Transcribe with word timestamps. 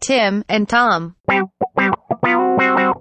Tim 0.00 0.44
and 0.48 0.68
Tom. 0.68 1.16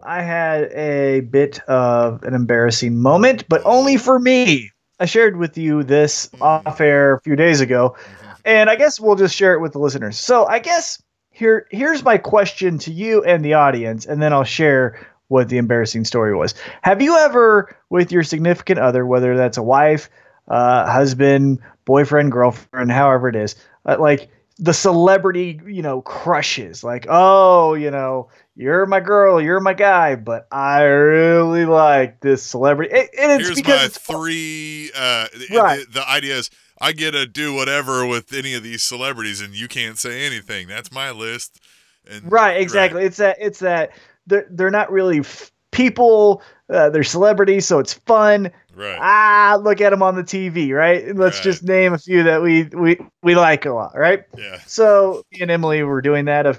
I 0.10 0.22
had 0.22 0.64
a 0.72 1.22
bit 1.22 1.60
of 1.68 2.24
an 2.24 2.34
embarrassing 2.34 2.98
moment, 3.00 3.48
but 3.48 3.62
only 3.66 3.98
for 3.98 4.20
me. 4.20 4.72
I 5.00 5.06
shared 5.06 5.38
with 5.38 5.58
you 5.58 5.84
this 5.84 6.30
off 6.42 6.82
air 6.82 7.14
a 7.14 7.22
few 7.22 7.36
days 7.36 7.62
ago, 7.62 7.96
and 8.44 8.70
I 8.70 8.76
guess 8.76 9.00
we'll 9.00 9.16
just 9.16 9.36
share 9.36 9.54
it 9.54 9.62
with 9.62 9.74
the 9.74 9.80
listeners. 9.80 10.18
So 10.18 10.46
I 10.46 10.60
guess 10.60 11.02
here 11.32 11.68
here's 11.72 12.04
my 12.04 12.18
question 12.18 12.80
to 12.80 12.92
you 12.92 13.24
and 13.24 13.44
the 13.44 13.54
audience, 13.54 14.06
and 14.06 14.22
then 14.22 14.34
I'll 14.34 14.44
share 14.44 15.08
what 15.30 15.48
the 15.48 15.58
embarrassing 15.58 16.06
story 16.06 16.36
was. 16.36 16.54
Have 16.82 17.02
you 17.02 17.16
ever, 17.18 17.76
with 17.90 18.12
your 18.12 18.24
significant 18.24 18.80
other, 18.80 19.06
whether 19.06 19.38
that's 19.38 19.58
a 19.58 19.64
wife, 19.64 20.10
uh, 20.48 20.92
husband, 20.92 21.60
boyfriend, 21.86 22.32
girlfriend, 22.32 22.92
however 22.92 23.30
it 23.30 23.36
is, 23.36 23.56
uh, 23.86 23.98
like 24.00 24.30
the 24.60 24.74
celebrity, 24.74 25.60
you 25.66 25.82
know, 25.82 26.02
crushes, 26.02 26.84
like, 26.84 27.08
oh, 27.10 27.74
you 27.76 27.90
know, 27.90 28.30
you're 28.56 28.86
my 28.86 29.00
girl, 29.00 29.42
you're 29.42 29.62
my 29.62 29.74
guy, 29.74 30.16
but 30.16 30.48
I 30.52 30.84
really 30.84 31.66
like 31.66 32.20
this 32.20 32.44
celebrity. 32.44 32.94
And, 32.94 33.10
and 33.18 33.32
it's 33.32 33.48
Here's 33.48 33.56
because 33.56 33.80
my 33.80 33.86
it's 33.86 33.98
three. 33.98 34.92
Uh, 34.94 35.28
Right. 35.52 35.86
The, 35.88 35.94
the 35.94 36.10
idea 36.10 36.36
is 36.36 36.50
I 36.82 36.92
get 36.92 37.12
to 37.12 37.26
do 37.26 37.54
whatever 37.54 38.06
with 38.06 38.34
any 38.34 38.54
of 38.54 38.62
these 38.62 38.84
celebrities, 38.84 39.40
and 39.40 39.54
you 39.54 39.70
can't 39.70 39.98
say 39.98 40.26
anything. 40.26 40.68
That's 40.68 40.92
my 40.92 41.12
list. 41.12 41.62
And 42.10 42.30
right, 42.30 42.60
exactly. 42.60 43.04
It's 43.04 43.18
that 43.18 43.38
it's 43.40 43.60
that 43.60 43.92
they're 44.28 44.48
they're 44.50 44.72
not 44.72 44.92
really 44.92 45.20
f- 45.20 45.52
people. 45.72 46.42
Uh, 46.70 46.90
they're 46.90 47.04
celebrities, 47.04 47.66
so 47.66 47.80
it's 47.80 47.94
fun. 47.94 48.52
Right. 48.80 48.98
Ah, 48.98 49.60
look 49.62 49.82
at 49.82 49.90
them 49.90 50.02
on 50.02 50.16
the 50.16 50.24
TV, 50.24 50.74
right? 50.74 51.14
Let's 51.14 51.38
Right. 51.40 51.44
just 51.44 51.64
name 51.64 51.92
a 51.92 51.98
few 51.98 52.24
that 52.24 52.42
we 52.42 52.64
we 52.64 52.98
we 53.22 53.36
like 53.36 53.66
a 53.66 53.72
lot, 53.72 53.92
right? 53.98 54.24
Yeah. 54.38 54.58
So 54.66 55.22
me 55.34 55.42
and 55.42 55.52
Emily 55.52 55.84
were 55.84 56.02
doing 56.02 56.26
that 56.26 56.46
a, 56.46 56.58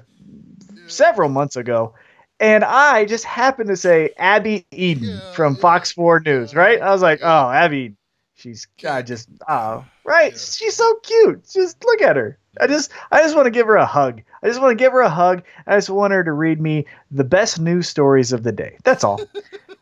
several 0.87 1.31
months 1.31 1.57
ago, 1.57 1.95
and 2.39 2.63
I 2.63 3.07
just 3.07 3.25
happened 3.25 3.71
to 3.71 3.77
say 3.77 4.11
Abby 4.19 4.67
Eden 4.71 5.23
from 5.33 5.57
Fox 5.57 5.93
Four 5.93 6.21
News, 6.21 6.55
right? 6.55 6.79
I 6.83 6.91
was 6.91 7.01
like, 7.01 7.21
oh, 7.23 7.51
Abby, 7.51 7.95
she's 8.35 8.67
I 8.87 9.01
just 9.01 9.31
oh, 9.49 9.83
right, 10.05 10.33
she's 10.33 10.77
so 10.77 10.95
cute. 10.97 11.49
Just 11.51 11.83
look 11.85 12.03
at 12.03 12.17
her. 12.17 12.37
I 12.61 12.67
just 12.67 12.91
I 13.11 13.23
just 13.23 13.35
want 13.35 13.47
to 13.47 13.51
give 13.51 13.67
her 13.67 13.77
a 13.77 13.87
hug. 13.87 14.21
I 14.43 14.47
just 14.47 14.61
want 14.61 14.73
to 14.73 14.85
give 14.85 14.93
her 14.93 15.01
a 15.01 15.09
hug. 15.09 15.43
I 15.67 15.77
just 15.77 15.89
want 15.89 16.13
her 16.13 16.23
to 16.23 16.33
read 16.33 16.61
me 16.61 16.85
the 17.11 17.25
best 17.25 17.59
news 17.59 17.89
stories 17.89 18.31
of 18.35 18.43
the 18.43 18.53
day. 18.53 18.77
That's 18.85 19.05
all. 19.05 19.23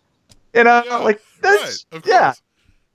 you 0.54 0.62
know, 0.62 0.84
like 1.02 1.20
that's 1.40 1.86
Right. 1.92 1.98
Of 1.98 2.06
yeah. 2.06 2.18
course. 2.18 2.42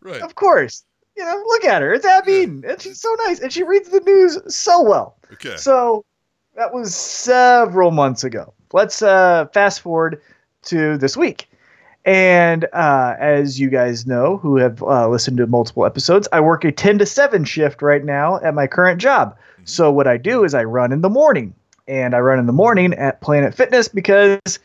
Right. 0.01 0.21
Of 0.21 0.35
course. 0.35 0.83
You 1.15 1.23
know, 1.23 1.43
look 1.47 1.63
at 1.65 1.81
her. 1.81 1.93
It's 1.93 2.05
Abby 2.05 2.31
Eden, 2.31 2.63
and 2.67 2.81
she's 2.81 2.99
so 2.99 3.15
nice, 3.25 3.39
and 3.39 3.53
she 3.53 3.63
reads 3.63 3.89
the 3.89 3.99
news 3.99 4.39
so 4.53 4.81
well. 4.81 5.17
Okay. 5.33 5.55
So 5.57 6.03
that 6.55 6.73
was 6.73 6.95
several 6.95 7.91
months 7.91 8.23
ago. 8.23 8.53
Let's 8.73 9.01
uh, 9.01 9.45
fast 9.53 9.81
forward 9.81 10.21
to 10.63 10.97
this 10.97 11.15
week. 11.15 11.47
And 12.05 12.65
uh, 12.73 13.15
as 13.17 13.59
you 13.59 13.69
guys 13.69 14.05
know, 14.05 14.37
who 14.37 14.57
have 14.57 14.83
uh, 14.83 15.07
listened 15.07 15.37
to 15.37 15.47
multiple 15.47 15.85
episodes, 15.85 16.27
I 16.33 16.41
work 16.41 16.65
a 16.65 16.71
10 16.71 16.99
to 16.99 17.05
7 17.05 17.45
shift 17.45 17.81
right 17.81 18.03
now 18.03 18.39
at 18.41 18.53
my 18.53 18.67
current 18.67 18.99
job. 18.99 19.37
So 19.65 19.91
what 19.91 20.07
I 20.07 20.17
do 20.17 20.43
is 20.43 20.53
I 20.53 20.65
run 20.65 20.91
in 20.91 21.01
the 21.01 21.09
morning. 21.09 21.53
And 21.87 22.15
I 22.15 22.19
run 22.19 22.39
in 22.39 22.45
the 22.45 22.53
morning 22.53 22.93
at 22.93 23.21
Planet 23.21 23.53
Fitness 23.53 23.87
because 23.87 24.59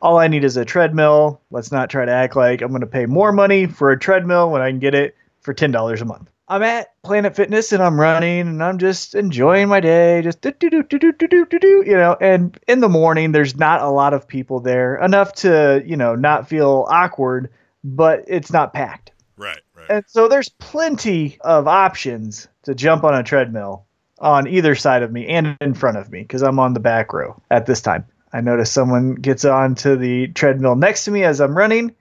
all 0.00 0.18
I 0.18 0.28
need 0.28 0.44
is 0.44 0.56
a 0.56 0.64
treadmill. 0.64 1.40
Let's 1.50 1.72
not 1.72 1.90
try 1.90 2.04
to 2.04 2.12
act 2.12 2.36
like 2.36 2.62
I'm 2.62 2.70
going 2.70 2.80
to 2.80 2.86
pay 2.86 3.06
more 3.06 3.32
money 3.32 3.66
for 3.66 3.90
a 3.90 3.98
treadmill 3.98 4.50
when 4.50 4.62
I 4.62 4.70
can 4.70 4.78
get 4.78 4.94
it 4.94 5.16
for 5.40 5.54
$10 5.54 6.00
a 6.00 6.04
month. 6.04 6.30
I'm 6.48 6.62
at 6.62 6.90
Planet 7.02 7.34
Fitness 7.34 7.72
and 7.72 7.82
I'm 7.82 7.98
running 7.98 8.40
and 8.42 8.62
I'm 8.62 8.78
just 8.78 9.16
enjoying 9.16 9.68
my 9.68 9.80
day, 9.80 10.22
just 10.22 10.40
do 10.40 10.52
do 10.52 10.70
do 10.70 10.82
do 10.82 10.98
do 10.98 11.12
do 11.12 11.46
do 11.46 11.58
do 11.58 11.84
you 11.84 11.96
know. 11.96 12.16
And 12.20 12.56
in 12.68 12.80
the 12.80 12.88
morning, 12.88 13.32
there's 13.32 13.56
not 13.56 13.80
a 13.80 13.88
lot 13.88 14.14
of 14.14 14.28
people 14.28 14.60
there, 14.60 14.96
enough 15.02 15.32
to 15.34 15.82
you 15.84 15.96
know 15.96 16.14
not 16.14 16.48
feel 16.48 16.86
awkward, 16.88 17.50
but 17.82 18.24
it's 18.28 18.52
not 18.52 18.72
packed. 18.72 19.10
Right. 19.36 19.58
Right. 19.74 19.86
And 19.90 20.04
so 20.06 20.28
there's 20.28 20.48
plenty 20.48 21.38
of 21.40 21.66
options 21.66 22.46
to 22.62 22.76
jump 22.76 23.02
on 23.02 23.14
a 23.14 23.24
treadmill 23.24 23.84
on 24.20 24.46
either 24.46 24.76
side 24.76 25.02
of 25.02 25.12
me 25.12 25.26
and 25.26 25.56
in 25.60 25.74
front 25.74 25.96
of 25.96 26.10
me 26.10 26.22
because 26.22 26.42
I'm 26.42 26.60
on 26.60 26.74
the 26.74 26.80
back 26.80 27.12
row 27.12 27.40
at 27.50 27.66
this 27.66 27.80
time. 27.80 28.06
I 28.36 28.42
notice 28.42 28.70
someone 28.70 29.14
gets 29.14 29.46
onto 29.46 29.96
the 29.96 30.28
treadmill 30.28 30.76
next 30.76 31.06
to 31.06 31.10
me 31.10 31.24
as 31.24 31.40
I'm 31.40 31.56
running, 31.56 31.94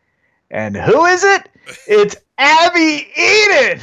and 0.51 0.75
who 0.75 1.05
is 1.05 1.23
it? 1.23 1.49
It's 1.87 2.15
Abby 2.37 3.07
Eden. 3.17 3.79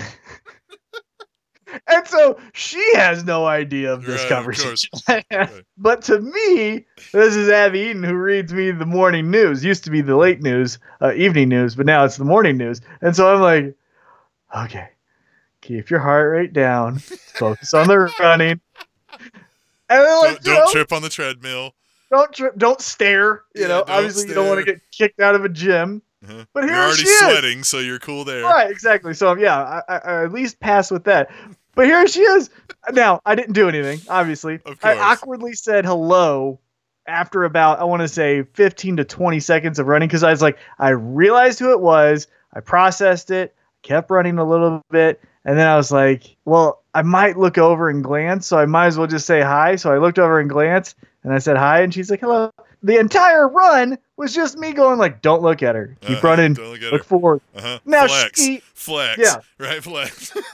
and 1.89 2.07
so 2.07 2.39
she 2.53 2.95
has 2.95 3.25
no 3.25 3.47
idea 3.47 3.93
of 3.93 4.05
this 4.05 4.21
Right, 4.21 4.33
of 4.33 4.37
conversation. 4.37 4.91
Right. 5.09 5.65
but 5.79 6.03
to 6.03 6.21
me, 6.21 6.85
this 7.13 7.35
is 7.35 7.49
Abby 7.49 7.81
Eden 7.81 8.03
who 8.03 8.15
reads 8.15 8.53
me 8.53 8.71
the 8.71 8.87
morning 8.87 9.31
news. 9.31 9.65
Used 9.65 9.85
to 9.85 9.91
be 9.91 10.03
the 10.03 10.17
late 10.17 10.43
news, 10.43 10.79
uh, 11.01 11.15
evening 11.15 11.49
news, 11.49 11.75
but 11.75 11.87
now 11.87 12.05
it's 12.05 12.19
the 12.19 12.25
morning 12.25 12.59
news. 12.59 12.83
And 13.01 13.17
so 13.17 13.35
I'm 13.35 13.41
like, 13.41 13.75
okay, 14.65 14.91
keep 15.63 15.89
your 15.89 16.01
heart 16.01 16.31
rate 16.31 16.53
down, 16.53 16.99
focus 16.99 17.73
on 17.73 17.89
the 17.89 18.15
running. 18.21 18.61
And 19.89 20.05
like, 20.21 20.43
Don't, 20.43 20.43
don't 20.43 20.55
know, 20.67 20.73
trip 20.73 20.93
on 20.93 21.01
the 21.01 21.09
treadmill. 21.09 21.75
Don't 22.13 22.33
trip, 22.33 22.57
don't 22.57 22.81
stare. 22.81 23.43
You 23.55 23.63
Yeah, 23.63 23.69
know, 23.69 23.85
obviously 23.89 24.29
you 24.29 24.35
don't 24.35 24.47
want 24.49 24.65
to 24.65 24.73
get 24.73 24.81
kicked 24.93 25.21
out 25.21 25.35
of 25.35 25.45
a 25.45 25.49
gym. 25.49 26.03
Uh-huh. 26.25 26.45
But 26.53 26.65
here 26.65 26.75
You're 26.75 26.83
already 26.85 27.03
she 27.03 27.09
is. 27.09 27.19
sweating, 27.19 27.65
so 27.65 27.79
you're 27.81 27.99
cool 27.99 28.25
there. 28.25 28.45
Right, 28.45 28.71
exactly. 28.71 29.13
So 29.15 29.37
yeah, 29.37 29.59
I, 29.59 29.83
I, 29.89 29.99
I 29.99 30.25
at 30.25 30.33
least 30.33 30.61
pass 30.61 30.91
with 30.91 31.05
that. 31.05 31.31
But 31.75 31.87
here 31.87 32.07
she 32.07 32.21
is. 32.21 32.51
Now 32.93 33.21
I 33.27 33.35
didn't 33.35 33.55
do 33.55 33.69
anything. 33.69 34.01
Obviously, 34.09 34.61
I 34.85 34.97
awkwardly 34.99 35.55
said 35.55 35.85
hello 35.85 36.61
after 37.07 37.43
about 37.45 37.81
I 37.81 37.85
want 37.85 38.03
to 38.03 38.09
say 38.09 38.45
15 38.45 38.99
to 38.99 39.05
20 39.05 39.41
seconds 39.41 39.79
of 39.81 39.87
running 39.89 40.07
because 40.09 40.23
I 40.23 40.31
was 40.31 40.43
like 40.43 40.59
I 40.79 40.91
realized 40.91 41.59
who 41.59 41.73
it 41.73 41.81
was. 41.81 42.29
I 42.53 42.61
processed 42.61 43.31
it. 43.31 43.55
Kept 43.83 44.11
running 44.11 44.39
a 44.39 44.45
little 44.45 44.81
bit, 44.91 45.21
and 45.45 45.59
then 45.59 45.67
I 45.67 45.75
was 45.77 45.91
like, 45.91 46.37
well, 46.45 46.85
I 46.95 47.03
might 47.03 47.37
look 47.37 47.59
over 47.59 47.89
and 47.89 48.05
glance, 48.05 48.47
so 48.47 48.59
I 48.59 48.67
might 48.67 48.87
as 48.87 48.97
well 48.99 49.09
just 49.09 49.27
say 49.27 49.41
hi. 49.41 49.75
So 49.75 49.91
I 49.93 49.99
looked 49.99 50.21
over 50.21 50.39
and 50.39 50.49
glanced, 50.49 50.95
and 51.25 51.33
I 51.33 51.39
said 51.39 51.57
hi, 51.57 51.83
and 51.83 51.93
she's 51.93 52.11
like, 52.11 52.21
hello. 52.21 52.51
The 52.85 52.99
entire 52.99 53.49
run 53.49 53.97
was 54.17 54.35
just 54.35 54.59
me 54.59 54.73
going 54.73 54.99
like, 54.99 55.23
don't 55.23 55.41
look 55.43 55.63
at 55.63 55.75
her. 55.77 55.97
Keep 56.01 56.19
Uh-huh, 56.19 56.29
running. 56.29 56.55
don't 56.55 56.71
look 56.73 56.83
at 56.83 56.93
Look 56.93 57.05
forward. 57.05 57.41
Uh-huh. 57.55 57.79
Now 57.85 58.09
flex. 58.09 58.41
she- 58.41 58.63
flex. 58.75 59.19
Yeah. 59.21 59.37
Right. 59.59 59.83
Flex. 59.83 60.37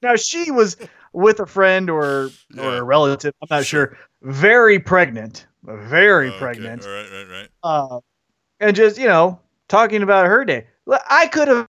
Now 0.00 0.14
she 0.14 0.52
was 0.52 0.76
with 1.12 1.40
a 1.40 1.46
friend 1.46 1.90
or 1.90 2.30
Yeah. 2.54 2.62
or 2.62 2.76
a 2.76 2.82
relative. 2.84 3.34
I'm 3.42 3.48
not 3.50 3.66
sure. 3.66 3.98
Very 4.22 4.78
pregnant. 4.78 5.46
Very 5.64 6.28
Oh, 6.28 6.30
okay. 6.30 6.38
pregnant. 6.38 6.84
All 6.86 6.92
right. 6.92 7.10
Right. 7.12 7.28
Right. 7.28 7.48
Uh, 7.64 8.00
and 8.60 8.76
just 8.76 8.96
you 8.96 9.08
know 9.08 9.40
talking 9.68 10.04
about 10.04 10.26
her 10.26 10.44
day. 10.44 10.68
I 11.08 11.26
could 11.26 11.48
have 11.48 11.66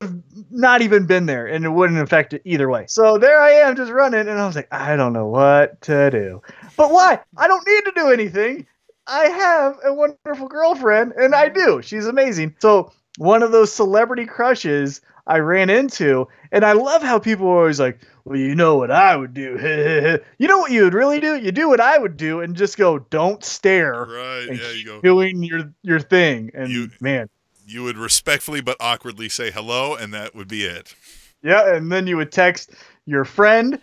not 0.50 0.82
even 0.82 1.06
been 1.06 1.26
there, 1.26 1.46
and 1.48 1.66
it 1.66 1.70
wouldn't 1.70 2.00
affect 2.00 2.34
it 2.34 2.42
either 2.46 2.70
way. 2.70 2.86
So 2.88 3.18
there 3.18 3.42
I 3.42 3.52
am, 3.52 3.76
just 3.76 3.92
running, 3.92 4.22
and 4.28 4.40
I 4.40 4.46
was 4.48 4.56
like, 4.56 4.68
I 4.72 4.96
don't 4.96 5.14
know 5.14 5.28
what 5.28 5.82
to 5.84 6.10
do. 6.10 6.42
But 6.78 6.92
why? 6.92 7.20
I 7.38 7.48
don't 7.48 7.68
need 7.68 7.86
to 7.86 7.92
do 7.96 8.08
anything. 8.12 8.66
I 9.08 9.26
have 9.26 9.78
a 9.84 9.94
wonderful 9.94 10.48
girlfriend, 10.48 11.14
and 11.14 11.34
I 11.36 11.50
do. 11.50 11.82
She's 11.82 12.06
amazing. 12.08 12.56
So 12.60 12.92
one 13.18 13.44
of 13.44 13.52
those 13.52 13.74
celebrity 13.74 14.26
crushes 14.26 15.02
I 15.28 15.40
ran 15.40 15.70
into, 15.70 16.28
and 16.52 16.64
I 16.64 16.72
love 16.74 17.02
how 17.04 17.20
people 17.20 17.48
are 17.48 17.58
always 17.60 17.80
like, 17.80 18.00
"Well, 18.26 18.38
you 18.40 18.56
know 18.56 18.78
what 18.78 18.90
I 18.92 19.16
would 19.18 19.34
do." 19.34 19.58
you 20.38 20.48
know 20.48 20.60
what 20.60 20.72
you 20.72 20.84
would 20.84 20.94
really 20.94 21.20
do? 21.20 21.36
You 21.36 21.52
do 21.52 21.68
what 21.68 21.80
I 21.82 21.98
would 21.98 22.18
do, 22.18 22.40
and 22.42 22.56
just 22.56 22.78
go, 22.78 23.00
"Don't 23.00 23.44
stare." 23.44 24.06
Right. 24.06 24.48
and 24.50 24.60
Yeah. 24.60 24.72
You 24.72 24.86
go. 24.86 25.02
doing 25.02 25.44
your 25.44 25.74
your 25.84 26.00
thing 26.00 26.52
and 26.54 26.70
You- 26.70 26.90
man 27.02 27.30
You 27.70 27.84
would 27.84 27.98
respectfully 27.98 28.62
but 28.62 28.78
awkwardly 28.80 29.30
say 29.30 29.52
hello, 29.52 29.96
and 29.96 30.14
that 30.14 30.34
would 30.36 30.48
be 30.48 30.64
it. 30.66 30.96
yeah 31.44 31.74
and 31.76 31.92
then 31.92 32.08
you 32.08 32.18
would 32.18 32.32
text 32.32 32.72
your 33.06 33.24
friend 33.26 33.80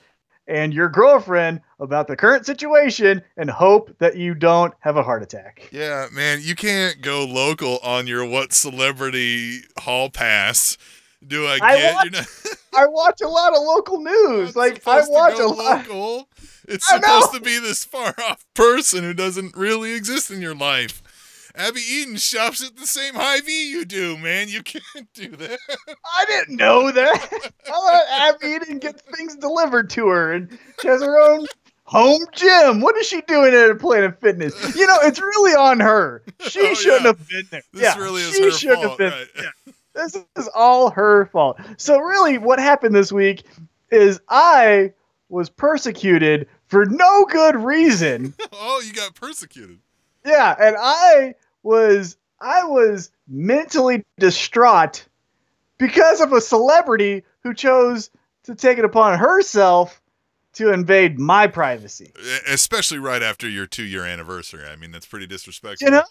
and 0.49 0.73
your 0.75 0.89
girlfriend 0.89 1.61
about 1.81 2.07
the 2.07 2.15
current 2.17 2.47
situation 2.47 3.21
and 3.37 3.51
hope 3.51 3.91
that 3.99 4.16
you 4.16 4.34
don't 4.34 4.72
have 4.81 4.97
a 4.97 5.03
heart 5.03 5.22
attack 5.22 5.69
Yeah, 5.72 6.07
man, 6.13 6.39
you 6.43 6.55
can't 6.55 7.01
go 7.01 7.25
local 7.25 7.78
on 7.83 8.07
your 8.07 8.25
what 8.25 8.53
celebrity 8.53 9.60
hall 9.78 10.09
pass. 10.10 10.77
Do 11.27 11.47
I 11.47 11.59
I 11.63 11.77
get? 11.77 11.95
watch- 11.95 12.05
You're 12.05 12.13
not 12.13 12.28
i 12.77 12.87
watch 12.87 13.21
a 13.22 13.28
lot 13.28 13.55
of 13.57 13.63
local 13.63 14.03
news 14.03 14.55
like 14.55 14.87
i 14.87 15.03
watch 15.09 15.39
a 15.39 15.47
lot 15.47 15.89
local. 15.89 16.28
It's 16.69 16.87
supposed 16.89 17.33
to 17.33 17.41
be 17.41 17.60
this 17.60 17.84
far 17.84 18.13
off 18.28 18.45
person 18.55 19.05
who 19.05 19.15
doesn't 19.15 19.57
really 19.57 19.93
exist 19.95 20.33
in 20.33 20.43
your 20.43 20.55
life. 20.55 21.01
Abby 21.57 21.81
Eden 21.81 22.17
shops 22.17 22.63
at 22.65 22.77
the 22.77 22.87
same 22.87 23.15
Hy-Vee 23.15 23.71
you 23.71 23.85
do, 23.85 24.17
man. 24.19 24.49
You 24.49 24.63
can't 24.65 25.09
do 25.15 25.31
that. 25.37 25.59
i 26.19 26.25
didn't 26.27 26.57
know 26.57 26.91
that 26.93 27.51
i 27.73 28.31
abby 28.41 28.55
Eden 28.55 28.79
gets 28.79 29.03
things 29.17 29.37
delivered 29.37 29.89
to 29.91 30.09
her 30.09 30.33
and 30.35 30.59
she 30.81 30.89
has 30.89 31.03
her 31.03 31.19
own 31.19 31.47
home 31.85 32.25
gym 32.33 32.81
what 32.81 32.97
is 32.97 33.07
she 33.07 33.21
doing 33.23 33.55
at 33.55 33.71
a 33.71 33.75
planet 33.75 34.21
fitness 34.21 34.55
you 34.77 34.87
know 34.87 34.97
it's 35.03 35.21
really 35.21 35.53
on 35.55 35.79
her 35.81 36.23
she 36.41 36.61
Oh, 36.61 36.75
shouldn't 36.75 37.03
yeah. 37.03 37.09
have 37.09 37.29
been 37.29 37.47
there 37.51 37.63
This 37.73 37.83
yeah, 37.83 37.97
really 37.97 38.23
is 38.23 38.35
she 38.35 38.43
her 38.45 38.51
shouldn't 38.51 38.83
fault, 38.83 38.89
have 38.91 38.99
been 38.99 39.13
right? 39.13 39.29
yeah. 39.67 39.73
this 39.95 40.17
is 40.37 40.49
all 40.55 40.91
her 40.91 41.27
fault. 41.27 41.59
So 41.79 41.99
really 42.01 42.39
what 42.39 42.59
happened 42.59 42.95
this 42.95 43.13
week 43.13 43.45
is 43.91 44.21
I 44.29 44.93
was 45.29 45.49
persecuted 45.49 46.49
for 46.67 46.85
no 46.87 47.25
good 47.27 47.57
reason. 47.57 48.35
oh, 48.53 48.83
you 48.85 48.93
got 48.93 49.15
persecuted. 49.15 49.79
Yeah, 50.25 50.55
and 50.61 50.77
I 50.79 51.35
was 51.66 52.16
I 52.41 52.65
was 52.65 53.10
mentally 53.28 54.04
distraught 54.18 55.04
because 55.78 56.21
of 56.21 56.33
a 56.33 56.41
celebrity 56.41 57.24
who 57.42 57.53
chose 57.53 58.10
to 58.45 58.54
take 58.54 58.78
it 58.78 58.84
upon 58.84 59.18
herself 59.18 60.01
to 60.54 60.72
invade 60.72 61.18
my 61.18 61.47
privacy. 61.47 62.13
Especially 62.48 62.98
right 62.98 63.22
after 63.22 63.48
your 63.48 63.66
two 63.66 63.83
year 63.84 64.04
anniversary. 64.04 64.66
I 64.66 64.77
mean, 64.77 64.91
that's 64.92 65.04
pretty 65.07 65.27
disrespectful. 65.27 65.86
You 65.86 65.91
know, 65.92 66.04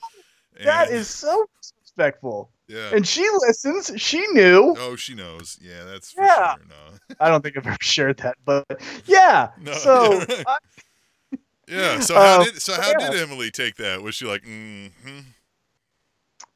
that 0.63 0.87
And- 0.89 0.97
is 0.97 1.07
so 1.07 1.47
disrespectful. 1.61 2.49
Yeah. 2.67 2.89
And 2.93 3.07
she 3.07 3.27
listens. 3.39 3.91
She 3.95 4.25
knew. 4.33 4.75
Oh, 4.77 4.95
she 4.95 5.13
knows. 5.13 5.57
Yeah, 5.61 5.83
that's 5.83 6.11
for 6.11 6.23
Yeah. 6.23 6.55
sure. 6.55 6.65
No. 6.67 7.15
I 7.19 7.29
don't 7.29 7.41
think 7.43 7.57
I've 7.57 7.65
ever 7.67 7.77
shared 7.79 8.17
that, 8.17 8.37
but 8.43 8.65
yeah. 9.05 9.49
No, 9.61 9.73
so. 9.73 10.23
I- 10.47 10.57
Yeah. 11.67 11.99
So 11.99 12.13
how 12.15 12.39
Um, 12.39 12.45
did 12.45 12.61
so 12.61 12.73
how 12.79 12.91
yeah. 12.99 13.09
did 13.11 13.19
Emily 13.21 13.49
take 13.51 13.75
that? 13.77 14.01
Was 14.03 14.15
she 14.15 14.25
like, 14.25 14.43
mm-hmm. 14.43 15.19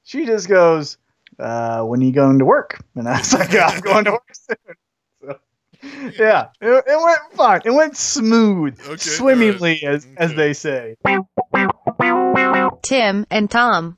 She 0.10 0.26
just 0.26 0.48
goes, 0.48 0.98
uh, 1.38 1.84
"When 1.84 2.02
are 2.02 2.04
you 2.04 2.12
going 2.12 2.40
to 2.40 2.46
work?" 2.46 2.84
And 2.96 3.08
I 3.08 3.20
was 3.20 3.32
like, 3.32 3.54
"I'm 3.54 3.80
going 3.80 4.06
to 4.06 4.12
work 4.14 4.32
soon." 4.34 4.76
So, 5.22 5.40
yeah, 6.18 6.48
it, 6.60 6.84
it 6.88 7.04
went 7.04 7.20
fine. 7.36 7.62
It 7.64 7.70
went 7.72 7.96
smooth, 7.96 8.80
Okay, 8.84 8.98
swimmingly, 8.98 9.84
as 9.84 10.08
as 10.18 10.32
Okay. 10.32 10.36
they 10.36 10.54
say. 10.54 10.96
Tim 12.82 13.28
and 13.30 13.52
Tom. 13.52 13.98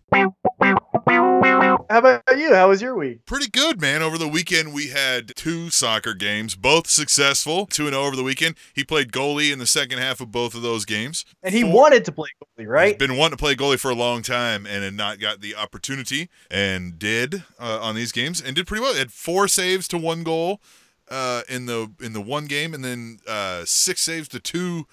How 0.94 1.80
about 1.90 2.24
you? 2.38 2.54
How 2.54 2.70
was 2.70 2.82
your 2.82 2.96
week? 2.96 3.26
Pretty 3.26 3.50
good, 3.50 3.80
man. 3.80 4.02
Over 4.02 4.18
the 4.18 4.28
weekend, 4.28 4.74
we 4.74 4.88
had 4.90 5.34
two 5.36 5.70
soccer 5.70 6.14
games, 6.14 6.56
both 6.56 6.88
successful. 6.88 7.66
2 7.66 7.90
0 7.90 8.02
over 8.02 8.16
the 8.16 8.24
weekend. 8.24 8.56
He 8.74 8.84
played 8.84 9.12
goalie 9.12 9.54
in 9.54 9.60
the 9.60 9.66
second 9.66 10.00
half 10.00 10.20
of 10.20 10.32
both 10.32 10.54
of 10.54 10.62
those 10.62 10.84
games. 10.86 11.24
And 11.44 11.54
he 11.54 11.62
Four- 11.62 11.74
wanted 11.74 12.06
to 12.06 12.12
play 12.12 12.30
goalie, 12.44 12.68
right? 12.68 12.90
He's 12.90 13.08
been 13.08 13.18
wanting 13.18 13.38
to 13.38 13.42
play 13.42 13.56
goalie 13.56 13.80
for 13.80 13.90
a 13.90 13.96
long 13.96 14.22
time 14.22 14.66
and 14.66 14.84
had 14.84 14.94
not 14.94 15.20
got 15.20 15.40
the 15.42 15.56
opportunity 15.56 16.30
and 16.50 17.00
did 17.00 17.44
uh, 17.60 17.80
on 17.82 17.96
these 17.96 18.12
games 18.12 18.42
and 18.42 18.56
did 18.56 18.68
pretty 18.68 18.82
well. 18.82 18.94
Had 18.94 19.12
four 19.12 19.48
saves 19.48 19.88
to 19.90 19.98
one 19.98 20.24
goal 20.24 20.62
uh, 21.10 21.44
in 21.48 21.68
the 21.68 21.92
in 22.02 22.12
the 22.14 22.22
one 22.22 22.46
game 22.46 22.74
and 22.74 22.84
then 22.84 23.20
uh, 23.28 23.64
six 23.66 24.02
saves 24.02 24.28
to 24.30 24.40
two 24.40 24.88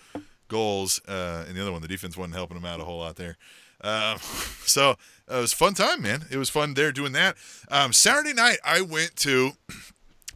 goals 0.46 1.00
uh, 1.08 1.44
in 1.48 1.54
the 1.56 1.60
other 1.60 1.72
one. 1.72 1.82
The 1.82 1.88
defense 1.88 2.16
wasn't 2.16 2.34
helping 2.34 2.56
him 2.56 2.64
out 2.64 2.80
a 2.80 2.84
whole 2.84 2.98
lot 2.98 3.16
there. 3.16 3.36
Um, 3.80 4.18
so 4.64 4.90
uh, 5.30 5.36
it 5.36 5.40
was 5.40 5.52
a 5.52 5.56
fun 5.56 5.74
time, 5.74 6.02
man. 6.02 6.24
It 6.30 6.36
was 6.36 6.50
fun 6.50 6.74
there 6.74 6.92
doing 6.92 7.12
that. 7.12 7.36
Um, 7.70 7.92
Saturday 7.92 8.34
night, 8.34 8.58
I 8.64 8.80
went 8.80 9.16
to. 9.16 9.52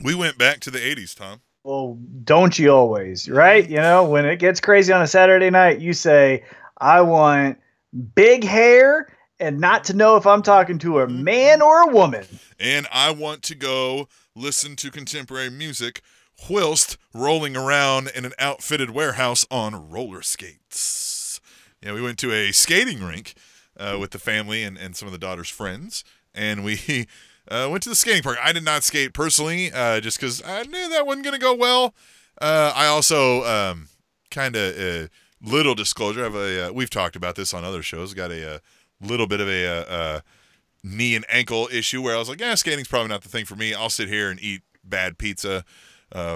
We 0.02 0.16
went 0.16 0.36
back 0.36 0.58
to 0.60 0.70
the 0.70 0.80
'80s, 0.80 1.14
Tom. 1.14 1.42
Well, 1.62 1.96
don't 2.24 2.58
you 2.58 2.70
always, 2.72 3.28
right? 3.28 3.68
You 3.68 3.76
know, 3.76 4.02
when 4.02 4.24
it 4.24 4.38
gets 4.40 4.58
crazy 4.60 4.92
on 4.92 5.00
a 5.00 5.06
Saturday 5.06 5.48
night, 5.48 5.80
you 5.80 5.92
say, 5.92 6.42
I 6.78 7.02
want 7.02 7.58
big 8.16 8.42
hair 8.42 9.06
and 9.38 9.60
not 9.60 9.84
to 9.84 9.94
know 9.94 10.16
if 10.16 10.26
I'm 10.26 10.42
talking 10.42 10.78
to 10.80 11.00
a 11.00 11.08
man 11.08 11.62
or 11.62 11.82
a 11.82 11.94
woman. 11.94 12.24
and 12.58 12.88
I 12.90 13.12
want 13.12 13.42
to 13.44 13.54
go 13.54 14.08
listen 14.34 14.74
to 14.76 14.90
contemporary 14.90 15.50
music 15.50 16.00
whilst 16.48 16.96
rolling 17.14 17.56
around 17.56 18.10
in 18.14 18.24
an 18.24 18.32
outfitted 18.38 18.90
warehouse 18.90 19.46
on 19.50 19.90
roller 19.90 20.22
skates. 20.22 21.11
Yeah, 21.82 21.94
we 21.94 22.02
went 22.02 22.18
to 22.18 22.32
a 22.32 22.52
skating 22.52 23.02
rink 23.02 23.34
uh, 23.76 23.96
with 23.98 24.12
the 24.12 24.18
family 24.18 24.62
and, 24.62 24.78
and 24.78 24.94
some 24.94 25.06
of 25.06 25.12
the 25.12 25.18
daughter's 25.18 25.48
friends, 25.48 26.04
and 26.34 26.64
we 26.64 27.08
uh, 27.48 27.68
went 27.70 27.82
to 27.84 27.88
the 27.88 27.96
skating 27.96 28.22
park. 28.22 28.38
I 28.42 28.52
did 28.52 28.64
not 28.64 28.84
skate 28.84 29.12
personally, 29.12 29.72
uh, 29.72 30.00
just 30.00 30.18
because 30.18 30.42
I 30.44 30.62
knew 30.62 30.88
that 30.90 31.06
wasn't 31.06 31.24
going 31.24 31.34
to 31.34 31.40
go 31.40 31.54
well. 31.54 31.94
Uh, 32.40 32.72
I 32.74 32.86
also 32.86 33.44
um, 33.44 33.88
kind 34.30 34.54
of 34.54 34.78
uh, 34.78 35.08
little 35.42 35.74
disclosure. 35.74 36.20
I 36.20 36.24
have 36.24 36.34
a 36.34 36.68
uh, 36.68 36.72
we've 36.72 36.90
talked 36.90 37.16
about 37.16 37.34
this 37.34 37.52
on 37.52 37.64
other 37.64 37.82
shows. 37.82 38.14
Got 38.14 38.30
a, 38.30 38.60
little 39.00 39.26
bit 39.26 39.40
of 39.40 39.48
a 39.48 40.22
knee 40.84 41.16
and 41.16 41.24
ankle 41.28 41.68
issue 41.72 42.00
where 42.00 42.14
I 42.14 42.20
was 42.20 42.28
like, 42.28 42.40
yeah, 42.40 42.54
skating's 42.54 42.86
probably 42.86 43.08
not 43.08 43.22
the 43.22 43.28
thing 43.28 43.44
for 43.44 43.56
me. 43.56 43.74
I'll 43.74 43.90
sit 43.90 44.08
here 44.08 44.30
and 44.30 44.40
eat 44.40 44.62
bad 44.84 45.18
pizza 45.18 45.64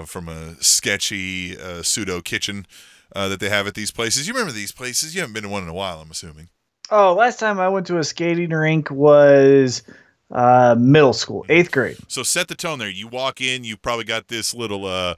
from 0.05 0.27
a 0.27 0.61
sketchy 0.61 1.55
pseudo 1.83 2.19
kitchen 2.19 2.67
uh, 3.15 3.27
that 3.29 3.39
they 3.39 3.49
have 3.49 3.67
at 3.67 3.73
these 3.73 3.91
places. 3.91 4.27
You 4.27 4.33
remember 4.33 4.53
these 4.53 4.71
places? 4.71 5.15
You 5.15 5.21
haven't 5.21 5.33
been 5.33 5.43
to 5.43 5.49
one 5.49 5.63
in 5.63 5.69
a 5.69 5.73
while, 5.73 5.99
I'm 5.99 6.11
assuming. 6.11 6.49
Oh, 6.89 7.13
last 7.13 7.39
time 7.39 7.59
I 7.59 7.67
went 7.67 7.87
to 7.87 7.97
a 7.97 8.03
skating 8.03 8.51
rink 8.51 8.89
was 8.89 9.83
uh, 10.31 10.75
middle 10.77 11.13
school, 11.13 11.45
eighth 11.49 11.71
grade. 11.71 11.97
So 12.07 12.23
set 12.23 12.47
the 12.47 12.55
tone 12.55 12.79
there. 12.79 12.89
You 12.89 13.07
walk 13.07 13.41
in, 13.41 13.63
you've 13.63 13.81
probably 13.81 14.05
got 14.05 14.27
this 14.27 14.53
little 14.53 14.85
uh, 14.85 15.15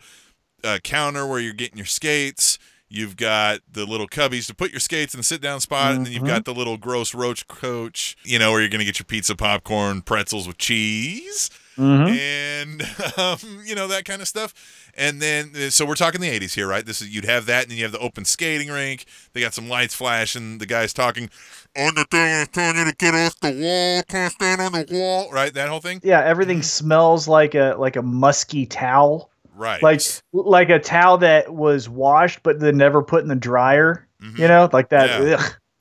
uh, 0.64 0.80
counter 0.84 1.28
where 1.28 1.40
you're 1.40 1.54
getting 1.54 1.78
your 1.78 1.86
skates. 1.86 2.58
You've 2.92 3.18
got 3.18 3.60
the 3.72 3.86
little 3.86 4.08
cubbies 4.08 4.48
to 4.48 4.56
put 4.56 4.72
your 4.72 4.80
skates 4.80 5.14
in 5.14 5.20
the 5.20 5.24
sit 5.24 5.42
down 5.42 5.60
spot, 5.60 5.94
and 5.94 6.08
then 6.08 6.14
you've 6.14 6.26
got 6.26 6.46
the 6.46 6.56
little 6.56 6.76
gross 6.76 7.14
roach 7.14 7.48
coach, 7.48 8.18
you 8.24 8.40
know, 8.40 8.52
where 8.52 8.62
you're 8.62 8.70
going 8.70 8.80
to 8.80 8.86
get 8.86 8.98
your 8.98 9.06
pizza, 9.06 9.36
popcorn, 9.36 10.02
pretzels 10.02 10.48
with 10.48 10.58
cheese. 10.58 11.52
Mm-hmm. 11.80 12.14
and 12.14 12.82
um, 13.18 13.64
you 13.66 13.74
know 13.76 13.88
that 13.88 14.06
kind 14.06 14.22
of 14.22 14.28
stuff. 14.28 14.54
And 14.96 15.22
then, 15.22 15.52
uh, 15.56 15.70
so 15.70 15.86
we're 15.86 15.96
talking 15.96 16.20
the 16.20 16.28
'80s 16.30 16.54
here, 16.54 16.68
right? 16.68 16.86
This 16.86 17.02
is 17.02 17.14
you'd 17.14 17.26
have 17.26 17.46
that, 17.46 17.64
and 17.64 17.72
then 17.72 17.78
you 17.78 17.84
have 17.86 17.92
the 17.94 18.00
open 18.00 18.26
skating 18.26 18.68
rink. 18.70 19.06
They 19.34 19.40
got 19.42 19.54
some 19.54 19.70
lights 19.70 19.96
flashing. 19.96 20.58
The 20.58 20.66
guy's 20.66 20.94
talking. 20.94 21.30
On 21.78 21.94
the 21.96 22.04
thing, 22.06 22.28
is 22.42 22.48
telling 22.50 22.78
you 22.78 22.86
to 22.86 22.96
get 22.96 23.14
off 23.16 23.40
the 23.40 23.52
wall. 23.52 24.04
Can't 24.10 24.34
stand 24.34 24.60
on 24.62 24.72
the 24.74 24.86
wall. 24.92 25.32
Right, 25.32 25.54
that 25.54 25.70
whole 25.70 25.80
thing. 25.80 26.02
Yeah, 26.04 26.22
everything 26.24 26.62
smells 26.64 27.28
like 27.28 27.56
a 27.56 27.76
like 27.78 27.96
a 27.96 28.02
musky 28.02 28.66
towel, 28.66 29.30
Right. 29.56 29.82
like 29.84 30.02
like 30.34 30.70
a 30.70 30.80
towel 30.80 31.18
that 31.20 31.54
was 31.54 31.88
washed 31.88 32.42
but 32.44 32.60
then 32.60 32.76
never 32.78 33.02
put 33.04 33.22
in 33.22 33.30
the 33.30 33.36
dryer. 33.36 34.08
Mhm. 34.22 34.38
You 34.38 34.48
know, 34.48 34.70
like 34.74 34.90
that. 34.90 35.22
Yeah. 35.22 35.28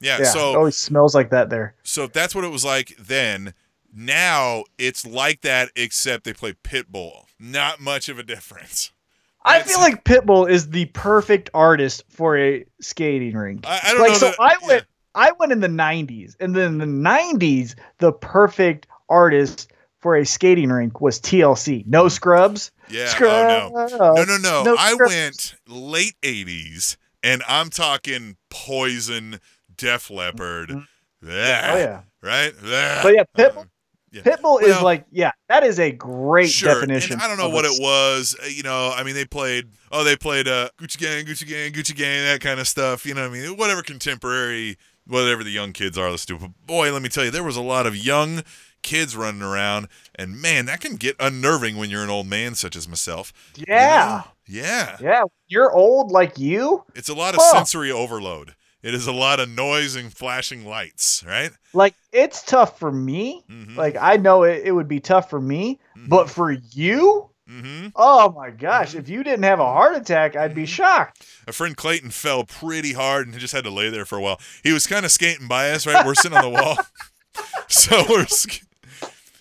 Yeah. 0.00 0.18
Yeah, 0.20 0.24
So 0.26 0.52
it 0.52 0.56
always 0.56 0.76
smells 0.76 1.12
like 1.12 1.30
that 1.30 1.50
there. 1.50 1.74
So 1.82 2.04
if 2.04 2.12
that's 2.12 2.32
what 2.32 2.44
it 2.44 2.52
was 2.52 2.64
like 2.64 2.94
then, 3.00 3.52
now 3.94 4.64
it's 4.78 5.06
like 5.06 5.40
that 5.42 5.70
except 5.76 6.24
they 6.24 6.32
play 6.32 6.54
pitbull. 6.64 7.24
Not 7.38 7.80
much 7.80 8.08
of 8.08 8.18
a 8.18 8.22
difference. 8.22 8.92
I 9.44 9.58
It's- 9.60 9.70
feel 9.70 9.80
like 9.80 10.04
Pitbull 10.04 10.50
is 10.50 10.68
the 10.70 10.86
perfect 10.86 11.48
artist 11.54 12.02
for 12.10 12.36
a 12.36 12.64
skating 12.80 13.34
rink. 13.36 13.64
I, 13.66 13.80
I 13.82 13.92
don't 13.92 14.00
like 14.00 14.10
know 14.12 14.18
so 14.18 14.26
that. 14.30 14.40
I 14.40 14.56
yeah. 14.60 14.66
went 14.66 14.86
I 15.14 15.32
went 15.38 15.52
in 15.52 15.60
the 15.60 15.68
90s 15.68 16.34
and 16.40 16.54
then 16.54 16.72
in 16.72 16.78
the 16.78 17.08
90s 17.08 17.74
the 17.98 18.12
perfect 18.12 18.86
artist 19.08 19.70
for 20.00 20.16
a 20.16 20.26
skating 20.26 20.68
rink 20.70 21.00
was 21.00 21.18
TLC. 21.20 21.86
No 21.86 22.08
scrubs. 22.08 22.72
Yeah. 22.90 23.06
Scrubs. 23.06 23.72
Oh 23.74 23.86
no. 23.96 24.12
No, 24.14 24.24
no, 24.24 24.36
no. 24.36 24.62
No 24.64 24.76
I 24.76 24.92
scrubs. 24.92 25.14
went 25.14 25.54
late 25.66 26.14
'80s, 26.22 26.96
and 27.22 27.42
I'm 27.48 27.70
talking 27.70 28.36
Poison, 28.50 29.40
Def 29.74 30.10
Leppard. 30.10 30.68
Mhm. 30.70 30.86
Blah, 31.22 31.32
Oh 31.32 31.76
yeah. 31.78 32.00
Right. 32.22 32.52
Blah. 32.60 33.02
But 33.02 33.14
yeah, 33.14 33.24
Pitbull- 33.36 33.66
yeah. 34.12 34.22
Pitbull 34.22 34.62
is 34.62 34.80
like 34.82 35.04
yeah, 35.10 35.32
that 35.48 35.64
is 35.64 35.78
a 35.78 35.90
great 35.92 36.50
Sure, 36.50 36.74
definition. 36.74 37.14
and 37.14 37.22
I 37.22 37.28
don't 37.28 37.38
know 37.38 37.48
what 37.50 37.64
it 37.64 37.80
was. 37.80 38.36
uh, 38.42 38.46
You 38.46 38.62
know, 38.62 38.92
I 38.96 39.02
mean, 39.02 39.14
they 39.14 39.24
played. 39.24 39.68
Oh, 39.90 40.04
they 40.04 40.16
played 40.16 40.46
uh, 40.48 40.68
Gucci 40.78 40.98
Gang, 40.98 41.24
Gucci 41.24 41.46
Gang, 41.46 41.72
Gucci 41.72 41.94
Gang, 41.96 42.22
that 42.24 42.40
kind 42.40 42.60
of 42.60 42.68
stuff. 42.68 43.06
You 43.06 43.14
know, 43.14 43.22
what 43.28 43.36
I 43.36 43.40
mean, 43.40 43.56
whatever 43.56 43.82
contemporary, 43.82 44.76
whatever 45.06 45.42
the 45.44 45.50
young 45.50 45.72
kids 45.72 45.96
are, 45.98 46.10
let's 46.10 46.26
do. 46.26 46.38
But 46.38 46.50
boy, 46.66 46.92
let 46.92 47.02
me 47.02 47.08
tell 47.08 47.24
you, 47.24 47.30
there 47.30 47.42
was 47.44 47.56
a 47.56 47.62
lot 47.62 47.86
of 47.86 47.96
young 47.96 48.42
kids 48.82 49.16
running 49.16 49.42
around, 49.42 49.88
and 50.14 50.40
man, 50.40 50.66
that 50.66 50.80
can 50.80 50.96
get 50.96 51.16
unnerving 51.18 51.76
when 51.76 51.90
you're 51.90 52.04
an 52.04 52.10
old 52.10 52.26
man 52.26 52.54
such 52.54 52.76
as 52.76 52.86
myself. 52.88 53.32
you 53.56 53.64
Yeah. 53.66 54.22
know? 54.24 54.30
yeah, 54.46 54.96
Yeah. 55.00 55.22
You're 55.48 55.72
old 55.72 56.12
like 56.12 56.38
you. 56.38 56.84
it's 56.94 57.08
a 57.08 57.14
lot 57.14 57.34
of 57.34 57.40
Oh. 57.42 57.52
sensory 57.52 57.90
overload. 57.90 58.54
It 58.82 58.94
is 58.94 59.08
a 59.08 59.12
lot 59.12 59.40
of 59.40 59.48
noise 59.48 59.96
and 59.96 60.12
flashing 60.12 60.64
lights, 60.64 61.24
right? 61.26 61.50
Like 61.72 61.94
it's 62.12 62.42
tough 62.44 62.78
for 62.78 62.92
me. 62.92 63.44
Mm-hmm. 63.50 63.76
Like 63.76 63.96
I 64.00 64.16
know 64.16 64.44
it, 64.44 64.62
it 64.64 64.72
would 64.72 64.88
be 64.88 65.00
tough 65.00 65.28
for 65.28 65.40
me, 65.40 65.80
but 66.06 66.30
for 66.30 66.52
you, 66.52 67.30
mm-hmm. 67.50 67.88
oh 67.96 68.30
my 68.30 68.50
gosh, 68.50 68.94
if 68.94 69.08
you 69.08 69.24
didn't 69.24 69.42
have 69.42 69.58
a 69.58 69.64
heart 69.64 69.96
attack, 69.96 70.36
I'd 70.36 70.54
be 70.54 70.64
shocked. 70.64 71.26
A 71.48 71.52
friend 71.52 71.76
Clayton 71.76 72.10
fell 72.10 72.44
pretty 72.44 72.92
hard 72.92 73.26
and 73.26 73.36
just 73.38 73.52
had 73.52 73.64
to 73.64 73.70
lay 73.70 73.90
there 73.90 74.04
for 74.04 74.16
a 74.16 74.22
while. 74.22 74.40
He 74.62 74.72
was 74.72 74.86
kind 74.86 75.04
of 75.04 75.10
skating 75.10 75.48
by 75.48 75.70
us, 75.70 75.84
right? 75.84 76.06
We're 76.06 76.14
sitting 76.14 76.38
on 76.38 76.44
the 76.44 76.50
wall, 76.50 76.78
so 77.68 78.04
we're 78.08 78.26
sk- 78.26 78.67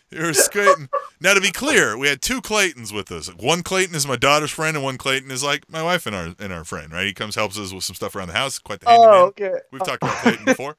we're 0.12 0.34
skating. 0.34 0.90
Now, 1.20 1.34
to 1.34 1.42
be 1.42 1.52
clear, 1.52 1.98
we 1.98 2.08
had 2.08 2.22
two 2.22 2.42
Claytons 2.42 2.94
with 2.94 3.12
us. 3.12 3.28
One 3.28 3.64
Clayton 3.64 3.96
is 3.96 4.08
my 4.08 4.16
daughter's 4.16 4.52
friend, 4.52 4.78
and 4.78 4.84
one 4.84 4.98
Clayton 4.98 5.32
is 5.32 5.44
like 5.44 5.70
my 5.70 5.84
wife 5.84 6.06
and 6.06 6.16
our 6.16 6.36
and 6.40 6.54
our 6.54 6.64
friend, 6.64 6.94
right? 6.94 7.08
He 7.08 7.14
comes 7.14 7.36
helps 7.36 7.58
us 7.58 7.74
with 7.74 7.84
some 7.84 7.96
stuff 7.96 8.16
around 8.16 8.30
the 8.30 8.34
house. 8.34 8.60
Quite 8.60 8.80
the 8.80 8.88
oh, 8.88 8.92
handyman. 8.92 9.16
Oh, 9.16 9.26
okay. 9.26 9.60
We've 9.72 9.84
talked 9.84 10.04
about 10.04 10.16
Clayton 10.18 10.46
before. 10.46 10.78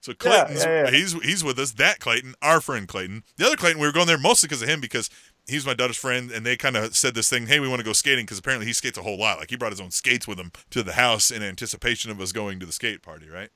So 0.00 0.12
Clayton's 0.12 0.64
yeah, 0.64 0.84
yeah. 0.84 0.90
he's 0.90 1.12
he's 1.22 1.44
with 1.44 1.58
us. 1.58 1.72
That 1.72 1.98
Clayton, 1.98 2.34
our 2.42 2.60
friend 2.60 2.86
Clayton. 2.86 3.22
The 3.36 3.46
other 3.46 3.56
Clayton, 3.56 3.80
we 3.80 3.86
were 3.86 3.92
going 3.92 4.06
there 4.06 4.18
mostly 4.18 4.48
because 4.48 4.60
of 4.60 4.68
him 4.68 4.80
because 4.80 5.08
he's 5.46 5.64
my 5.64 5.74
daughter's 5.74 5.96
friend, 5.96 6.30
and 6.30 6.44
they 6.44 6.56
kind 6.56 6.76
of 6.76 6.96
said 6.96 7.14
this 7.14 7.30
thing, 7.30 7.46
"Hey, 7.46 7.60
we 7.60 7.68
want 7.68 7.80
to 7.80 7.84
go 7.84 7.92
skating," 7.92 8.24
because 8.24 8.38
apparently 8.38 8.66
he 8.66 8.72
skates 8.72 8.98
a 8.98 9.02
whole 9.02 9.18
lot. 9.18 9.38
Like 9.38 9.50
he 9.50 9.56
brought 9.56 9.72
his 9.72 9.80
own 9.80 9.90
skates 9.90 10.28
with 10.28 10.38
him 10.38 10.52
to 10.70 10.82
the 10.82 10.92
house 10.92 11.30
in 11.30 11.42
anticipation 11.42 12.10
of 12.10 12.20
us 12.20 12.32
going 12.32 12.60
to 12.60 12.66
the 12.66 12.72
skate 12.72 13.02
party, 13.02 13.30
right? 13.30 13.50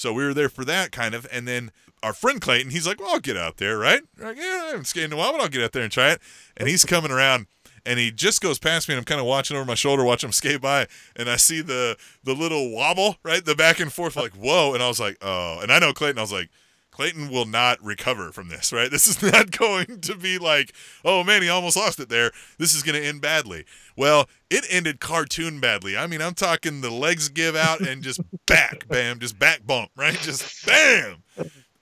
So 0.00 0.14
we 0.14 0.24
were 0.24 0.32
there 0.32 0.48
for 0.48 0.64
that 0.64 0.92
kind 0.92 1.14
of, 1.14 1.26
and 1.30 1.46
then 1.46 1.72
our 2.02 2.14
friend 2.14 2.40
Clayton, 2.40 2.70
he's 2.70 2.86
like, 2.86 2.98
"Well, 2.98 3.10
I'll 3.10 3.20
get 3.20 3.36
out 3.36 3.58
there, 3.58 3.76
right? 3.76 4.00
Like, 4.16 4.38
yeah, 4.38 4.62
I 4.64 4.68
haven't 4.68 4.86
skated 4.86 5.10
in 5.10 5.12
a 5.12 5.20
while, 5.20 5.32
but 5.32 5.42
I'll 5.42 5.48
get 5.48 5.62
out 5.62 5.72
there 5.72 5.82
and 5.82 5.92
try 5.92 6.12
it." 6.12 6.22
And 6.56 6.70
he's 6.70 6.86
coming 6.86 7.10
around, 7.10 7.48
and 7.84 7.98
he 7.98 8.10
just 8.10 8.40
goes 8.40 8.58
past 8.58 8.88
me, 8.88 8.94
and 8.94 8.98
I'm 8.98 9.04
kind 9.04 9.20
of 9.20 9.26
watching 9.26 9.58
over 9.58 9.66
my 9.66 9.74
shoulder, 9.74 10.02
watching 10.02 10.28
him 10.28 10.32
skate 10.32 10.62
by, 10.62 10.86
and 11.16 11.28
I 11.28 11.36
see 11.36 11.60
the 11.60 11.98
the 12.24 12.32
little 12.32 12.70
wobble, 12.70 13.16
right, 13.22 13.44
the 13.44 13.54
back 13.54 13.78
and 13.78 13.92
forth, 13.92 14.16
like 14.16 14.32
whoa, 14.32 14.72
and 14.72 14.82
I 14.82 14.88
was 14.88 14.98
like, 14.98 15.18
oh, 15.20 15.58
and 15.60 15.70
I 15.70 15.78
know 15.78 15.92
Clayton, 15.92 16.16
I 16.16 16.22
was 16.22 16.32
like. 16.32 16.48
Clayton 16.90 17.30
will 17.30 17.46
not 17.46 17.82
recover 17.82 18.32
from 18.32 18.48
this, 18.48 18.72
right? 18.72 18.90
This 18.90 19.06
is 19.06 19.22
not 19.32 19.50
going 19.50 20.00
to 20.00 20.16
be 20.16 20.38
like, 20.38 20.72
oh 21.04 21.24
man, 21.24 21.42
he 21.42 21.48
almost 21.48 21.76
lost 21.76 22.00
it 22.00 22.08
there. 22.08 22.32
This 22.58 22.74
is 22.74 22.82
going 22.82 23.00
to 23.00 23.06
end 23.06 23.20
badly. 23.20 23.64
Well, 23.96 24.28
it 24.50 24.64
ended 24.68 25.00
cartoon 25.00 25.60
badly. 25.60 25.96
I 25.96 26.06
mean, 26.06 26.20
I'm 26.20 26.34
talking 26.34 26.80
the 26.80 26.90
legs 26.90 27.28
give 27.28 27.56
out 27.56 27.80
and 27.80 28.02
just 28.02 28.20
back, 28.46 28.88
bam, 28.88 29.18
just 29.18 29.38
back 29.38 29.66
bump, 29.66 29.90
right? 29.96 30.18
Just 30.20 30.66
bam. 30.66 31.22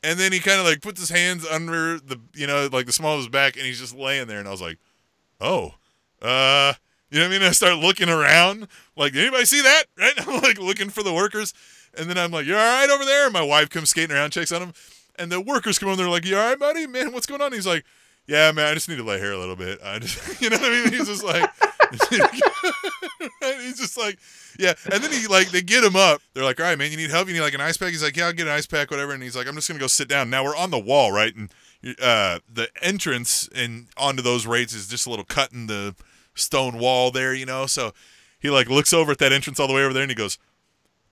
And 0.03 0.19
then 0.19 0.33
he 0.33 0.39
kind 0.39 0.61
of 0.61 0.67
like 0.67 0.81
puts 0.81 1.01
his 1.01 1.11
hands 1.11 1.45
under 1.47 1.99
the, 1.99 2.21
you 2.35 2.47
know, 2.47 2.69
like 2.73 2.87
the 2.87 2.93
small 2.93 3.15
of 3.15 3.19
his 3.19 3.29
back, 3.29 3.57
and 3.57 3.67
he's 3.67 3.81
just 3.81 3.97
laying 3.97 4.29
there. 4.29 4.39
And 4.39 4.47
I 4.47 4.53
was 4.53 4.63
like, 4.63 4.79
oh, 5.41 5.75
uh, 6.23 6.75
you 7.11 7.19
know 7.19 7.25
what 7.25 7.35
I 7.35 7.39
mean? 7.39 7.49
I 7.49 7.53
start 7.53 7.79
looking 7.79 8.09
around, 8.09 8.69
like, 8.97 9.13
did 9.13 9.23
anybody 9.23 9.45
see 9.45 9.63
that? 9.63 9.85
Right? 9.99 10.13
I'm 10.29 10.41
like 10.43 10.59
looking 10.59 10.91
for 10.91 11.03
the 11.03 11.13
workers. 11.13 11.55
And 11.97 12.09
then 12.09 12.19
I'm 12.19 12.31
like, 12.31 12.47
you 12.47 12.55
all 12.55 12.61
right 12.61 12.91
over 12.91 13.05
there? 13.05 13.25
And 13.25 13.33
my 13.33 13.43
wife 13.43 13.71
comes 13.71 13.91
skating 13.91 14.15
around, 14.15 14.31
checks 14.31 14.53
on 14.53 14.63
him. 14.63 14.73
And 15.19 15.31
the 15.33 15.41
workers 15.41 15.79
come 15.79 15.89
over, 15.89 15.97
they're 15.97 16.09
like, 16.09 16.25
you 16.25 16.37
all 16.37 16.49
right, 16.49 16.59
buddy? 16.59 16.87
Man, 16.87 17.13
what's 17.13 17.27
going 17.27 17.41
on? 17.41 17.53
He's 17.53 17.67
like, 17.67 17.85
yeah, 18.27 18.53
man, 18.53 18.67
I 18.67 18.75
just 18.75 18.89
need 18.89 18.99
to 18.99 19.05
lay 19.05 19.19
here 19.19 19.33
a 19.33 19.39
little 19.39 19.57
bit. 19.57 19.81
I 19.83 19.99
just, 19.99 20.41
you 20.43 20.51
know 20.51 20.59
what 20.59 20.71
I 20.71 20.85
mean? 20.85 20.93
He's 20.93 21.07
just 21.07 21.25
like, 21.25 21.51
he's 23.61 23.79
just 23.79 23.97
like, 23.97 24.19
yeah. 24.59 24.75
And 24.93 25.03
then 25.03 25.11
he 25.11 25.27
like, 25.27 25.49
they 25.51 25.63
get 25.63 25.83
him 25.83 25.97
up. 25.97 26.21
They're 26.35 26.45
like, 26.45 26.61
all 26.61 26.67
right, 26.67 26.77
man, 26.77 26.91
you 26.91 26.97
need 26.99 27.11
help? 27.11 27.29
You 27.29 27.35
need 27.35 27.41
like 27.41 27.55
an 27.55 27.63
ice 27.63 27.79
pack? 27.79 27.91
He's 27.91 28.03
like, 28.03 28.17
yeah, 28.17 28.27
I'll 28.27 28.33
get 28.33 28.47
an 28.47 28.53
ice 28.53 28.67
pack, 28.67 28.91
whatever. 28.91 29.13
And 29.13 29.23
he's 29.23 29.35
like, 29.35 29.49
I'm 29.49 29.55
just 29.55 29.67
gonna 29.67 29.81
go 29.81 29.87
sit 29.87 30.09
down. 30.09 30.29
Now 30.29 30.45
we're 30.45 30.57
on 30.57 30.71
the 30.71 30.79
wall, 30.79 31.11
right? 31.11 31.35
And 31.35 31.51
uh, 32.03 32.41
the 32.53 32.69
entrance 32.83 33.49
and 33.55 33.87
onto 33.97 34.23
those 34.23 34.47
rates 34.47 34.75
is 34.75 34.89
just 34.89 35.07
a 35.07 35.11
little 35.11 35.25
cut 35.25 35.53
in 35.53 35.67
the 35.67 35.95
stone 36.35 36.79
wall 36.79 37.11
there, 37.11 37.33
you 37.33 37.47
know. 37.47 37.65
So 37.65 37.93
he 38.39 38.51
like 38.51 38.69
looks 38.69 38.93
over 38.93 39.13
at 39.13 39.19
that 39.19 39.33
entrance 39.33 39.59
all 39.59 39.69
the 39.69 39.75
way 39.75 39.83
over 39.83 39.95
there, 39.95 40.03
and 40.03 40.11
he 40.11 40.15
goes, 40.15 40.39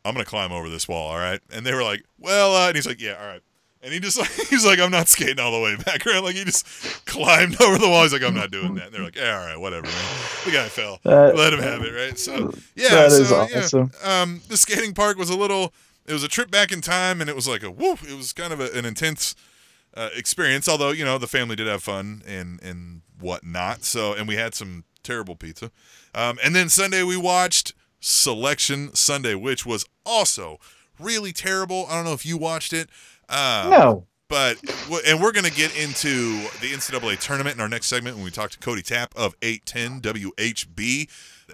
I'm 0.05 0.13
gonna 0.13 0.27
climb 0.27 0.53
over 0.53 0.69
this 0.69 0.87
wall, 0.87 1.11
all 1.11 1.19
right? 1.19 1.41
And 1.51 1.65
they 1.65 1.73
were 1.73 1.83
like, 1.83 2.05
well, 2.19 2.55
uh, 2.55 2.69
and 2.69 2.77
he's 2.77 2.87
like, 2.87 3.01
yeah, 3.01 3.17
all 3.21 3.27
right. 3.27 3.43
And 3.87 3.95
he 3.95 4.01
just 4.01 4.19
like 4.19 4.29
he's 4.51 4.67
like, 4.67 4.81
I'm 4.81 4.91
not 4.91 5.07
skating 5.09 5.39
all 5.39 5.53
the 5.53 5.61
way 5.61 5.77
back, 5.77 6.05
right? 6.05 6.23
Like 6.23 6.35
he 6.35 6.45
just 6.45 6.67
climbed 7.07 7.61
over 7.63 7.79
the 7.79 7.89
wall. 7.89 8.03
He's 8.03 8.13
like, 8.13 8.23
I'm 8.25 8.35
not 8.35 8.51
doing 8.51 8.75
that. 8.75 8.87
And 8.87 8.95
they're 8.95 9.03
like, 9.05 9.15
yeah, 9.17 9.39
all 9.39 9.47
right, 9.47 9.59
whatever, 9.61 9.87
man. 9.87 10.05
The 10.45 10.51
guy 10.51 10.69
fell. 10.69 10.99
That- 11.05 11.37
Let 11.37 11.53
him 11.53 11.61
have 11.61 11.83
it, 11.83 11.93
right? 11.93 12.19
So 12.19 12.53
yeah, 12.75 12.89
That 12.91 13.13
so 13.13 13.21
is 13.23 13.33
awesome. 13.33 13.93
yeah. 14.03 14.23
Um, 14.23 14.41
the 14.49 14.57
skating 14.57 14.93
park 14.93 15.17
was 15.17 15.31
a 15.31 15.37
little. 15.37 15.73
It 16.05 16.13
was 16.13 16.23
a 16.25 16.29
trip 16.29 16.51
back 16.51 16.71
in 16.73 16.81
time, 16.81 17.21
and 17.21 17.31
it 17.31 17.35
was 17.37 17.47
like 17.49 17.63
a 17.63 17.71
whoop. 17.71 18.03
It 18.03 18.17
was 18.17 18.33
kind 18.33 18.53
of 18.53 18.61
a, 18.61 18.71
an 18.77 18.85
intense 18.85 19.35
uh, 19.95 20.09
experience. 20.17 20.69
Although 20.69 20.91
you 20.91 21.05
know 21.05 21.17
the 21.19 21.27
family 21.29 21.55
did 21.57 21.67
have 21.69 21.83
fun 21.83 22.23
and 22.27 22.61
and 22.63 23.03
whatnot. 23.21 23.85
So 23.85 24.15
and 24.15 24.27
we 24.29 24.35
had 24.35 24.55
some 24.55 24.85
terrible 25.05 25.37
pizza. 25.37 25.71
Um, 26.15 26.39
and 26.45 26.55
then 26.57 26.69
Sunday 26.69 27.03
we 27.05 27.17
watched 27.17 27.73
Selection 28.01 28.95
Sunday, 28.95 29.35
which 29.35 29.67
was 29.67 29.85
also 30.05 30.59
really 30.99 31.33
terrible. 31.33 31.87
I 31.89 31.97
don't 31.97 32.05
know 32.05 32.13
if 32.13 32.25
you 32.25 32.39
watched 32.39 32.73
it. 32.73 32.89
Um, 33.29 33.71
no. 33.71 34.07
but 34.29 34.57
and 35.07 35.21
we're 35.21 35.33
gonna 35.33 35.51
get 35.51 35.77
into 35.77 36.39
the 36.61 36.73
NCAA 36.73 37.19
tournament 37.21 37.57
in 37.57 37.61
our 37.61 37.69
next 37.69 37.87
segment 37.87 38.17
when 38.17 38.25
we 38.25 38.31
talk 38.31 38.51
to 38.51 38.59
Cody 38.59 38.83
Tapp 38.83 39.15
of 39.17 39.35
810 39.43 40.01
WHB, 40.01 41.09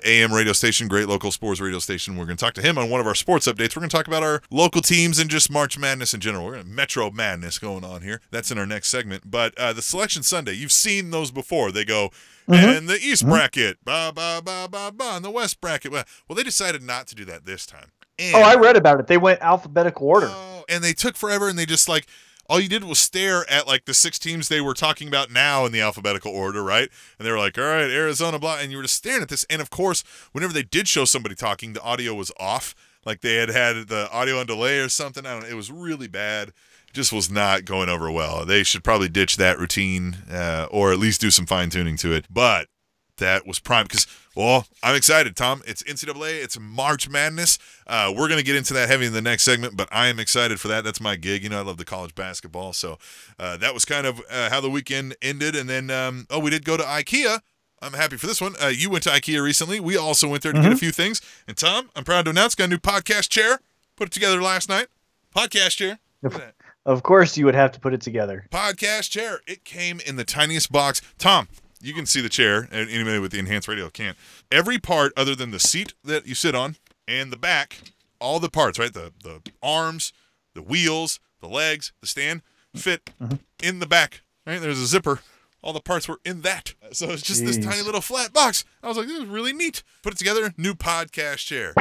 AM 0.05 0.33
radio 0.33 0.53
station, 0.53 0.89
great 0.89 1.09
local 1.09 1.31
sports 1.31 1.61
radio 1.61 1.79
station. 1.79 2.17
We're 2.17 2.25
gonna 2.25 2.37
talk 2.37 2.55
to 2.55 2.63
him 2.63 2.79
on 2.79 2.91
one 2.91 3.01
of 3.01 3.07
our 3.07 3.15
sports 3.15 3.47
updates. 3.47 3.77
We're 3.77 3.81
gonna 3.81 3.89
talk 3.89 4.07
about 4.07 4.23
our 4.23 4.43
local 4.51 4.81
teams 4.83 5.19
and 5.19 5.29
just 5.31 5.51
March 5.51 5.79
Madness 5.79 6.15
in 6.15 6.21
general. 6.21 6.45
We're 6.47 6.53
gonna 6.57 6.65
Metro 6.65 7.11
Madness 7.11 7.59
going 7.59 7.85
on 7.85 8.03
here. 8.03 8.21
That's 8.31 8.51
in 8.51 8.59
our 8.59 8.67
next 8.67 8.89
segment. 8.89 9.31
But 9.31 9.57
uh, 9.59 9.73
the 9.73 9.83
Selection 9.83 10.23
Sunday, 10.23 10.53
you've 10.53 10.73
seen 10.73 11.11
those 11.11 11.31
before. 11.31 11.73
They 11.73 11.85
go. 11.85 12.11
And 12.49 12.89
the 12.89 12.99
East 13.01 13.25
bracket, 13.25 13.79
ba 13.85 14.13
ba 14.15 14.43
ba 14.45 14.69
ba 14.71 14.93
ba, 14.93 15.13
and 15.15 15.25
the 15.25 15.31
West 15.31 15.61
bracket. 15.61 15.93
Well, 15.93 16.05
they 16.35 16.43
decided 16.43 16.83
not 16.83 17.07
to 17.07 17.15
do 17.15 17.25
that 17.27 17.47
this 17.47 17.65
time. 17.65 17.93
And 18.19 18.35
Oh, 18.35 18.41
I 18.41 18.57
read 18.57 18.77
about 18.77 19.01
it. 19.01 19.07
They 19.07 19.17
went 19.17 19.41
alphabetical 19.41 20.07
order. 20.09 20.31
And 20.69 20.83
they 20.83 20.93
took 20.93 21.17
forever, 21.17 21.49
and 21.49 21.59
they 21.59 21.67
just 21.67 21.89
like 21.89 22.07
all 22.49 22.61
you 22.61 22.69
did 22.69 22.85
was 22.85 22.99
stare 22.99 23.49
at 23.51 23.67
like 23.67 23.85
the 23.85 23.95
six 23.95 24.19
teams 24.19 24.49
they 24.49 24.61
were 24.61 24.75
talking 24.75 25.09
about 25.09 25.31
now 25.31 25.65
in 25.65 25.73
the 25.73 25.81
alphabetical 25.81 26.33
order, 26.33 26.63
right? 26.63 26.89
And 27.19 27.27
they 27.27 27.33
were 27.33 27.39
like, 27.39 27.57
"All 27.57 27.65
right, 27.65 27.91
Arizona, 27.91 28.39
blah," 28.39 28.59
and 28.59 28.71
you 28.71 28.77
were 28.77 28.83
just 28.83 28.97
staring 28.97 29.23
at 29.23 29.29
this. 29.29 29.45
And 29.49 29.63
of 29.63 29.71
course, 29.71 30.03
whenever 30.33 30.53
they 30.53 30.63
did 30.63 30.89
show 30.89 31.05
somebody 31.05 31.35
talking, 31.35 31.73
the 31.73 31.83
audio 31.83 32.15
was 32.15 32.33
off, 32.39 32.75
like 33.05 33.21
they 33.21 33.37
had 33.37 33.49
had 33.49 33.89
the 33.89 34.11
audio 34.13 34.39
on 34.41 34.47
delay 34.47 34.81
or 34.81 34.89
something. 34.89 35.25
I 35.25 35.33
don't 35.33 35.43
know. 35.43 35.49
It 35.49 35.55
was 35.55 35.71
really 35.71 36.09
bad. 36.09 36.53
Just 36.93 37.13
was 37.13 37.31
not 37.31 37.65
going 37.65 37.89
over 37.89 38.11
well. 38.11 38.45
They 38.45 38.65
should 38.65 38.85
probably 38.85 39.09
ditch 39.09 39.39
that 39.39 39.59
routine, 39.59 40.19
uh, 40.31 40.67
or 40.71 40.93
at 40.93 40.99
least 40.99 41.23
do 41.23 41.31
some 41.31 41.47
fine 41.47 41.71
tuning 41.71 41.97
to 41.99 42.13
it. 42.13 42.27
But 42.29 42.69
that 43.17 43.47
was 43.47 43.59
prime 43.61 43.85
because 43.85 44.07
well 44.35 44.67
i'm 44.83 44.95
excited 44.95 45.37
tom. 45.37 45.63
It's 45.67 45.83
ncaa 45.83 46.43
it's 46.43 46.59
march 46.59 47.09
madness. 47.09 47.59
Uh, 47.87 48.13
we're 48.17 48.29
going 48.29 48.39
to 48.39 48.45
get 48.45 48.57
into 48.57 48.73
that 48.75 48.89
heavy 48.89 49.07
in 49.07 49.13
the 49.13 49.23
next 49.23 49.43
segment 49.43 49.77
but 49.77 49.89
i 49.93 50.07
am 50.09 50.19
excited 50.19 50.61
for 50.61 50.69
that. 50.69 50.85
That's 50.85 51.01
my 51.01 51.17
gig. 51.17 51.43
You 51.43 51.49
know 51.51 51.59
i 51.59 51.63
love 51.63 51.77
the 51.77 51.85
college 51.85 52.15
basketball. 52.15 52.73
So 52.73 52.99
uh, 53.39 53.57
that 53.59 53.75
was 53.75 53.85
kind 53.85 54.07
of 54.07 54.21
uh, 54.31 54.51
how 54.51 54.61
the 54.61 54.71
weekend 54.71 55.17
ended. 55.23 55.55
And 55.57 55.69
then 55.69 55.91
um, 55.91 56.27
oh 56.31 56.39
we 56.39 56.51
did 56.51 56.65
go 56.65 56.77
to 56.77 56.83
ikea. 56.83 57.41
I'm 57.81 57.95
happy 57.95 58.17
for 58.17 58.27
this 58.29 58.41
one. 58.41 58.55
Uh, 58.63 58.69
you 58.69 58.91
went 58.91 59.03
to 59.05 59.11
ikea 59.11 59.43
recently. 59.43 59.81
We 59.81 59.97
also 59.97 60.29
went 60.29 60.43
there 60.45 60.53
to 60.53 60.63
get 60.63 60.73
a 60.73 60.77
few 60.77 60.93
things. 60.93 61.21
And 61.47 61.57
tom 61.57 61.91
i'm 61.97 62.05
proud 62.05 62.25
to 62.27 62.31
announce 62.31 62.55
got 62.55 62.65
a 62.65 62.69
new 62.69 62.79
podcast 62.79 63.29
chair. 63.29 63.61
Put 63.97 64.09
it 64.09 64.13
together 64.13 64.41
last 64.41 64.69
night. 64.69 64.87
Podcast 65.35 65.77
chair. 65.77 65.99
Look 66.23 66.35
at 66.35 66.41
that. 66.41 66.55
Of 66.85 67.03
course, 67.05 67.37
you 67.37 67.45
would 67.45 67.55
have 67.55 67.71
to 67.73 67.81
put 67.81 67.95
it 67.95 68.01
together. 68.01 68.47
podcast 68.51 69.11
chair. 69.11 69.41
It 69.47 69.65
came 69.65 70.01
in 70.01 70.17
the 70.17 70.25
tiniest 70.25 70.73
box. 70.73 71.01
Tom, 71.17 71.47
you 71.83 71.93
can 71.93 72.07
see 72.07 72.21
the 72.21 72.29
chair, 72.29 72.69
and 72.71 72.89
anybody 72.89 73.19
with 73.19 73.33
the 73.33 73.39
enhanced 73.39 73.69
radio 73.69 73.91
can't. 73.91 74.17
Every 74.51 74.79
part 74.79 75.13
other 75.17 75.35
than 75.35 75.51
the 75.51 75.59
seat 75.59 75.95
that 76.05 76.27
you 76.27 76.35
sit 76.35 76.55
on 76.55 76.77
and 77.09 77.33
the 77.33 77.37
back, 77.37 77.79
all 78.21 78.39
the 78.39 78.49
parts, 78.49 78.79
right? 78.79 78.93
The 78.93 79.13
the 79.23 79.43
arms, 79.63 80.13
the 80.55 80.63
wheels, 80.63 81.21
the 81.41 81.49
legs, 81.49 81.93
the 82.01 82.07
stand 82.07 82.43
fit 82.75 83.11
mm-hmm. 83.21 83.37
in 83.63 83.81
the 83.81 83.87
back. 83.87 84.23
Right? 84.47 84.61
There's 84.61 84.81
a 84.81 84.87
zipper. 84.87 85.21
All 85.63 85.73
the 85.73 85.81
parts 85.81 86.09
were 86.09 86.19
in 86.25 86.41
that. 86.43 86.75
So 86.91 87.11
it's 87.11 87.23
just 87.23 87.45
this 87.45 87.57
tiny 87.57 87.83
little 87.83 88.01
flat 88.01 88.33
box. 88.33 88.65
I 88.83 88.89
was 88.89 88.97
like, 88.97 89.07
this 89.07 89.21
is 89.21 89.27
really 89.27 89.53
neat. 89.53 89.85
Put 90.03 90.13
it 90.13 90.19
together, 90.19 90.53
new 90.57 90.75
podcast 90.75 91.47
chair. 91.47 91.73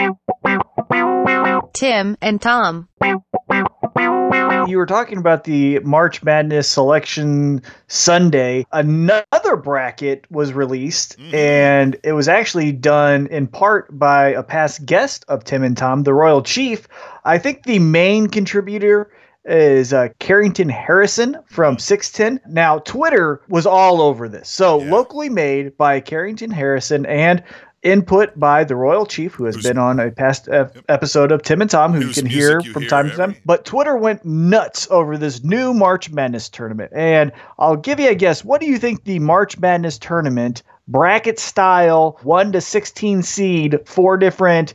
Tim 1.74 2.18
and 2.22 2.42
Tom. 2.42 2.88
You 4.68 4.78
were 4.78 4.86
talking 4.86 5.18
about 5.18 5.44
the 5.44 5.80
March 5.80 6.24
Madness 6.24 6.68
selection 6.70 7.62
Sunday. 7.88 8.66
Another 8.72 9.56
bracket 9.62 10.26
was 10.30 10.54
released, 10.54 11.18
Mhm. 11.20 11.34
and 11.34 11.98
it 12.04 12.14
was 12.14 12.28
actually 12.28 12.72
done 12.72 13.28
in 13.28 13.48
part 13.48 13.98
by 13.98 14.30
a 14.30 14.44
past 14.44 14.86
guest 14.86 15.26
of 15.28 15.44
Tim 15.44 15.64
and 15.64 15.76
Tom, 15.76 16.04
the 16.04 16.14
Royal 16.14 16.42
Chief. 16.42 16.88
I 17.26 17.38
think 17.38 17.64
the 17.64 17.80
main 17.80 18.28
contributor 18.28 19.10
is 19.44 19.92
uh, 19.92 20.10
Carrington 20.20 20.70
Harrison 20.70 21.36
from 21.48 21.80
610. 21.80 22.40
Now, 22.54 22.78
Twitter 22.80 23.42
was 23.50 23.66
all 23.66 24.02
over 24.02 24.30
this. 24.30 24.48
So, 24.48 24.80
Yeah. 24.80 24.92
locally 24.92 25.30
made 25.30 25.76
by 25.78 26.00
Carrington 26.00 26.52
Harrison 26.52 27.06
and 27.08 27.42
input 27.84 28.40
by 28.40 28.64
the 28.64 28.76
Royal 28.76 29.06
Chief, 29.06 29.34
who 29.34 29.46
has 29.46 29.56
Who's- 29.56 29.68
been 29.68 29.78
on 29.78 30.00
a 30.00 30.12
past 30.12 30.48
uh, 30.50 30.68
episode 30.90 31.32
of 31.32 31.42
Tim 31.42 31.62
and 31.62 31.70
Tom, 31.70 31.94
who 31.94 32.08
you 32.08 32.14
can 32.14 32.26
hear 32.26 32.62
you 32.62 32.72
from 32.74 32.84
hear 32.84 32.90
time 32.90 33.10
to 33.10 33.16
time. 33.16 33.36
But 33.46 33.66
Twitter 33.66 33.96
went 33.98 34.24
nuts 34.24 34.88
over 34.92 35.18
this 35.18 35.44
new 35.44 35.74
March 35.74 36.12
Madness 36.12 36.48
tournament. 36.50 36.92
And 36.96 37.32
I'll 37.58 37.76
give 37.78 38.00
you 38.00 38.10
a 38.10 38.16
guess. 38.16 38.46
What 38.46 38.62
do 38.62 38.68
you 38.68 38.78
think 38.78 39.04
the 39.06 39.20
March 39.20 39.58
Madness 39.58 39.98
tournament, 39.98 40.62
bracket 40.88 41.40
style, 41.40 42.20
1 42.24 42.52
to 42.52 42.62
16 42.62 43.24
seed, 43.24 43.80
four 43.86 44.18
different 44.18 44.74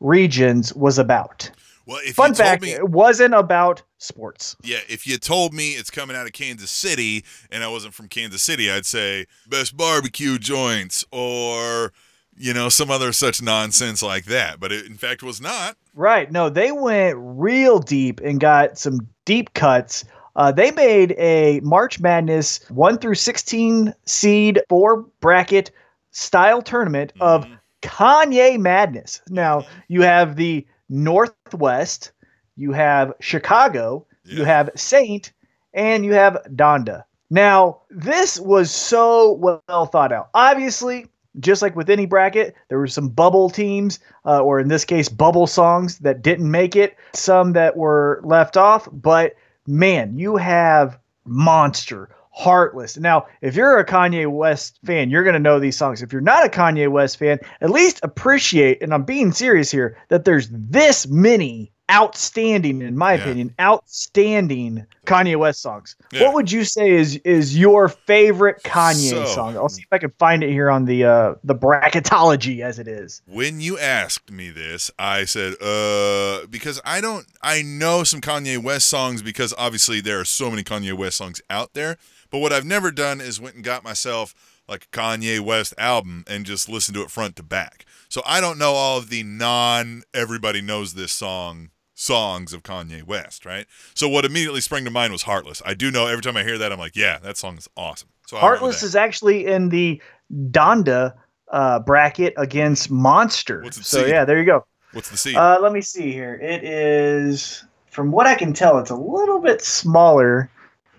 regions, 0.00 0.72
was 0.74 0.98
about? 0.98 1.50
Well, 1.86 2.00
if 2.02 2.14
Fun 2.14 2.30
you 2.30 2.34
told 2.36 2.48
fact, 2.48 2.62
me, 2.62 2.70
it 2.70 2.88
wasn't 2.88 3.34
about 3.34 3.82
sports. 3.98 4.56
Yeah, 4.62 4.78
if 4.88 5.06
you 5.06 5.18
told 5.18 5.52
me 5.52 5.72
it's 5.72 5.90
coming 5.90 6.16
out 6.16 6.24
of 6.24 6.32
Kansas 6.32 6.70
City 6.70 7.24
and 7.50 7.62
I 7.62 7.68
wasn't 7.68 7.92
from 7.92 8.08
Kansas 8.08 8.40
City, 8.42 8.70
I'd 8.70 8.86
say 8.86 9.26
best 9.46 9.76
barbecue 9.76 10.38
joints 10.38 11.04
or 11.10 11.92
you 12.36 12.52
know 12.54 12.68
some 12.68 12.90
other 12.90 13.12
such 13.12 13.40
nonsense 13.42 14.02
like 14.02 14.24
that. 14.26 14.60
But 14.60 14.72
it 14.72 14.86
in 14.86 14.96
fact 14.96 15.22
was 15.22 15.40
not. 15.40 15.76
Right. 15.94 16.30
No, 16.30 16.48
they 16.48 16.72
went 16.72 17.16
real 17.18 17.78
deep 17.78 18.20
and 18.20 18.40
got 18.40 18.78
some 18.78 19.06
deep 19.24 19.54
cuts. 19.54 20.04
Uh, 20.36 20.50
they 20.50 20.72
made 20.72 21.14
a 21.18 21.60
March 21.60 22.00
Madness 22.00 22.60
1 22.70 22.98
through 22.98 23.14
16 23.14 23.94
seed 24.04 24.60
four 24.68 25.02
bracket 25.20 25.70
style 26.10 26.60
tournament 26.60 27.12
of 27.20 27.44
Mhm. 27.44 27.58
Kanye 27.82 28.58
Madness. 28.58 29.20
Now, 29.28 29.64
you 29.88 30.02
have 30.02 30.34
the 30.36 30.66
North 30.88 31.32
West, 31.52 32.10
you 32.56 32.72
have 32.72 33.12
Chicago, 33.20 34.06
you 34.24 34.44
have 34.44 34.70
Saint, 34.74 35.32
and 35.72 36.04
you 36.04 36.14
have 36.14 36.38
Donda. 36.54 37.04
Now, 37.30 37.78
this 37.90 38.40
was 38.40 38.70
so 38.70 39.32
well 39.34 39.86
thought 39.86 40.12
out. 40.12 40.30
Obviously, 40.34 41.06
just 41.40 41.62
like 41.62 41.76
with 41.76 41.90
any 41.90 42.06
bracket, 42.06 42.54
there 42.68 42.78
were 42.78 42.86
some 42.86 43.08
bubble 43.08 43.50
teams, 43.50 43.98
uh, 44.24 44.40
or 44.40 44.60
in 44.60 44.68
this 44.68 44.84
case, 44.84 45.08
bubble 45.08 45.46
songs 45.46 45.98
that 45.98 46.22
didn't 46.22 46.50
make 46.50 46.76
it, 46.76 46.96
some 47.12 47.52
that 47.52 47.76
were 47.76 48.20
left 48.24 48.56
off. 48.56 48.88
But 48.92 49.34
man, 49.66 50.18
you 50.18 50.36
have 50.36 50.98
monster, 51.24 52.08
Heartless. 52.36 52.96
Now, 52.96 53.28
if 53.42 53.54
you're 53.54 53.78
a 53.78 53.86
Kanye 53.86 54.28
West 54.28 54.80
fan, 54.84 55.08
you're 55.08 55.22
going 55.22 55.34
to 55.34 55.38
know 55.38 55.60
these 55.60 55.76
songs. 55.76 56.02
If 56.02 56.12
you're 56.12 56.20
not 56.20 56.44
a 56.44 56.48
Kanye 56.48 56.90
West 56.90 57.16
fan, 57.16 57.38
at 57.60 57.70
least 57.70 58.00
appreciate, 58.02 58.82
and 58.82 58.92
I'm 58.92 59.04
being 59.04 59.30
serious 59.30 59.70
here, 59.70 59.96
that 60.08 60.24
there's 60.24 60.48
this 60.50 61.06
many 61.06 61.70
outstanding, 61.90 62.80
in 62.82 62.96
my 62.96 63.14
Yeah. 63.14 63.20
opinion, 63.22 63.54
outstanding 63.60 64.86
Kanye 65.06 65.36
West 65.36 65.60
songs. 65.60 65.96
Yeah. 66.12 66.22
What 66.24 66.34
would 66.34 66.52
you 66.52 66.64
say 66.64 66.90
is 66.90 67.16
is 67.24 67.56
your 67.58 67.88
favorite 67.88 68.62
Kanye 68.64 69.10
So- 69.10 69.26
song? 69.26 69.56
I'll 69.56 69.68
see 69.68 69.82
if 69.82 69.88
I 69.92 69.98
can 69.98 70.12
find 70.18 70.42
it 70.42 70.50
here 70.50 70.70
on 70.70 70.84
the 70.86 71.04
uh 71.04 71.34
the 71.44 71.54
bracketology 71.54 72.60
as 72.60 72.78
it 72.78 72.88
is. 72.88 73.22
When 73.26 73.60
you 73.60 73.78
asked 73.78 74.30
me 74.30 74.50
this, 74.50 74.90
I 74.98 75.24
said, 75.24 75.60
uh, 75.62 76.46
because 76.48 76.80
I 76.84 77.00
don't, 77.00 77.26
I 77.42 77.62
know 77.62 78.04
some 78.04 78.20
Kanye 78.20 78.58
West 78.62 78.88
songs 78.88 79.22
because 79.22 79.52
obviously 79.58 80.00
there 80.00 80.20
are 80.20 80.24
so 80.24 80.50
many 80.50 80.62
Kanye 80.62 80.94
West 80.96 81.18
songs 81.18 81.40
out 81.50 81.74
there. 81.74 81.96
But 82.30 82.38
what 82.38 82.52
I've 82.52 82.64
never 82.64 82.90
done 82.90 83.20
is 83.20 83.40
went 83.40 83.54
and 83.56 83.64
got 83.64 83.84
myself 83.84 84.34
like 84.66 84.84
a 84.92 84.96
Kanye 84.96 85.40
West 85.40 85.74
album 85.78 86.24
and 86.26 86.46
just 86.46 86.68
listened 86.68 86.94
to 86.96 87.02
it 87.02 87.10
front 87.10 87.36
to 87.36 87.42
back. 87.42 87.84
So 88.08 88.22
I 88.24 88.40
don't 88.40 88.58
know 88.58 88.72
all 88.72 88.98
of 88.98 89.10
the 89.10 89.22
non 89.22 90.02
everybody 90.14 90.60
knows 90.62 90.94
this 90.94 91.12
song 91.12 91.68
songs 91.94 92.52
of 92.52 92.62
Kanye 92.62 93.02
West, 93.04 93.46
right? 93.46 93.66
So 93.94 94.08
what 94.08 94.24
immediately 94.24 94.60
sprang 94.60 94.84
to 94.84 94.90
mind 94.90 95.12
was 95.12 95.22
Heartless. 95.22 95.62
I 95.64 95.74
do 95.74 95.90
know 95.90 96.06
every 96.06 96.22
time 96.22 96.36
I 96.36 96.42
hear 96.42 96.58
that, 96.58 96.72
I'm 96.72 96.78
like, 96.78 96.96
yeah, 96.96 97.18
that 97.20 97.36
song 97.36 97.56
is 97.56 97.68
awesome. 97.76 98.08
So 98.26 98.36
I 98.36 98.40
went 98.42 98.52
with 98.54 98.60
Heartless 98.62 98.82
is 98.82 98.96
actually 98.96 99.46
in 99.46 99.68
the 99.68 100.02
Donda 100.50 101.14
uh, 101.50 101.78
bracket 101.80 102.34
against 102.36 102.90
Monster. 102.90 103.64
So 103.70 104.00
seed? 104.00 104.08
yeah, 104.08 104.24
there 104.24 104.38
you 104.38 104.44
go. 104.44 104.66
What's 104.92 105.08
the 105.08 105.16
seed? 105.16 105.36
Uh, 105.36 105.58
let 105.60 105.72
me 105.72 105.80
see 105.80 106.12
here. 106.12 106.34
It 106.34 106.64
is, 106.64 107.64
from 107.90 108.10
what 108.12 108.26
I 108.26 108.34
can 108.34 108.52
tell, 108.52 108.78
it's 108.78 108.90
a 108.90 108.96
little 108.96 109.40
bit 109.40 109.62
smaller, 109.62 110.50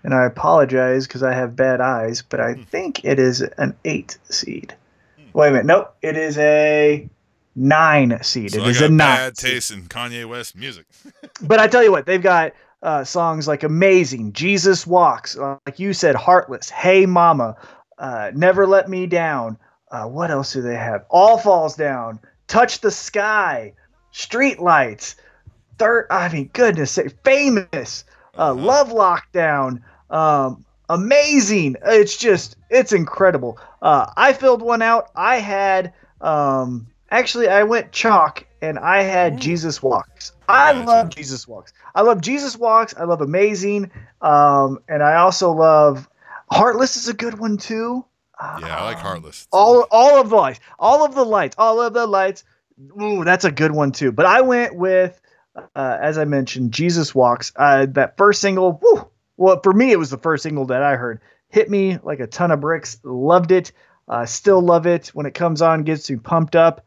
and 0.04 0.14
I 0.14 0.24
apologize 0.24 1.06
because 1.06 1.22
I 1.22 1.34
have 1.34 1.56
bad 1.56 1.80
eyes, 1.80 2.22
but 2.22 2.40
I 2.40 2.54
Hmm. 2.54 2.62
think 2.62 3.04
it 3.04 3.18
is 3.18 3.42
an 3.42 3.76
eight 3.84 4.18
seed. 4.30 4.74
Wait 5.32 5.48
a 5.48 5.50
minute. 5.50 5.66
Nope. 5.66 5.94
It 6.02 6.16
is 6.16 6.38
a 6.38 7.08
nine 7.56 8.18
seed. 8.22 8.52
so 8.52 8.60
it 8.60 8.66
I 8.66 8.70
is 8.70 8.80
a 8.82 8.88
nine. 8.88 9.16
bad 9.16 9.34
taste 9.36 9.70
in 9.72 9.82
Kanye 9.84 10.24
West 10.28 10.54
music. 10.56 10.86
But 11.42 11.58
I 11.58 11.66
tell 11.66 11.82
you 11.82 11.90
what, 11.90 12.06
they've 12.06 12.22
got 12.22 12.52
uh, 12.82 13.02
songs 13.04 13.48
like 13.48 13.62
Amazing, 13.64 14.32
Jesus 14.32 14.86
Walks, 14.86 15.36
uh, 15.36 15.56
like 15.66 15.78
you 15.78 15.92
said, 15.92 16.14
Heartless, 16.14 16.70
Hey 16.70 17.06
Mama, 17.06 17.56
uh, 17.98 18.30
Never 18.34 18.66
Let 18.66 18.88
Me 18.88 19.06
Down. 19.06 19.58
Uh, 19.90 20.04
what 20.04 20.30
else 20.30 20.52
do 20.52 20.62
they 20.62 20.76
have? 20.76 21.04
All 21.10 21.38
Falls 21.38 21.74
Down, 21.76 22.20
Touch 22.48 22.80
the 22.80 22.90
Sky, 22.90 23.72
Street 24.12 24.58
Lights, 24.60 25.16
Third, 25.78 26.06
I 26.10 26.28
mean, 26.32 26.50
goodness 26.52 26.92
sake, 26.92 27.14
Famous, 27.24 28.04
uh, 28.36 28.50
Uh-huh. 28.50 28.54
Love 28.54 28.88
Lockdown, 28.90 29.82
um, 30.10 30.64
Amazing. 30.88 31.76
It's 31.84 32.16
just, 32.16 32.56
it's 32.70 32.92
incredible. 32.92 33.58
Uh, 33.82 34.06
I 34.16 34.32
filled 34.32 34.62
one 34.62 34.82
out. 34.82 35.10
I 35.16 35.36
had, 35.38 35.92
um, 36.20 36.86
actually, 37.10 37.48
I 37.48 37.62
went 37.64 37.92
chalk 37.92 38.46
and 38.60 38.78
I 38.78 39.02
had. 39.02 39.40
Jesus 39.40 39.82
Walks. 39.82 40.32
I 40.48 40.72
Gotcha. 40.72 40.86
love 40.86 41.08
Jesus 41.10 41.48
Walks. 41.48 41.72
I 41.94 42.02
love 42.02 42.20
Jesus 42.20 42.56
Walks. 42.56 42.94
I 42.96 43.04
love 43.04 43.20
Amazing. 43.20 43.90
Um, 44.20 44.78
and 44.88 45.02
I 45.02 45.16
also 45.16 45.52
love 45.52 46.08
Heartless 46.50 46.96
is 46.96 47.08
a 47.08 47.14
good 47.14 47.38
one 47.38 47.56
too. 47.56 48.04
Yeah, 48.40 48.76
I 48.76 48.84
like 48.84 48.96
Um, 48.98 49.02
Heartless. 49.02 49.48
All 49.52 49.86
all 49.90 50.20
of 50.20 50.30
the 50.30 50.36
lights, 50.36 50.60
all 50.78 51.04
of 51.04 51.14
the 51.14 51.24
lights, 51.24 51.56
all 51.58 51.80
of 51.80 51.92
the 51.94 52.06
lights. 52.06 52.44
Ooh, 53.00 53.24
that's 53.24 53.44
a 53.44 53.50
good 53.50 53.72
one 53.72 53.92
too. 53.92 54.12
But 54.12 54.26
I 54.26 54.42
went 54.42 54.76
with, 54.76 55.20
uh, 55.74 55.98
as 56.00 56.18
I 56.18 56.24
mentioned, 56.24 56.72
Jesus 56.72 57.14
Walks. 57.14 57.52
Uh, 57.56 57.86
that 57.90 58.16
first 58.16 58.40
single. 58.40 58.78
Woo, 58.82 59.08
well, 59.36 59.60
for 59.62 59.72
me, 59.72 59.92
it 59.92 59.98
was 59.98 60.10
the 60.10 60.18
first 60.18 60.42
single 60.42 60.66
that 60.66 60.82
I 60.82 60.96
heard. 60.96 61.20
Hit 61.48 61.70
me 61.70 61.98
like 62.02 62.20
a 62.20 62.26
ton 62.26 62.50
of 62.50 62.60
bricks. 62.60 62.98
Loved 63.02 63.50
it. 63.50 63.72
Uh, 64.08 64.26
still 64.26 64.60
love 64.60 64.86
it 64.86 65.08
when 65.08 65.26
it 65.26 65.34
comes 65.34 65.62
on. 65.62 65.82
Gets 65.82 66.10
me 66.10 66.16
pumped 66.16 66.54
up. 66.54 66.85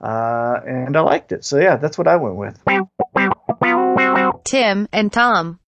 Uh, 0.00 0.60
and 0.66 0.96
I 0.96 1.00
liked 1.00 1.32
it. 1.32 1.44
So 1.44 1.58
yeah, 1.58 1.76
that's 1.76 1.96
what 1.96 2.06
I 2.06 2.16
went 2.16 2.36
with. 2.36 2.58
Tim 4.44 4.88
and 4.92 5.12
Tom. 5.12 5.58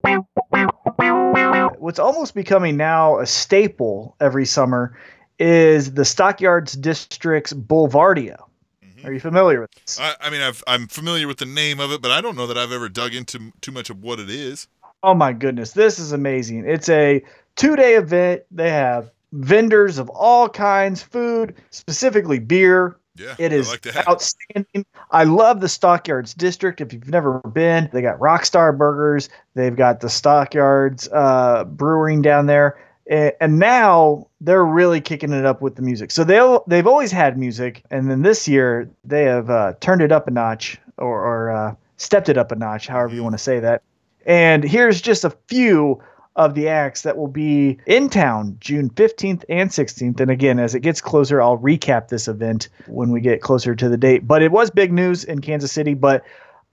What's 1.78 1.98
almost 1.98 2.34
becoming 2.34 2.76
now 2.76 3.18
a 3.18 3.26
staple 3.26 4.16
every 4.20 4.44
summer 4.46 4.98
is 5.38 5.94
the 5.94 6.04
Stockyards 6.04 6.72
District's 6.74 7.52
Boulevardia. 7.52 8.38
Mhm. 8.84 9.04
Are 9.04 9.12
you 9.12 9.20
familiar 9.20 9.60
with 9.60 9.70
this? 9.72 9.98
I, 10.00 10.14
I 10.20 10.30
mean, 10.30 10.40
I've, 10.40 10.62
I'm 10.66 10.88
familiar 10.88 11.26
with 11.26 11.38
the 11.38 11.46
name 11.46 11.80
of 11.80 11.92
it, 11.92 12.02
but 12.02 12.10
I 12.10 12.20
don't 12.20 12.36
know 12.36 12.48
that 12.48 12.58
I've 12.58 12.72
ever 12.72 12.88
dug 12.88 13.14
into 13.14 13.52
too 13.60 13.72
much 13.72 13.90
of 13.90 14.02
what 14.02 14.18
it 14.18 14.28
is. 14.28 14.66
Oh 15.02 15.14
my 15.14 15.32
goodness, 15.32 15.72
this 15.72 15.98
is 15.98 16.12
amazing. 16.12 16.64
It's 16.66 16.88
a 16.88 17.22
two 17.56 17.76
day 17.76 17.94
event. 17.94 18.42
They 18.50 18.70
have 18.70 19.10
vendors 19.32 19.98
of 19.98 20.08
all 20.10 20.48
kinds, 20.48 21.02
food, 21.02 21.54
specifically 21.70 22.40
beer. 22.40 22.96
Yeah, 23.18 23.34
It 23.38 23.52
is 23.52 23.68
I 23.68 23.72
like 23.72 24.08
outstanding. 24.08 24.86
I 25.10 25.24
love 25.24 25.60
the 25.60 25.68
Stockyards 25.68 26.34
District. 26.34 26.80
If 26.80 26.92
you've 26.92 27.08
never 27.08 27.40
been, 27.40 27.90
they 27.92 28.02
got 28.02 28.18
Rockstar 28.18 28.76
Burgers. 28.76 29.28
They've 29.54 29.74
got 29.74 30.00
the 30.00 30.08
Stockyards 30.08 31.08
uh, 31.12 31.64
Brewing 31.64 32.22
down 32.22 32.46
there, 32.46 32.78
and 33.08 33.58
now 33.58 34.28
they're 34.40 34.64
really 34.64 35.00
kicking 35.00 35.32
it 35.32 35.44
up 35.44 35.60
with 35.62 35.76
the 35.76 35.82
music. 35.82 36.10
So 36.10 36.24
they 36.24 36.40
they've 36.66 36.86
always 36.86 37.10
had 37.10 37.36
music, 37.36 37.82
and 37.90 38.10
then 38.10 38.22
this 38.22 38.46
year 38.46 38.88
they 39.04 39.24
have 39.24 39.50
uh, 39.50 39.74
turned 39.80 40.02
it 40.02 40.12
up 40.12 40.28
a 40.28 40.30
notch, 40.30 40.78
or, 40.98 41.24
or 41.24 41.50
uh, 41.50 41.74
stepped 41.96 42.28
it 42.28 42.38
up 42.38 42.52
a 42.52 42.56
notch, 42.56 42.86
however 42.86 43.14
you 43.14 43.22
want 43.22 43.34
to 43.34 43.42
say 43.42 43.60
that. 43.60 43.82
And 44.26 44.62
here's 44.62 45.00
just 45.00 45.24
a 45.24 45.30
few 45.48 46.02
of 46.38 46.54
the 46.54 46.68
acts 46.68 47.02
that 47.02 47.16
will 47.16 47.28
be 47.28 47.78
in 47.84 48.08
town 48.08 48.56
June 48.60 48.88
15th 48.90 49.44
and 49.48 49.68
16th. 49.68 50.20
And 50.20 50.30
again, 50.30 50.60
as 50.60 50.74
it 50.74 50.80
gets 50.80 51.00
closer, 51.00 51.42
I'll 51.42 51.58
recap 51.58 52.08
this 52.08 52.28
event 52.28 52.68
when 52.86 53.10
we 53.10 53.20
get 53.20 53.42
closer 53.42 53.74
to 53.74 53.88
the 53.88 53.96
date. 53.96 54.26
But 54.26 54.42
it 54.42 54.52
was 54.52 54.70
big 54.70 54.92
news 54.92 55.24
in 55.24 55.40
Kansas 55.40 55.72
City. 55.72 55.94
But 55.94 56.24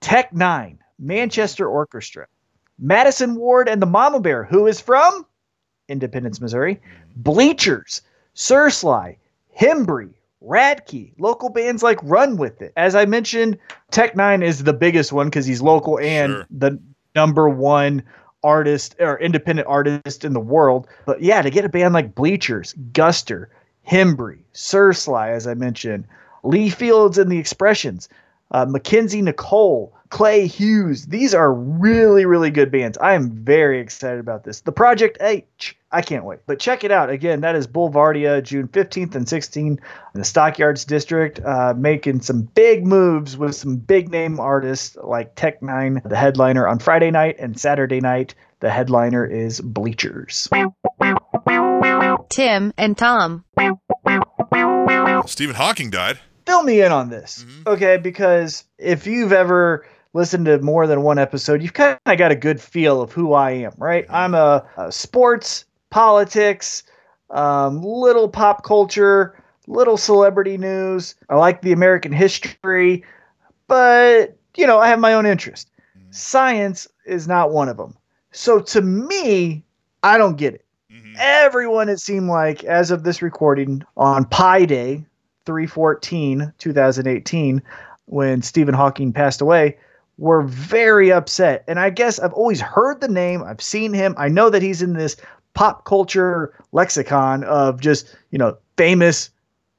Tech 0.02 0.32
N9ne, 0.32 0.78
Manchester 1.00 1.68
Orchestra, 1.68 2.28
Madison 2.78 3.36
Ward 3.36 3.68
and 3.68 3.82
the 3.82 3.88
Mama 3.88 4.20
Bear, 4.20 4.44
who 4.44 4.68
is 4.68 4.80
from 4.80 5.26
Independence, 5.90 6.40
Missouri, 6.40 6.76
mm-hmm. 6.76 7.12
Bleachers, 7.16 8.02
Sir 8.36 8.70
Sly, 8.70 9.18
Hembree, 9.60 10.14
Radkey, 10.44 11.14
local 11.18 11.50
bands 11.50 11.82
like 11.82 11.98
Run 12.04 12.38
With 12.38 12.62
It. 12.62 12.72
As 12.78 12.94
I 12.94 13.06
mentioned, 13.06 13.58
Tech 13.90 14.14
N9ne 14.14 14.44
is 14.44 14.64
the 14.64 14.74
biggest 14.74 15.12
one 15.12 15.28
because 15.28 15.48
he's 15.48 15.62
local 15.62 15.98
and 15.98 16.34
Sure. 16.34 16.46
the 16.52 16.80
number 17.16 17.50
one 17.50 18.04
artist 18.46 18.96
or 19.00 19.20
independent 19.20 19.68
artist 19.68 20.24
in 20.24 20.34
the 20.34 20.40
world. 20.40 20.88
But 21.06 21.22
yeah, 21.22 21.42
to 21.42 21.50
get 21.50 21.66
a 21.66 21.70
band 21.70 21.94
like 21.94 22.16
Bleachers, 22.16 22.74
Guster, 22.92 23.48
Hembree, 23.88 24.40
Sir 24.54 24.94
Sly, 24.94 25.32
as 25.32 25.48
I 25.48 25.56
mentioned, 25.56 26.06
Lee 26.44 26.70
Fields 26.70 27.18
and 27.18 27.32
the 27.32 27.40
Expressions, 27.40 28.08
uh, 28.52 28.66
Mackenzie 28.66 29.22
Nicole, 29.22 29.94
Clay 30.10 30.48
Hughes. 30.48 31.08
These 31.08 31.34
are 31.34 31.54
really, 31.54 32.26
really 32.26 32.52
good 32.52 32.72
bands. 32.72 32.98
I 33.00 33.14
am 33.14 33.32
very 33.32 33.80
excited 33.80 34.20
about 34.20 34.44
this. 34.44 34.62
The 34.62 34.72
Project 34.72 35.18
H. 35.22 35.76
I 35.96 36.02
can't 36.02 36.26
wait. 36.26 36.40
But 36.46 36.60
check 36.60 36.84
it 36.84 36.92
out. 36.92 37.10
Again, 37.10 37.40
that 37.42 37.56
is 37.56 37.68
Boulevardia, 37.68 38.44
June 38.44 38.68
15th 38.68 39.16
and 39.16 39.26
16th 39.26 39.56
in 39.68 39.80
the 40.14 40.26
Stockyards 40.26 40.84
District, 40.84 41.40
uh, 41.44 41.74
making 41.78 42.20
some 42.22 42.42
big 42.42 42.86
moves 42.86 43.38
with 43.38 43.56
some 43.56 43.78
big 43.78 44.12
name 44.12 44.40
artists 44.40 44.98
like 45.02 45.36
Tech 45.36 45.62
N9ne, 45.62 46.08
the 46.08 46.18
headliner 46.18 46.68
on 46.68 46.80
Friday 46.80 47.12
night 47.12 47.38
and 47.40 47.58
Saturday 47.58 48.02
night. 48.02 48.36
The 48.60 48.70
headliner 48.70 49.26
is 49.26 49.62
Bleachers. 49.62 50.50
Tim 52.30 52.74
and 52.78 52.98
Tom. 52.98 53.46
Stephen 55.28 55.56
Hawking 55.56 55.90
died. 55.90 56.20
fill 56.46 56.62
me 56.64 56.82
in 56.82 56.92
on 56.92 57.10
this, 57.10 57.44
Mhm. 57.48 57.68
okay? 57.74 57.98
Because 57.98 58.66
if 58.78 59.08
you've 59.08 59.32
ever 59.34 59.84
listened 60.14 60.46
to 60.46 60.60
more 60.62 60.86
than 60.88 61.02
one 61.02 61.18
episode, 61.18 61.62
you've 61.64 61.74
kind 61.74 61.98
of 62.06 62.18
got 62.20 62.32
a 62.32 62.36
good 62.36 62.62
feel 62.62 63.02
of 63.02 63.12
who 63.12 63.34
I 63.34 63.52
am, 63.52 63.72
right? 63.80 64.08
Mhm. 64.08 64.14
I'm 64.14 64.36
a, 64.36 64.64
a 64.78 64.92
sports, 64.92 65.66
politics, 65.96 66.84
um, 67.30 67.82
little 67.82 68.28
pop 68.28 68.66
culture, 68.66 69.42
little 69.66 69.96
celebrity 69.96 70.58
news. 70.58 71.16
I 71.30 71.36
like 71.36 71.62
the 71.62 71.72
American 71.72 72.12
history, 72.12 73.06
but 73.68 74.36
you 74.58 74.68
know, 74.68 74.78
I 74.78 74.90
have 74.90 75.00
my 75.00 75.14
own 75.14 75.26
interest. 75.26 75.72
Mhm. 75.98 76.14
Science 76.14 76.90
is 77.06 77.30
not 77.30 77.52
one 77.52 77.70
of 77.70 77.78
them. 77.78 77.96
So 78.34 78.60
to 78.60 78.82
me, 78.82 79.64
I 80.04 80.18
don't 80.18 80.36
get 80.36 80.54
it 80.56 80.66
Mhm. 80.92 81.16
everyone 81.18 81.88
it 81.88 82.00
seemed 82.00 82.28
like 82.28 82.64
as 82.66 82.92
of 82.92 83.04
this 83.04 83.22
recording 83.22 83.82
on 83.98 84.26
pi 84.26 84.66
day 84.66 85.04
314 85.46 86.54
2018 86.58 87.62
when 88.06 88.42
stephen 88.42 88.76
hawking 88.76 89.12
passed 89.12 89.42
away 89.42 89.76
were 90.18 90.44
very 90.44 91.12
upset 91.12 91.64
and 91.68 91.80
i 91.80 91.90
guess 91.90 92.20
i've 92.20 92.34
always 92.34 92.62
heard 92.62 93.02
the 93.02 93.08
name 93.08 93.42
i've 93.44 93.62
seen 93.62 93.94
him 93.94 94.14
i 94.18 94.28
know 94.28 94.50
that 94.50 94.62
he's 94.62 94.84
in 94.84 94.94
this 94.94 95.18
pop 95.56 95.84
culture 95.86 96.54
lexicon 96.72 97.44
of 97.46 97.82
just 97.82 98.16
you 98.32 98.38
know 98.38 98.56
famous 98.78 99.30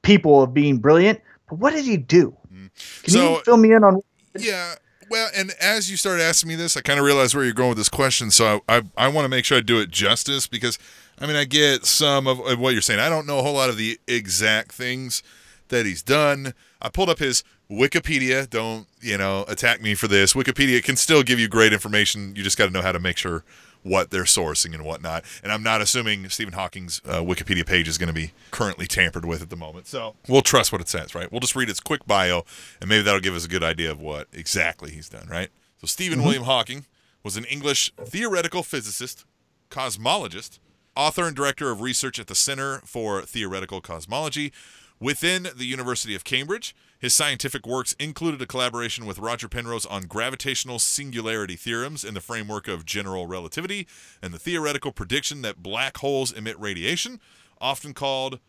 people 0.03 0.41
of 0.41 0.53
being 0.53 0.77
brilliant 0.77 1.21
but 1.49 1.59
what 1.59 1.71
did 1.73 1.85
he 1.85 1.95
do 1.97 2.35
Mhm. 2.53 2.69
can 3.03 3.13
So- 3.13 3.37
you 3.37 3.43
fill 3.45 3.57
me 3.57 3.71
in 3.73 3.83
on 3.83 4.01
Yeah. 4.37 4.75
Well, 5.09 5.29
and 5.33 5.51
as 5.61 5.89
you 5.89 5.95
started 5.95 6.21
asking 6.21 6.49
me 6.49 6.55
this, 6.55 6.75
I 6.75 6.81
kind 6.81 6.99
of 6.99 7.05
realized 7.05 7.33
where 7.33 7.45
you're 7.45 7.53
going 7.53 7.69
with 7.69 7.77
this 7.77 7.87
question. 7.87 8.29
So 8.29 8.61
I, 8.67 8.77
I, 8.79 8.81
I 8.97 9.07
want 9.07 9.23
to 9.23 9.29
make 9.29 9.45
sure 9.45 9.57
I 9.57 9.61
do 9.61 9.79
it 9.79 9.89
justice 9.89 10.47
because 10.47 10.77
I 11.17 11.25
mean, 11.25 11.37
I 11.37 11.45
get 11.45 11.85
some 11.85 12.27
of 12.27 12.41
of 12.41 12.59
what 12.59 12.73
you're 12.73 12.81
saying. 12.81 12.99
I 12.99 13.07
don't 13.07 13.25
know 13.25 13.39
a 13.39 13.41
whole 13.41 13.53
lot 13.53 13.69
of 13.69 13.77
the 13.77 13.97
exact 14.05 14.73
things 14.73 15.23
that 15.69 15.85
he's 15.85 16.03
done. 16.03 16.53
I 16.81 16.89
pulled 16.89 17.09
up 17.09 17.19
his 17.19 17.43
Wikipedia. 17.71 18.49
Don't, 18.49 18.87
you 19.01 19.17
know, 19.17 19.45
attack 19.47 19.81
me 19.81 19.95
for 19.95 20.07
this. 20.09 20.33
Wikipedia 20.33 20.83
can 20.83 20.97
still 20.97 21.23
give 21.23 21.39
you 21.39 21.47
great 21.47 21.71
information. 21.71 22.35
You 22.35 22.43
just 22.43 22.57
got 22.57 22.65
to 22.67 22.71
know 22.71 22.81
how 22.81 22.91
to 22.91 22.99
make 22.99 23.17
sure 23.17 23.43
what 23.83 24.11
they're 24.11 24.23
sourcing 24.23 24.73
and 24.73 24.83
whatnot. 24.83 25.23
And 25.43 25.51
I'm 25.51 25.63
not 25.63 25.81
assuming 25.81 26.27
Stephen 26.29 26.53
Hawking's 26.53 27.01
uh, 27.05 27.21
Wikipedia 27.21 27.65
page 27.65 27.87
is 27.87 27.97
going 27.97 28.07
to 28.07 28.13
be 28.13 28.31
currently 28.51 28.87
tampered 28.87 29.25
with 29.25 29.41
at 29.41 29.49
the 29.49 29.55
moment. 29.55 29.87
So 29.87 30.15
we'll 30.27 30.41
trust 30.41 30.71
what 30.71 30.81
it 30.81 30.89
says, 30.89 31.15
right? 31.15 31.31
We'll 31.31 31.41
just 31.41 31.55
read 31.55 31.69
its 31.69 31.79
quick 31.79 32.05
bio, 32.05 32.43
and 32.81 32.89
maybe 32.89 33.03
that'll 33.03 33.21
give 33.21 33.35
us 33.35 33.45
a 33.45 33.49
good 33.49 33.63
idea 33.63 33.91
of 33.91 33.99
what 33.99 34.27
exactly 34.33 34.91
he's 34.91 35.09
done, 35.09 35.27
right? 35.29 35.49
So 35.79 35.87
Stephen 35.87 36.23
William 36.23 36.43
Hawking 36.43 36.85
was 37.23 37.37
an 37.37 37.45
English 37.45 37.91
theoretical 38.05 38.63
physicist, 38.63 39.25
cosmologist, 39.69 40.59
author 40.95 41.27
and 41.27 41.35
director 41.35 41.69
of 41.69 41.81
research 41.81 42.19
at 42.19 42.27
the 42.27 42.35
Center 42.35 42.79
for 42.83 43.21
Theoretical 43.21 43.81
Cosmology 43.81 44.51
within 44.99 45.47
the 45.55 45.65
University 45.65 46.15
of 46.15 46.23
Cambridge. 46.23 46.75
His 46.99 47.13
scientific 47.13 47.67
works 47.67 47.95
included 47.99 48.41
a 48.41 48.47
collaboration 48.47 49.05
with 49.05 49.19
Roger 49.19 49.47
Penrose 49.47 49.85
on 49.85 50.03
gravitational 50.03 50.79
singularity 50.79 51.55
theorems 51.55 52.03
in 52.03 52.15
the 52.15 52.21
framework 52.21 52.67
of 52.67 52.85
general 52.85 53.27
relativity 53.27 53.87
and 54.21 54.33
the 54.33 54.39
theoretical 54.39 54.91
prediction 54.91 55.43
that 55.43 55.61
black 55.61 55.97
holes 55.97 56.31
emit 56.31 56.59
radiation, 56.59 57.19
often 57.61 57.93
called 57.93 58.39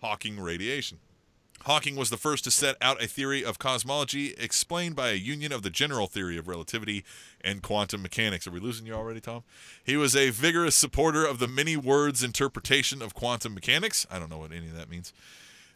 Hawking 0.00 0.40
radiation. 0.40 0.98
Hawking 1.62 1.96
was 1.96 2.10
the 2.10 2.18
first 2.18 2.44
to 2.44 2.50
set 2.50 2.76
out 2.82 3.02
a 3.02 3.06
theory 3.06 3.42
of 3.42 3.58
cosmology 3.58 4.34
explained 4.36 4.96
by 4.96 5.10
a 5.10 5.14
union 5.14 5.50
of 5.50 5.62
the 5.62 5.70
general 5.70 6.06
theory 6.06 6.36
of 6.36 6.46
relativity 6.46 7.04
and 7.40 7.62
quantum 7.62 8.02
mechanics. 8.02 8.46
Are 8.46 8.50
we 8.50 8.60
losing 8.60 8.86
you 8.86 8.92
already, 8.92 9.20
Tom? 9.20 9.44
He 9.82 9.96
was 9.96 10.14
a 10.14 10.28
vigorous 10.28 10.76
supporter 10.76 11.24
of 11.24 11.38
the 11.38 11.48
many 11.48 11.74
worlds 11.74 12.22
interpretation 12.22 13.00
of 13.00 13.14
quantum 13.14 13.54
mechanics. 13.54 14.06
I 14.10 14.18
don't 14.18 14.28
know 14.28 14.38
what 14.38 14.52
any 14.52 14.66
of 14.66 14.76
that 14.76 14.90
means. 14.90 15.14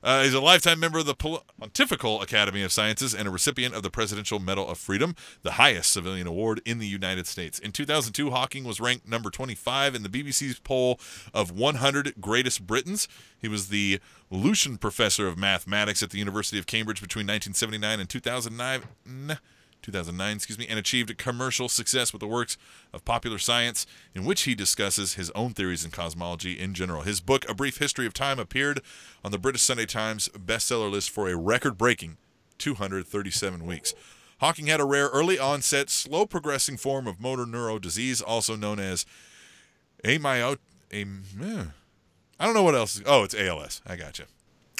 Uh, 0.03 0.23
he's 0.23 0.35
a 0.35 0.41
lifetime 0.41 0.79
member 0.79 0.99
of 0.99 1.07
the 1.07 1.15
Pontifical 1.15 2.23
Academy 2.23 2.63
of 2.63 2.73
Sciences 2.73 3.15
and 3.15 3.27
a 3.27 3.31
recipient 3.31 3.75
of 3.75 3.83
the 3.83 3.91
Presidential 3.91 4.39
Medal 4.39 4.69
of 4.69 4.79
Freedom, 4.79 5.15
the 5.43 5.53
highest 5.53 5.93
civilian 5.93 6.27
award 6.27 6.61
in 6.65 6.79
the 6.79 6.87
United 6.87 7.27
States. 7.27 7.59
In 7.59 7.73
2002, 7.73 8.31
Hawking 8.31 8.65
was 8.65 8.81
ranked 8.81 9.09
number 9.09 9.31
25 9.31 9.95
in 9.95 10.03
the 10.03 10.09
BBC's 10.09 10.61
poll 10.61 11.01
of 11.35 11.51
100 11.51 12.15
greatest 12.21 12.67
Britons. 12.67 13.09
He 13.39 13.49
was 13.49 13.69
the 13.69 14.01
Lucasian 14.33 14.79
Professor 14.79 15.27
of 15.27 15.37
Mathematics 15.37 16.03
at 16.03 16.11
the 16.11 16.19
University 16.19 16.59
of 16.59 16.67
Cambridge 16.67 17.01
between 17.01 17.27
1979 17.27 18.01
and 18.01 18.09
2009. 18.09 19.39
2009, 19.83 20.37
excuse 20.37 20.59
me, 20.59 20.67
and 20.69 20.79
achieved 20.79 21.17
commercial 21.19 21.69
success 21.69 22.13
with 22.13 22.21
the 22.21 22.27
works 22.27 22.57
of 22.93 23.05
popular 23.05 23.39
science, 23.39 23.87
in 24.15 24.25
which 24.25 24.43
he 24.43 24.55
discusses 24.55 25.15
his 25.15 25.31
own 25.31 25.55
theories 25.55 25.85
in 25.85 25.91
cosmology 25.91 26.59
in 26.59 26.75
general. 26.75 27.03
His 27.03 27.21
book, 27.21 27.49
A 27.49 27.55
Brief 27.55 27.79
History 27.79 28.07
of 28.07 28.15
Time, 28.15 28.39
appeared 28.39 28.81
on 29.25 29.33
the 29.33 29.39
British 29.39 29.63
Sunday 29.63 29.87
Times 29.87 30.29
bestseller 30.31 30.91
list 30.91 31.11
for 31.11 31.29
a 31.29 31.37
record 31.37 31.79
breaking 31.79 32.17
237 32.59 33.65
weeks. 33.65 33.95
Hawking 34.41 34.67
had 34.67 34.81
a 34.81 34.85
rare 34.85 35.09
early 35.09 35.39
onset, 35.39 35.91
slow 35.91 36.27
progressing 36.27 36.77
form 36.77 37.07
of 37.07 37.21
motor 37.21 37.47
neuro 37.47 37.79
disease, 37.79 38.21
also 38.21 38.57
known 38.57 38.79
as 38.79 39.05
amyot. 40.05 40.59
Am, 40.93 41.25
eh, 41.43 41.65
I 42.41 42.45
don't 42.45 42.55
know 42.55 42.63
what 42.63 42.75
else. 42.75 43.03
Oh, 43.05 43.25
it's 43.25 43.35
ALS. 43.35 43.83
I 43.87 43.97
gotcha 43.97 44.25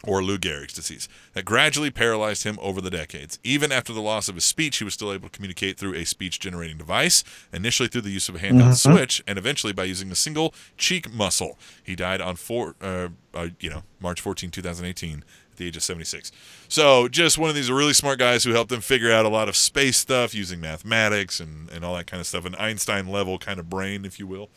or 0.05 0.23
Lou 0.23 0.39
Gehrig's 0.39 0.75
disease, 0.75 1.09
that 1.35 1.45
gradually 1.45 1.91
paralyzed 1.91 2.45
him 2.45 2.57
over 2.63 2.81
the 2.81 2.91
decades. 2.91 3.39
Even 3.43 3.73
after 3.73 3.93
the 3.93 4.01
loss 4.01 4.29
of 4.29 4.37
his 4.37 4.45
speech, 4.45 4.79
he 4.79 4.85
was 4.85 4.95
still 4.95 5.13
able 5.13 5.29
to 5.29 5.35
communicate 5.37 5.77
through 5.77 5.95
a 5.95 6.05
speech 6.05 6.39
generating 6.39 6.79
device, 6.79 7.25
initially 7.53 7.89
through 7.89 8.03
the 8.03 8.11
use 8.11 8.29
of 8.29 8.37
a 8.37 8.39
handheld 8.39 8.71
Mhm. 8.75 8.77
switch, 8.95 9.23
and 9.27 9.39
eventually 9.39 9.73
by 9.73 9.83
using 9.85 10.11
a 10.13 10.15
single 10.15 10.55
cheek 10.77 11.13
muscle. 11.13 11.59
He 11.83 11.97
died 11.97 12.21
on 12.21 12.37
four, 12.37 12.77
uh, 12.81 13.09
uh, 13.35 13.49
you 13.59 13.71
know, 13.71 13.83
March 14.01 14.21
14, 14.21 14.51
2018, 14.53 15.25
at 15.51 15.57
the 15.57 15.67
age 15.67 15.77
of 15.77 15.83
76. 15.83 16.31
So 16.69 17.09
just 17.09 17.37
one 17.37 17.51
of 17.51 17.57
these 17.57 17.69
really 17.71 17.93
smart 17.93 18.21
guys 18.21 18.45
who 18.45 18.53
helped 18.53 18.71
them 18.71 18.81
figure 18.81 19.11
out 19.11 19.25
a 19.27 19.29
lot 19.29 19.49
of 19.49 19.57
space 19.57 19.97
stuff 19.97 20.33
using 20.33 20.61
mathematics 20.61 21.41
and, 21.41 21.69
and 21.71 21.85
all 21.85 21.97
that 21.97 22.07
kind 22.07 22.21
of 22.21 22.27
stuff, 22.29 22.45
an 22.45 22.55
Einstein 22.55 23.09
level 23.09 23.37
kind 23.39 23.59
of 23.59 23.69
brain, 23.69 24.05
if 24.05 24.21
you 24.21 24.29
will. 24.29 24.49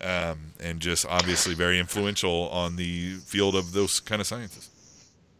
Um, 0.00 0.52
and 0.60 0.80
just 0.80 1.06
obviously 1.06 1.54
very 1.54 1.78
influential 1.78 2.48
on 2.50 2.76
the 2.76 3.14
field 3.24 3.54
of 3.54 3.72
those 3.72 3.98
kind 4.00 4.20
of 4.20 4.26
sciences. 4.26 4.68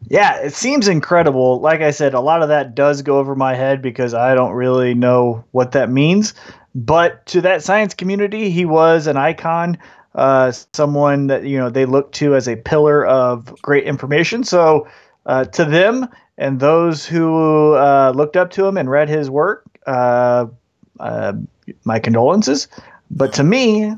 Yeah, 0.05 0.37
it 0.37 0.53
seems 0.53 0.87
incredible. 0.87 1.59
Like 1.59 1.81
I 1.81 1.91
said, 1.91 2.13
a 2.13 2.19
lot 2.21 2.41
of 2.41 2.49
that 2.49 2.75
does 2.75 3.01
go 3.01 3.17
over 3.17 3.35
my 3.35 3.55
head 3.55 3.81
because 3.81 4.13
I 4.13 4.35
don't 4.35 4.53
really 4.53 4.93
know 4.93 5.43
what 5.51 5.71
that 5.73 5.89
means. 5.89 6.33
But 6.75 7.25
to 7.27 7.41
that 7.41 7.63
science 7.63 7.93
community, 7.93 8.49
he 8.49 8.63
was 8.65 9.07
an 9.07 9.17
icon, 9.17 9.77
uh, 10.15 10.51
someone 10.73 11.27
that 11.27 11.43
you 11.43 11.57
know 11.57 11.69
they 11.69 11.85
look 11.85 12.11
to 12.13 12.35
as 12.35 12.47
a 12.47 12.55
pillar 12.55 13.05
of 13.05 13.53
great 13.61 13.83
information. 13.85 14.43
So 14.43 14.87
uh, 15.25 15.45
to 15.45 15.65
them 15.65 16.07
and 16.37 16.59
those 16.59 17.05
who 17.05 17.73
uh, 17.73 18.13
looked 18.15 18.37
up 18.37 18.51
to 18.51 18.65
him 18.65 18.77
and 18.77 18.89
read 18.89 19.09
his 19.09 19.29
work, 19.29 19.65
uh, 19.87 20.45
uh, 20.99 21.33
my 21.83 21.99
condolences. 21.99 22.67
But 23.11 23.33
to 23.33 23.43
me, 23.43 23.91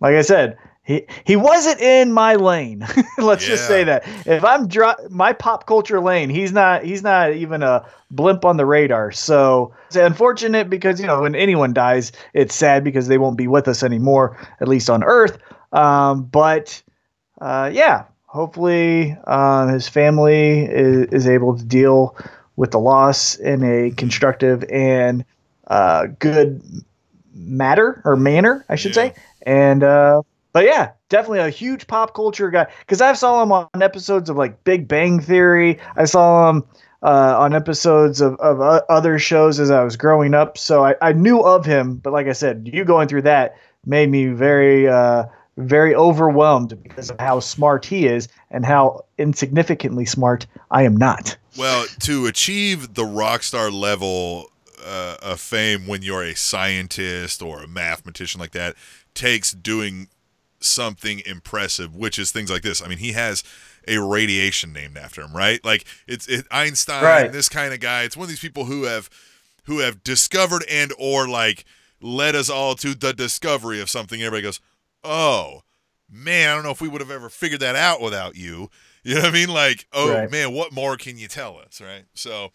like 0.00 0.16
I 0.16 0.22
said, 0.22 0.58
he 0.84 1.06
he 1.24 1.36
wasn't 1.36 1.80
in 1.80 2.12
my 2.12 2.34
lane. 2.34 2.86
Let's 3.18 3.44
just 3.44 3.66
say 3.66 3.84
that. 3.84 4.04
If 4.26 4.44
I'm 4.44 4.68
my 5.10 5.32
pop 5.32 5.66
culture 5.66 6.00
lane, 6.00 6.28
he's 6.30 6.52
not 6.52 6.84
he's 6.84 7.02
not 7.02 7.32
even 7.34 7.62
a 7.62 7.86
blimp 8.10 8.44
on 8.44 8.56
the 8.58 8.66
radar. 8.66 9.10
So 9.10 9.74
it's 9.86 9.96
unfortunate 9.96 10.68
because 10.68 11.00
you 11.00 11.06
know 11.06 11.22
when 11.22 11.34
anyone 11.34 11.72
dies, 11.72 12.12
it's 12.34 12.54
sad 12.54 12.84
because 12.84 13.08
they 13.08 13.18
won't 13.18 13.36
be 13.38 13.48
with 13.48 13.66
us 13.66 13.82
anymore, 13.82 14.36
at 14.60 14.68
least 14.68 14.90
on 14.90 15.02
Earth. 15.02 15.38
Um, 15.72 16.24
but 16.24 16.82
uh, 17.40 17.70
yeah, 17.72 18.04
hopefully 18.26 19.16
uh, 19.26 19.68
his 19.68 19.88
family 19.88 20.64
is, 20.64 21.06
is 21.12 21.26
able 21.26 21.56
to 21.56 21.64
deal 21.64 22.16
with 22.56 22.70
the 22.72 22.78
loss 22.78 23.36
in 23.36 23.62
a 23.64 23.90
constructive 23.92 24.64
and 24.70 25.24
uh, 25.68 26.06
good 26.18 26.62
matter 27.34 28.02
or 28.04 28.16
manner, 28.16 28.64
I 28.68 28.76
should 28.76 28.94
Yeah. 28.94 29.10
say. 29.10 29.14
And 29.46 29.82
uh, 29.82 30.22
but 30.54 30.64
yeah, 30.64 30.92
definitely 31.08 31.40
a 31.40 31.50
huge 31.50 31.88
pop 31.88 32.14
culture 32.14 32.48
guy 32.48 32.68
because 32.78 33.00
I 33.00 33.12
saw 33.12 33.42
him 33.42 33.50
on 33.50 33.68
episodes 33.82 34.30
of 34.30 34.36
like 34.36 34.62
Big 34.62 34.86
Bang 34.86 35.18
Theory. 35.18 35.80
I 35.96 36.04
saw 36.04 36.48
him 36.48 36.62
uh, 37.02 37.36
on 37.38 37.54
episodes 37.54 38.20
of, 38.20 38.36
of 38.36 38.60
uh, 38.60 38.80
other 38.88 39.18
shows 39.18 39.58
as 39.58 39.72
I 39.72 39.82
was 39.82 39.96
growing 39.96 40.32
up. 40.32 40.56
So 40.56 40.84
I, 40.84 40.94
I 41.02 41.12
knew 41.12 41.40
of 41.40 41.66
him, 41.66 41.96
but 41.96 42.12
like 42.12 42.28
I 42.28 42.32
said, 42.32 42.70
you 42.72 42.84
going 42.84 43.08
through 43.08 43.22
that 43.22 43.58
made 43.84 44.08
me 44.08 44.28
very, 44.28 44.88
uh, 44.88 45.24
very 45.56 45.92
overwhelmed 45.92 46.80
because 46.84 47.10
of 47.10 47.18
how 47.18 47.40
smart 47.40 47.84
he 47.84 48.06
is 48.06 48.28
and 48.52 48.64
how 48.64 49.04
insignificantly 49.18 50.06
smart 50.06 50.46
I 50.70 50.84
am 50.84 50.96
not. 50.96 51.36
Well, 51.58 51.84
to 52.00 52.26
achieve 52.26 52.94
the 52.94 53.04
rock 53.04 53.42
star 53.42 53.72
level 53.72 54.52
uh, 54.86 55.16
of 55.20 55.40
fame 55.40 55.88
when 55.88 56.02
you're 56.02 56.22
a 56.22 56.36
scientist 56.36 57.42
or 57.42 57.62
a 57.62 57.66
mathematician 57.66 58.40
like 58.40 58.52
that 58.52 58.76
takes 59.14 59.52
doing 59.52 60.08
something 60.60 61.22
impressive, 61.26 61.94
which 61.94 62.18
is 62.18 62.30
things 62.32 62.50
like 62.50 62.62
this. 62.62 62.82
I 62.82 62.88
mean, 62.88 62.98
he 62.98 63.12
has 63.12 63.42
a 63.86 63.98
radiation 63.98 64.72
named 64.72 64.96
after 64.96 65.20
him, 65.20 65.34
right? 65.36 65.62
Like 65.64 65.84
it's 66.06 66.26
it, 66.26 66.46
Einstein, 66.50 67.02
Right. 67.02 67.32
this 67.32 67.48
kind 67.48 67.74
of 67.74 67.80
guy. 67.80 68.02
It's 68.02 68.16
one 68.16 68.24
of 68.24 68.30
these 68.30 68.40
people 68.40 68.64
who 68.64 68.84
have 68.84 69.10
who 69.64 69.78
have 69.80 70.02
discovered 70.04 70.64
and 70.70 70.92
or 70.98 71.28
like 71.28 71.64
led 72.00 72.34
us 72.34 72.48
all 72.50 72.74
to 72.76 72.94
the 72.94 73.12
discovery 73.12 73.80
of 73.80 73.88
something. 73.90 74.20
Everybody 74.22 74.42
goes, 74.42 74.60
"Oh, 75.02 75.62
man, 76.10 76.50
I 76.50 76.54
don't 76.54 76.64
know 76.64 76.70
if 76.70 76.80
we 76.80 76.88
would 76.88 77.00
have 77.00 77.10
ever 77.10 77.28
figured 77.28 77.60
that 77.60 77.76
out 77.76 78.00
without 78.00 78.36
you." 78.36 78.70
You 79.06 79.16
know 79.16 79.20
what 79.20 79.28
I 79.28 79.32
mean? 79.32 79.48
Like, 79.50 79.86
oh 79.92 80.14
Right. 80.14 80.30
man, 80.30 80.52
what 80.54 80.72
more 80.72 80.96
can 80.96 81.18
you 81.18 81.28
tell 81.28 81.58
us, 81.58 81.78
right? 81.78 82.06
So, 82.14 82.52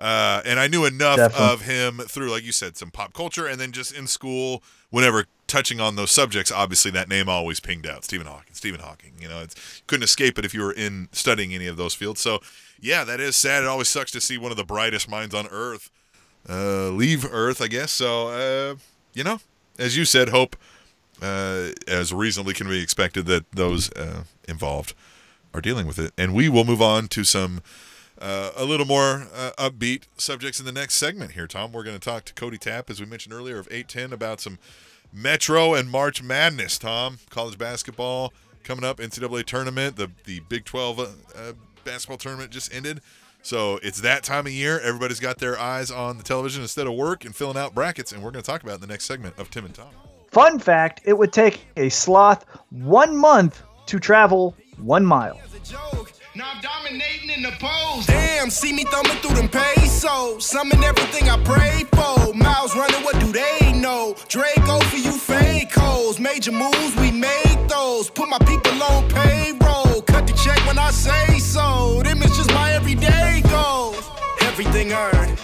uh, 0.00 0.42
and 0.44 0.58
I 0.58 0.66
knew 0.66 0.84
enough 0.84 1.16
Definitely. 1.16 1.46
of 1.46 1.60
him 1.60 1.98
through, 2.08 2.28
like 2.32 2.42
you 2.42 2.50
said, 2.50 2.76
some 2.76 2.90
pop 2.90 3.14
culture, 3.14 3.46
and 3.46 3.60
then 3.60 3.70
just 3.70 3.94
in 3.94 4.08
school, 4.08 4.64
whenever 4.90 5.26
touching 5.52 5.80
on 5.80 5.96
those 5.96 6.10
subjects, 6.10 6.50
obviously 6.50 6.90
that 6.92 7.08
name 7.08 7.28
always 7.28 7.60
pinged 7.60 7.86
out. 7.86 8.04
Stephen 8.04 8.26
Hawking, 8.26 8.54
Stephen 8.54 8.80
Hawking. 8.80 9.12
You 9.20 9.28
know, 9.28 9.40
it's 9.40 9.82
couldn't 9.86 10.04
escape 10.04 10.38
it 10.38 10.44
if 10.46 10.54
you 10.54 10.62
were 10.62 10.72
in 10.72 11.08
studying 11.12 11.54
any 11.54 11.66
of 11.66 11.76
those 11.76 11.94
fields. 11.94 12.20
So, 12.20 12.40
yeah, 12.80 13.04
that 13.04 13.20
is 13.20 13.36
sad. 13.36 13.62
It 13.62 13.68
always 13.68 13.88
sucks 13.88 14.10
to 14.12 14.20
see 14.20 14.38
one 14.38 14.50
of 14.50 14.56
the 14.56 14.64
brightest 14.64 15.08
minds 15.08 15.34
on 15.34 15.46
Earth 15.48 15.90
uh, 16.48 16.88
leave 16.88 17.26
Earth, 17.30 17.60
I 17.60 17.68
guess. 17.68 17.92
So, 17.92 18.28
uh, 18.28 18.76
you 19.12 19.22
know, 19.22 19.40
as 19.78 19.96
you 19.96 20.04
said, 20.06 20.30
hope 20.30 20.56
uh, 21.20 21.68
as 21.86 22.12
reasonably 22.12 22.54
can 22.54 22.66
be 22.66 22.82
expected 22.82 23.26
that 23.26 23.50
those 23.52 23.92
uh, 23.92 24.24
involved 24.48 24.94
are 25.54 25.60
dealing 25.60 25.86
with 25.86 25.98
it. 25.98 26.12
And 26.16 26.34
we 26.34 26.48
will 26.48 26.64
move 26.64 26.80
on 26.80 27.08
to 27.08 27.24
some 27.24 27.60
uh, 28.18 28.52
a 28.56 28.64
little 28.64 28.86
more 28.86 29.28
uh, 29.34 29.50
upbeat 29.58 30.04
subjects 30.16 30.58
in 30.58 30.64
the 30.66 30.72
next 30.72 30.94
segment 30.94 31.32
here, 31.32 31.46
Tom. 31.46 31.72
We're 31.72 31.84
going 31.84 31.98
to 31.98 32.04
talk 32.04 32.24
to 32.26 32.34
Cody 32.34 32.58
Tapp, 32.58 32.88
as 32.88 33.00
we 33.00 33.06
mentioned 33.06 33.34
earlier, 33.34 33.58
of 33.58 33.68
810 33.70 34.12
about 34.12 34.40
some 34.40 34.58
Metro 35.12 35.74
and 35.74 35.90
March 35.90 36.22
Madness, 36.22 36.78
Tom. 36.78 37.18
College 37.30 37.58
basketball 37.58 38.32
coming 38.64 38.84
up, 38.84 38.98
NCAA 38.98 39.44
tournament. 39.44 39.96
The, 39.96 40.10
the 40.24 40.40
Big 40.40 40.64
12 40.64 40.98
uh, 40.98 41.02
uh, 41.34 41.52
basketball 41.84 42.18
tournament 42.18 42.50
just 42.50 42.72
ended. 42.74 43.00
So 43.42 43.78
it's 43.82 44.00
that 44.00 44.22
time 44.22 44.46
of 44.46 44.52
year. 44.52 44.78
Everybody's 44.80 45.20
got 45.20 45.38
their 45.38 45.58
eyes 45.58 45.90
on 45.90 46.16
the 46.16 46.22
television 46.22 46.62
instead 46.62 46.86
of 46.86 46.94
work 46.94 47.24
and 47.24 47.34
filling 47.34 47.56
out 47.56 47.74
brackets. 47.74 48.12
And 48.12 48.22
we're 48.22 48.30
going 48.30 48.42
to 48.42 48.50
talk 48.50 48.62
about 48.62 48.72
it 48.72 48.74
in 48.76 48.80
the 48.82 48.86
next 48.86 49.04
segment 49.04 49.36
of 49.38 49.50
Tim 49.50 49.64
and 49.64 49.74
Tom. 49.74 49.90
Fun 50.30 50.58
fact 50.58 51.02
it 51.04 51.18
would 51.18 51.32
take 51.32 51.66
a 51.76 51.88
sloth 51.88 52.46
one 52.70 53.16
month 53.16 53.62
to 53.86 53.98
travel 53.98 54.56
one 54.78 55.04
mile. 55.04 55.38
Now 56.34 56.50
I'm 56.54 56.62
dominating 56.62 57.28
in 57.28 57.42
the 57.42 57.52
pose. 57.60 58.06
Damn, 58.06 58.48
see 58.48 58.72
me 58.72 58.84
thumbing 58.84 59.18
through 59.18 59.34
them 59.34 59.50
pesos. 59.50 60.46
Summon 60.46 60.82
everything 60.82 61.28
I 61.28 61.36
pray 61.44 61.84
for. 61.92 62.32
Miles 62.32 62.74
running, 62.74 63.02
what 63.04 63.20
do 63.20 63.30
they 63.30 63.72
know? 63.78 64.16
Draco 64.28 64.78
oh, 64.78 64.80
for 64.80 64.96
you 64.96 65.12
fake 65.12 65.74
hoes. 65.74 66.18
Major 66.18 66.52
moves, 66.52 66.96
we 66.96 67.10
made 67.10 67.58
those. 67.68 68.08
Put 68.08 68.30
my 68.30 68.38
people 68.38 68.82
on 68.82 69.06
payroll. 69.10 70.00
Cut 70.00 70.26
the 70.26 70.32
check 70.32 70.58
when 70.66 70.78
I 70.78 70.90
say 70.90 71.38
so. 71.38 72.00
Them 72.02 72.22
is 72.22 72.34
just 72.34 72.50
my 72.54 72.72
everyday 72.72 73.42
goals. 73.50 74.08
Everything 74.40 74.90
earned. 74.92 75.38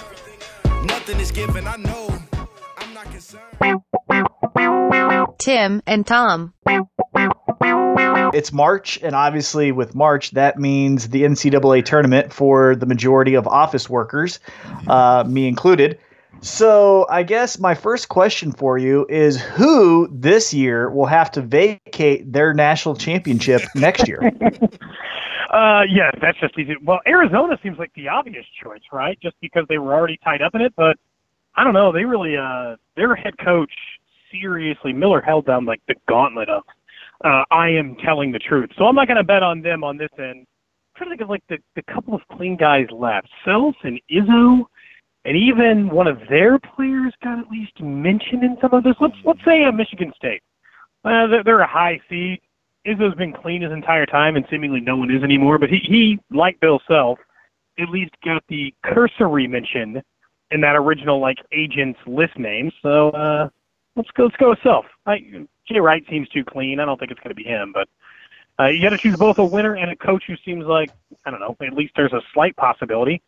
Nothing 0.87 1.21
is 1.21 1.31
given, 1.31 1.67
I 1.67 1.77
know. 1.77 2.28
I'm 2.99 3.05
not 3.05 3.13
concerned. 3.13 3.45
Tim 5.39 5.83
and 5.87 6.07
Tom. 6.07 6.53
It's 8.35 8.53
March, 8.53 8.99
and 9.03 9.15
obviously, 9.15 9.71
with 9.73 9.95
March, 9.95 10.33
that 10.33 10.59
means 10.59 11.09
the 11.09 11.23
NCAA 11.23 11.85
tournament 11.85 12.33
for 12.33 12.75
the 12.75 12.87
majority 12.87 13.35
of 13.35 13.47
office 13.47 13.89
workers, 13.89 14.41
uh, 14.89 15.25
me 15.27 15.47
included. 15.47 15.99
So, 16.41 17.07
I 17.09 17.23
guess 17.23 17.59
my 17.59 17.75
first 17.75 18.09
question 18.09 18.53
for 18.53 18.79
you 18.79 19.07
is 19.09 19.41
who 19.41 20.09
this 20.13 20.53
year 20.53 20.91
will 20.91 21.07
have 21.07 21.31
to 21.33 21.41
vacate 21.41 22.33
their 22.33 22.53
national 22.53 22.97
championship 22.97 23.63
next 23.75 24.09
year? 24.09 24.21
Uh, 25.51 25.83
yes, 25.89 26.13
that's 26.21 26.39
just 26.41 26.59
easy. 26.59 26.75
Well, 26.85 27.01
Arizona 27.07 27.59
seems 27.63 27.79
like 27.79 27.91
the 27.95 28.09
obvious 28.09 28.45
choice, 28.63 28.83
right? 28.93 29.19
Just 29.23 29.35
because 29.41 29.65
they 29.69 29.79
were 29.79 29.95
already 29.95 30.19
tied 30.23 30.43
up 30.43 30.55
in 30.55 30.61
it, 30.61 30.75
but 30.77 30.99
I 31.59 31.65
don't 31.65 31.75
know. 31.75 31.91
They 31.91 32.05
really, 32.05 32.37
uh, 32.37 32.77
their 32.97 33.17
head 33.17 33.35
coach, 33.45 33.73
seriously, 34.31 34.93
Miller 34.93 35.21
held 35.21 35.47
down 35.47 35.65
like 35.65 35.83
the 35.89 35.97
gauntlet 36.09 36.49
of, 36.49 36.63
uh, 37.25 37.43
I 37.51 37.69
am 37.71 37.97
telling 37.97 38.31
the 38.31 38.39
truth. 38.39 38.71
So 38.79 38.85
I'm 38.85 38.95
not 38.95 39.09
going 39.09 39.17
to 39.17 39.25
bet 39.25 39.43
on 39.43 39.61
them 39.61 39.83
on 39.83 39.97
this 39.97 40.09
end. 40.21 40.47
I'm 40.47 40.47
trying 40.97 41.11
to 41.11 41.17
think 41.17 41.23
of 41.23 41.31
like 41.31 41.43
the, 41.49 41.59
the 41.75 41.83
couple 41.93 42.15
of 42.15 42.21
clean 42.37 42.57
guys 42.57 42.87
left, 42.93 43.27
Self 43.45 43.75
and 43.83 44.01
Izzo, 44.09 44.67
and 45.25 45.37
even 45.37 45.91
one 45.91 46.07
of 46.07 46.21
their 46.31 46.61
players 46.61 47.13
got 47.25 47.41
at 47.41 47.51
least 47.51 47.81
mentioned 47.81 48.45
in 48.45 48.57
some 48.61 48.73
of 48.73 48.85
this. 48.85 48.95
Let's 49.01 49.17
let's 49.25 49.45
say 49.45 49.65
uh, 49.65 49.73
Michigan 49.73 50.13
State. 50.17 50.43
Uh, 51.05 51.27
they're, 51.27 51.43
they're 51.43 51.61
a 51.61 51.67
high 51.67 52.01
seed. 52.09 52.39
Izzo's 52.87 53.17
been 53.17 53.33
clean 53.33 53.63
his 53.63 53.73
entire 53.73 54.07
time, 54.07 54.37
and 54.37 54.47
seemingly 54.49 54.81
no 54.81 54.97
one 54.97 55.11
is 55.11 55.25
anymore. 55.25 55.59
But 55.59 55.71
he, 55.71 55.79
he 55.79 56.19
like 56.31 56.61
Bill 56.61 56.81
Self, 56.87 57.19
at 57.81 57.89
least 57.89 58.13
got 58.25 58.45
the 58.49 58.73
cursory 58.85 59.49
mention 59.49 60.01
in 60.51 60.61
that 60.63 60.77
original 60.77 61.21
like 61.21 61.39
agent's 61.53 62.01
list 62.07 62.39
name. 62.39 62.71
So 62.83 63.11
uh, 63.11 63.49
let's 63.97 64.11
go 64.13 64.25
let's 64.25 64.37
go 64.37 64.51
with 64.51 64.59
Self. 64.63 64.87
I, 65.07 65.47
Jay 65.67 65.81
Wright 65.81 66.05
seems 66.09 66.29
too 66.29 66.45
clean. 66.45 66.81
I 66.81 66.85
don't 66.85 66.99
think 66.99 67.11
it's 67.11 67.21
going 67.21 67.31
to 67.31 67.35
be 67.35 67.45
him, 67.45 67.73
but 67.73 67.89
uh, 68.59 68.69
you 68.69 68.83
got 68.83 68.91
to 68.91 68.99
choose 68.99 69.17
both 69.17 69.39
a 69.39 69.45
winner 69.45 69.75
and 69.75 69.91
a 69.91 69.97
coach 69.97 70.25
who 70.27 70.35
seems 70.45 70.65
like 70.65 70.91
I 71.25 71.31
don't 71.31 71.41
know. 71.41 71.57
At 71.61 71.75
least 71.75 71.93
there's 71.97 72.13
a 72.13 72.23
slight 72.33 72.57
possibility. 72.57 73.23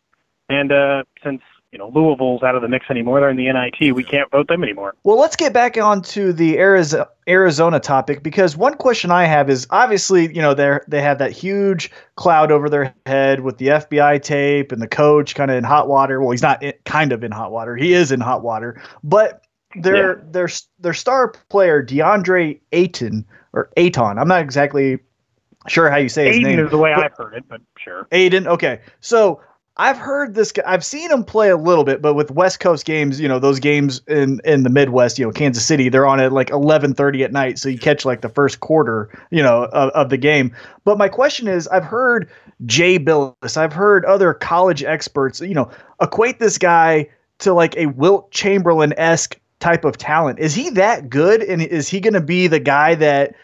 And 0.49 0.71
uh, 0.71 1.03
since 1.23 1.41
you 1.71 1.79
know 1.79 1.89
Louisville's 1.93 2.43
out 2.43 2.55
of 2.55 2.61
the 2.61 2.67
mix 2.67 2.85
anymore, 2.89 3.19
they're 3.21 3.29
in 3.29 3.37
the 3.37 3.51
NIT. 3.51 3.95
We 3.95 4.03
can't 4.03 4.29
vote 4.29 4.47
them 4.47 4.61
anymore. 4.63 4.95
Well, 5.03 5.17
let's 5.17 5.35
get 5.35 5.53
back 5.53 5.77
onto 5.77 6.33
the 6.33 6.57
Arizona 6.59 7.07
Arizona 7.27 7.79
topic 7.79 8.23
because 8.23 8.57
one 8.57 8.75
question 8.75 9.09
I 9.09 9.23
have 9.25 9.49
is 9.49 9.67
obviously 9.69 10.33
you 10.35 10.41
know 10.41 10.53
they 10.53 10.79
they 10.87 11.01
have 11.01 11.17
that 11.19 11.31
huge 11.31 11.89
cloud 12.15 12.51
over 12.51 12.69
their 12.69 12.93
head 13.05 13.39
with 13.41 13.57
the 13.57 13.67
FBI 13.67 14.21
tape 14.21 14.71
and 14.71 14.81
the 14.81 14.87
coach 14.87 15.33
kind 15.35 15.49
of 15.49 15.57
in 15.57 15.63
hot 15.63 15.87
water. 15.87 16.19
Well, 16.19 16.31
he's 16.31 16.41
not 16.41 16.61
in, 16.61 16.73
kind 16.85 17.11
of 17.13 17.23
in 17.23 17.31
hot 17.31 17.51
water. 17.51 17.75
He 17.75 17.93
is 17.93 18.11
in 18.11 18.19
hot 18.19 18.43
water, 18.43 18.81
but 19.03 19.45
their 19.75 20.17
Yeah. 20.17 20.23
their 20.31 20.49
their 20.79 20.93
star 20.93 21.29
player 21.49 21.81
DeAndre 21.81 22.59
Ayton 22.73 23.25
or 23.53 23.69
Ayton. 23.77 24.17
I'm 24.19 24.27
not 24.27 24.41
exactly 24.41 24.99
sure 25.69 25.89
how 25.89 25.97
you 25.97 26.09
say 26.09 26.27
his 26.27 26.37
Aiden 26.37 26.43
name. 26.43 26.59
is 26.65 26.71
the 26.71 26.77
way 26.77 26.93
but- 26.93 27.05
I've 27.05 27.15
heard 27.17 27.33
it, 27.35 27.45
but 27.47 27.61
sure. 27.77 28.07
Aiden. 28.11 28.47
Okay, 28.47 28.81
so 28.99 29.39
I've 29.77 29.97
heard 29.97 30.35
this. 30.35 30.51
guy 30.51 30.63
I've 30.65 30.83
seen 30.83 31.09
him 31.09 31.23
play 31.23 31.49
a 31.49 31.55
little 31.55 31.85
bit, 31.85 32.01
but 32.01 32.13
with 32.13 32.29
West 32.29 32.59
Coast 32.59 32.85
games, 32.85 33.19
you 33.19 33.27
know, 33.27 33.39
those 33.39 33.59
games 33.59 34.01
in 34.07 34.41
in 34.43 34.63
the 34.63 34.69
Midwest, 34.69 35.17
you 35.17 35.25
know, 35.25 35.31
Kansas 35.31 35.65
City, 35.65 35.87
they're 35.87 36.05
on 36.05 36.19
at 36.19 36.33
like 36.33 36.49
eleven 36.49 36.93
thirty 36.93 37.23
at 37.23 37.31
night, 37.31 37.57
so 37.57 37.69
you 37.69 37.79
catch 37.79 38.03
like 38.03 38.21
the 38.21 38.29
first 38.29 38.59
quarter, 38.59 39.09
you 39.31 39.41
know, 39.41 39.65
of, 39.65 39.89
of 39.91 40.09
the 40.09 40.17
game. 40.17 40.53
But 40.83 40.97
my 40.97 41.07
question 41.07 41.47
is, 41.47 41.67
I've 41.69 41.85
heard 41.85 42.29
Jay 42.65 42.99
Bilas, 42.99 43.55
I've 43.55 43.73
heard 43.73 44.03
other 44.05 44.33
college 44.33 44.83
experts, 44.83 45.39
you 45.39 45.53
know, 45.53 45.71
equate 46.01 46.39
this 46.39 46.57
guy 46.57 47.09
to 47.39 47.53
like 47.53 47.75
a 47.77 47.85
Wilt 47.87 48.29
Chamberlain 48.31 48.93
esque 48.97 49.39
type 49.61 49.85
of 49.85 49.97
talent. 49.97 50.39
Is 50.39 50.53
he 50.53 50.69
that 50.71 51.09
good, 51.09 51.41
and 51.43 51.61
is 51.61 51.87
he 51.87 52.01
going 52.01 52.13
to 52.13 52.21
be 52.21 52.47
the 52.47 52.59
guy 52.59 52.93
that 52.95 53.35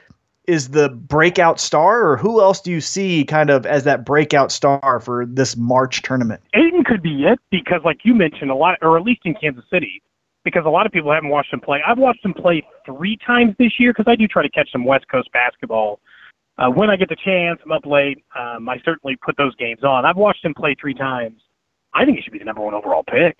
is 0.47 0.69
the 0.69 0.89
breakout 0.89 1.59
star, 1.59 2.09
or 2.09 2.17
who 2.17 2.41
else 2.41 2.61
do 2.61 2.71
you 2.71 2.81
see 2.81 3.25
kind 3.25 3.49
of 3.49 3.65
as 3.65 3.83
that 3.83 4.05
breakout 4.05 4.51
star 4.51 4.99
for 5.01 5.25
this 5.25 5.57
March 5.57 6.01
tournament? 6.01 6.41
Aiden 6.55 6.85
could 6.85 7.03
be 7.03 7.25
it 7.25 7.39
because, 7.51 7.81
like 7.83 7.99
you 8.03 8.15
mentioned, 8.15 8.49
a 8.49 8.55
lot, 8.55 8.77
or 8.81 8.97
at 8.97 9.03
least 9.03 9.21
in 9.25 9.35
Kansas 9.35 9.65
City, 9.71 10.01
because 10.45 10.63
a 10.65 10.69
lot 10.69 10.85
of 10.85 10.93
people 10.93 11.11
haven't 11.11 11.29
watched 11.29 11.53
him 11.53 11.59
play. 11.59 11.81
I've 11.85 11.97
watched 11.97 12.23
him 12.23 12.33
play 12.33 12.65
three 12.85 13.17
times 13.27 13.55
this 13.59 13.73
year 13.77 13.91
because 13.91 14.09
I 14.09 14.15
do 14.15 14.27
try 14.27 14.41
to 14.41 14.49
catch 14.49 14.71
some 14.71 14.85
West 14.85 15.07
Coast 15.09 15.29
basketball. 15.33 15.99
Uh, 16.57 16.69
when 16.69 16.89
I 16.89 16.95
get 16.95 17.09
the 17.09 17.17
chance, 17.23 17.59
I'm 17.63 17.71
up 17.71 17.85
late. 17.85 18.23
Um, 18.37 18.67
I 18.67 18.77
certainly 18.83 19.17
put 19.23 19.35
those 19.37 19.53
games 19.55 19.83
on. 19.83 20.05
I've 20.05 20.17
watched 20.17 20.43
him 20.43 20.53
play 20.55 20.75
three 20.79 20.95
times. 20.95 21.41
I 21.93 22.05
think 22.05 22.17
he 22.17 22.23
should 22.23 22.33
be 22.33 22.39
the 22.39 22.45
number 22.45 22.61
one 22.61 22.73
overall 22.73 23.03
pick 23.03 23.35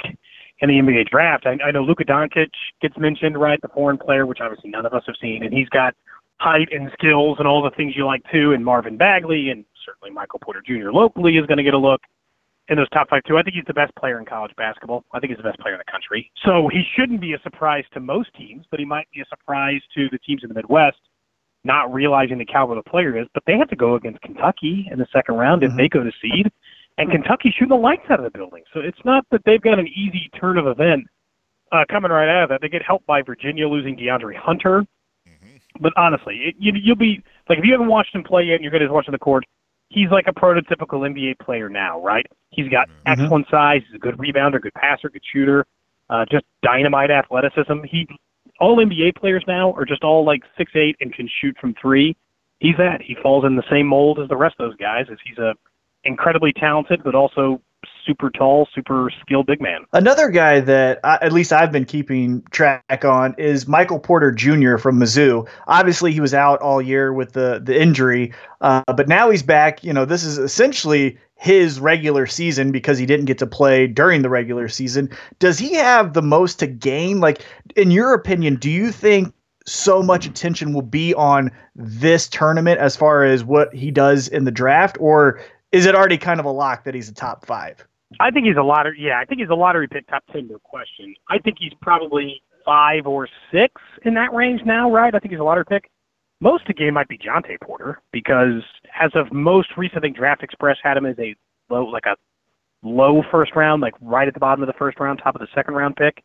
in 0.60 0.70
the 0.70 0.76
NBA 0.76 1.10
draft. 1.10 1.46
I, 1.46 1.58
I 1.64 1.72
know 1.72 1.84
Luka 1.84 2.04
Doncic 2.04 2.50
gets 2.82 2.98
mentioned, 2.98 3.40
right? 3.40 3.62
The 3.62 3.70
foreign 3.70 3.98
player, 3.98 4.26
which 4.26 4.40
obviously 4.42 4.70
none 4.70 4.86
of 4.86 4.94
us 4.94 5.04
have 5.08 5.16
seen, 5.22 5.44
and 5.44 5.54
he's 5.54 5.70
got 5.70 5.96
height 6.40 6.70
and 6.72 6.92
skills 6.94 7.38
and 7.40 7.48
all 7.48 7.62
the 7.62 7.72
things 7.72 7.96
you 7.96 8.06
like 8.06 8.24
too. 8.32 8.54
And 8.54 8.64
Marvin 8.64 8.98
Bagley 8.98 9.50
and 9.50 9.66
certainly 9.86 10.14
Michael 10.14 10.40
Porter 10.40 10.62
Jr. 10.66 10.92
locally 10.92 11.38
is 11.38 11.46
going 11.46 11.58
to 11.58 11.64
get 11.64 11.74
a 11.74 11.78
look 11.78 12.02
in 12.70 12.78
those 12.78 12.90
top 12.90 13.10
five 13.10 13.24
too. 13.24 13.38
I 13.38 13.44
think 13.44 13.56
he's 13.56 13.66
the 13.66 13.74
best 13.74 13.96
player 13.96 14.20
in 14.20 14.26
college 14.26 14.52
basketball. 14.58 15.06
I 15.14 15.20
think 15.20 15.32
he's 15.32 15.38
the 15.38 15.44
best 15.50 15.60
player 15.60 15.74
in 15.74 15.80
the 15.86 15.92
country. 15.92 16.32
So 16.46 16.68
he 16.72 16.84
shouldn't 16.96 17.22
be 17.22 17.34
a 17.34 17.40
surprise 17.42 17.86
to 17.94 18.00
most 18.00 18.34
teams, 18.36 18.66
but 18.70 18.80
he 18.80 18.86
might 18.86 19.08
be 19.14 19.22
a 19.22 19.26
surprise 19.26 19.82
to 19.96 20.10
the 20.12 20.20
teams 20.20 20.44
in 20.44 20.50
the 20.50 20.56
Midwest, 20.56 20.98
not 21.64 21.92
realizing 21.94 22.38
the 22.38 22.46
caliber 22.46 22.78
of 22.78 22.84
the 22.84 22.90
player 22.90 23.18
is. 23.18 23.28
But 23.34 23.44
they 23.48 23.58
have 23.58 23.70
to 23.70 23.76
go 23.76 23.96
against 23.96 24.22
Kentucky 24.22 24.88
in 24.92 25.00
the 25.00 25.08
second 25.14 25.36
round 25.36 25.64
if 25.64 25.72
Mhm. 25.72 25.78
they 25.78 25.90
go 25.90 26.04
to 26.04 26.12
seed, 26.22 26.52
and 26.98 27.10
Kentucky 27.10 27.52
shooting 27.52 27.70
the 27.70 27.78
lights 27.78 28.10
out 28.10 28.20
of 28.20 28.26
the 28.32 28.38
building. 28.38 28.64
So 28.74 28.80
it's 28.82 29.04
not 29.06 29.26
that 29.32 29.44
they've 29.46 29.62
got 29.62 29.80
an 29.80 29.88
easy 29.88 30.30
turn 30.40 30.58
of 30.58 30.68
event 30.68 31.06
uh, 31.72 31.84
coming 31.90 32.12
right 32.12 32.30
out 32.30 32.44
of 32.44 32.50
that. 32.50 32.62
They 32.62 32.70
get 32.70 32.82
helped 32.82 33.06
by 33.08 33.22
Virginia 33.22 33.68
losing 33.68 33.96
DeAndre 33.98 34.36
Hunter. 34.36 34.86
But 35.80 35.94
honestly, 35.98 36.36
it, 36.46 36.56
you, 36.60 36.74
you'll 36.76 36.96
be 36.96 37.24
like 37.50 37.60
if 37.60 37.66
you 37.66 37.72
haven't 37.72 37.88
watched 37.88 38.14
him 38.14 38.24
play 38.24 38.44
yet, 38.44 38.56
and 38.56 38.64
you're 38.64 38.72
good 38.72 38.82
at 38.82 38.92
watching 38.92 39.12
the 39.12 39.20
court. 39.20 39.46
He's 39.90 40.10
like 40.12 40.26
a 40.28 40.34
prototypical 40.34 41.08
NBA 41.10 41.40
player 41.40 41.70
now, 41.70 42.02
right? 42.02 42.26
He's 42.50 42.68
got 42.68 42.90
excellent 43.06 43.48
size. 43.50 43.82
He's 43.88 43.96
a 43.96 44.00
good 44.00 44.18
rebounder, 44.18 44.62
good 44.62 44.74
passer, 44.74 45.10
good 45.10 45.22
shooter. 45.32 45.66
Uh, 46.10 46.26
just 46.30 46.44
dynamite 46.62 47.10
athleticism. 47.10 47.84
He 47.90 48.06
all 48.60 48.78
NBA 48.78 49.16
players 49.16 49.44
now 49.48 49.72
are 49.74 49.86
just 49.86 50.04
all 50.04 50.26
like 50.26 50.42
six 50.58 50.72
eight 50.76 50.98
and 51.00 51.14
can 51.14 51.30
shoot 51.42 51.56
from 51.60 51.74
three. 51.82 52.18
He's 52.60 52.76
that. 52.78 53.02
He 53.02 53.16
falls 53.22 53.46
in 53.46 53.56
the 53.56 53.64
same 53.70 53.88
mold 53.88 54.20
as 54.20 54.28
the 54.28 54.36
rest 54.36 54.56
of 54.60 54.70
those 54.70 54.78
guys. 54.78 55.06
As 55.12 55.18
he's 55.26 55.38
a 55.38 55.54
incredibly 56.04 56.54
talented, 56.54 57.04
but 57.04 57.16
also 57.16 57.62
super 58.08 58.30
tall, 58.30 58.68
super 58.74 59.12
skilled 59.22 59.46
big 59.46 59.62
man. 59.62 59.86
Another 59.94 60.30
guy 60.30 60.62
that 60.62 61.00
I, 61.04 61.20
at 61.22 61.34
least 61.34 61.52
I've 61.52 61.72
been 61.72 61.86
keeping 61.86 62.42
track 62.52 63.04
on 63.04 63.36
is 63.38 63.68
Michael 63.68 64.00
Porter 64.00 64.32
Jr. 64.32 64.78
from 64.78 65.00
Mizzou. 65.00 65.48
Obviously, 65.68 66.14
he 66.14 66.22
was 66.22 66.34
out 66.34 66.60
all 66.62 66.82
year 66.82 67.14
with 67.14 67.34
the 67.34 67.62
the 67.64 67.80
injury, 67.80 68.34
uh, 68.62 68.82
but 68.96 69.08
now 69.08 69.30
he's 69.30 69.44
back. 69.44 69.84
You 69.84 69.94
know, 69.94 70.06
this 70.06 70.24
is 70.24 70.38
essentially 70.38 71.18
his 71.36 71.80
regular 71.80 72.26
season 72.26 72.72
because 72.72 72.98
he 72.98 73.06
didn't 73.06 73.26
get 73.26 73.38
to 73.38 73.48
play 73.48 73.86
during 73.86 74.24
the 74.24 74.30
regular 74.30 74.68
season. 74.68 75.10
Does 75.38 75.60
he 75.60 75.74
have 75.74 76.14
the 76.14 76.24
most 76.24 76.60
to 76.60 76.68
gain? 76.68 77.20
Like, 77.20 77.46
in 77.76 77.92
your 77.92 78.14
opinion, 78.14 78.56
do 78.56 78.70
you 78.70 78.92
think? 78.92 79.34
So 79.70 80.02
much 80.02 80.26
attention 80.26 80.72
will 80.72 80.82
be 80.82 81.14
on 81.14 81.52
this 81.76 82.30
tournament 82.30 82.80
as 82.80 82.96
far 82.96 83.26
as 83.26 83.44
what 83.44 83.76
he 83.76 83.92
does 83.92 84.30
in 84.30 84.46
the 84.46 84.52
draft, 84.52 84.96
or 84.98 85.42
is 85.72 85.86
it 85.86 85.96
already 85.96 86.18
kind 86.18 86.40
of 86.40 86.46
a 86.46 86.52
lock 86.52 86.84
that 86.86 86.96
he's 86.96 87.10
a 87.10 87.14
top 87.14 87.46
five? 87.46 87.86
I 88.20 88.32
think 88.32 88.46
he's 88.46 88.58
a 88.58 88.64
lottery. 88.64 88.98
Yeah, 89.00 89.20
I 89.20 89.26
think 89.26 89.42
he's 89.42 89.50
a 89.50 89.56
lottery 89.56 89.88
pick, 89.88 90.08
top 90.08 90.24
ten, 90.32 90.48
no 90.48 90.60
question. 90.60 91.14
I 91.30 91.40
think 91.40 91.58
he's 91.60 91.74
probably 91.82 92.42
five 92.66 93.06
or 93.06 93.28
six 93.52 93.74
in 94.06 94.14
that 94.16 94.34
range 94.34 94.62
now, 94.66 94.92
right? 94.92 95.14
I 95.14 95.20
think 95.20 95.32
he's 95.32 95.40
a 95.40 95.44
lottery 95.44 95.66
pick. 95.68 95.90
Most 96.40 96.62
of 96.62 96.68
the 96.68 96.74
game 96.74 96.94
might 96.94 97.08
be 97.08 97.18
Jontay 97.18 97.60
Porter 97.62 98.02
because 98.12 98.62
as 99.00 99.12
of 99.16 99.32
most 99.34 99.70
recent, 99.76 99.98
I 99.98 100.02
think 100.02 100.18
Draft 100.18 100.44
Express 100.44 100.78
had 100.84 100.96
him 100.96 101.06
as 101.06 101.18
a 101.18 101.36
low, 101.70 101.86
like 101.86 102.06
a 102.06 102.16
low 102.84 103.24
first 103.32 103.56
round, 103.56 103.82
like 103.82 103.94
right 104.02 104.28
at 104.28 104.34
the 104.34 104.40
bottom 104.40 104.62
of 104.62 104.68
the 104.68 104.78
first 104.78 105.00
round, 105.00 105.20
top 105.24 105.36
of 105.36 105.42
the 105.42 105.48
second 105.56 105.74
round 105.74 105.96
pick. 105.96 106.24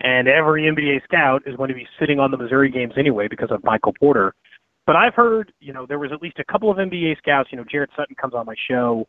And 0.00 0.26
every 0.26 0.62
NBA 0.62 1.04
scout 1.04 1.42
is 1.46 1.54
going 1.56 1.68
to 1.68 1.74
be 1.74 1.86
sitting 2.00 2.18
on 2.18 2.32
the 2.32 2.36
Missouri 2.36 2.70
games 2.70 2.94
anyway 2.96 3.28
because 3.28 3.52
of 3.52 3.62
Michael 3.62 3.94
Porter. 4.00 4.34
But 4.86 4.96
I've 4.96 5.14
heard, 5.14 5.52
you 5.60 5.72
know, 5.72 5.86
there 5.86 5.98
was 5.98 6.10
at 6.12 6.22
least 6.22 6.38
a 6.38 6.44
couple 6.44 6.70
of 6.70 6.78
NBA 6.78 7.18
scouts. 7.18 7.50
You 7.52 7.58
know, 7.58 7.64
Jarrett 7.70 7.90
Sutton 7.96 8.16
comes 8.20 8.34
on 8.34 8.46
my 8.46 8.54
show 8.68 9.06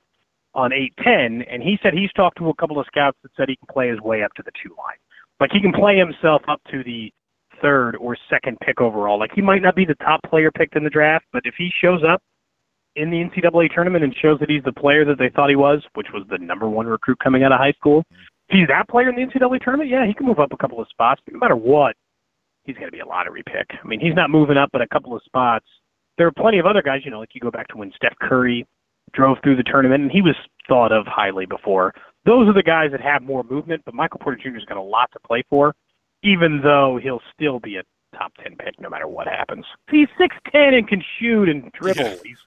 on 0.53 0.71
810, 0.71 1.47
and 1.51 1.63
he 1.63 1.77
said 1.81 1.93
he's 1.93 2.11
talked 2.13 2.37
to 2.37 2.49
a 2.49 2.53
couple 2.55 2.79
of 2.79 2.85
scouts 2.85 3.17
that 3.23 3.31
said 3.35 3.49
he 3.49 3.55
can 3.55 3.67
play 3.71 3.89
his 3.89 3.99
way 4.01 4.23
up 4.23 4.33
to 4.35 4.43
the 4.43 4.51
two 4.61 4.69
line. 4.77 4.97
Like 5.39 5.51
he 5.51 5.61
can 5.61 5.73
play 5.73 5.97
himself 5.97 6.43
up 6.47 6.61
to 6.71 6.83
the 6.83 7.11
third 7.61 7.95
or 7.95 8.15
second 8.29 8.57
pick 8.59 8.81
overall. 8.81 9.17
Like 9.17 9.31
he 9.33 9.41
might 9.41 9.61
not 9.61 9.75
be 9.75 9.85
the 9.85 9.95
top 9.95 10.19
player 10.29 10.51
picked 10.51 10.75
in 10.75 10.83
the 10.83 10.89
draft, 10.89 11.25
but 11.33 11.41
if 11.45 11.55
he 11.57 11.71
shows 11.81 12.01
up 12.07 12.21
in 12.95 13.09
the 13.09 13.17
NCAA 13.17 13.73
tournament 13.73 14.03
and 14.03 14.15
shows 14.21 14.39
that 14.39 14.49
he's 14.49 14.63
the 14.63 14.73
player 14.73 15.03
that 15.05 15.17
they 15.17 15.29
thought 15.29 15.49
he 15.49 15.55
was, 15.55 15.81
which 15.95 16.07
was 16.13 16.23
the 16.29 16.37
number 16.37 16.69
one 16.69 16.85
recruit 16.85 17.17
coming 17.23 17.43
out 17.43 17.51
of 17.51 17.57
high 17.57 17.71
school, 17.71 18.03
if 18.49 18.57
he's 18.59 18.67
that 18.67 18.87
player 18.87 19.09
in 19.09 19.15
the 19.15 19.21
NCAA 19.21 19.59
tournament, 19.61 19.89
yeah, 19.89 20.05
he 20.05 20.13
can 20.13 20.27
move 20.27 20.39
up 20.39 20.51
a 20.51 20.57
couple 20.57 20.79
of 20.79 20.87
spots. 20.89 21.21
But 21.25 21.33
no 21.33 21.39
matter 21.39 21.55
what, 21.55 21.95
he's 22.63 22.75
going 22.75 22.87
to 22.87 22.91
be 22.91 22.99
a 22.99 23.05
lottery 23.05 23.43
pick. 23.45 23.67
I 23.83 23.87
mean, 23.87 23.99
he's 23.99 24.15
not 24.15 24.29
moving 24.29 24.57
up 24.57 24.69
but 24.71 24.81
a 24.81 24.87
couple 24.87 25.15
of 25.15 25.21
spots. 25.23 25.65
There 26.17 26.27
are 26.27 26.31
plenty 26.31 26.59
of 26.59 26.65
other 26.65 26.81
guys, 26.81 27.01
you 27.03 27.11
know, 27.11 27.19
like 27.19 27.33
you 27.33 27.41
go 27.41 27.51
back 27.51 27.67
to 27.69 27.77
when 27.77 27.91
Steph 27.95 28.15
Curry 28.21 28.67
drove 29.13 29.37
through 29.43 29.55
the 29.55 29.63
tournament, 29.63 30.03
and 30.03 30.11
he 30.11 30.21
was 30.21 30.35
thought 30.67 30.91
of 30.91 31.05
highly 31.07 31.45
before. 31.45 31.93
Those 32.25 32.47
are 32.47 32.53
the 32.53 32.63
guys 32.63 32.91
that 32.91 33.01
have 33.01 33.21
more 33.21 33.43
movement, 33.43 33.83
but 33.85 33.93
Michael 33.93 34.19
Porter 34.19 34.37
Jr. 34.41 34.55
has 34.55 34.65
got 34.65 34.77
a 34.77 34.81
lot 34.81 35.11
to 35.13 35.19
play 35.19 35.43
for, 35.49 35.75
even 36.23 36.61
though 36.61 36.99
he'll 37.01 37.21
still 37.33 37.59
be 37.59 37.77
a 37.77 37.83
top 38.17 38.31
10 38.41 38.55
pick 38.57 38.79
no 38.79 38.89
matter 38.89 39.07
what 39.07 39.27
happens. 39.27 39.65
He's 39.89 40.07
6'10 40.19 40.77
and 40.77 40.87
can 40.87 41.03
shoot 41.19 41.49
and 41.49 41.71
dribble. 41.73 42.03
Yeah. 42.03 42.15
He's, 42.23 42.37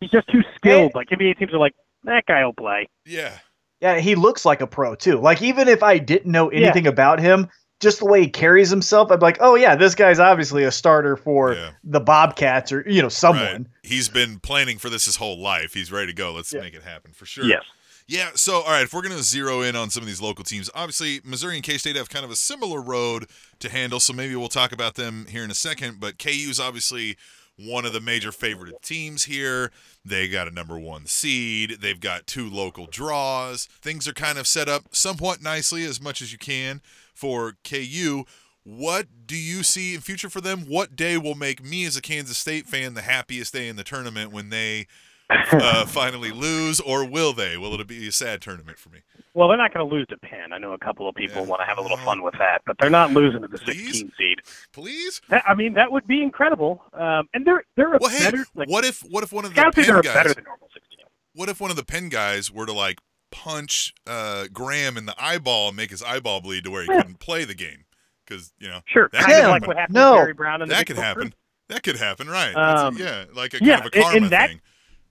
he's 0.00 0.10
just 0.10 0.28
too 0.28 0.42
skilled. 0.56 0.94
Like 0.94 1.08
NBA 1.10 1.38
teams 1.38 1.52
are 1.52 1.58
like, 1.58 1.74
that 2.04 2.24
guy 2.26 2.44
will 2.44 2.54
play. 2.54 2.88
Yeah. 3.04 3.36
Yeah, 3.80 3.98
he 4.00 4.14
looks 4.14 4.44
like 4.44 4.60
a 4.60 4.66
pro 4.66 4.94
too. 4.94 5.18
Like 5.18 5.42
even 5.42 5.68
if 5.68 5.82
I 5.82 5.98
didn't 5.98 6.32
know 6.32 6.48
anything 6.48 6.86
about 6.86 7.20
him, 7.20 7.48
just 7.80 7.98
the 8.00 8.06
way 8.06 8.22
he 8.22 8.28
carries 8.28 8.70
himself, 8.70 9.10
I'd 9.10 9.20
be 9.20 9.24
like, 9.26 9.38
oh 9.40 9.54
yeah, 9.54 9.76
this 9.76 9.94
guy's 9.94 10.18
obviously 10.18 10.64
a 10.64 10.70
starter 10.72 11.16
for 11.16 11.54
Yeah. 11.54 11.70
the 11.84 12.00
Bobcats 12.00 12.72
or 12.72 12.84
you 12.88 13.00
know 13.02 13.08
someone. 13.08 13.44
Right. 13.44 13.66
He's 13.82 14.08
been 14.08 14.40
planning 14.40 14.78
for 14.78 14.90
this 14.90 15.04
his 15.04 15.16
whole 15.16 15.38
life. 15.40 15.74
He's 15.74 15.92
ready 15.92 16.08
to 16.08 16.12
go. 16.12 16.32
Let's 16.32 16.52
Yeah. 16.52 16.60
make 16.60 16.74
it 16.74 16.82
happen 16.82 17.12
for 17.12 17.26
sure. 17.26 17.44
Yes. 17.44 17.62
Yeah, 18.10 18.30
so 18.34 18.62
all 18.62 18.70
right, 18.70 18.82
if 18.84 18.94
we're 18.94 19.02
going 19.02 19.16
to 19.16 19.22
zero 19.22 19.60
in 19.60 19.76
on 19.76 19.90
some 19.90 20.02
of 20.02 20.06
these 20.06 20.20
local 20.22 20.42
teams, 20.42 20.70
obviously 20.74 21.20
Missouri 21.24 21.56
and 21.56 21.62
K-State 21.62 21.94
have 21.94 22.08
kind 22.08 22.24
of 22.24 22.30
a 22.30 22.36
similar 22.36 22.80
road 22.80 23.26
to 23.58 23.68
handle, 23.68 24.00
so 24.00 24.14
maybe 24.14 24.34
we'll 24.34 24.48
talk 24.48 24.72
about 24.72 24.94
them 24.94 25.26
here 25.28 25.44
in 25.44 25.50
a 25.50 25.54
second, 25.54 26.00
but 26.00 26.18
KU 26.18 26.48
is 26.48 26.58
obviously 26.58 27.18
one 27.58 27.84
of 27.84 27.92
the 27.92 28.00
major 28.00 28.32
favorite 28.32 28.80
teams 28.82 29.24
here. 29.24 29.70
They 30.06 30.26
got 30.26 30.48
a 30.48 30.50
number 30.50 30.78
1 30.78 31.04
seed, 31.04 31.78
they've 31.82 32.00
got 32.00 32.26
two 32.26 32.48
local 32.48 32.86
draws. 32.86 33.66
Things 33.82 34.08
are 34.08 34.14
kind 34.14 34.38
of 34.38 34.46
set 34.46 34.70
up 34.70 34.84
somewhat 34.96 35.42
nicely 35.42 35.84
as 35.84 36.00
much 36.00 36.22
as 36.22 36.32
you 36.32 36.38
can 36.38 36.80
for 37.18 37.54
KU. 37.64 38.24
What 38.64 39.06
do 39.26 39.36
you 39.36 39.62
see 39.62 39.94
in 39.94 40.00
future 40.00 40.28
for 40.30 40.40
them? 40.40 40.60
What 40.68 40.94
day 40.94 41.16
will 41.18 41.34
make 41.34 41.64
me 41.64 41.84
as 41.84 41.96
a 41.96 42.02
Kansas 42.02 42.36
State 42.38 42.66
fan 42.66 42.94
the 42.94 43.02
happiest 43.02 43.52
day 43.54 43.66
in 43.68 43.76
the 43.76 43.84
tournament 43.84 44.30
when 44.30 44.50
they 44.50 44.86
uh, 45.52 45.84
finally 45.86 46.30
lose, 46.30 46.78
or 46.80 47.04
will 47.04 47.32
they? 47.32 47.56
Will 47.56 47.78
it 47.80 47.86
be 47.86 48.08
a 48.08 48.12
sad 48.12 48.40
tournament 48.40 48.78
for 48.78 48.90
me? 48.90 49.00
Well, 49.34 49.48
they're 49.48 49.56
not 49.58 49.74
going 49.74 49.86
to 49.88 49.94
lose 49.94 50.06
to 50.08 50.16
Penn. 50.18 50.52
I 50.52 50.58
know 50.58 50.72
a 50.72 50.78
couple 50.78 51.08
of 51.08 51.14
people 51.14 51.42
Yeah. 51.42 51.48
want 51.48 51.60
to 51.60 51.66
have 51.66 51.76
a 51.78 51.82
little 51.82 51.96
fun 51.98 52.22
with 52.22 52.34
that, 52.38 52.62
but 52.66 52.76
they're 52.78 52.88
not 52.90 53.12
losing 53.12 53.42
to 53.42 53.48
the 53.48 53.58
Please? 53.58 53.86
16 54.00 54.12
seed. 54.18 54.38
Please. 54.72 55.20
That, 55.28 55.44
I 55.46 55.54
mean, 55.54 55.74
that 55.74 55.90
would 55.92 56.06
be 56.06 56.22
incredible. 56.22 56.82
Um, 56.92 57.28
and 57.34 57.46
they're 57.46 57.62
they're 57.76 57.94
a 57.94 57.98
Well, 58.00 58.10
hey, 58.10 58.24
better. 58.24 58.44
Like, 58.54 58.68
what 58.70 58.84
if 58.84 59.00
what 59.00 59.22
if 59.24 59.32
one 59.32 59.44
of 59.44 59.54
the 59.54 59.60
Penn 59.60 59.70
guys? 59.74 60.04
better 60.14 60.34
than 60.34 60.44
normal 60.44 60.68
16. 60.72 60.98
What 61.34 61.48
if 61.48 61.60
one 61.60 61.70
of 61.70 61.76
the 61.76 61.84
Penn 61.84 62.08
guys 62.08 62.50
were 62.50 62.66
to 62.66 62.72
like 62.72 62.98
punch 63.30 63.92
uh, 64.06 64.46
Graham 64.52 64.96
in 64.96 65.06
the 65.06 65.14
eyeball 65.22 65.68
and 65.68 65.76
make 65.76 65.90
his 65.90 66.02
eyeball 66.02 66.40
bleed 66.40 66.64
to 66.64 66.70
where 66.70 66.82
he 66.82 66.88
Yeah. 66.90 67.02
couldn't 67.02 67.20
play 67.20 67.44
the 67.44 67.54
game? 67.54 67.84
Because 68.26 68.52
you 68.58 68.68
know 68.68 68.80
Sure, 68.86 69.08
That 69.12 69.22
kind 69.22 69.32
could 69.32 69.44
of 69.44 69.50
like 69.50 69.62
happen. 69.62 69.66
what 69.68 69.76
happened 69.78 69.94
No. 69.94 70.12
with 70.12 70.20
Barry 70.20 70.32
Brown 70.34 70.62
and 70.62 70.70
that 70.70 70.86
could 70.86 70.96
happen. 70.98 71.22
group. 71.22 71.34
That 71.68 71.82
could 71.82 71.96
happen, 71.96 72.28
right? 72.28 72.52
That's 72.54 72.82
a- 72.82 72.86
Um, 72.86 72.96
yeah, 72.98 73.24
like 73.34 73.54
a 73.54 73.58
yeah, 73.62 73.80
kind 73.80 73.86
of 73.86 73.92
a 73.94 74.02
karma 74.02 74.28
that- 74.30 74.48
thing. 74.50 74.60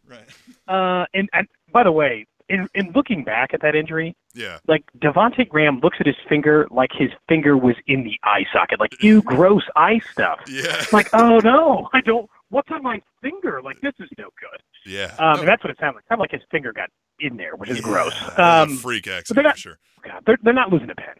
Right. 0.09 0.29
Uh, 0.69 1.05
and, 1.13 1.27
and 1.33 1.47
by 1.73 1.83
the 1.83 1.91
way, 1.91 2.25
in, 2.47 2.69
in 2.73 2.93
looking 2.93 3.25
back 3.25 3.53
at 3.53 3.59
that 3.61 3.75
injury, 3.75 4.15
Yeah. 4.33 4.59
like 4.65 4.85
Devonte 4.97 5.49
Graham 5.49 5.81
looks 5.81 5.97
at 5.99 6.05
his 6.05 6.15
finger 6.29 6.65
like 6.71 6.91
his 6.93 7.09
finger 7.27 7.57
was 7.57 7.75
in 7.87 8.05
the 8.05 8.17
eye 8.23 8.45
socket, 8.53 8.79
like 8.79 9.03
you 9.03 9.21
gross 9.23 9.63
eye 9.75 9.99
stuff. 10.13 10.39
Yeah. 10.47 10.81
Like, 10.93 11.09
oh 11.13 11.39
no, 11.43 11.89
I 11.91 11.99
don't. 11.99 12.29
What's 12.49 12.69
on 12.71 12.81
my 12.83 13.01
finger? 13.21 13.61
Like 13.61 13.79
this 13.81 13.93
is 13.99 14.09
no 14.17 14.25
good. 14.39 14.61
yeah. 14.85 15.13
Um, 15.19 15.35
No, 15.35 15.39
and 15.41 15.47
that's 15.47 15.63
what 15.63 15.71
it 15.71 15.77
sounded 15.79 15.97
like. 15.97 16.03
Sounded 16.09 16.21
like 16.21 16.31
his 16.31 16.41
finger 16.51 16.71
got 16.73 16.89
in 17.19 17.35
there, 17.37 17.55
which 17.55 17.69
is 17.69 17.77
yeah, 17.77 17.83
gross. 17.83 18.13
Um, 18.37 18.77
freak 18.77 19.05
they're 19.05 19.17
accident 19.17 19.45
not- 19.45 19.57
sure. 19.57 19.77
God, 20.03 20.23
they're 20.25 20.37
they're 20.43 20.53
not 20.53 20.71
losing 20.71 20.89
a 20.89 20.95
Penn. 20.95 21.15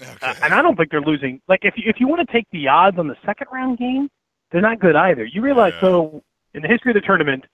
Okay. 0.00 0.16
Uh, 0.26 0.34
and 0.42 0.52
I 0.54 0.62
don't 0.62 0.76
think 0.76 0.90
they're 0.90 1.00
losing. 1.02 1.40
Like 1.48 1.60
if 1.64 1.74
you, 1.76 1.84
if 1.86 2.00
you 2.00 2.08
want 2.08 2.26
to 2.26 2.32
take 2.32 2.46
the 2.50 2.66
odds 2.68 2.98
on 2.98 3.06
the 3.06 3.16
second 3.24 3.46
round 3.52 3.78
game, 3.78 4.08
they're 4.50 4.60
not 4.62 4.80
good 4.80 4.96
either. 4.96 5.24
You 5.24 5.42
realize 5.42 5.74
Yeah. 5.76 5.80
so 5.82 6.22
in 6.54 6.62
the 6.62 6.68
history 6.68 6.90
of 6.90 6.94
the 6.94 7.00
tournament, 7.02 7.44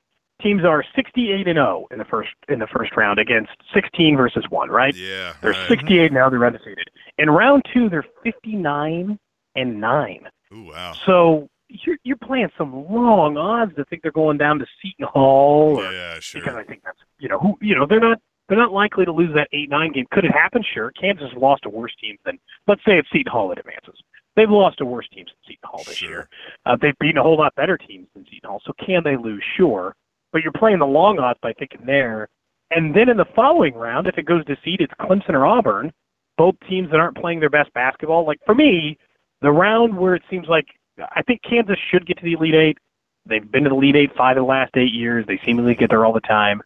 teams 0.41 0.65
are 0.65 0.83
68 0.97 1.47
and 1.49 1.57
0 1.57 1.87
in 1.91 1.99
the 1.99 2.05
first 2.07 2.31
in 2.49 2.59
the 2.61 2.67
first 2.69 2.97
round 2.97 3.19
against 3.19 3.51
16 3.75 4.17
versus 4.17 4.45
one. 4.49 4.71
Right? 4.71 4.95
yeah. 4.95 5.35
They're 5.43 5.51
right. 5.51 5.69
68 5.69 6.13
now. 6.13 6.31
They're 6.31 6.47
undefeated. 6.47 6.89
In 7.19 7.29
round 7.29 7.65
two, 7.75 7.91
they're 7.91 8.07
59 8.25 9.19
and 9.57 9.81
nine. 9.81 10.29
Ooh, 10.55 10.63
wow. 10.71 10.95
So 11.05 11.49
you're 11.69 11.97
you're 12.03 12.17
playing 12.17 12.49
some 12.57 12.73
long 12.91 13.37
odds 13.37 13.75
to 13.77 13.85
think 13.87 14.03
they're 14.03 14.13
going 14.13 14.39
down 14.39 14.59
to 14.59 14.67
Seton 14.83 15.07
Hall 15.13 15.79
or 15.79 15.93
Yeah, 15.93 16.19
sure. 16.21 16.41
because 16.41 16.57
I 16.57 16.65
think 16.65 16.83
that's 16.85 16.99
you 17.19 17.29
know 17.29 17.39
who 17.39 17.59
you 17.61 17.75
know 17.75 17.87
they're 17.87 18.01
not 18.01 18.19
they're 18.49 18.59
not 18.59 18.73
likely 18.73 19.05
to 19.05 19.13
lose 19.13 19.35
that 19.35 19.49
eight 19.53 19.69
nine 19.69 19.93
game. 19.93 20.07
Could 20.11 20.25
it 20.25 20.33
happen? 20.33 20.63
Sure. 20.75 20.91
Kansas 21.01 21.31
has 21.33 21.41
lost 21.41 21.63
to 21.65 21.69
worse 21.69 21.95
teams 22.01 22.19
than 22.25 22.39
let's 22.67 22.81
say 22.85 22.99
it's 22.99 23.09
Seton 23.13 23.31
Hall 23.31 23.49
that 23.49 23.59
advances. 23.59 24.01
They've 24.37 24.49
lost 24.51 24.79
to 24.79 24.85
worse 24.85 25.09
teams 25.15 25.29
than 25.29 25.37
Seton 25.55 25.69
Hall 25.69 25.83
this 25.85 25.97
Sure. 25.97 26.09
year. 26.09 26.29
Uh, 26.65 26.77
they've 26.81 26.99
beaten 27.01 27.19
a 27.19 27.23
whole 27.23 27.37
lot 27.37 27.55
better 27.57 27.77
teams 27.77 28.07
than 28.15 28.25
Seton 28.25 28.49
Hall. 28.49 28.63
So 28.65 28.73
can 28.85 29.03
they 29.05 29.17
lose? 29.17 29.43
Sure. 29.57 29.95
But 30.33 30.43
you're 30.43 30.53
playing 30.53 30.79
the 30.79 30.87
long 30.87 31.19
odds 31.19 31.39
by 31.43 31.53
thinking 31.55 31.81
there. 31.85 32.29
And 32.71 32.95
then 32.95 33.09
in 33.09 33.17
the 33.17 33.25
following 33.35 33.75
round, 33.75 34.07
if 34.07 34.19
it 34.19 34.27
goes 34.27 34.45
to 34.45 34.57
seed, 34.65 34.81
it's 34.81 34.93
Clemson 35.01 35.31
or 35.31 35.47
Auburn, 35.47 35.91
both 36.37 36.55
teams 36.69 36.91
that 36.91 37.01
aren't 37.01 37.17
playing 37.17 37.41
their 37.41 37.49
best 37.51 37.73
basketball. 37.73 38.27
Like 38.27 38.39
for 38.47 38.55
me, 38.55 38.97
the 39.41 39.51
round 39.51 39.97
where 39.97 40.15
it 40.15 40.23
seems 40.31 40.47
like 40.49 40.67
I 41.15 41.23
think 41.23 41.43
Kansas 41.43 41.79
should 41.91 42.07
get 42.07 42.19
to 42.19 42.25
the 42.25 42.33
Elite 42.33 42.55
Eight. 42.55 42.79
They've 43.27 43.51
been 43.51 43.65
to 43.65 43.71
the 43.71 43.77
Elite 43.77 43.97
Eight 43.97 44.11
five 44.17 44.37
of 44.37 44.43
the 44.43 44.49
last 44.49 44.77
eight 44.77 44.93
years. 44.93 45.25
They 45.27 45.41
seemingly 45.45 45.75
get 45.75 45.91
there 45.91 46.05
all 46.05 46.13
the 46.13 46.21
time. 46.21 46.63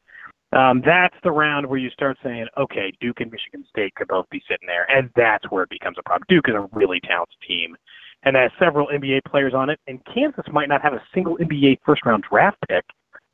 Um, 0.53 0.83
that's 0.85 1.17
the 1.23 1.33
round 1.33 1.67
where 1.67 1.79
you 1.79 1.89
start 1.91 2.19
saying, 2.23 2.47
okay, 2.59 2.93
Duke 3.01 3.21
and 3.21 3.33
Michigan 3.33 3.65
State 3.71 3.95
could 3.95 4.09
both 4.09 4.29
be 4.31 4.43
sitting 4.47 4.67
there, 4.67 4.87
and 4.91 5.09
that's 5.17 5.51
where 5.51 5.63
it 5.63 5.71
becomes 5.71 5.97
a 5.99 6.03
problem. 6.03 6.27
Duke 6.29 6.49
is 6.49 6.55
a 6.55 6.69
really 6.73 7.01
talented 7.01 7.37
team, 7.47 7.75
and 8.23 8.37
has 8.37 8.51
several 8.59 8.89
NBA 8.89 9.25
players 9.25 9.55
on 9.55 9.71
it, 9.71 9.81
and 9.87 10.05
Kansas 10.13 10.45
might 10.53 10.69
not 10.69 10.83
have 10.83 10.93
a 10.93 11.03
single 11.15 11.39
NBA 11.39 11.79
first 11.85 12.05
round 12.05 12.25
draft 12.29 12.59
pick 12.69 12.85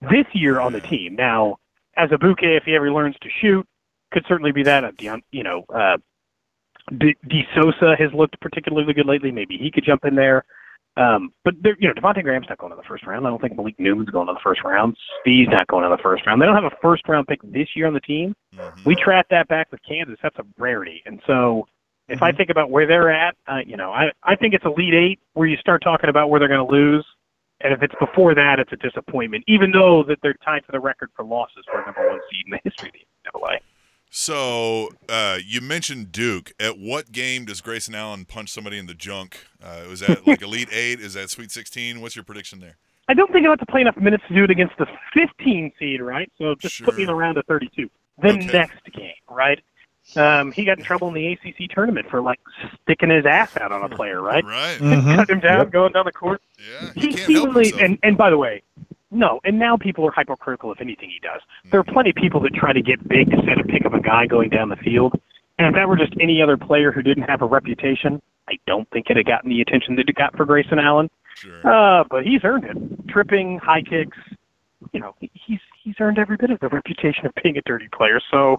this 0.01 0.27
year 0.33 0.61
on 0.61 0.73
the 0.73 0.81
team. 0.81 1.17
Now, 1.17 1.57
Azubuike, 1.99 2.57
if 2.57 2.65
he 2.65 2.77
ever 2.77 2.93
learns 2.93 3.17
to 3.23 3.29
shoot, 3.41 3.67
could 4.13 4.25
certainly 4.29 4.53
be 4.53 4.63
that. 4.63 4.85
Uh, 4.85 4.93
you 5.33 5.43
know, 5.43 5.65
uh, 5.75 5.97
D, 6.97 7.17
De 7.29 7.47
Sousa 7.55 7.97
has 7.99 8.13
looked 8.15 8.41
particularly 8.41 8.95
good 8.95 9.07
lately. 9.07 9.33
Maybe 9.33 9.59
he 9.59 9.71
could 9.71 9.85
jump 9.85 10.05
in 10.05 10.15
there. 10.15 10.45
Um, 10.99 11.33
but 11.45 11.55
they're, 11.63 11.77
you 11.79 11.89
know, 11.89 11.95
Devonte 11.95 12.23
Graham's 12.23 12.47
not 12.49 12.59
going 12.59 12.71
to 12.73 12.77
the 12.77 12.83
first 12.89 13.07
round. 13.07 13.27
I 13.27 13.31
don't 13.31 13.41
think 13.41 13.57
Malik 13.57 13.79
Newman's 13.79 14.11
going 14.11 14.27
to 14.27 14.33
the 14.33 14.41
first 14.43 14.65
round. 14.65 14.97
Steve's 15.21 15.51
not 15.51 15.67
going 15.69 15.89
to 15.89 15.97
the 15.97 16.03
first 16.03 16.27
round. 16.27 16.43
They 16.43 16.47
don't 16.47 16.55
have 16.57 16.65
a 16.71 16.77
first 16.83 17.09
round 17.09 17.27
pick 17.29 17.41
this 17.43 17.69
year 17.77 17.87
on 17.87 17.95
the 17.95 18.01
team. 18.01 18.35
Mhm. 18.57 18.85
We 18.85 18.97
track 18.97 19.27
that 19.31 19.49
back 19.49 19.71
with 19.71 19.81
Kansas. 19.89 20.19
That's 20.23 20.39
a 20.39 20.45
rarity. 20.59 21.03
And 21.07 21.23
so, 21.27 21.67
if 22.09 22.23
I 22.23 22.33
think 22.33 22.51
about 22.51 22.71
where 22.71 22.87
they're 22.87 23.11
at, 23.11 23.37
uh, 23.47 23.61
you 23.67 23.77
know, 23.77 23.93
I 23.93 24.11
I 24.23 24.35
think 24.35 24.55
it's 24.55 24.65
Elite 24.65 24.95
Eight 24.95 25.21
where 25.35 25.47
you 25.47 25.57
start 25.59 25.83
talking 25.83 26.11
about 26.11 26.31
where 26.31 26.41
they're 26.41 26.49
going 26.49 26.67
to 26.67 26.73
lose. 26.73 27.07
And 27.61 27.73
if 27.73 27.83
it's 27.83 27.95
before 28.01 28.35
that, 28.35 28.59
it's 28.61 28.73
a 28.73 28.77
disappointment, 28.77 29.45
even 29.47 29.73
though 29.73 30.03
that 30.05 30.19
they're 30.23 30.37
tied 30.45 30.65
for 30.65 30.73
the 30.73 30.81
record 30.81 31.11
for 31.15 31.25
losses 31.25 31.65
for 31.71 31.83
a 31.83 31.85
number 31.85 32.09
one 32.09 32.21
seed 32.31 32.45
in 32.47 32.51
the 32.53 32.61
history 32.65 32.89
of 32.89 32.95
the 32.95 33.39
NCAA. 33.39 33.59
So 34.11 34.89
uh, 35.09 35.39
you 35.45 35.61
mentioned 35.61 36.13
Duke. 36.13 36.53
At 36.59 36.79
what 36.79 37.13
game 37.13 37.45
does 37.45 37.61
Grayson 37.61 37.95
Allen 37.95 38.25
punch 38.25 38.51
somebody 38.51 38.79
in 38.79 38.87
the 38.87 38.95
junk? 38.95 39.45
Uh, 39.63 39.83
was 39.89 40.01
that 40.01 40.27
like 40.27 40.43
Elite 40.43 40.69
Eight? 40.73 41.01
Is 41.01 41.15
that 41.15 41.31
Sweet 41.31 41.51
Sixteen? 41.51 42.01
What's 42.01 42.17
your 42.17 42.25
prediction 42.25 42.61
there? 42.61 42.77
I 43.11 43.15
don't 43.15 43.31
think 43.33 43.45
I'll 43.47 43.53
have 43.53 43.61
to 43.61 43.67
play 43.67 43.81
enough 43.81 43.97
minutes 43.97 44.23
to 44.29 44.35
do 44.35 44.45
it 44.45 44.51
against 44.51 44.77
the 44.77 44.87
15 45.15 45.73
seed, 45.79 46.03
right? 46.03 46.31
So 46.37 46.55
just 46.61 46.85
put 46.85 46.95
me 46.95 47.05
in 47.05 47.07
the 47.07 47.15
round 47.15 47.39
of 47.39 47.47
32. 47.47 47.89
The 48.21 48.29
Okay. 48.29 48.47
next 48.53 48.85
game, 48.93 49.13
right? 49.31 49.59
Um, 50.15 50.53
he 50.53 50.67
got 50.67 50.77
in 50.77 50.85
trouble 50.85 51.09
in 51.09 51.15
the 51.15 51.27
ACC 51.33 51.71
tournament 51.75 52.07
for 52.11 52.21
like 52.21 52.39
sticking 52.83 53.09
his 53.09 53.25
ass 53.25 53.49
out 53.61 53.73
on 53.73 53.83
a 53.91 53.95
player, 53.97 54.21
right? 54.21 54.45
Right. 54.45 54.79
Mhm. 54.79 55.17
Cut 55.17 55.31
him 55.31 55.41
down, 55.41 55.59
Yep. 55.61 55.71
going 55.71 55.93
down 55.93 56.05
the 56.05 56.13
court. 56.13 56.43
Yeah. 56.59 56.91
He 56.95 57.01
He 57.01 57.07
can't 57.15 57.19
help 57.19 57.27
seemingly, 57.27 57.65
himself. 57.67 57.83
and, 57.83 57.99
and 58.03 58.19
by 58.19 58.29
the 58.29 58.37
way, 58.39 58.63
no, 59.11 59.41
and 59.45 59.59
now 59.59 59.77
people 59.77 60.07
are 60.07 60.11
hypercritical 60.11 60.71
of 60.71 60.79
anything 60.81 61.11
he 61.11 61.21
does. 61.21 61.41
There 61.71 61.81
are 61.81 61.85
plenty 61.85 62.11
of 62.11 62.17
people 62.17 62.41
that 62.41 62.55
try 62.55 62.73
to 62.73 62.83
get 62.83 63.07
big 63.09 63.31
to 63.31 63.37
set 63.47 63.59
a 63.59 63.65
pick 63.65 63.85
of 63.85 63.95
a 63.95 64.01
guy 64.01 64.27
going 64.27 64.51
down 64.51 64.69
the 64.69 64.77
field. 64.77 65.15
And 65.59 65.67
if 65.67 65.75
that 65.75 65.89
were 65.89 65.97
just 65.97 66.13
any 66.21 66.43
other 66.43 66.57
player 66.57 66.93
who 66.93 67.03
didn't 67.03 67.25
have 67.25 67.43
a 67.43 67.47
reputation, 67.47 68.21
I 68.49 68.59
don't 68.67 68.89
think 68.91 69.11
it 69.11 69.17
had 69.17 69.27
gotten 69.27 69.51
the 69.51 69.61
attention 69.61 69.97
that 69.97 70.09
it 70.09 70.15
got 70.15 70.37
for 70.37 70.45
Grayson 70.45 70.79
Allen. 70.79 71.11
Sure. 71.35 71.67
Uh, 71.67 72.05
but 72.09 72.25
he's 72.25 72.41
earned 72.45 72.65
it. 72.65 73.09
Tripping, 73.09 73.59
high 73.59 73.83
kicks, 73.83 74.17
you 74.93 75.01
know, 75.01 75.15
he's 75.21 75.61
he's 75.83 75.95
earned 76.01 76.19
every 76.19 76.37
bit 76.37 76.51
of 76.51 76.61
the 76.61 76.69
reputation 76.69 77.27
of 77.27 77.33
being 77.43 77.57
a 77.57 77.63
dirty 77.63 77.89
player. 77.93 78.21
So 78.31 78.59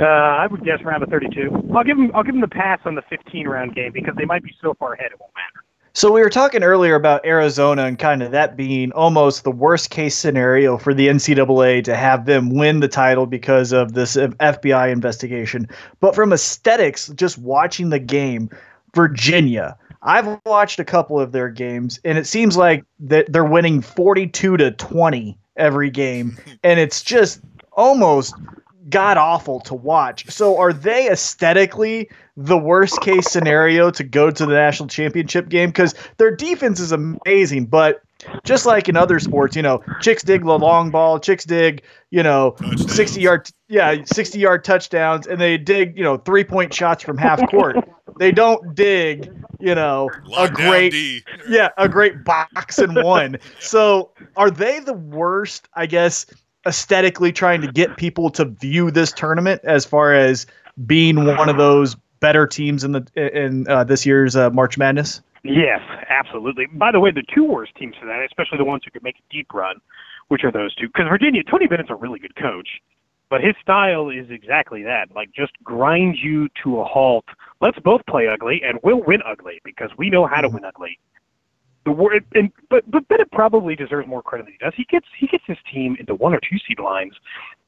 uh, 0.00 0.04
I 0.04 0.46
would 0.46 0.64
guess 0.64 0.82
round 0.84 1.02
of 1.02 1.08
32. 1.08 1.72
I'll 1.74 1.84
give 1.84 1.98
him 1.98 2.10
I'll 2.14 2.22
give 2.22 2.34
him 2.34 2.40
the 2.40 2.48
pass 2.48 2.80
on 2.84 2.94
the 2.94 3.02
15 3.08 3.46
round 3.46 3.74
game 3.74 3.92
because 3.92 4.14
they 4.16 4.24
might 4.24 4.42
be 4.42 4.54
so 4.60 4.74
far 4.74 4.94
ahead 4.94 5.12
it 5.12 5.20
won't 5.20 5.32
matter. 5.34 5.64
So 5.98 6.12
we 6.12 6.20
were 6.20 6.30
talking 6.30 6.62
earlier 6.62 6.94
about 6.94 7.26
Arizona 7.26 7.82
and 7.82 7.98
kind 7.98 8.22
of 8.22 8.30
that 8.30 8.56
being 8.56 8.92
almost 8.92 9.42
the 9.42 9.50
worst 9.50 9.90
case 9.90 10.14
scenario 10.14 10.78
for 10.78 10.94
the 10.94 11.08
NCAA 11.08 11.82
to 11.82 11.96
have 11.96 12.24
them 12.24 12.50
win 12.50 12.78
the 12.78 12.86
title 12.86 13.26
because 13.26 13.72
of 13.72 13.94
this 13.94 14.16
uh, 14.16 14.28
FBI 14.38 14.92
investigation. 14.92 15.68
But 15.98 16.14
from 16.14 16.32
aesthetics, 16.32 17.08
just 17.16 17.36
watching 17.36 17.90
the 17.90 17.98
game, 17.98 18.48
Virginia. 18.94 19.76
I've 20.00 20.38
watched 20.46 20.78
a 20.78 20.84
couple 20.84 21.18
of 21.18 21.32
their 21.32 21.48
games, 21.48 21.98
and 22.04 22.16
it 22.16 22.28
seems 22.28 22.56
like 22.56 22.84
that 23.00 23.32
they're 23.32 23.44
winning 23.44 23.82
42 23.82 24.56
to 24.56 24.70
20 24.70 25.36
every 25.56 25.90
game, 25.90 26.38
and 26.62 26.78
it's 26.78 27.02
just 27.02 27.40
almost 27.72 28.36
god 28.90 29.16
awful 29.16 29.60
to 29.60 29.74
watch. 29.74 30.30
So, 30.30 30.58
are 30.58 30.72
they 30.72 31.10
aesthetically 31.10 32.10
the 32.36 32.56
worst 32.56 33.00
case 33.00 33.30
scenario 33.30 33.90
to 33.90 34.04
go 34.04 34.30
to 34.30 34.46
the 34.46 34.52
national 34.52 34.88
championship 34.88 35.48
game? 35.48 35.70
Because 35.70 35.94
their 36.18 36.34
defense 36.34 36.80
is 36.80 36.92
amazing, 36.92 37.66
but 37.66 38.02
just 38.44 38.66
like 38.66 38.88
in 38.88 38.96
other 38.96 39.20
sports, 39.20 39.54
you 39.54 39.62
know, 39.62 39.82
chicks 40.00 40.22
dig 40.22 40.44
the 40.44 40.58
long 40.58 40.90
ball, 40.90 41.20
chicks 41.20 41.44
dig, 41.44 41.82
you 42.10 42.22
know, 42.22 42.52
Touchdowns. 42.52 42.94
60 42.94 43.20
yard, 43.20 43.50
yeah, 43.68 43.96
60 44.04 44.38
yard 44.38 44.64
touchdowns, 44.64 45.26
and 45.26 45.40
they 45.40 45.56
dig, 45.56 45.96
you 45.96 46.02
know, 46.02 46.16
three 46.18 46.44
point 46.44 46.74
shots 46.74 47.02
from 47.02 47.16
half 47.16 47.40
court. 47.50 47.76
they 48.18 48.32
don't 48.32 48.74
dig, 48.74 49.30
you 49.60 49.74
know, 49.74 50.10
a 50.26 50.28
Lock 50.28 50.52
great, 50.54 50.90
D. 50.90 51.22
yeah, 51.48 51.68
a 51.78 51.88
great 51.88 52.24
box 52.24 52.78
and 52.78 52.96
one. 53.02 53.36
So 53.60 54.12
are 54.36 54.50
they 54.50 54.80
the 54.80 54.94
worst, 54.94 55.68
I 55.74 55.86
guess, 55.86 56.26
aesthetically 56.68 57.32
trying 57.32 57.60
to 57.62 57.72
get 57.72 57.96
people 57.96 58.30
to 58.30 58.44
view 58.44 58.90
this 58.90 59.10
tournament 59.10 59.60
as 59.64 59.84
far 59.84 60.14
as 60.14 60.46
being 60.86 61.24
one 61.24 61.48
of 61.48 61.56
those 61.56 61.96
better 62.20 62.46
teams 62.46 62.84
in 62.84 62.92
the 62.92 63.06
in 63.16 63.66
uh, 63.68 63.82
this 63.84 64.04
year's 64.06 64.36
uh, 64.36 64.50
March 64.50 64.78
Madness? 64.78 65.20
Yes, 65.42 65.80
absolutely. 66.08 66.66
By 66.66 66.92
the 66.92 67.00
way, 67.00 67.10
the 67.10 67.24
two 67.34 67.44
worst 67.44 67.74
teams 67.76 67.96
for 67.98 68.06
that, 68.06 68.22
especially 68.24 68.58
the 68.58 68.64
ones 68.64 68.82
who 68.84 68.90
could 68.90 69.02
make 69.02 69.16
a 69.16 69.32
deep 69.32 69.52
run, 69.54 69.80
which 70.28 70.44
are 70.44 70.52
those 70.52 70.74
two. 70.74 70.88
Because 70.88 71.06
Virginia, 71.08 71.42
Tony 71.42 71.66
Bennett's 71.66 71.90
a 71.90 71.94
really 71.94 72.18
good 72.18 72.36
coach, 72.36 72.68
but 73.30 73.42
his 73.42 73.54
style 73.62 74.10
is 74.10 74.30
exactly 74.30 74.82
that. 74.82 75.14
Like, 75.14 75.32
just 75.32 75.52
grind 75.62 76.16
you 76.22 76.48
to 76.62 76.80
a 76.80 76.84
halt. 76.84 77.24
Let's 77.60 77.78
both 77.78 78.04
play 78.06 78.28
ugly, 78.28 78.62
and 78.62 78.78
we'll 78.82 79.02
win 79.02 79.20
ugly 79.24 79.60
because 79.64 79.90
we 79.96 80.10
know 80.10 80.26
how 80.26 80.40
to 80.40 80.48
win 80.48 80.64
ugly. 80.64 80.98
The 81.88 81.92
word, 81.94 82.22
and 82.34 82.52
but 82.68 82.88
but 82.90 83.08
Bennett 83.08 83.30
probably 83.32 83.74
deserves 83.74 84.06
more 84.06 84.22
credit 84.22 84.44
than 84.44 84.52
he 84.52 84.58
does. 84.58 84.74
He 84.76 84.84
gets 84.84 85.06
he 85.18 85.26
gets 85.26 85.44
his 85.46 85.56
team 85.72 85.96
into 85.98 86.14
one 86.14 86.34
or 86.34 86.40
two 86.40 86.58
seed 86.68 86.78
lines, 86.78 87.14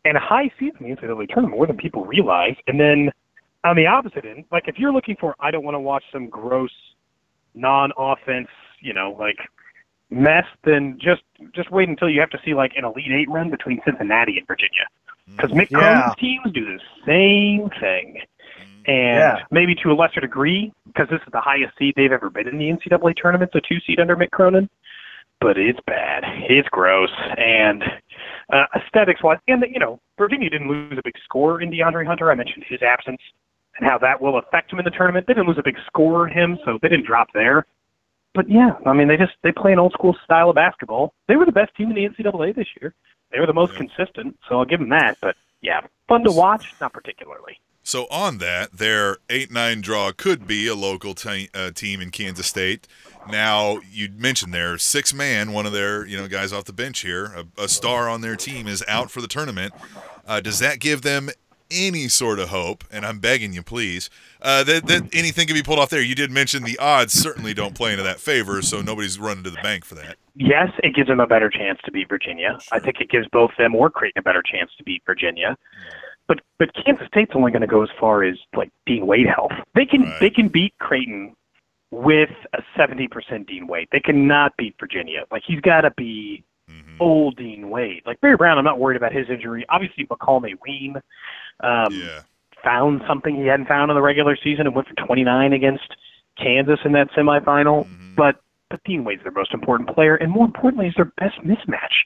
and 0.04 0.18
high 0.18 0.50
seeds 0.58 0.76
in 0.78 0.90
the 0.90 0.94
NCAA 0.94 1.26
tournament 1.28 1.56
more 1.56 1.66
than 1.66 1.78
people 1.78 2.04
realize. 2.04 2.54
And 2.66 2.78
then 2.78 3.10
on 3.64 3.76
the 3.76 3.86
opposite 3.86 4.26
end, 4.26 4.44
like 4.52 4.68
if 4.68 4.78
you're 4.78 4.92
looking 4.92 5.16
for, 5.18 5.34
I 5.40 5.50
don't 5.50 5.64
want 5.64 5.74
to 5.74 5.80
watch 5.80 6.04
some 6.12 6.28
gross 6.28 6.70
non-offense, 7.54 8.48
you 8.80 8.92
know, 8.92 9.16
like 9.18 9.38
mess, 10.10 10.44
then 10.64 10.98
just 11.00 11.22
just 11.54 11.70
wait 11.70 11.88
until 11.88 12.10
you 12.10 12.20
have 12.20 12.30
to 12.30 12.40
see 12.44 12.52
like 12.52 12.72
an 12.76 12.84
Elite 12.84 13.10
Eight 13.10 13.30
run 13.30 13.48
between 13.48 13.80
Cincinnati 13.86 14.36
and 14.36 14.46
Virginia, 14.46 14.86
because 15.28 15.50
Mick 15.52 15.70
Yeah. 15.70 15.78
Cronin's 15.78 16.16
teams 16.16 16.52
do 16.52 16.66
the 16.66 16.80
same 17.06 17.70
thing, 17.80 18.20
and 18.86 19.18
Yeah. 19.18 19.44
maybe 19.50 19.74
to 19.76 19.92
a 19.92 19.94
lesser 19.94 20.20
degree, 20.20 20.72
because 20.86 21.08
this 21.08 21.20
is 21.22 21.32
the 21.32 21.40
highest 21.40 21.76
seed 21.78 21.94
they've 21.96 22.12
ever 22.12 22.30
been 22.30 22.48
in 22.48 22.58
the 22.58 22.68
NCAA 22.70 23.14
tournament, 23.14 23.52
the 23.52 23.60
two 23.60 23.80
seed 23.80 24.00
under 24.00 24.16
Mick 24.16 24.30
Cronin. 24.30 24.68
But 25.40 25.56
it's 25.56 25.80
bad. 25.86 26.22
It's 26.50 26.68
gross, 26.68 27.10
and 27.38 27.82
uh, 28.52 28.66
aesthetics 28.76 29.22
wise, 29.22 29.38
and 29.48 29.64
you 29.70 29.78
know, 29.78 29.98
Virginia 30.18 30.50
didn't 30.50 30.68
lose 30.68 30.98
a 30.98 31.02
big 31.02 31.14
score 31.24 31.62
in 31.62 31.70
DeAndre 31.70 32.06
Hunter. 32.06 32.30
I 32.30 32.34
mentioned 32.34 32.64
his 32.68 32.82
absence 32.82 33.20
and 33.78 33.88
how 33.88 33.96
that 33.98 34.20
will 34.20 34.36
affect 34.38 34.70
him 34.70 34.78
in 34.80 34.84
the 34.84 34.90
tournament. 34.90 35.26
They 35.26 35.32
didn't 35.32 35.46
lose 35.48 35.56
a 35.58 35.62
big 35.62 35.78
score 35.86 36.28
in 36.28 36.34
him, 36.34 36.58
so 36.64 36.78
they 36.82 36.88
didn't 36.88 37.06
drop 37.06 37.28
there. 37.32 37.64
But 38.34 38.50
yeah, 38.50 38.72
I 38.84 38.92
mean, 38.92 39.08
they 39.08 39.16
just 39.16 39.32
they 39.42 39.50
play 39.50 39.72
an 39.72 39.78
old 39.78 39.92
school 39.92 40.14
style 40.24 40.50
of 40.50 40.56
basketball. 40.56 41.14
They 41.26 41.36
were 41.36 41.46
the 41.46 41.52
best 41.52 41.74
team 41.74 41.88
in 41.90 41.94
the 41.96 42.04
NCAA 42.06 42.54
this 42.54 42.68
year. 42.80 42.92
They 43.32 43.40
were 43.40 43.46
the 43.46 43.54
most 43.54 43.72
Yeah. 43.72 43.86
consistent, 43.86 44.36
so 44.46 44.58
I'll 44.58 44.64
give 44.66 44.80
them 44.80 44.90
that. 44.90 45.16
But 45.22 45.36
yeah, 45.62 45.80
fun 46.06 46.22
to 46.24 46.32
watch, 46.32 46.64
not 46.82 46.92
particularly. 46.92 47.58
So 47.82 48.06
on 48.10 48.38
that, 48.38 48.72
their 48.72 49.18
eight 49.28 49.50
nine 49.50 49.80
draw 49.80 50.12
could 50.12 50.46
be 50.46 50.66
a 50.66 50.74
local 50.74 51.14
uh, 51.54 51.70
team 51.72 52.00
in 52.00 52.10
Kansas 52.10 52.46
State. 52.46 52.86
Now 53.28 53.80
you 53.90 54.08
mentioned 54.16 54.54
their 54.54 54.78
six 54.78 55.12
man, 55.12 55.52
one 55.52 55.66
of 55.66 55.72
their 55.72 56.06
you 56.06 56.16
know 56.16 56.28
guys 56.28 56.52
off 56.52 56.64
the 56.64 56.72
bench 56.72 57.00
here, 57.00 57.26
a, 57.26 57.64
a 57.64 57.68
star 57.68 58.08
on 58.08 58.20
their 58.20 58.36
team 58.36 58.66
is 58.66 58.84
out 58.86 59.10
for 59.10 59.20
the 59.20 59.28
tournament. 59.28 59.72
Uh, 60.26 60.40
does 60.40 60.58
that 60.58 60.78
give 60.78 61.02
them 61.02 61.30
any 61.70 62.08
sort 62.08 62.38
of 62.38 62.48
hope? 62.48 62.84
And 62.90 63.06
I'm 63.06 63.18
begging 63.18 63.52
you, 63.52 63.62
please, 63.62 64.10
uh, 64.42 64.64
that 64.64 64.86
that 64.86 65.14
anything 65.14 65.46
can 65.46 65.54
be 65.54 65.62
pulled 65.62 65.78
off 65.78 65.90
there. 65.90 66.02
You 66.02 66.14
did 66.14 66.30
mention 66.30 66.64
the 66.64 66.78
odds 66.78 67.12
certainly 67.12 67.54
don't 67.54 67.74
play 67.74 67.92
into 67.92 68.02
that 68.04 68.20
favor, 68.20 68.62
so 68.62 68.82
nobody's 68.82 69.18
running 69.18 69.44
to 69.44 69.50
the 69.50 69.60
bank 69.62 69.84
for 69.84 69.94
that. 69.96 70.16
Yes, 70.36 70.68
it 70.82 70.94
gives 70.94 71.08
them 71.08 71.20
a 71.20 71.26
better 71.26 71.50
chance 71.50 71.78
to 71.84 71.90
beat 71.90 72.08
Virginia. 72.08 72.58
I 72.72 72.78
think 72.78 73.00
it 73.00 73.10
gives 73.10 73.26
both 73.28 73.50
them 73.58 73.74
or 73.74 73.90
Creighton 73.90 74.20
a 74.20 74.22
better 74.22 74.42
chance 74.42 74.70
to 74.78 74.84
beat 74.84 75.02
Virginia. 75.04 75.56
But 76.30 76.42
but 76.60 76.70
Kansas 76.74 77.08
State's 77.08 77.32
only 77.34 77.50
going 77.50 77.62
to 77.62 77.66
go 77.66 77.82
as 77.82 77.88
far 77.98 78.22
as 78.22 78.36
like 78.54 78.70
Dean 78.86 79.04
Wade 79.04 79.26
health. 79.26 79.50
They 79.74 79.84
can 79.84 80.02
Right. 80.02 80.20
they 80.20 80.30
can 80.30 80.46
beat 80.46 80.72
Creighton 80.78 81.34
with 81.90 82.30
a 82.52 82.62
seventy 82.76 83.08
percent 83.08 83.48
Dean 83.48 83.66
Wade. 83.66 83.88
They 83.90 83.98
cannot 83.98 84.56
beat 84.56 84.76
Virginia. 84.78 85.24
Like 85.32 85.42
he's 85.44 85.60
got 85.60 85.80
to 85.80 85.90
be 85.96 86.44
hmm 86.68 86.98
old 87.00 87.34
Dean 87.36 87.68
Wade. 87.68 88.02
Like 88.06 88.20
Barry 88.20 88.36
Brown, 88.36 88.58
I'm 88.58 88.64
not 88.64 88.78
worried 88.78 88.96
about 88.96 89.12
his 89.12 89.28
injury. 89.28 89.66
Obviously, 89.70 90.06
Makol 90.06 90.40
Mawien 90.40 91.02
um, 91.64 91.94
Yeah, 91.94 92.20
found 92.62 93.02
something 93.08 93.34
he 93.34 93.46
hadn't 93.48 93.66
found 93.66 93.90
in 93.90 93.96
the 93.96 94.02
regular 94.02 94.36
season 94.36 94.68
and 94.68 94.76
went 94.76 94.86
for 94.86 94.94
29 94.94 95.52
against 95.52 95.96
Kansas 96.38 96.78
in 96.84 96.92
that 96.92 97.10
semifinal. 97.10 97.86
Mhm. 97.88 98.14
But 98.14 98.36
but 98.70 98.80
Dean 98.84 99.02
Wade's 99.02 99.24
their 99.24 99.32
most 99.32 99.52
important 99.52 99.92
player, 99.92 100.14
and 100.14 100.30
more 100.30 100.44
importantly, 100.44 100.86
is 100.86 100.94
their 100.94 101.12
best 101.18 101.40
mismatch 101.44 102.04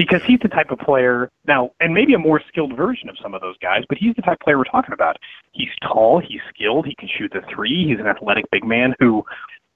because 0.00 0.22
he's 0.26 0.38
the 0.42 0.48
type 0.48 0.70
of 0.70 0.78
player 0.78 1.30
now, 1.46 1.68
and 1.78 1.92
maybe 1.92 2.14
a 2.14 2.18
more 2.18 2.40
skilled 2.48 2.74
version 2.74 3.10
of 3.10 3.16
some 3.22 3.34
of 3.34 3.42
those 3.42 3.56
guys. 3.58 3.82
But 3.86 3.98
he's 3.98 4.14
the 4.16 4.22
type 4.22 4.38
of 4.40 4.40
player 4.40 4.56
we're 4.56 4.64
talking 4.64 4.94
about. 4.94 5.16
He's 5.52 5.68
tall, 5.82 6.22
he's 6.26 6.40
skilled, 6.48 6.86
he 6.86 6.94
can 6.94 7.06
shoot 7.18 7.30
the 7.34 7.42
three. 7.54 7.86
He's 7.86 8.00
an 8.00 8.06
athletic 8.06 8.46
big 8.50 8.64
man 8.64 8.94
who 8.98 9.22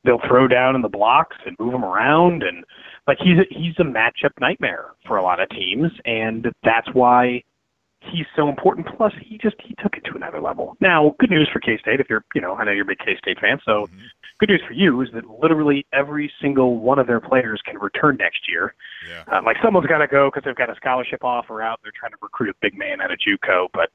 they'll 0.03 0.23
throw 0.27 0.49
down 0.49 0.77
in 0.77 0.81
the 0.81 0.89
blocks 0.89 1.37
and 1.45 1.55
move 1.61 1.75
him 1.75 1.85
around, 1.85 2.43
and 2.43 2.65
like 3.07 3.19
he's 3.21 3.37
a, 3.39 3.45
he's 3.51 3.75
a 3.79 3.83
matchup 3.83 4.31
nightmare 4.41 4.93
for 5.07 5.19
a 5.19 5.23
lot 5.23 5.41
of 5.41 5.49
teams, 5.51 5.93
and 6.07 6.47
that's 6.65 6.89
why 6.95 7.43
he's 8.13 8.27
so 8.37 8.49
important. 8.49 8.87
Plus, 8.97 9.13
he 9.21 9.39
just 9.39 9.57
he 9.61 9.75
took 9.83 9.97
it 9.97 10.05
to 10.05 10.15
another 10.15 10.41
level. 10.41 10.77
Now, 10.81 11.15
good 11.19 11.31
news 11.31 11.49
for 11.53 11.61
K 11.61 11.79
State. 11.79 12.01
If 12.01 12.09
you're, 12.11 12.25
you 12.35 12.41
know, 12.41 12.55
I 12.55 12.65
know 12.65 12.71
you're 12.73 12.83
a 12.85 12.87
big 12.87 12.99
K 12.99 13.17
State 13.19 13.39
fan, 13.41 13.59
so 13.65 13.87
Mhm. 13.87 13.99
good 14.39 14.49
news 14.51 14.63
for 14.67 14.73
you 14.75 15.01
is 15.01 15.11
that 15.13 15.25
literally 15.29 15.87
every 15.93 16.33
single 16.41 16.79
one 16.79 16.99
of 16.99 17.07
their 17.07 17.21
players 17.21 17.61
can 17.65 17.79
return 17.79 18.17
next 18.17 18.49
year. 18.49 18.75
yeah. 19.09 19.23
Uh, 19.31 19.43
like 19.43 19.57
someone's 19.63 19.87
got 19.87 19.99
to 19.99 20.07
go 20.07 20.31
because 20.31 20.45
they've 20.45 20.55
got 20.57 20.71
a 20.71 20.75
scholarship 20.77 21.23
offer 21.25 21.61
out. 21.63 21.81
They're 21.83 21.93
trying 21.99 22.13
to 22.13 22.19
recruit 22.23 22.51
a 22.51 22.55
big 22.61 22.77
man 22.79 23.01
out 23.01 23.11
of 23.11 23.19
JUCO, 23.19 23.69
but 23.73 23.91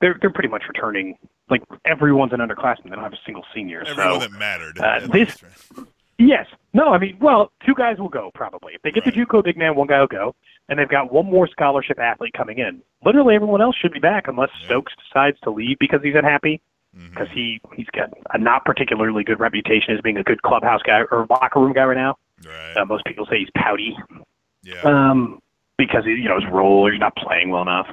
they're 0.00 0.16
they're 0.20 0.30
pretty 0.30 0.48
much 0.48 0.62
returning. 0.68 1.16
Like 1.48 1.62
everyone's 1.84 2.32
an 2.32 2.40
underclassman. 2.40 2.84
They 2.84 2.90
don't 2.90 3.04
have 3.04 3.12
a 3.12 3.18
single 3.24 3.44
senior. 3.54 3.82
Everyone 3.86 4.14
so 4.14 4.18
that 4.20 4.32
mattered. 4.32 4.78
uh, 4.78 5.06
this- 5.06 5.42
Yes. 6.18 6.46
No, 6.72 6.88
I 6.94 6.98
mean, 6.98 7.18
well, 7.20 7.52
two 7.66 7.74
guys 7.74 7.98
will 7.98 8.08
go 8.08 8.30
probably. 8.34 8.72
If 8.74 8.80
they 8.82 8.90
get 8.90 9.04
Right. 9.04 9.14
the 9.14 9.20
JUCO 9.26 9.44
big 9.44 9.58
man, 9.58 9.74
one 9.74 9.86
guy 9.86 10.00
will 10.00 10.06
go, 10.06 10.34
and 10.68 10.78
they've 10.78 10.88
got 10.88 11.12
one 11.12 11.26
more 11.26 11.46
scholarship 11.48 11.98
athlete 11.98 12.32
coming 12.36 12.58
in. 12.58 12.82
Literally 13.04 13.34
everyone 13.34 13.60
else 13.62 13.76
should 13.76 13.92
be 13.92 14.00
back 14.00 14.26
unless 14.28 14.50
Yeah. 14.60 14.66
Stokes 14.66 14.92
decides 15.06 15.38
to 15.40 15.50
leave 15.50 15.78
because 15.78 16.00
he's 16.02 16.14
unhappy 16.14 16.60
because 17.10 17.28
he 17.32 17.60
he's 17.74 17.86
got 17.92 18.08
a 18.32 18.38
not 18.38 18.64
particularly 18.64 19.22
good 19.22 19.38
reputation 19.38 19.94
as 19.94 20.00
being 20.00 20.16
a 20.16 20.22
good 20.22 20.40
clubhouse 20.42 20.80
guy 20.82 21.02
or 21.10 21.26
locker 21.28 21.60
room 21.60 21.72
guy 21.74 21.84
right 21.84 21.96
now. 21.96 22.16
Right. 22.46 22.76
Uh, 22.76 22.84
most 22.86 23.04
people 23.04 23.26
say 23.26 23.38
he's 23.38 23.50
pouty 23.54 23.94
yeah. 24.62 24.80
um, 24.82 25.40
because 25.76 26.04
he, 26.04 26.12
you 26.12 26.28
know 26.28 26.40
his 26.40 26.50
role 26.50 26.86
or 26.86 26.90
he's 26.92 27.00
not 27.00 27.14
playing 27.16 27.50
well 27.50 27.62
enough. 27.62 27.86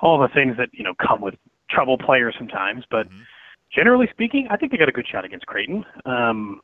All 0.00 0.18
the 0.18 0.28
things 0.28 0.56
that 0.56 0.70
you 0.72 0.82
know 0.84 0.94
come 0.94 1.20
with 1.20 1.34
trouble 1.68 1.98
players 1.98 2.34
sometimes, 2.38 2.84
but 2.90 3.08
Mhm. 3.10 3.26
generally 3.72 4.08
speaking, 4.10 4.48
I 4.50 4.56
think 4.56 4.72
they 4.72 4.78
got 4.78 4.88
a 4.88 4.92
good 4.92 5.06
shot 5.06 5.24
against 5.24 5.46
Creighton. 5.46 5.84
Um, 6.06 6.60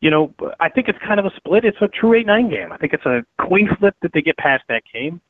you 0.00 0.10
know, 0.10 0.32
I 0.60 0.68
think 0.68 0.88
it's 0.88 0.98
kind 0.98 1.20
of 1.20 1.26
a 1.26 1.30
split. 1.36 1.64
It's 1.64 1.80
a 1.80 1.88
true 1.88 2.14
eight-nine 2.14 2.48
game. 2.50 2.72
I 2.72 2.76
think 2.78 2.92
it's 2.94 3.04
a 3.06 3.22
coin 3.40 3.68
flip 3.78 3.94
that 4.02 4.12
they 4.12 4.22
get 4.22 4.36
past 4.38 4.64
that 4.68 4.82
game, 4.92 5.20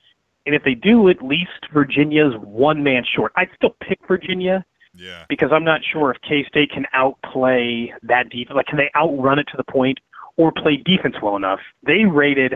and 0.46 0.54
if 0.54 0.62
they 0.64 0.74
do, 0.74 1.08
at 1.08 1.22
least 1.22 1.66
Virginia's 1.72 2.34
one 2.38 2.82
man 2.82 3.04
short. 3.04 3.32
I'd 3.36 3.50
still 3.56 3.74
pick 3.80 3.98
Virginia 4.06 4.64
Yeah. 4.94 5.24
because 5.28 5.50
I'm 5.52 5.64
not 5.64 5.80
sure 5.84 6.10
if 6.12 6.20
K 6.22 6.44
State 6.44 6.70
can 6.70 6.86
outplay 6.92 7.92
that 8.02 8.28
defense. 8.30 8.56
Like, 8.56 8.66
can 8.66 8.78
they 8.78 8.90
outrun 8.96 9.38
it 9.38 9.46
to 9.48 9.56
the 9.56 9.64
point 9.64 9.98
or 10.36 10.52
play 10.52 10.76
defense 10.76 11.16
well 11.22 11.36
enough? 11.36 11.60
They 11.82 12.04
rated, 12.04 12.54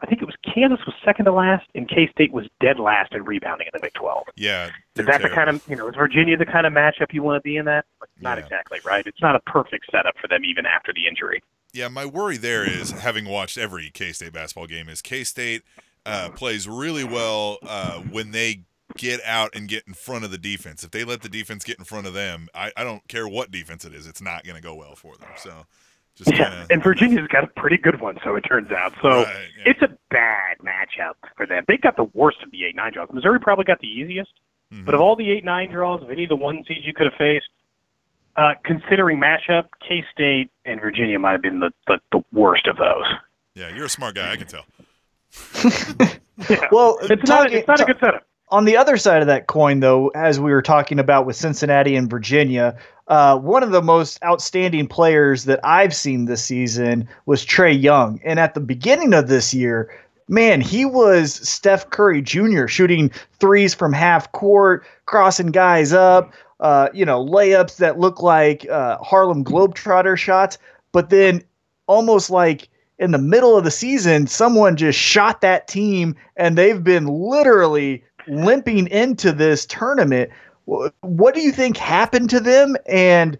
I 0.00 0.06
think 0.06 0.20
it 0.22 0.26
was 0.26 0.34
Kansas 0.44 0.84
was 0.86 0.94
second 1.04 1.24
to 1.24 1.32
last, 1.32 1.66
and 1.74 1.88
K 1.88 2.08
State 2.08 2.32
was 2.32 2.46
dead 2.60 2.78
last 2.78 3.12
in 3.14 3.24
rebounding 3.24 3.66
in 3.66 3.70
the 3.72 3.80
Big 3.80 3.94
12. 3.94 4.24
Yeah. 4.36 4.70
Is 4.96 5.06
that 5.06 5.22
the 5.22 5.28
kind 5.30 5.48
of, 5.50 5.62
you 5.68 5.76
know, 5.76 5.88
is 5.88 5.94
Virginia 5.96 6.36
the 6.36 6.46
kind 6.46 6.66
of 6.66 6.72
matchup 6.72 7.12
you 7.12 7.22
want 7.22 7.42
to 7.42 7.46
be 7.48 7.56
in 7.56 7.64
that? 7.64 7.86
Like, 8.00 8.10
not 8.20 8.38
Yeah. 8.38 8.44
exactly, 8.44 8.78
right? 8.84 9.06
It's 9.06 9.20
not 9.22 9.34
a 9.34 9.40
perfect 9.40 9.86
setup 9.90 10.16
for 10.18 10.28
them 10.28 10.44
even 10.44 10.66
after 10.66 10.92
the 10.92 11.06
injury. 11.06 11.42
Yeah, 11.74 11.88
my 11.88 12.06
worry 12.06 12.36
there 12.36 12.64
is 12.64 12.92
having 12.92 13.26
watched 13.28 13.58
every 13.58 13.90
K 13.90 14.12
State 14.12 14.32
basketball 14.32 14.66
game 14.66 14.88
is 14.88 15.02
K 15.02 15.24
State 15.24 15.62
uh, 16.06 16.30
plays 16.30 16.68
really 16.68 17.04
well 17.04 17.58
uh, 17.66 18.00
when 18.00 18.30
they 18.30 18.62
get 18.96 19.20
out 19.24 19.50
and 19.56 19.68
get 19.68 19.84
in 19.88 19.94
front 19.94 20.24
of 20.24 20.30
the 20.30 20.38
defense. 20.38 20.84
If 20.84 20.92
they 20.92 21.02
let 21.04 21.22
the 21.22 21.28
defense 21.28 21.64
get 21.64 21.78
in 21.78 21.84
front 21.84 22.06
of 22.06 22.14
them, 22.14 22.48
I, 22.54 22.70
I 22.76 22.84
don't 22.84 23.06
care 23.08 23.26
what 23.26 23.50
defense 23.50 23.84
it 23.84 23.92
is, 23.94 24.06
it's 24.06 24.22
not 24.22 24.44
going 24.44 24.56
to 24.56 24.62
go 24.62 24.74
well 24.74 24.94
for 24.94 25.16
them. 25.16 25.28
So 25.36 25.66
just 26.14 26.30
Yeah, 26.30 26.48
kind 26.50 26.66
and 26.70 26.82
Virginia's 26.82 27.26
got 27.26 27.42
a 27.42 27.48
pretty 27.48 27.76
good 27.78 28.00
one, 28.00 28.18
so 28.22 28.36
it 28.36 28.42
turns 28.42 28.70
out. 28.70 28.92
So 29.02 29.08
Right, 29.08 29.26
yeah. 29.58 29.72
it's 29.72 29.82
a 29.82 29.88
bad 30.10 30.58
matchup 30.58 31.14
for 31.36 31.44
them. 31.46 31.64
They 31.66 31.76
got 31.76 31.96
the 31.96 32.04
worst 32.14 32.38
of 32.44 32.52
the 32.52 32.64
eight 32.66 32.76
nine 32.76 32.92
draws. 32.92 33.08
Missouri 33.12 33.40
probably 33.40 33.64
got 33.64 33.80
the 33.80 33.88
easiest, 33.88 34.30
Mm-hmm. 34.72 34.86
but 34.86 34.94
of 34.94 35.00
all 35.00 35.14
the 35.14 35.30
eight 35.30 35.44
nine 35.44 35.70
draws, 35.70 36.02
of 36.02 36.10
any 36.10 36.22
of 36.24 36.28
the 36.30 36.36
one 36.36 36.64
seeds 36.66 36.86
you 36.86 36.94
could 36.94 37.06
have 37.06 37.14
faced, 37.18 37.48
Uh, 38.36 38.54
considering 38.64 39.20
matchup, 39.20 39.66
K 39.86 40.04
State 40.12 40.50
and 40.64 40.80
Virginia 40.80 41.18
might 41.18 41.32
have 41.32 41.42
been 41.42 41.60
the, 41.60 41.70
the, 41.86 41.98
the 42.12 42.24
worst 42.32 42.66
of 42.66 42.76
those. 42.76 43.04
Yeah, 43.54 43.68
you're 43.74 43.86
a 43.86 43.90
smart 43.90 44.14
guy. 44.16 44.32
I 44.32 44.36
can 44.36 44.46
tell. 44.46 44.64
Yeah. 46.50 46.66
Well, 46.72 46.98
it's 47.00 47.28
not 47.28 47.44
talking- 47.44 47.58
it's 47.58 47.68
not 47.68 47.80
a 47.80 47.84
good 47.84 47.98
setup. 48.00 48.26
On 48.50 48.64
the 48.64 48.76
other 48.76 48.96
side 48.96 49.20
of 49.22 49.28
that 49.28 49.46
coin, 49.46 49.78
though, 49.80 50.08
as 50.08 50.38
we 50.40 50.50
were 50.50 50.62
talking 50.62 50.98
about 50.98 51.26
with 51.26 51.36
Cincinnati 51.36 51.94
and 51.96 52.10
Virginia, 52.10 52.76
uh, 53.06 53.38
one 53.38 53.62
of 53.62 53.70
the 53.70 53.80
most 53.82 54.22
outstanding 54.24 54.86
players 54.88 55.44
that 55.44 55.60
I've 55.64 55.94
seen 55.94 56.24
this 56.24 56.42
season 56.44 57.08
was 57.26 57.46
Trae 57.46 57.80
Young. 57.80 58.20
And 58.24 58.38
at 58.40 58.54
the 58.54 58.60
beginning 58.60 59.14
of 59.14 59.28
this 59.28 59.54
year, 59.54 59.96
man, 60.28 60.60
he 60.60 60.84
was 60.84 61.34
Steph 61.48 61.88
Curry 61.90 62.20
Jr. 62.20 62.66
shooting 62.66 63.10
threes 63.38 63.74
from 63.74 63.92
half 63.92 64.30
court, 64.32 64.84
crossing 65.06 65.52
guys 65.52 65.92
up, 65.92 66.32
uh, 66.60 66.88
you 66.94 67.04
know, 67.04 67.24
layups 67.24 67.76
that 67.76 67.98
look 67.98 68.22
like 68.22 68.68
uh, 68.68 68.98
Harlem 68.98 69.44
Globetrotter 69.44 70.16
shots. 70.16 70.58
But 70.92 71.10
then 71.10 71.42
almost 71.86 72.30
like 72.30 72.68
in 72.98 73.10
the 73.10 73.18
middle 73.18 73.56
of 73.56 73.64
the 73.64 73.70
season, 73.70 74.26
someone 74.26 74.76
just 74.76 74.98
shot 74.98 75.40
that 75.40 75.68
team 75.68 76.14
and 76.36 76.56
they've 76.56 76.82
been 76.82 77.06
literally 77.06 78.04
limping 78.28 78.88
into 78.88 79.32
this 79.32 79.66
tournament. 79.66 80.30
What 81.00 81.34
do 81.34 81.40
you 81.40 81.52
think 81.52 81.76
happened 81.76 82.30
to 82.30 82.40
them 82.40 82.76
and 82.86 83.38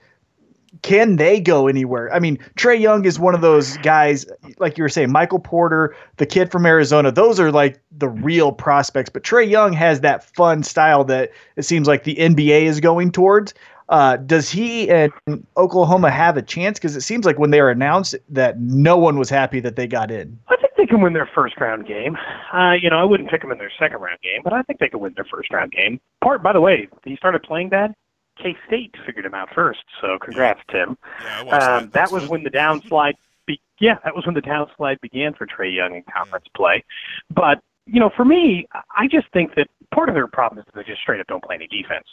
can 0.82 1.16
they 1.16 1.40
go 1.40 1.68
anywhere? 1.68 2.12
I 2.12 2.18
mean, 2.18 2.38
Trae 2.56 2.80
Young 2.80 3.04
is 3.04 3.18
one 3.18 3.34
of 3.34 3.40
those 3.40 3.76
guys, 3.78 4.26
like 4.58 4.76
you 4.78 4.84
were 4.84 4.88
saying, 4.88 5.12
Michael 5.12 5.38
Porter, 5.38 5.94
the 6.16 6.26
kid 6.26 6.50
from 6.50 6.66
Arizona, 6.66 7.12
those 7.12 7.38
are 7.40 7.52
like 7.52 7.80
the 7.96 8.08
real 8.08 8.52
prospects. 8.52 9.10
But 9.10 9.22
Trae 9.22 9.48
Young 9.48 9.72
has 9.72 10.00
that 10.00 10.24
fun 10.24 10.62
style 10.62 11.04
that 11.04 11.30
it 11.56 11.62
seems 11.62 11.86
like 11.86 12.04
the 12.04 12.16
NBA 12.16 12.62
is 12.62 12.80
going 12.80 13.12
towards. 13.12 13.54
Uh, 13.90 14.16
does 14.16 14.50
he 14.50 14.88
and 14.88 15.12
Oklahoma 15.56 16.10
have 16.10 16.36
a 16.36 16.42
chance? 16.42 16.78
Because 16.78 16.96
it 16.96 17.02
seems 17.02 17.26
like 17.26 17.38
when 17.38 17.50
they 17.50 17.60
were 17.60 17.70
announced 17.70 18.14
that 18.30 18.58
no 18.58 18.96
one 18.96 19.18
was 19.18 19.28
happy 19.28 19.60
that 19.60 19.76
they 19.76 19.86
got 19.86 20.10
in. 20.10 20.38
I 20.48 20.56
think 20.56 20.72
they 20.76 20.86
can 20.86 21.02
win 21.02 21.12
their 21.12 21.28
first 21.34 21.60
round 21.60 21.86
game. 21.86 22.16
Uh, 22.52 22.72
you 22.72 22.88
know, 22.88 22.98
I 22.98 23.04
wouldn't 23.04 23.30
pick 23.30 23.42
them 23.42 23.52
in 23.52 23.58
their 23.58 23.72
second 23.78 24.00
round 24.00 24.20
game, 24.22 24.40
but 24.42 24.52
I 24.52 24.62
think 24.62 24.78
they 24.78 24.88
can 24.88 25.00
win 25.00 25.12
their 25.14 25.26
first 25.26 25.52
round 25.52 25.72
game. 25.72 26.00
Part, 26.22 26.42
by 26.42 26.52
the 26.52 26.60
way, 26.60 26.88
he 27.04 27.16
started 27.16 27.42
playing 27.42 27.68
bad. 27.68 27.94
K 28.40 28.56
State 28.66 28.94
figured 29.06 29.24
him 29.24 29.34
out 29.34 29.48
first, 29.54 29.84
so 30.00 30.18
congrats, 30.18 30.60
Tim. 30.70 30.96
Yeah, 31.22 31.40
Um, 31.40 31.48
that. 31.50 31.92
that 31.92 32.12
was 32.12 32.28
when 32.28 32.42
the 32.42 32.50
downslide. 32.50 33.14
Be- 33.46 33.60
yeah, 33.78 33.98
that 34.04 34.14
was 34.14 34.24
when 34.26 34.34
the 34.34 34.42
downslide 34.42 35.00
began 35.00 35.34
for 35.34 35.46
Trae 35.46 35.74
Young 35.74 35.94
in 35.94 36.02
conference 36.04 36.46
play. 36.56 36.82
But 37.30 37.60
you 37.86 38.00
know, 38.00 38.10
for 38.16 38.24
me, 38.24 38.66
I 38.96 39.06
just 39.06 39.28
think 39.32 39.54
that 39.56 39.68
part 39.92 40.08
of 40.08 40.14
their 40.14 40.26
problem 40.26 40.58
is 40.58 40.64
that 40.66 40.74
they 40.74 40.82
just 40.84 41.02
straight 41.02 41.20
up 41.20 41.26
don't 41.26 41.44
play 41.44 41.56
any 41.56 41.66
defense. 41.66 42.06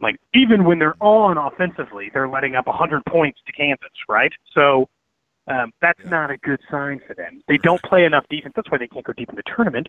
Like 0.00 0.16
even 0.34 0.64
when 0.64 0.78
they're 0.78 0.94
on 1.00 1.36
offensively, 1.36 2.10
they're 2.14 2.28
letting 2.28 2.54
up 2.54 2.66
100 2.68 3.04
points 3.06 3.40
to 3.46 3.52
Kansas, 3.52 3.90
right? 4.08 4.32
So 4.54 4.88
um, 5.48 5.72
that's 5.82 5.98
Yeah. 6.04 6.10
not 6.10 6.30
a 6.30 6.36
good 6.38 6.60
sign 6.70 7.00
for 7.06 7.14
them. 7.14 7.42
They 7.48 7.58
don't 7.58 7.82
play 7.82 8.04
enough 8.04 8.24
defense. 8.30 8.52
That's 8.54 8.70
why 8.70 8.78
they 8.78 8.86
can't 8.86 9.04
go 9.04 9.12
deep 9.12 9.28
in 9.28 9.34
the 9.34 9.42
tournament. 9.42 9.88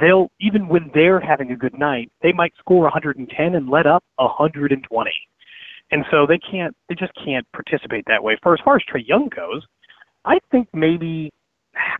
They'll 0.00 0.30
even 0.40 0.68
when 0.68 0.90
they're 0.94 1.20
having 1.20 1.52
a 1.52 1.56
good 1.56 1.78
night, 1.78 2.10
they 2.22 2.32
might 2.32 2.52
score 2.58 2.82
110 2.82 3.54
and 3.54 3.68
let 3.68 3.86
up 3.86 4.04
120. 4.16 5.10
And 5.90 6.04
so 6.10 6.26
they 6.26 6.38
can't, 6.38 6.76
they 6.88 6.94
just 6.94 7.12
can't 7.14 7.46
participate 7.52 8.04
that 8.06 8.22
way. 8.22 8.36
For 8.42 8.54
as 8.54 8.60
far 8.64 8.76
as 8.76 8.82
Trae 8.82 9.06
Young 9.06 9.28
goes, 9.28 9.64
I 10.24 10.38
think 10.50 10.68
maybe, 10.74 11.32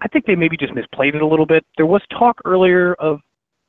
I 0.00 0.08
think 0.08 0.26
they 0.26 0.34
maybe 0.34 0.56
just 0.56 0.74
misplayed 0.74 1.14
it 1.14 1.22
a 1.22 1.26
little 1.26 1.46
bit. 1.46 1.64
There 1.76 1.86
was 1.86 2.02
talk 2.10 2.40
earlier 2.44 2.94
of 2.94 3.20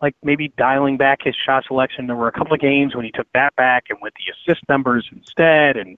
like 0.02 0.16
maybe 0.24 0.54
dialing 0.58 0.98
back 0.98 1.20
his 1.24 1.36
shot 1.46 1.66
selection. 1.68 2.08
There 2.08 2.16
were 2.16 2.28
a 2.28 2.32
couple 2.32 2.54
of 2.54 2.60
games 2.60 2.96
when 2.96 3.06
he 3.06 3.12
took 3.12 3.28
that 3.34 3.56
back 3.56 3.86
and 3.90 4.00
went 4.02 4.16
the 4.16 4.52
assist 4.52 4.64
numbers 4.70 5.08
instead. 5.12 5.78
And 5.78 5.98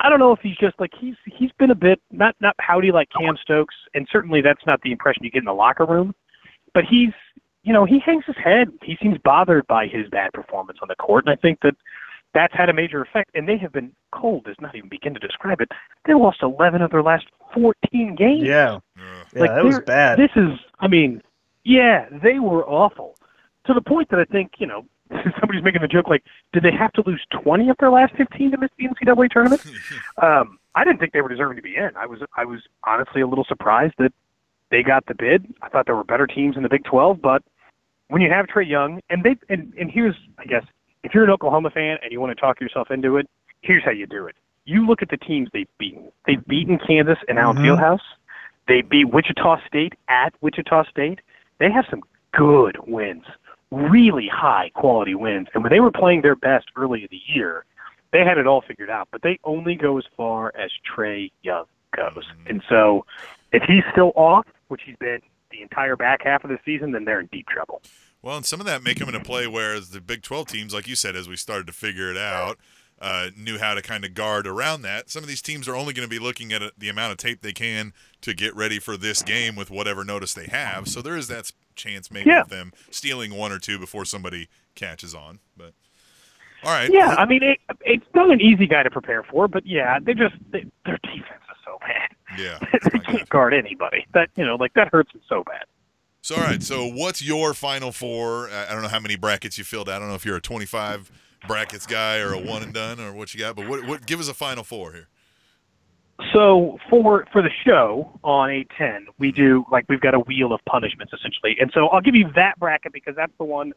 I 0.00 0.08
don't 0.08 0.18
know 0.18 0.32
if 0.32 0.40
he's 0.40 0.56
just 0.56 0.78
like 0.78 0.92
he's 0.98 1.16
he's 1.24 1.50
been 1.58 1.70
a 1.70 1.74
bit 1.74 2.00
not 2.10 2.36
not 2.40 2.54
howdy 2.60 2.92
like 2.92 3.08
Cam 3.16 3.36
Stokes, 3.40 3.74
and 3.94 4.06
certainly 4.10 4.40
that's 4.40 4.64
not 4.66 4.80
the 4.82 4.92
impression 4.92 5.24
you 5.24 5.30
get 5.30 5.40
in 5.40 5.46
the 5.46 5.52
locker 5.52 5.86
room. 5.86 6.14
But 6.72 6.84
he's 6.84 7.12
you 7.66 7.72
know 7.72 7.84
he 7.84 7.98
hangs 7.98 8.24
his 8.26 8.36
head. 8.36 8.68
He 8.82 8.96
seems 9.02 9.18
bothered 9.18 9.66
by 9.66 9.88
his 9.88 10.08
bad 10.08 10.32
performance 10.32 10.78
on 10.80 10.88
the 10.88 10.94
court, 10.94 11.26
and 11.26 11.32
I 11.32 11.36
think 11.36 11.58
that 11.62 11.74
that's 12.32 12.54
had 12.54 12.68
a 12.68 12.72
major 12.72 13.02
effect. 13.02 13.30
And 13.34 13.48
they 13.48 13.58
have 13.58 13.72
been 13.72 13.92
cold 14.12 14.44
does 14.44 14.56
not 14.60 14.76
even 14.76 14.88
begin 14.88 15.14
to 15.14 15.20
describe 15.20 15.60
it. 15.60 15.70
They 16.06 16.14
lost 16.14 16.38
11 16.42 16.80
of 16.80 16.92
their 16.92 17.02
last 17.02 17.26
14 17.52 18.14
games. 18.14 18.44
Yeah, 18.44 18.78
yeah, 18.96 19.40
Like, 19.40 19.50
that 19.50 19.64
was 19.64 19.80
bad. 19.80 20.18
This 20.18 20.30
is, 20.36 20.50
I 20.78 20.86
mean, 20.86 21.22
yeah, 21.64 22.06
they 22.10 22.38
were 22.38 22.64
awful 22.66 23.16
to 23.66 23.74
the 23.74 23.80
point 23.80 24.10
that 24.10 24.20
I 24.20 24.24
think, 24.24 24.52
you 24.58 24.66
know, 24.66 24.84
somebody's 25.40 25.64
making 25.64 25.82
the 25.82 25.88
joke 25.88 26.08
like, 26.08 26.22
did 26.52 26.62
they 26.62 26.72
have 26.72 26.92
to 26.92 27.02
lose 27.04 27.24
20 27.42 27.68
of 27.68 27.76
their 27.80 27.90
last 27.90 28.14
15 28.16 28.52
to 28.52 28.58
miss 28.58 28.70
the 28.78 28.86
NCAA 28.86 29.30
tournament? 29.30 29.64
um, 30.22 30.58
I 30.74 30.84
didn't 30.84 31.00
think 31.00 31.12
they 31.12 31.22
were 31.22 31.28
deserving 31.28 31.56
to 31.56 31.62
be 31.62 31.74
in. 31.74 31.90
I 31.96 32.06
was, 32.06 32.20
I 32.36 32.44
was 32.44 32.60
honestly 32.84 33.22
a 33.22 33.26
little 33.26 33.44
surprised 33.44 33.94
that 33.98 34.12
they 34.70 34.82
got 34.82 35.06
the 35.06 35.14
bid. 35.14 35.52
I 35.62 35.68
thought 35.68 35.86
there 35.86 35.96
were 35.96 36.04
better 36.04 36.26
teams 36.26 36.56
in 36.56 36.62
the 36.62 36.68
Big 36.68 36.84
12, 36.84 37.20
but 37.22 37.42
when 38.08 38.22
you 38.22 38.30
have 38.30 38.46
Trae 38.46 38.68
Young, 38.68 39.00
and 39.10 39.22
they, 39.24 39.36
and, 39.48 39.72
and 39.78 39.90
here's, 39.90 40.14
I 40.38 40.44
guess, 40.44 40.64
if 41.02 41.14
you're 41.14 41.24
an 41.24 41.30
Oklahoma 41.30 41.70
fan 41.70 41.98
and 42.02 42.12
you 42.12 42.20
want 42.20 42.36
to 42.36 42.40
talk 42.40 42.60
yourself 42.60 42.90
into 42.90 43.16
it, 43.16 43.28
here's 43.62 43.84
how 43.84 43.90
you 43.90 44.06
do 44.06 44.26
it. 44.26 44.36
You 44.64 44.86
look 44.86 45.02
at 45.02 45.08
the 45.10 45.16
teams 45.16 45.48
they've 45.52 45.68
beaten. 45.78 46.10
They've 46.26 46.44
beaten 46.46 46.78
Kansas 46.78 47.18
and 47.28 47.38
Allen 47.38 47.58
Mhm. 47.58 47.64
Fieldhouse. 47.64 48.00
They 48.66 48.82
beat 48.82 49.06
Wichita 49.06 49.60
State 49.66 49.94
at 50.08 50.34
Wichita 50.40 50.84
State. 50.84 51.20
They 51.58 51.70
have 51.70 51.86
some 51.88 52.02
good 52.32 52.76
wins, 52.86 53.24
really 53.70 54.28
high 54.28 54.70
quality 54.74 55.14
wins. 55.14 55.48
And 55.54 55.62
when 55.62 55.70
they 55.70 55.80
were 55.80 55.92
playing 55.92 56.22
their 56.22 56.34
best 56.34 56.66
early 56.76 57.02
in 57.02 57.08
the 57.10 57.22
year, 57.26 57.64
they 58.12 58.24
had 58.24 58.38
it 58.38 58.46
all 58.46 58.60
figured 58.60 58.90
out. 58.90 59.08
But 59.12 59.22
they 59.22 59.38
only 59.44 59.76
go 59.76 59.98
as 59.98 60.04
far 60.16 60.52
as 60.56 60.72
Trae 60.84 61.30
Young 61.42 61.66
goes. 61.92 62.24
And 62.48 62.62
so 62.68 63.06
if 63.52 63.62
he's 63.62 63.84
still 63.92 64.12
off, 64.16 64.46
which 64.68 64.82
he's 64.84 64.96
been 64.96 65.20
the 65.56 65.62
entire 65.62 65.96
back 65.96 66.22
half 66.24 66.44
of 66.44 66.50
the 66.50 66.58
season, 66.64 66.92
then 66.92 67.04
they're 67.04 67.20
in 67.20 67.26
deep 67.26 67.46
trouble. 67.48 67.82
Well, 68.22 68.36
and 68.36 68.46
some 68.46 68.60
of 68.60 68.66
that 68.66 68.82
may 68.82 68.94
come 68.94 69.08
into 69.08 69.20
play 69.20 69.46
whereas 69.46 69.90
the 69.90 70.00
Big 70.00 70.22
12 70.22 70.48
teams, 70.48 70.74
like 70.74 70.88
you 70.88 70.96
said, 70.96 71.14
as 71.16 71.28
we 71.28 71.36
started 71.36 71.66
to 71.68 71.72
figure 71.72 72.10
it 72.10 72.16
out, 72.16 72.58
uh, 73.00 73.28
knew 73.36 73.58
how 73.58 73.74
to 73.74 73.82
kind 73.82 74.04
of 74.04 74.14
guard 74.14 74.46
around 74.46 74.82
that. 74.82 75.10
Some 75.10 75.22
of 75.22 75.28
these 75.28 75.42
teams 75.42 75.68
are 75.68 75.76
only 75.76 75.92
going 75.92 76.08
to 76.08 76.10
be 76.10 76.18
looking 76.18 76.50
at 76.52 76.62
uh 76.62 76.70
the 76.78 76.88
amount 76.88 77.12
of 77.12 77.18
tape 77.18 77.42
they 77.42 77.52
can 77.52 77.92
to 78.22 78.32
get 78.34 78.56
ready 78.56 78.78
for 78.78 78.96
this 78.96 79.22
game 79.22 79.54
with 79.54 79.70
whatever 79.70 80.02
notice 80.02 80.32
they 80.32 80.46
have. 80.46 80.88
So 80.88 81.02
there 81.02 81.16
is 81.16 81.28
that 81.28 81.52
chance 81.74 82.10
maybe 82.10 82.30
Yeah. 82.30 82.40
of 82.40 82.48
them 82.48 82.72
stealing 82.90 83.34
one 83.34 83.52
or 83.52 83.58
two 83.58 83.78
before 83.78 84.06
somebody 84.06 84.48
catches 84.74 85.14
on. 85.14 85.40
But 85.56 85.74
all 86.64 86.72
right, 86.72 86.90
Yeah, 86.90 87.14
I 87.18 87.26
mean, 87.26 87.42
it, 87.42 87.58
it's 87.82 88.06
not 88.14 88.30
an 88.30 88.40
easy 88.40 88.66
guy 88.66 88.82
to 88.82 88.90
prepare 88.90 89.22
for, 89.22 89.46
but 89.46 89.66
yeah, 89.66 89.98
they 90.00 90.14
just 90.14 90.34
they, 90.50 90.64
their 90.86 90.98
defense 91.02 91.44
is 91.50 91.56
so 91.66 91.78
bad. 91.80 92.15
Yeah. 92.38 92.58
they 92.92 92.98
can't 92.98 93.28
guard 93.28 93.54
anybody. 93.54 94.06
That 94.14 94.30
you 94.36 94.44
know, 94.44 94.56
like 94.56 94.74
that 94.74 94.88
hurts 94.92 95.12
them 95.12 95.22
so 95.28 95.44
bad. 95.44 95.64
So 96.22 96.34
all 96.34 96.42
right, 96.42 96.62
so 96.62 96.86
what's 96.86 97.22
your 97.22 97.54
final 97.54 97.92
four? 97.92 98.50
I 98.50 98.66
I 98.68 98.72
don't 98.72 98.82
know 98.82 98.88
how 98.88 99.00
many 99.00 99.16
brackets 99.16 99.58
you 99.58 99.64
filled 99.64 99.88
out. 99.88 99.96
I 99.96 99.98
don't 100.00 100.08
know 100.08 100.14
if 100.14 100.24
you're 100.24 100.36
a 100.36 100.40
25 100.40 101.10
brackets 101.46 101.86
guy 101.86 102.18
or 102.18 102.32
a 102.32 102.40
one 102.40 102.62
and 102.62 102.74
done 102.74 103.00
or 103.00 103.12
what 103.12 103.32
you 103.34 103.40
got, 103.40 103.56
but 103.56 103.68
what, 103.68 103.86
what 103.86 104.06
give 104.06 104.20
us 104.20 104.28
a 104.28 104.34
final 104.34 104.64
four 104.64 104.92
here? 104.92 105.08
So 106.32 106.78
for 106.88 107.26
for 107.30 107.42
the 107.42 107.50
show 107.64 108.18
on 108.24 108.50
eight 108.50 108.70
ten, 108.76 109.06
we 109.18 109.32
do 109.32 109.66
like 109.70 109.84
we've 109.88 110.00
got 110.00 110.14
a 110.14 110.20
wheel 110.20 110.52
of 110.52 110.60
punishments 110.66 111.12
essentially, 111.12 111.56
and 111.60 111.70
so 111.74 111.88
I'll 111.88 112.00
give 112.00 112.14
you 112.14 112.30
that 112.34 112.58
bracket 112.58 112.92
because 112.92 113.14
that's 113.14 113.32
the 113.38 113.44
one 113.44 113.72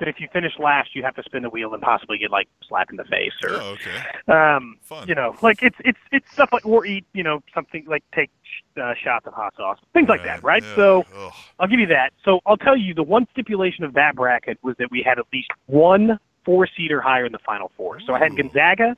that 0.00 0.08
if 0.08 0.16
you 0.18 0.28
finish 0.32 0.52
last, 0.58 0.94
you 0.94 1.02
have 1.02 1.14
to 1.14 1.22
spin 1.22 1.42
the 1.42 1.50
wheel 1.50 1.72
and 1.72 1.80
possibly 1.82 2.18
get 2.18 2.30
like 2.30 2.48
slapped 2.68 2.90
in 2.90 2.96
the 2.96 3.04
face 3.04 3.32
or 3.44 3.50
Oh, 3.60 3.74
okay. 3.74 4.32
um, 4.32 4.76
Fun. 4.82 5.06
you 5.06 5.14
know, 5.14 5.36
like 5.42 5.62
it's 5.62 5.76
it's 5.84 5.98
it's 6.10 6.30
stuff 6.32 6.48
like 6.52 6.66
or 6.66 6.84
eat 6.84 7.04
you 7.12 7.22
know 7.22 7.42
something 7.54 7.84
like 7.86 8.02
take 8.14 8.30
uh, 8.80 8.94
shots 9.02 9.26
of 9.26 9.32
hot 9.34 9.54
sauce, 9.56 9.78
things 9.92 10.08
like 10.08 10.24
that, 10.24 10.42
right? 10.42 10.62
Yeah. 10.62 10.74
So 10.76 11.04
Ugh. 11.16 11.32
I'll 11.60 11.68
give 11.68 11.78
you 11.80 11.86
that. 11.86 12.10
So 12.24 12.40
I'll 12.46 12.56
tell 12.56 12.76
you 12.76 12.92
the 12.94 13.02
one 13.04 13.26
stipulation 13.32 13.84
of 13.84 13.94
that 13.94 14.16
bracket 14.16 14.58
was 14.62 14.74
that 14.78 14.90
we 14.90 15.02
had 15.02 15.18
at 15.18 15.26
least 15.32 15.50
one 15.66 16.18
four 16.44 16.68
seater 16.76 17.00
higher 17.00 17.24
in 17.24 17.32
the 17.32 17.38
final 17.38 17.70
four. 17.76 18.00
So 18.00 18.12
I 18.14 18.18
had 18.18 18.36
Gonzaga 18.36 18.96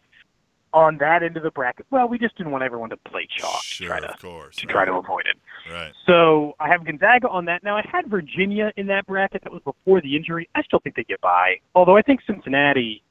on 0.73 0.99
that 0.99 1.23
end 1.23 1.37
of 1.37 1.43
the 1.43 1.51
bracket. 1.51 1.87
Well, 1.91 2.09
we 2.09 2.19
just 2.19 2.37
didn't 2.37 2.53
want 2.53 2.64
everyone 2.64 2.91
to 2.91 2.97
play 2.99 3.27
chalk 3.35 3.62
Sure, 3.62 3.87
to 3.89 3.93
try 3.93 4.01
to 4.01 4.12
of 4.14 4.21
course. 4.21 4.57
to 4.57 4.67
right. 4.67 4.73
try 4.73 4.85
to 4.85 4.93
avoid 4.95 5.25
it. 5.27 5.37
Right. 5.73 5.93
So 6.07 6.55
I 6.61 6.69
have 6.69 6.85
Gonzaga 6.85 7.29
on 7.29 7.45
that. 7.47 7.62
Now 7.64 7.77
I 7.77 7.83
had 7.91 8.09
Virginia 8.09 8.73
in 8.77 8.87
that 8.89 9.07
bracket. 9.07 9.43
That 9.45 9.53
was 9.53 9.62
before 9.62 10.01
the 10.01 10.14
injury. 10.17 10.49
I 10.55 10.62
still 10.62 10.81
think 10.81 10.97
they 10.97 11.05
get 11.05 11.21
by. 11.21 11.57
Although 11.75 11.97
I 11.97 12.03
think 12.03 12.21
Cincinnati, 12.27 13.03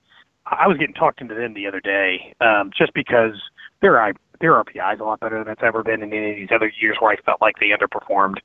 I 0.46 0.68
was 0.68 0.78
getting 0.78 0.94
talked 0.94 1.22
into 1.22 1.34
them 1.34 1.54
the 1.54 1.66
other 1.68 1.80
day, 1.80 2.36
um, 2.42 2.72
just 2.78 2.94
because 2.94 3.34
their 3.82 4.02
I 4.02 4.14
their 4.42 4.52
RPI 4.54 4.96
is 4.96 5.00
a 5.00 5.04
lot 5.04 5.20
better 5.22 5.44
than 5.44 5.52
it's 5.52 5.64
ever 5.64 5.82
been 5.82 6.04
in 6.04 6.14
any 6.14 6.32
of 6.32 6.36
these 6.36 6.50
other 6.54 6.72
years 6.82 6.98
where 7.00 7.12
I 7.12 7.16
felt 7.22 7.42
like 7.42 7.56
they 7.60 7.70
underperformed. 7.70 8.36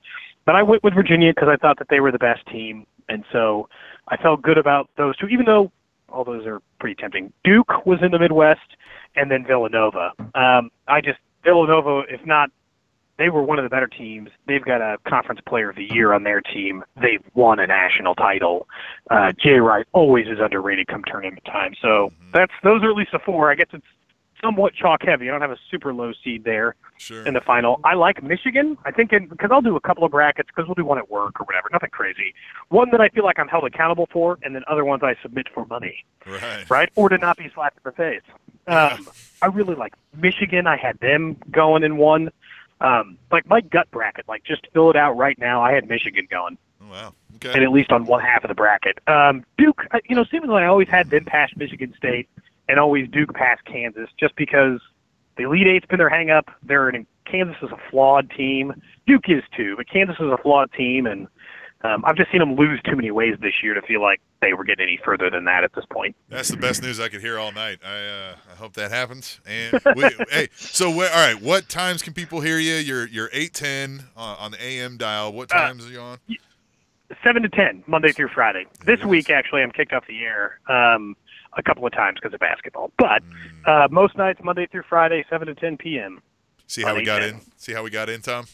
But 0.46 0.54
I 0.56 0.62
went 0.62 0.82
with 0.82 0.94
Virginia 0.94 1.32
because 1.34 1.48
I 1.52 1.56
thought 1.56 1.78
that 1.78 1.88
they 1.90 2.00
were 2.00 2.10
the 2.12 2.18
best 2.18 2.46
team, 2.46 2.86
and 3.08 3.24
so 3.32 3.68
I 4.08 4.16
felt 4.16 4.40
good 4.40 4.56
about 4.56 4.88
those 4.96 5.16
two. 5.18 5.26
Even 5.26 5.44
though 5.44 5.70
all 6.08 6.24
those 6.24 6.46
are 6.46 6.60
pretty 6.80 6.94
tempting. 7.00 7.32
Duke 7.44 7.86
was 7.86 7.98
in 8.02 8.10
the 8.10 8.18
Midwest, 8.18 8.60
and 9.16 9.30
then 9.30 9.44
Villanova. 9.46 10.12
Um, 10.34 10.70
I 10.88 11.00
just 11.00 11.18
Villanova, 11.44 12.02
if 12.08 12.24
not 12.26 12.50
they 13.20 13.28
were 13.28 13.42
one 13.42 13.58
of 13.58 13.64
the 13.64 13.68
better 13.68 13.86
teams. 13.86 14.30
They've 14.46 14.64
got 14.64 14.80
a 14.80 14.96
conference 15.06 15.42
player 15.46 15.68
of 15.68 15.76
the 15.76 15.84
year 15.84 16.14
on 16.14 16.22
their 16.22 16.40
team. 16.40 16.82
They've 17.00 17.22
won 17.34 17.60
a 17.60 17.66
national 17.66 18.14
title. 18.14 18.66
Uh, 19.10 19.32
Jay 19.32 19.58
Wright 19.58 19.86
always 19.92 20.26
is 20.26 20.38
underrated 20.40 20.86
come 20.86 21.04
tournament 21.06 21.44
time. 21.44 21.74
So 21.82 22.12
that's 22.32 22.52
those 22.64 22.82
are 22.82 22.88
at 22.90 22.96
least 22.96 23.12
the 23.12 23.18
four. 23.18 23.50
I 23.50 23.56
guess 23.56 23.66
it's 23.74 23.84
somewhat 24.42 24.74
chalk 24.74 25.02
heavy. 25.04 25.28
I 25.28 25.32
don't 25.32 25.40
have 25.40 25.50
a 25.50 25.58
super 25.70 25.92
low 25.92 26.12
seed 26.24 26.44
there 26.44 26.74
Sure. 26.98 27.24
in 27.26 27.34
the 27.34 27.40
final. 27.40 27.80
I 27.84 27.94
like 27.94 28.22
Michigan. 28.22 28.76
I 28.84 28.90
think 28.90 29.12
in, 29.12 29.26
because 29.28 29.50
I'll 29.52 29.62
do 29.62 29.76
a 29.76 29.80
couple 29.80 30.04
of 30.04 30.10
brackets 30.10 30.48
because 30.54 30.68
we'll 30.68 30.74
do 30.74 30.84
one 30.84 30.98
at 30.98 31.10
work 31.10 31.40
or 31.40 31.44
whatever. 31.44 31.68
Nothing 31.72 31.90
crazy. 31.90 32.34
One 32.68 32.90
that 32.90 33.00
I 33.00 33.08
feel 33.08 33.24
like 33.24 33.38
I'm 33.38 33.48
held 33.48 33.64
accountable 33.64 34.08
for, 34.12 34.38
and 34.42 34.54
then 34.54 34.62
other 34.68 34.84
ones 34.84 35.02
I 35.02 35.14
submit 35.22 35.46
for 35.52 35.66
money, 35.66 36.04
right. 36.26 36.68
right? 36.68 36.90
Or 36.94 37.08
to 37.08 37.18
not 37.18 37.36
be 37.36 37.50
slapped 37.54 37.78
in 37.78 37.82
the 37.84 37.92
face. 37.92 38.22
Um, 38.66 39.08
I 39.42 39.46
really 39.46 39.74
like 39.74 39.94
Michigan. 40.16 40.66
I 40.66 40.76
had 40.76 40.98
them 41.00 41.36
going 41.50 41.82
in 41.82 41.96
one. 41.96 42.30
Um, 42.80 43.18
like 43.30 43.46
my 43.46 43.60
gut 43.60 43.90
bracket, 43.90 44.26
like 44.28 44.44
just 44.44 44.66
fill 44.72 44.88
it 44.90 44.96
out 44.96 45.16
right 45.16 45.38
now. 45.38 45.62
I 45.62 45.72
had 45.72 45.88
Michigan 45.88 46.26
going, 46.30 46.56
Oh, 46.82 46.90
wow. 46.90 47.14
Okay. 47.36 47.52
And 47.52 47.62
at 47.62 47.70
least 47.72 47.92
on 47.92 48.06
one 48.06 48.20
half 48.22 48.44
of 48.44 48.48
the 48.48 48.54
bracket. 48.54 48.98
Um, 49.06 49.44
Duke, 49.58 49.82
you 50.08 50.16
know, 50.16 50.24
seemingly 50.30 50.62
I 50.62 50.66
always 50.66 50.88
had 50.88 51.10
them 51.10 51.24
past 51.24 51.56
Michigan 51.56 51.94
State 51.96 52.28
and 52.70 52.78
always 52.78 53.08
Duke 53.10 53.34
past 53.34 53.64
Kansas, 53.64 54.08
just 54.18 54.36
because 54.36 54.80
the 55.36 55.44
Elite 55.44 55.66
Eight's 55.66 55.86
been 55.86 55.98
their 55.98 56.08
hang 56.08 56.30
up. 56.30 56.46
They're 56.62 56.88
an, 56.88 57.06
Kansas 57.26 57.56
is 57.62 57.70
a 57.70 57.90
flawed 57.90 58.30
team. 58.30 58.72
Duke 59.06 59.24
is 59.28 59.42
too, 59.56 59.74
but 59.76 59.88
Kansas 59.90 60.16
is 60.20 60.26
a 60.26 60.38
flawed 60.42 60.72
team, 60.72 61.06
and 61.06 61.26
um, 61.82 62.04
I've 62.06 62.16
just 62.16 62.30
seen 62.30 62.40
them 62.40 62.54
lose 62.56 62.80
too 62.88 62.94
many 62.94 63.10
ways 63.10 63.36
this 63.40 63.54
year 63.62 63.74
to 63.74 63.82
feel 63.82 64.02
like 64.02 64.20
they 64.42 64.52
were 64.52 64.64
getting 64.64 64.84
any 64.84 64.98
further 65.04 65.30
than 65.30 65.44
that 65.46 65.64
at 65.64 65.72
this 65.74 65.84
point. 65.90 66.14
That's 66.28 66.48
the 66.50 66.56
best 66.56 66.82
news 66.82 67.00
I 67.00 67.08
could 67.08 67.20
hear 67.22 67.38
all 67.38 67.52
night. 67.52 67.78
I 67.84 68.06
uh, 68.06 68.34
I 68.52 68.56
hope 68.56 68.74
that 68.74 68.90
happens. 68.90 69.40
And 69.46 69.80
we, 69.96 70.04
hey, 70.30 70.48
so 70.54 70.90
where, 70.94 71.10
all 71.10 71.16
right, 71.26 71.40
what 71.40 71.68
times 71.68 72.02
can 72.02 72.12
people 72.12 72.40
hear 72.40 72.58
you? 72.58 72.74
You're 72.74 73.08
you're 73.08 73.30
eight 73.32 73.54
ten 73.54 74.04
uh, 74.16 74.36
on 74.38 74.50
the 74.52 74.62
AM 74.62 74.96
dial. 74.98 75.32
What 75.32 75.50
Uh, 75.52 75.66
times 75.68 75.86
are 75.86 75.90
you 75.90 76.00
on? 76.00 76.18
seven 77.24 77.42
to 77.42 77.48
ten 77.48 77.82
Monday 77.86 78.12
through 78.12 78.28
Friday. 78.28 78.66
This 78.84 78.98
Yes. 79.00 79.08
week, 79.08 79.30
actually, 79.30 79.62
I'm 79.62 79.70
kicked 79.72 79.92
off 79.92 80.06
the 80.06 80.22
air 80.22 80.60
um, 80.68 81.16
a 81.56 81.62
couple 81.62 81.86
of 81.86 81.92
times 81.92 82.18
because 82.20 82.32
of 82.34 82.40
basketball, 82.40 82.92
but 82.98 83.22
Mm. 83.22 83.84
uh, 83.84 83.88
most 83.90 84.16
nights 84.16 84.40
Monday 84.42 84.66
through 84.70 84.84
Friday, 84.88 85.24
seven 85.28 85.46
to 85.48 85.54
ten 85.54 85.76
p.m. 85.76 86.20
See 86.66 86.82
how 86.82 86.94
we 86.94 87.02
got 87.04 87.22
8:10. 87.22 87.28
in. 87.30 87.40
See 87.56 87.72
how 87.72 87.82
we 87.82 87.90
got 87.90 88.08
in, 88.08 88.20
Tom. 88.22 88.46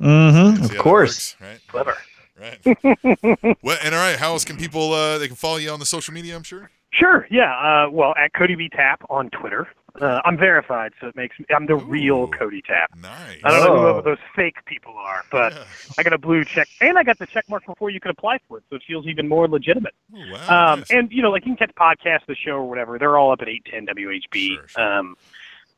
Mm-hmm. 0.00 0.64
Of 0.64 0.76
course. 0.78 1.36
works, 1.40 1.40
right. 1.40 1.60
Clever. 1.68 1.96
Right. 2.38 3.56
well, 3.62 3.78
and 3.82 3.94
all 3.94 4.00
right, 4.00 4.16
how 4.16 4.32
else 4.32 4.44
can 4.44 4.56
people 4.56 4.92
uh, 4.92 5.18
they 5.18 5.28
can 5.28 5.36
follow 5.36 5.56
you 5.56 5.70
on 5.70 5.78
the 5.78 5.86
social 5.86 6.12
media? 6.12 6.34
I'm 6.36 6.42
sure. 6.42 6.70
Sure. 6.92 7.26
Yeah. 7.30 7.52
Uh, 7.86 7.90
well, 7.90 8.12
at 8.22 8.32
Cody 8.34 8.54
B 8.56 8.68
Tap 8.68 9.02
on 9.08 9.30
Twitter. 9.30 9.68
Uh, 10.00 10.20
I'm 10.24 10.36
verified, 10.36 10.92
so 11.00 11.06
it 11.06 11.14
makes 11.14 11.38
me, 11.38 11.46
I'm 11.54 11.66
the 11.66 11.76
real 11.76 12.26
Cody 12.26 12.60
Tapp. 12.62 12.96
Nice. 13.00 13.38
I 13.44 13.50
don't 13.52 13.64
know 13.64 13.86
Oh. 13.86 13.94
who 13.94 14.02
those 14.02 14.18
fake 14.34 14.56
people 14.64 14.92
are, 14.98 15.24
but 15.30 15.52
Yeah. 15.52 15.62
I 15.98 16.02
got 16.02 16.12
a 16.12 16.18
blue 16.18 16.44
check, 16.44 16.68
and 16.80 16.98
I 16.98 17.04
got 17.04 17.18
the 17.20 17.26
check 17.26 17.48
mark 17.48 17.64
before 17.64 17.90
you 17.90 18.00
could 18.00 18.10
apply 18.10 18.38
for 18.48 18.58
it, 18.58 18.64
so 18.68 18.74
it 18.76 18.82
feels 18.88 19.06
even 19.06 19.28
more 19.28 19.46
legitimate. 19.46 19.94
Oh, 20.12 20.18
wow. 20.32 20.72
Um, 20.72 20.78
nice. 20.80 20.90
and 20.90 21.12
you 21.12 21.22
know, 21.22 21.30
like 21.30 21.46
you 21.46 21.54
can 21.54 21.68
catch 21.68 21.74
podcasts, 21.76 22.26
the 22.26 22.34
show, 22.34 22.56
or 22.56 22.68
whatever. 22.68 22.98
They're 22.98 23.16
all 23.16 23.30
up 23.30 23.40
at 23.40 23.48
eight 23.48 23.64
ten 23.70 23.86
WHB. 23.86 24.54
Sure, 24.56 24.66
sure. 24.68 24.82
Um, 24.98 25.16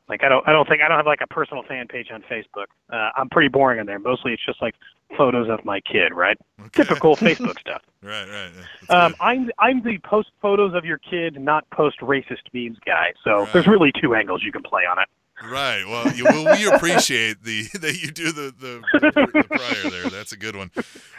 like 0.09 0.23
I 0.23 0.29
don't, 0.29 0.47
I 0.47 0.51
don't 0.51 0.67
think 0.67 0.81
I 0.81 0.87
don't 0.87 0.97
have 0.97 1.05
like 1.05 1.21
a 1.21 1.27
personal 1.27 1.63
fan 1.63 1.87
page 1.87 2.07
on 2.13 2.23
Facebook. 2.23 2.65
Uh, 2.91 3.09
I'm 3.15 3.29
pretty 3.29 3.49
boring 3.49 3.79
on 3.79 3.85
there. 3.85 3.99
Mostly, 3.99 4.33
it's 4.33 4.45
just 4.45 4.61
like 4.61 4.75
photos 5.17 5.49
of 5.49 5.63
my 5.65 5.79
kid, 5.81 6.13
right? 6.13 6.37
Okay. 6.59 6.83
Typical 6.83 7.15
Facebook 7.17 7.59
stuff. 7.59 7.81
Right, 8.01 8.27
right. 8.29 8.51
Um. 8.89 9.15
I'm 9.19 9.49
I'm 9.59 9.81
the 9.83 9.97
post 9.99 10.29
photos 10.41 10.73
of 10.73 10.85
your 10.85 10.97
kid, 10.99 11.39
not 11.41 11.69
post 11.71 11.99
racist 12.01 12.43
memes 12.53 12.77
guy. 12.85 13.13
So 13.23 13.39
Right. 13.41 13.53
there's 13.53 13.67
really 13.67 13.91
two 14.01 14.15
angles 14.15 14.43
you 14.43 14.51
can 14.51 14.63
play 14.63 14.83
on 14.89 14.99
it. 14.99 15.07
Right. 15.45 15.83
Well, 15.87 16.11
you, 16.13 16.23
well, 16.23 16.55
we 16.57 16.65
appreciate 16.67 17.43
the 17.43 17.63
that 17.79 18.01
you 18.01 18.09
do 18.11 18.31
the, 18.31 18.51
the 18.59 18.81
the 18.99 19.43
prior 19.43 19.89
there. 19.91 20.09
That's 20.09 20.31
a 20.31 20.37
good 20.37 20.55
one. 20.55 20.71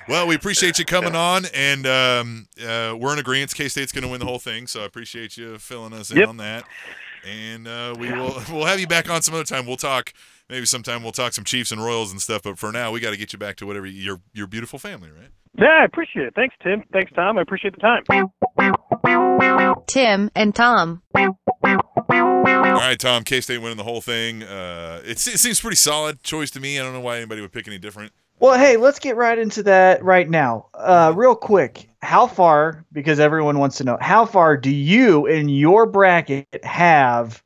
Well, 0.09 0.27
we 0.27 0.35
appreciate 0.35 0.79
you 0.81 0.85
coming 0.85 1.15
on, 1.15 1.45
and 1.55 1.87
um, 1.87 2.49
uh, 2.61 2.97
we're 2.99 3.13
in 3.13 3.21
agreement. 3.21 3.55
K 3.55 3.69
State's 3.69 3.93
going 3.93 4.03
to 4.03 4.09
win 4.09 4.19
the 4.19 4.27
whole 4.27 4.41
thing, 4.41 4.67
so 4.67 4.83
I 4.83 4.87
appreciate 4.87 5.37
you 5.37 5.57
filling 5.59 5.93
us 5.93 6.11
in 6.11 6.17
Yep. 6.17 6.29
on 6.29 6.37
that. 6.39 6.65
And 7.27 7.67
uh, 7.67 7.95
we 7.99 8.13
will 8.13 8.43
we'll 8.51 8.67
have 8.67 8.81
you 8.81 8.87
back 8.87 9.11
on 9.11 9.23
some 9.23 9.35
other 9.35 9.45
time. 9.45 9.67
We'll 9.67 9.77
talk 9.77 10.13
maybe 10.49 10.67
sometime. 10.67 11.03
We'll 11.03 11.13
talk 11.13 11.33
some 11.33 11.45
Chiefs 11.45 11.73
and 11.73 11.83
Royals 11.83 12.11
and 12.13 12.21
stuff. 12.21 12.43
But 12.43 12.59
for 12.59 12.73
now, 12.73 12.91
we 12.91 13.01
got 13.01 13.11
to 13.11 13.17
get 13.17 13.33
you 13.33 13.39
back 13.39 13.57
to 13.57 13.67
whatever 13.67 13.87
your 13.87 14.21
your 14.33 14.47
beautiful 14.47 14.79
family, 14.79 15.11
right? 15.11 15.31
Yeah, 15.59 15.79
I 15.81 15.85
appreciate 15.85 16.27
it. 16.27 16.35
Thanks, 16.35 16.55
Tim. 16.63 16.85
Thanks, 16.93 17.11
Tom. 17.15 17.39
I 17.39 17.43
appreciate 17.43 17.75
the 17.75 17.81
time. 17.81 18.05
Tim 19.87 20.31
and 20.35 20.55
Tom. 20.55 21.03
All 21.15 22.85
right, 22.85 22.99
Tom. 22.99 23.25
K 23.25 23.41
State 23.41 23.59
winning 23.59 23.77
the 23.77 23.85
whole 23.85 24.01
thing. 24.01 24.43
Uh, 24.43 25.01
it, 25.05 25.13
it 25.27 25.39
seems 25.39 25.61
pretty 25.61 25.77
solid 25.77 26.23
choice 26.23 26.51
to 26.53 26.61
me. 26.61 26.79
I 26.79 26.83
don't 26.83 26.93
know 26.93 27.01
why 27.01 27.17
anybody 27.17 27.41
would 27.41 27.53
pick 27.53 27.67
any 27.67 27.79
different. 27.79 28.13
Well, 28.41 28.57
hey, 28.57 28.77
let's 28.77 29.01
get 29.01 29.17
right 29.17 29.37
into 29.37 29.65
that 29.65 30.05
right 30.05 30.29
now. 30.29 30.67
Uh, 30.75 31.13
real 31.17 31.35
quick, 31.35 31.88
how 32.01 32.27
far, 32.27 32.85
because 32.93 33.19
everyone 33.21 33.59
wants 33.59 33.79
to 33.79 33.85
know, 33.85 33.99
how 34.01 34.25
far 34.25 34.57
do 34.57 34.71
you 34.71 35.27
in 35.27 35.49
your 35.49 35.87
bracket 35.87 36.47
have 36.65 37.43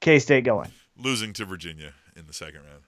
K 0.00 0.18
State 0.18 0.44
going? 0.44 0.70
Losing 0.96 1.32
to 1.34 1.44
Virginia 1.44 1.92
in 2.16 2.26
the 2.26 2.32
second 2.32 2.60
round. 2.62 2.82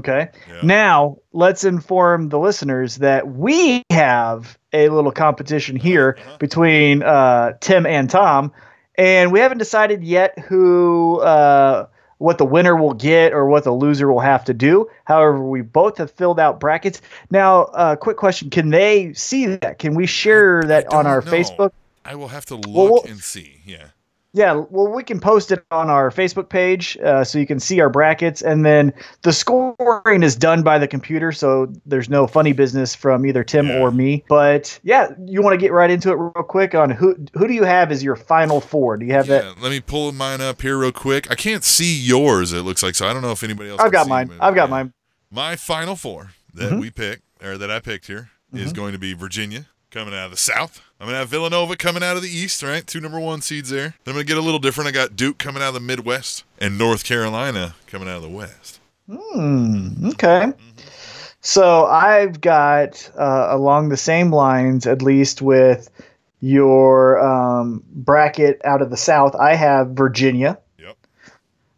Okay. 0.00 0.28
Yeah. 0.48 0.60
Now, 0.62 1.16
let's 1.32 1.64
inform 1.64 2.28
the 2.28 2.38
listeners 2.38 2.96
that 2.96 3.26
we 3.26 3.82
have 3.90 4.58
a 4.72 4.90
little 4.90 5.12
competition 5.12 5.76
here 5.76 6.18
Uh-huh. 6.18 6.36
between 6.38 7.02
uh, 7.02 7.52
Tim 7.60 7.86
and 7.86 8.10
Tom, 8.10 8.52
and 8.96 9.32
we 9.32 9.40
haven't 9.40 9.58
decided 9.58 10.04
yet 10.04 10.38
who, 10.40 11.20
uh, 11.20 11.86
what 12.18 12.38
the 12.38 12.44
winner 12.44 12.76
will 12.76 12.94
get 12.94 13.32
or 13.32 13.46
what 13.48 13.64
the 13.64 13.72
loser 13.72 14.12
will 14.12 14.20
have 14.20 14.44
to 14.44 14.54
do. 14.54 14.88
However, 15.04 15.42
we 15.42 15.62
both 15.62 15.98
have 15.98 16.10
filled 16.10 16.38
out 16.38 16.60
brackets. 16.60 17.00
Now, 17.30 17.64
uh, 17.74 17.96
quick 17.96 18.16
question: 18.16 18.50
Can 18.50 18.70
they 18.70 19.12
see 19.14 19.46
that? 19.46 19.78
Can 19.78 19.94
we 19.94 20.06
share 20.06 20.62
that 20.64 20.92
on 20.92 21.06
our 21.06 21.22
know. 21.22 21.30
Facebook? 21.30 21.70
I 22.04 22.14
will 22.14 22.28
have 22.28 22.44
to 22.46 22.54
look 22.54 22.66
Well, 22.74 22.92
we'll- 22.92 23.04
and 23.06 23.20
see. 23.20 23.60
Yeah. 23.66 23.86
Yeah, 24.38 24.62
well, 24.70 24.86
we 24.86 25.02
can 25.02 25.18
post 25.18 25.50
it 25.50 25.64
on 25.72 25.90
our 25.90 26.12
Facebook 26.12 26.48
page 26.48 26.96
uh, 26.98 27.24
so 27.24 27.40
you 27.40 27.46
can 27.46 27.58
see 27.58 27.80
our 27.80 27.90
brackets. 27.90 28.40
And 28.40 28.64
then 28.64 28.92
the 29.22 29.32
scoring 29.32 30.22
is 30.22 30.36
done 30.36 30.62
by 30.62 30.78
the 30.78 30.86
computer, 30.86 31.32
so 31.32 31.66
there's 31.86 32.08
no 32.08 32.28
funny 32.28 32.52
business 32.52 32.94
from 32.94 33.26
either 33.26 33.42
Tim 33.42 33.66
Yeah. 33.66 33.80
or 33.80 33.90
me. 33.90 34.22
But 34.28 34.78
yeah, 34.84 35.08
you 35.24 35.42
want 35.42 35.54
to 35.54 35.58
get 35.58 35.72
right 35.72 35.90
into 35.90 36.10
it 36.10 36.14
real 36.14 36.30
quick 36.44 36.72
on 36.76 36.88
who 36.88 37.16
who 37.34 37.48
do 37.48 37.52
you 37.52 37.64
have 37.64 37.90
as 37.90 38.04
your 38.04 38.14
final 38.14 38.60
four? 38.60 38.96
Do 38.96 39.06
you 39.06 39.12
have 39.12 39.26
that? 39.26 39.42
Yeah, 39.44 39.54
let 39.60 39.70
me 39.70 39.80
pull 39.80 40.12
mine 40.12 40.40
up 40.40 40.62
here 40.62 40.78
real 40.78 40.92
quick. 40.92 41.28
I 41.32 41.34
can't 41.34 41.64
see 41.64 41.92
yours. 41.98 42.52
It 42.52 42.62
looks 42.62 42.82
like 42.84 42.94
so. 42.94 43.08
I 43.08 43.12
don't 43.12 43.22
know 43.22 43.32
if 43.32 43.42
anybody 43.42 43.70
else. 43.70 43.80
I've 43.80 43.90
got 43.90 44.06
mine. 44.06 44.30
I've 44.38 44.54
got 44.54 44.70
mine. 44.70 44.92
My 45.32 45.56
final 45.56 45.96
four 45.96 46.30
that 46.54 46.70
Mhm. 46.72 46.80
we 46.80 46.90
picked 46.90 47.22
or 47.42 47.58
that 47.58 47.72
I 47.72 47.80
picked 47.80 48.06
here 48.06 48.30
is 48.54 48.66
Mm-hmm. 48.68 48.76
going 48.76 48.92
to 48.92 48.98
be 49.00 49.14
Virginia 49.14 49.66
coming 49.90 50.14
out 50.14 50.26
of 50.26 50.30
the 50.30 50.36
South. 50.36 50.80
I'm 51.00 51.06
gonna 51.06 51.18
have 51.18 51.28
Villanova 51.28 51.76
coming 51.76 52.02
out 52.02 52.16
of 52.16 52.22
the 52.22 52.28
East. 52.28 52.62
Right, 52.62 52.84
two 52.84 53.00
number 53.00 53.20
one 53.20 53.40
seeds 53.40 53.70
there. 53.70 53.94
Then 54.04 54.12
I'm 54.12 54.14
gonna 54.14 54.24
get 54.24 54.36
a 54.36 54.42
little 54.42 54.58
different. 54.58 54.88
I 54.88 54.90
got 54.92 55.14
Duke 55.14 55.38
coming 55.38 55.62
out 55.62 55.68
of 55.68 55.74
the 55.74 55.80
Midwest 55.80 56.44
and 56.58 56.76
North 56.76 57.04
Carolina 57.04 57.76
coming 57.86 58.08
out 58.08 58.16
of 58.16 58.22
the 58.22 58.28
West. 58.28 58.80
Hmm. 59.08 60.08
Okay. 60.08 60.52
So 61.40 61.86
I've 61.86 62.40
got 62.40 63.10
uh, 63.16 63.48
along 63.50 63.88
the 63.88 63.96
same 63.96 64.32
lines, 64.32 64.86
at 64.86 65.00
least 65.00 65.40
with 65.40 65.88
your 66.40 67.18
um, 67.24 67.82
bracket 67.92 68.60
out 68.64 68.82
of 68.82 68.90
the 68.90 68.96
South. 68.96 69.34
I 69.36 69.54
have 69.54 69.90
Virginia. 69.90 70.58
Yep. 70.78 70.96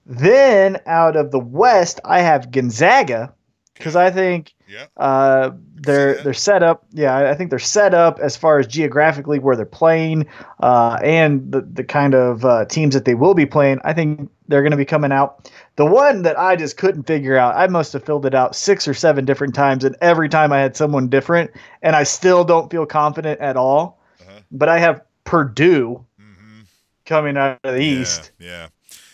Then 0.06 0.78
out 0.86 1.16
of 1.16 1.30
the 1.30 1.38
West, 1.38 2.00
I 2.04 2.20
have 2.20 2.50
Gonzaga 2.50 3.34
because 3.74 3.96
I 3.96 4.10
think 4.10 4.54
Yeah. 4.70 4.86
uh, 4.96 5.50
they're 5.74 6.22
they're 6.22 6.32
set 6.34 6.62
up. 6.62 6.84
Yeah, 6.92 7.16
I- 7.30 7.34
think 7.34 7.50
they're 7.50 7.58
set 7.58 7.92
up 7.94 8.18
as 8.20 8.36
far 8.36 8.58
as 8.60 8.66
geographically 8.66 9.38
where 9.38 9.56
they're 9.56 9.64
playing 9.66 10.26
uh, 10.60 10.98
and 11.02 11.50
the 11.50 11.62
the 11.62 11.82
kind 11.84 12.14
of 12.14 12.44
uh, 12.44 12.64
teams 12.66 12.94
that 12.94 13.04
they 13.04 13.14
will 13.14 13.34
be 13.34 13.46
playing. 13.46 13.80
I 13.84 13.92
think 13.92 14.30
they're 14.48 14.62
going 14.62 14.70
to 14.72 14.76
be 14.76 14.84
coming 14.84 15.10
out. 15.12 15.50
The 15.76 15.86
one 15.86 16.22
that 16.22 16.38
I 16.38 16.54
just 16.56 16.76
couldn't 16.76 17.04
figure 17.04 17.36
out, 17.36 17.56
I 17.56 17.66
must 17.66 17.92
have 17.94 18.04
filled 18.04 18.26
it 18.26 18.34
out 18.34 18.54
six 18.54 18.86
or 18.86 18.94
seven 18.94 19.24
different 19.24 19.54
times, 19.54 19.84
and 19.84 19.96
every 20.00 20.28
time 20.28 20.52
I 20.52 20.58
had 20.58 20.76
someone 20.76 21.08
different, 21.08 21.50
and 21.82 21.96
I 21.96 22.02
still 22.04 22.44
don't 22.44 22.70
feel 22.70 22.84
confident 22.86 23.40
at 23.40 23.56
all. 23.56 23.98
Uh-huh. 24.20 24.40
But 24.52 24.68
I 24.68 24.78
have 24.78 25.00
Purdue 25.24 26.04
Mm-hmm. 26.20 26.60
coming 27.06 27.36
out 27.36 27.58
of 27.64 27.74
the 27.74 27.80
East, 27.80 28.32
Yeah. 28.38 28.68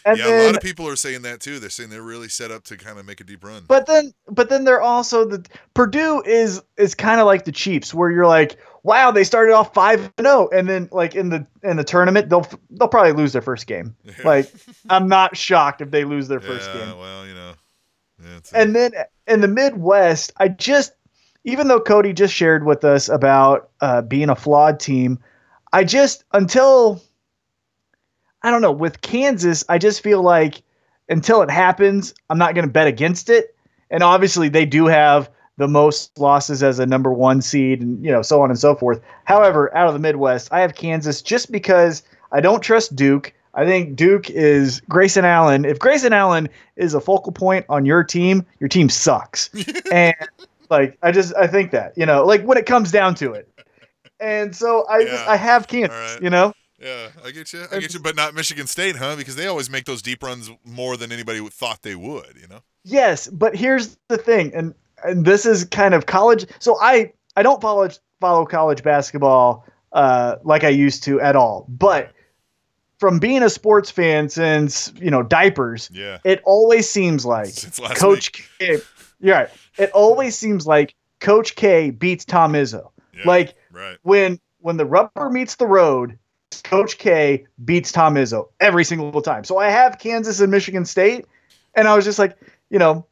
Yeah. 0.06 0.12
and 0.12 0.18
yeah. 0.18 0.26
then 0.26 0.40
a 0.40 0.46
lot 0.46 0.56
of 0.56 0.62
people 0.62 0.88
are 0.88 0.96
saying 0.96 1.22
that 1.22 1.40
too. 1.40 1.58
They're 1.58 1.70
saying 1.70 1.90
they're 1.90 2.02
really 2.02 2.28
set 2.28 2.50
up 2.50 2.64
to 2.64 2.76
kind 2.76 2.98
of 2.98 3.06
make 3.06 3.20
a 3.20 3.24
deep 3.24 3.44
run. 3.44 3.64
But 3.66 3.86
then, 3.86 4.14
but 4.28 4.48
then 4.48 4.64
they're 4.64 4.80
also 4.80 5.24
the 5.24 5.44
Purdue 5.74 6.22
is 6.22 6.62
is 6.76 6.94
kind 6.94 7.20
of 7.20 7.26
like 7.26 7.44
the 7.44 7.52
Chiefs, 7.52 7.92
where 7.92 8.10
you're 8.10 8.26
like, 8.26 8.58
wow, 8.82 9.10
they 9.10 9.24
started 9.24 9.52
off 9.52 9.74
five 9.74 10.12
and 10.16 10.26
zero, 10.26 10.48
and 10.52 10.68
then 10.68 10.88
like 10.92 11.14
in 11.16 11.30
the 11.30 11.46
in 11.62 11.76
the 11.76 11.84
tournament, 11.84 12.28
they'll 12.28 12.46
they'll 12.70 12.88
probably 12.88 13.12
lose 13.12 13.32
their 13.32 13.42
first 13.42 13.66
game. 13.66 13.96
Like, 14.24 14.52
I'm 14.88 15.08
not 15.08 15.36
shocked 15.36 15.80
if 15.80 15.90
they 15.90 16.04
lose 16.04 16.28
their 16.28 16.40
first 16.40 16.70
yeah, 16.72 16.86
game. 16.86 16.98
Well, 16.98 17.26
you 17.26 17.34
know. 17.34 17.52
Yeah, 18.22 18.38
And 18.54 18.74
then 18.74 18.92
in 19.26 19.40
the 19.40 19.48
Midwest, 19.48 20.32
I 20.38 20.48
just, 20.48 20.94
even 21.44 21.68
though 21.68 21.80
Cody 21.80 22.12
just 22.12 22.32
shared 22.32 22.64
with 22.64 22.82
us 22.84 23.08
about 23.08 23.68
uh, 23.80 24.02
being 24.02 24.30
a 24.30 24.34
flawed 24.36 24.80
team, 24.80 25.18
I 25.72 25.84
just 25.84 26.24
until 26.32 27.02
I 28.42 28.50
don't 28.50 28.62
know 28.62 28.72
with 28.72 29.00
Kansas, 29.00 29.64
I 29.68 29.78
just 29.78 30.02
feel 30.02 30.22
like 30.22 30.62
until 31.08 31.42
it 31.42 31.50
happens, 31.50 32.14
I'm 32.30 32.38
not 32.38 32.54
going 32.54 32.66
to 32.66 32.72
bet 32.72 32.86
against 32.86 33.30
it. 33.30 33.54
And 33.90 34.02
obviously, 34.02 34.48
they 34.48 34.66
do 34.66 34.86
have 34.86 35.30
the 35.56 35.68
most 35.68 36.18
losses 36.18 36.62
as 36.62 36.78
a 36.78 36.86
number 36.86 37.12
one 37.12 37.40
seed, 37.40 37.80
and 37.80 38.04
you 38.04 38.10
know 38.10 38.22
so 38.22 38.42
on 38.42 38.50
and 38.50 38.58
so 38.58 38.74
forth. 38.74 39.00
However, 39.24 39.74
out 39.76 39.86
of 39.86 39.94
the 39.94 40.00
Midwest, 40.00 40.52
I 40.52 40.60
have 40.60 40.74
Kansas 40.74 41.22
just 41.22 41.50
because 41.50 42.02
I 42.32 42.40
don't 42.40 42.60
trust 42.60 42.96
Duke. 42.96 43.32
I 43.54 43.64
think 43.64 43.96
Duke 43.96 44.28
is 44.28 44.80
Grayson 44.82 45.24
Allen. 45.24 45.64
If 45.64 45.78
Grayson 45.78 46.12
Allen 46.12 46.48
is 46.76 46.92
a 46.92 47.00
focal 47.00 47.32
point 47.32 47.64
on 47.70 47.86
your 47.86 48.04
team, 48.04 48.44
your 48.60 48.68
team 48.68 48.90
sucks. 48.90 49.48
and 49.92 50.14
like 50.68 50.98
I 51.02 51.10
just 51.10 51.34
I 51.36 51.46
think 51.46 51.70
that, 51.70 51.96
you 51.96 52.04
know, 52.04 52.24
like 52.24 52.42
when 52.42 52.58
it 52.58 52.66
comes 52.66 52.92
down 52.92 53.14
to 53.16 53.32
it. 53.32 53.48
And 54.20 54.54
so 54.54 54.86
I 54.88 55.04
just 55.04 55.24
Yeah. 55.24 55.32
I 55.32 55.36
have 55.36 55.68
Kansas, 55.68 56.14
right. 56.14 56.22
you 56.22 56.30
know? 56.30 56.52
Yeah, 56.78 57.08
I 57.24 57.30
get 57.30 57.52
you. 57.52 57.64
I 57.72 57.78
get 57.78 57.94
you, 57.94 58.00
but 58.00 58.16
not 58.16 58.34
Michigan 58.34 58.66
State, 58.66 58.96
huh? 58.96 59.16
Because 59.16 59.34
they 59.36 59.46
always 59.46 59.70
make 59.70 59.84
those 59.86 60.02
deep 60.02 60.22
runs 60.22 60.50
more 60.64 60.96
than 60.96 61.10
anybody 61.10 61.40
thought 61.48 61.82
they 61.82 61.94
would. 61.94 62.36
You 62.40 62.48
know. 62.48 62.60
Yes, 62.84 63.28
but 63.28 63.56
here's 63.56 63.96
the 64.08 64.18
thing, 64.18 64.52
and 64.54 64.74
and 65.04 65.24
this 65.24 65.46
is 65.46 65.64
kind 65.64 65.94
of 65.94 66.06
college. 66.06 66.46
So 66.58 66.78
I 66.80 67.12
I 67.36 67.42
don't 67.42 67.60
follow 67.62 67.88
follow 68.20 68.44
college 68.44 68.82
basketball 68.82 69.64
uh, 69.92 70.36
like 70.44 70.64
I 70.64 70.68
used 70.68 71.02
to 71.04 71.20
at 71.20 71.34
all. 71.34 71.64
But 71.68 72.12
from 72.98 73.18
being 73.18 73.42
a 73.42 73.50
sports 73.50 73.90
fan 73.90 74.28
since 74.28 74.92
you 74.96 75.10
know 75.10 75.22
diapers, 75.22 75.90
Yeah. 75.92 76.18
it 76.24 76.42
always 76.44 76.88
seems 76.88 77.24
like 77.24 77.54
Coach 77.96 78.32
K. 78.58 78.78
Yeah, 79.20 79.32
right. 79.34 79.48
it 79.78 79.90
always 79.92 80.36
seems 80.36 80.66
like 80.66 80.94
Coach 81.20 81.54
K 81.56 81.90
beats 81.90 82.24
Tom 82.26 82.52
Izzo. 82.52 82.90
Yeah, 83.14 83.22
Like 83.24 83.54
right. 83.72 83.96
when 84.02 84.38
when 84.60 84.76
the 84.76 84.84
rubber 84.86 85.30
meets 85.30 85.56
the 85.56 85.66
road, 85.66 86.18
Coach 86.62 86.98
K 86.98 87.44
beats 87.64 87.92
Tom 87.92 88.14
Izzo 88.14 88.48
every 88.60 88.84
single 88.84 89.22
time. 89.22 89.44
So 89.44 89.58
I 89.58 89.68
have 89.68 89.98
Kansas 89.98 90.40
and 90.40 90.50
Michigan 90.50 90.84
State, 90.84 91.26
and 91.74 91.88
I 91.88 91.94
was 91.94 92.04
just 92.04 92.18
like, 92.18 92.36
you 92.70 92.78
know, 92.78 93.06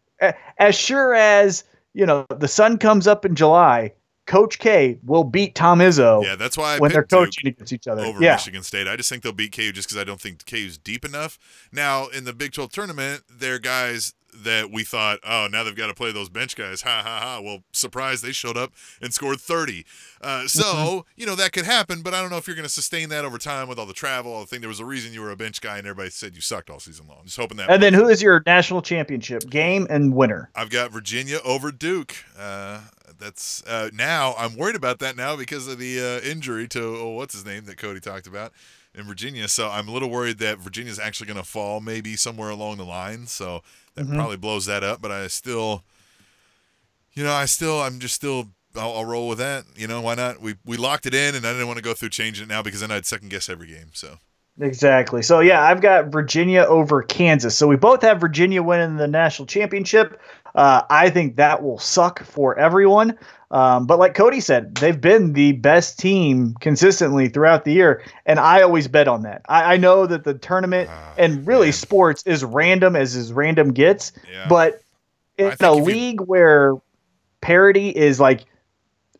as 0.58 0.74
sure 0.74 1.14
as 1.14 1.64
you 1.92 2.06
know 2.06 2.26
the 2.30 2.48
sun 2.48 2.78
comes 2.78 3.06
up 3.06 3.24
in 3.24 3.34
July, 3.34 3.92
Coach 4.26 4.58
K 4.58 4.98
will 5.04 5.24
beat 5.24 5.54
Tom 5.54 5.80
Izzo 5.80 6.24
Yeah, 6.24 6.36
that's 6.36 6.56
why 6.56 6.76
I 6.76 6.78
when 6.78 6.92
they're 6.92 7.02
picked 7.02 7.10
Duke 7.10 7.20
coaching 7.26 7.48
against 7.48 7.72
each 7.72 7.86
other. 7.86 8.04
over 8.04 8.22
yeah, 8.22 8.34
Michigan 8.34 8.62
State. 8.62 8.88
I 8.88 8.96
just 8.96 9.08
think 9.08 9.22
they'll 9.22 9.32
beat 9.32 9.54
KU 9.54 9.72
just 9.72 9.88
because 9.88 10.00
I 10.00 10.04
don't 10.04 10.20
think 10.20 10.44
KU's 10.46 10.78
deep 10.78 11.04
enough. 11.04 11.38
Now 11.72 12.08
in 12.08 12.24
the 12.24 12.32
Big 12.32 12.52
12 12.52 12.72
tournament, 12.72 13.22
they're 13.30 13.58
guys 13.58 14.14
that 14.36 14.70
we 14.70 14.84
thought, 14.84 15.18
oh, 15.24 15.48
now 15.50 15.62
they've 15.64 15.76
got 15.76 15.86
to 15.86 15.94
play 15.94 16.12
those 16.12 16.28
bench 16.28 16.56
guys. 16.56 16.82
Ha 16.82 17.02
ha 17.04 17.20
ha. 17.20 17.40
Well, 17.42 17.60
surprise, 17.72 18.20
they 18.22 18.32
showed 18.32 18.56
up 18.56 18.72
and 19.00 19.14
scored 19.14 19.40
30. 19.40 19.84
Uh, 20.20 20.46
so 20.46 20.62
Mm-hmm. 20.64 20.98
you 21.16 21.26
know 21.26 21.34
that 21.36 21.52
could 21.52 21.64
happen, 21.64 22.02
but 22.02 22.14
I 22.14 22.20
don't 22.20 22.30
know 22.30 22.36
if 22.36 22.46
you're 22.46 22.56
going 22.56 22.64
to 22.66 22.72
sustain 22.72 23.08
that 23.10 23.24
over 23.24 23.38
time 23.38 23.68
with 23.68 23.78
all 23.78 23.86
the 23.86 23.92
travel. 23.92 24.36
I 24.40 24.44
think 24.44 24.60
there 24.60 24.68
was 24.68 24.80
a 24.80 24.84
reason 24.84 25.12
you 25.12 25.20
were 25.22 25.30
a 25.30 25.36
bench 25.36 25.60
guy, 25.60 25.78
and 25.78 25.86
everybody 25.86 26.10
said 26.10 26.34
you 26.34 26.40
sucked 26.40 26.70
all 26.70 26.80
season 26.80 27.06
long. 27.06 27.20
Just 27.24 27.36
hoping 27.36 27.56
that. 27.58 27.70
and 27.70 27.82
then 27.82 27.94
who 27.94 28.08
is 28.08 28.20
your 28.22 28.42
national 28.46 28.82
championship 28.82 29.48
game 29.48 29.86
and 29.90 30.14
winner? 30.14 30.50
I've 30.54 30.70
got 30.70 30.90
Virginia 30.90 31.38
over 31.44 31.70
Duke. 31.70 32.14
Uh, 32.38 32.80
that's 33.18 33.62
uh, 33.66 33.90
now 33.92 34.34
I'm 34.36 34.56
worried 34.56 34.76
about 34.76 34.98
that 34.98 35.16
now 35.16 35.36
because 35.36 35.68
of 35.68 35.78
the 35.78 36.00
uh, 36.00 36.28
injury 36.28 36.66
to 36.68 36.80
oh, 36.82 37.10
what's 37.10 37.34
his 37.34 37.44
name 37.46 37.64
that 37.66 37.76
Cody 37.76 38.00
talked 38.00 38.26
about 38.26 38.52
in 38.94 39.04
Virginia. 39.04 39.48
So 39.48 39.68
I'm 39.70 39.88
a 39.88 39.92
little 39.92 40.10
worried 40.10 40.38
that 40.38 40.58
Virginia's 40.58 40.98
actually 40.98 41.26
going 41.26 41.38
to 41.38 41.44
fall 41.48 41.80
maybe 41.80 42.16
somewhere 42.16 42.50
along 42.50 42.76
the 42.78 42.84
line. 42.84 43.26
So 43.26 43.62
that 43.94 44.06
Mhm. 44.06 44.14
probably 44.14 44.36
blows 44.36 44.66
that 44.66 44.82
up. 44.84 45.00
But 45.02 45.10
I 45.10 45.26
still, 45.28 45.82
you 47.14 47.22
know, 47.24 47.32
I 47.32 47.44
still 47.46 47.80
I'm 47.82 47.98
just 47.98 48.14
still. 48.14 48.48
I'll, 48.76 48.92
I'll 48.92 49.04
roll 49.04 49.28
with 49.28 49.38
that. 49.38 49.66
You 49.76 49.86
know, 49.86 50.00
why 50.00 50.16
not? 50.16 50.40
We 50.40 50.56
we 50.64 50.76
locked 50.76 51.06
it 51.06 51.14
in, 51.14 51.36
and 51.36 51.46
I 51.46 51.52
didn't 51.52 51.68
want 51.68 51.76
to 51.76 51.82
go 51.84 51.94
through 51.94 52.08
changing 52.08 52.44
it 52.44 52.48
now 52.48 52.60
because 52.60 52.80
then 52.80 52.90
I'd 52.90 53.06
second 53.06 53.28
guess 53.30 53.48
every 53.48 53.68
game. 53.68 53.90
So 53.92 54.18
Exactly. 54.60 55.22
So 55.22 55.38
yeah, 55.40 55.62
I've 55.62 55.80
got 55.80 56.06
Virginia 56.06 56.62
over 56.62 57.02
Kansas. 57.02 57.56
So 57.56 57.66
we 57.68 57.76
both 57.76 58.02
have 58.02 58.20
Virginia 58.20 58.62
winning 58.64 58.96
the 58.96 59.06
national 59.06 59.46
championship. 59.46 60.20
Uh, 60.54 60.82
I 60.88 61.10
think 61.10 61.36
that 61.36 61.62
will 61.62 61.78
suck 61.78 62.22
for 62.22 62.56
everyone. 62.58 63.18
Um, 63.50 63.86
but 63.86 63.98
like 63.98 64.14
Cody 64.14 64.40
said, 64.40 64.74
they've 64.76 65.00
been 65.00 65.32
the 65.32 65.52
best 65.52 65.98
team 65.98 66.54
consistently 66.60 67.28
throughout 67.28 67.64
the 67.64 67.72
year, 67.72 68.02
and 68.26 68.40
I 68.40 68.62
always 68.62 68.88
bet 68.88 69.06
on 69.06 69.22
that. 69.22 69.42
I, 69.48 69.74
I 69.74 69.76
know 69.76 70.06
that 70.06 70.24
the 70.24 70.34
tournament 70.34 70.88
Ah, 70.92 71.14
and 71.18 71.46
really 71.46 71.66
man. 71.68 71.72
sports 71.72 72.22
is 72.26 72.42
random 72.44 72.96
as 72.96 73.14
as 73.14 73.32
random 73.32 73.72
gets, 73.72 74.12
yeah, 74.32 74.46
but 74.48 74.80
in 75.38 75.46
a 75.46 75.52
if 75.52 75.60
you- 75.60 75.72
league 75.84 76.20
where 76.22 76.74
parity 77.40 77.90
is 77.90 78.18
like 78.18 78.44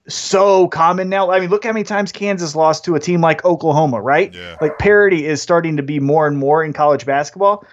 so 0.09 0.69
common 0.69 1.09
now. 1.09 1.31
I 1.31 1.41
mean, 1.41 1.51
look 1.51 1.65
how 1.65 1.73
many 1.73 1.85
times 1.85 2.13
Kansas 2.13 2.55
lost 2.55 2.85
to 2.85 2.95
a 2.95 3.01
team 3.01 3.21
like 3.21 3.45
Oklahoma, 3.45 4.01
right? 4.01 4.35
yeah. 4.35 4.57
Like 4.61 4.79
parity 4.79 5.27
is 5.27 5.41
starting 5.41 5.77
to 5.77 5.83
be 5.83 5.99
more 6.01 6.27
and 6.27 6.37
more 6.37 6.63
in 6.63 6.73
college 6.73 7.07
basketball. 7.07 7.65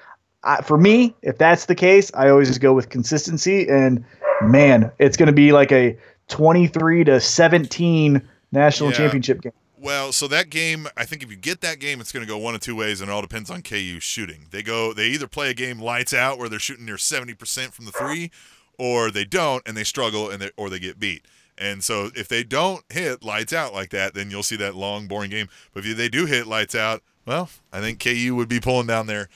I, 0.44 0.62
for 0.62 0.78
me, 0.78 1.14
if 1.22 1.38
that's 1.38 1.66
the 1.66 1.76
case, 1.76 2.12
I 2.14 2.30
always 2.30 2.48
just 2.48 2.62
go 2.62 2.74
with 2.74 2.90
consistency. 2.90 3.68
And 3.68 4.04
man, 4.42 4.92
it's 5.00 5.18
going 5.18 5.28
to 5.28 5.34
be 5.34 5.52
like 5.52 5.72
a 5.72 5.98
23 6.30 7.04
to 7.06 7.20
17 7.20 8.22
national 8.52 8.90
Yeah. 8.92 8.98
championship 8.98 9.42
game. 9.42 9.54
Well, 9.78 10.12
so 10.12 10.28
that 10.28 10.52
game, 10.52 10.88
I 10.96 11.06
think 11.06 11.24
if 11.24 11.32
you 11.32 11.36
get 11.38 11.62
that 11.62 11.80
game, 11.80 12.02
it's 12.02 12.12
going 12.12 12.26
to 12.26 12.32
go 12.32 12.38
one 12.38 12.54
of 12.54 12.62
two 12.62 12.76
ways, 12.76 13.02
and 13.02 13.10
it 13.10 13.14
all 13.14 13.22
depends 13.22 13.50
on 13.50 13.64
KU 13.64 14.00
shooting. 14.00 14.46
They 14.52 14.62
go, 14.62 14.94
they 14.94 15.08
either 15.08 15.28
play 15.28 15.50
a 15.50 15.56
game 15.56 15.80
lights 15.80 16.14
out 16.14 16.38
where 16.38 16.48
they're 16.48 16.60
shooting 16.60 16.86
near 16.86 17.00
seventy 17.00 17.34
percent 17.34 17.74
from 17.74 17.86
the 17.86 17.92
three, 17.92 18.30
or 18.78 19.10
they 19.10 19.26
don't 19.26 19.64
and 19.68 19.76
they 19.76 19.84
struggle 19.84 20.30
and 20.30 20.40
they 20.40 20.52
or 20.56 20.70
they 20.70 20.78
get 20.78 21.00
beat. 21.00 21.26
And 21.58 21.84
so 21.84 22.12
if 22.16 22.28
they 22.28 22.44
don't 22.44 22.84
hit 22.90 23.24
lights 23.24 23.54
out 23.54 23.74
like 23.74 23.90
that, 23.90 24.14
then 24.14 24.30
you'll 24.30 24.44
see 24.44 24.56
that 24.58 24.76
long, 24.76 25.08
boring 25.08 25.32
game. 25.32 25.48
But 25.74 25.84
if 25.84 25.98
they 25.98 26.10
do 26.10 26.28
hit 26.28 26.46
lights 26.46 26.76
out, 26.76 27.02
well, 27.26 27.50
I 27.74 27.82
think 27.82 28.00
KU 28.00 28.36
would 28.36 28.50
be 28.50 28.60
pulling 28.60 28.86
down 28.88 29.08
their 29.08 29.30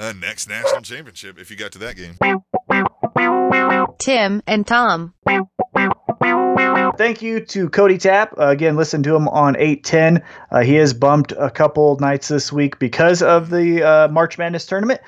uh, 0.00 0.12
next 0.18 0.48
national 0.48 0.82
championship 0.82 1.38
if 1.38 1.50
you 1.50 1.56
got 1.56 1.72
to 1.72 1.78
that 1.78 1.96
game. 1.96 2.16
Tim 3.98 4.42
and 4.46 4.66
Tom. 4.66 5.14
Thank 6.96 7.22
you 7.22 7.40
to 7.46 7.68
Cody 7.70 7.98
Tapp. 7.98 8.38
Uh, 8.38 8.48
again, 8.48 8.76
listen 8.76 9.02
to 9.04 9.14
him 9.14 9.28
on 9.28 9.56
810. 9.56 10.22
Uh, 10.50 10.60
he 10.60 10.74
has 10.74 10.92
bumped 10.92 11.32
a 11.32 11.50
couple 11.50 11.98
nights 11.98 12.28
this 12.28 12.52
week 12.52 12.78
because 12.78 13.22
of 13.22 13.50
the 13.50 13.82
uh, 13.82 14.08
March 14.08 14.38
Madness 14.38 14.66
tournament. 14.66 15.00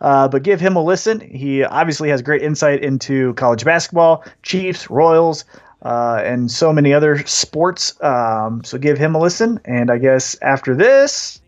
Uh, 0.00 0.28
but 0.28 0.42
give 0.42 0.60
him 0.60 0.76
a 0.76 0.82
listen. 0.82 1.20
He 1.20 1.64
obviously 1.64 2.08
has 2.10 2.20
great 2.20 2.42
insight 2.42 2.82
into 2.82 3.32
college 3.34 3.64
basketball, 3.64 4.24
Chiefs, 4.42 4.90
Royals, 4.90 5.44
uh, 5.82 6.20
and 6.24 6.50
so 6.50 6.72
many 6.72 6.92
other 6.92 7.24
sports. 7.26 7.94
Um, 8.02 8.62
so 8.64 8.76
give 8.76 8.98
him 8.98 9.14
a 9.14 9.18
listen. 9.18 9.60
And 9.64 9.90
I 9.90 9.98
guess 9.98 10.36
after 10.42 10.74
this, 10.74 11.40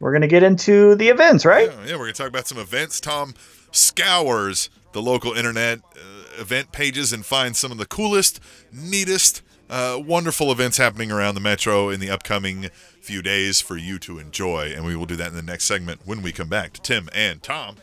we're 0.00 0.12
going 0.12 0.22
to 0.22 0.28
get 0.28 0.42
into 0.42 0.94
the 0.96 1.08
events, 1.08 1.44
right? 1.44 1.70
Yeah, 1.70 1.86
yeah, 1.86 1.92
we're 1.92 2.04
going 2.04 2.14
to 2.14 2.18
talk 2.18 2.28
about 2.28 2.46
some 2.46 2.58
events. 2.58 3.00
Tom 3.00 3.34
scours 3.70 4.70
the 4.92 5.02
local 5.02 5.32
internet 5.32 5.80
uh, 5.96 6.40
event 6.40 6.72
pages 6.72 7.12
and 7.12 7.24
finds 7.24 7.58
some 7.58 7.72
of 7.72 7.78
the 7.78 7.86
coolest, 7.86 8.40
neatest, 8.72 9.42
uh, 9.70 9.98
wonderful 10.04 10.52
events 10.52 10.76
happening 10.76 11.10
around 11.10 11.34
the 11.34 11.40
metro 11.40 11.88
in 11.88 12.00
the 12.00 12.10
upcoming 12.10 12.68
few 13.00 13.22
days 13.22 13.60
for 13.60 13.76
you 13.76 13.98
to 13.98 14.18
enjoy. 14.18 14.72
And 14.74 14.84
we 14.84 14.96
will 14.96 15.06
do 15.06 15.16
that 15.16 15.28
in 15.28 15.34
the 15.34 15.42
next 15.42 15.64
segment 15.64 16.00
when 16.04 16.22
we 16.22 16.32
come 16.32 16.48
back 16.48 16.72
to 16.74 16.82
Tim 16.82 17.08
and 17.12 17.42
Tom. 17.42 17.76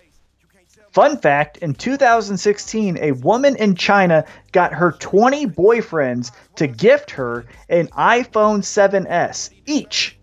Fun 0.91 1.17
fact 1.17 1.57
in 1.57 1.73
2016, 1.73 2.97
a 3.01 3.13
woman 3.13 3.55
in 3.55 3.75
China 3.75 4.25
got 4.51 4.73
her 4.73 4.91
20 4.91 5.47
boyfriends 5.47 6.31
to 6.55 6.67
gift 6.67 7.11
her 7.11 7.45
an 7.69 7.87
iPhone 7.89 8.59
7S 8.59 9.51
each. 9.65 10.17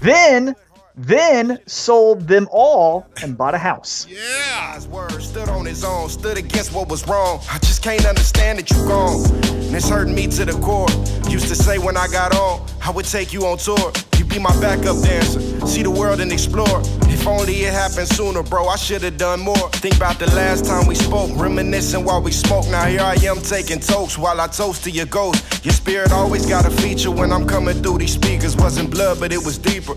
Then, 0.00 0.54
then 0.96 1.58
sold 1.66 2.26
them 2.26 2.48
all 2.50 3.06
and 3.22 3.36
bought 3.36 3.54
a 3.54 3.58
house. 3.58 4.06
Yeah. 4.08 4.72
God's 4.72 4.88
word 4.88 5.22
stood 5.22 5.48
on 5.48 5.66
his 5.66 5.84
own, 5.84 6.08
stood 6.08 6.38
against 6.38 6.72
what 6.72 6.88
was 6.88 7.06
wrong. 7.06 7.40
I 7.50 7.58
just 7.58 7.82
can't 7.82 8.06
understand 8.06 8.58
that 8.58 8.70
you 8.70 8.76
gone. 8.86 9.24
And 9.44 9.74
it's 9.74 9.88
hurting 9.88 10.14
me 10.14 10.26
to 10.28 10.44
the 10.44 10.52
core. 10.60 10.88
Used 11.30 11.48
to 11.48 11.54
say 11.54 11.78
when 11.78 11.96
I 11.96 12.08
got 12.08 12.34
on, 12.34 12.66
I 12.82 12.90
would 12.90 13.04
take 13.04 13.32
you 13.32 13.46
on 13.46 13.58
tour. 13.58 13.92
You'd 14.16 14.28
be 14.28 14.38
my 14.38 14.58
backup 14.60 15.02
dancer, 15.02 15.66
see 15.66 15.82
the 15.82 15.90
world 15.90 16.20
and 16.20 16.32
explore. 16.32 16.80
If 17.02 17.26
only 17.26 17.54
it 17.64 17.72
happened 17.72 18.08
sooner, 18.08 18.42
bro. 18.42 18.66
I 18.68 18.76
should 18.76 19.02
have 19.02 19.18
done 19.18 19.40
more. 19.40 19.70
Think 19.72 19.96
about 19.96 20.18
the 20.18 20.26
last 20.34 20.64
time 20.64 20.86
we 20.86 20.94
spoke, 20.94 21.30
reminiscing 21.36 22.04
while 22.04 22.22
we 22.22 22.32
smoke. 22.32 22.66
Now 22.70 22.86
here 22.86 23.02
I 23.02 23.14
am 23.24 23.38
taking 23.42 23.80
toast 23.80 24.18
while 24.18 24.40
I 24.40 24.46
toast 24.46 24.84
to 24.84 24.90
your 24.90 25.06
ghost. 25.06 25.64
Your 25.64 25.74
spirit 25.74 26.12
always 26.12 26.46
got 26.46 26.64
a 26.64 26.70
feature 26.70 27.10
when 27.10 27.32
I'm 27.32 27.46
coming 27.46 27.82
through 27.82 27.98
these 27.98 28.14
speakers. 28.14 28.56
Wasn't 28.56 28.90
blood, 28.90 29.20
but 29.20 29.32
it 29.32 29.44
was 29.44 29.58
deeper. 29.58 29.94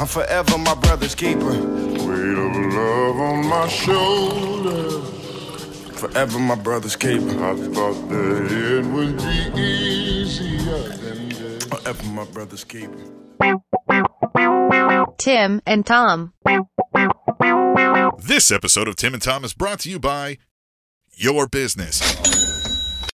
I'm 0.00 0.06
forever 0.06 0.58
my 0.58 0.74
brother's 0.74 1.14
keeper. 1.14 1.44
Weight 1.50 2.38
of 2.38 2.74
love 2.74 3.16
on 3.20 3.46
my 3.46 3.68
shoulder. 3.68 5.00
Forever 5.94 6.38
my 6.38 6.54
brother's 6.56 6.96
keeper. 6.96 7.28
I 7.44 7.54
thought 7.54 8.08
that 8.08 8.48
it 8.50 8.86
would 8.86 9.16
be 9.18 9.60
easier 9.60 10.88
than 10.88 11.28
this. 11.28 11.64
Forever 11.66 12.02
my 12.04 12.24
brother's 12.24 12.64
keeper. 12.64 12.98
Tim 15.18 15.60
and 15.66 15.86
Tom. 15.86 16.32
This 18.18 18.50
episode 18.50 18.88
of 18.88 18.96
Tim 18.96 19.14
and 19.14 19.22
Tom 19.22 19.44
is 19.44 19.52
brought 19.54 19.80
to 19.80 19.90
you 19.90 20.00
by 20.00 20.38
Your 21.12 21.46
Business. 21.46 22.00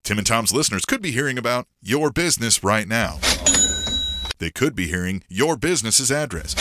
Tim 0.05 0.18
and 0.18 0.27
Tom's 0.27 0.53
listeners 0.53 0.85
could 0.85 1.03
be 1.03 1.11
hearing 1.11 1.39
about 1.39 1.66
your 1.83 2.12
business 2.12 2.62
right 2.62 2.87
now. 2.87 3.18
They 4.39 4.51
could 4.51 4.74
be 4.74 4.87
hearing 4.89 5.22
your 5.28 5.57
business's 5.57 6.12
address, 6.12 6.55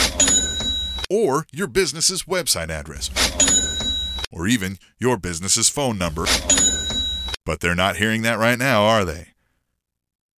or 1.09 1.45
your 1.51 1.67
business's 1.67 2.23
website 2.23 2.69
address, 2.69 3.09
or 4.31 4.47
even 4.47 4.77
your 4.99 5.17
business's 5.17 5.69
phone 5.69 5.97
number. 5.97 6.25
But 7.45 7.59
they're 7.59 7.75
not 7.75 7.97
hearing 7.97 8.21
that 8.23 8.39
right 8.39 8.57
now, 8.57 8.83
are 8.83 9.05
they? 9.05 9.27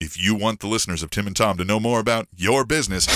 If 0.01 0.21
you 0.21 0.35
want 0.35 0.61
the 0.61 0.67
listeners 0.67 1.03
of 1.03 1.11
Tim 1.11 1.27
and 1.27 1.37
Tom 1.37 1.57
to 1.59 1.65
know 1.65 1.81
more 1.81 2.01
about 2.01 2.29
your 2.37 2.65
business, 2.65 3.07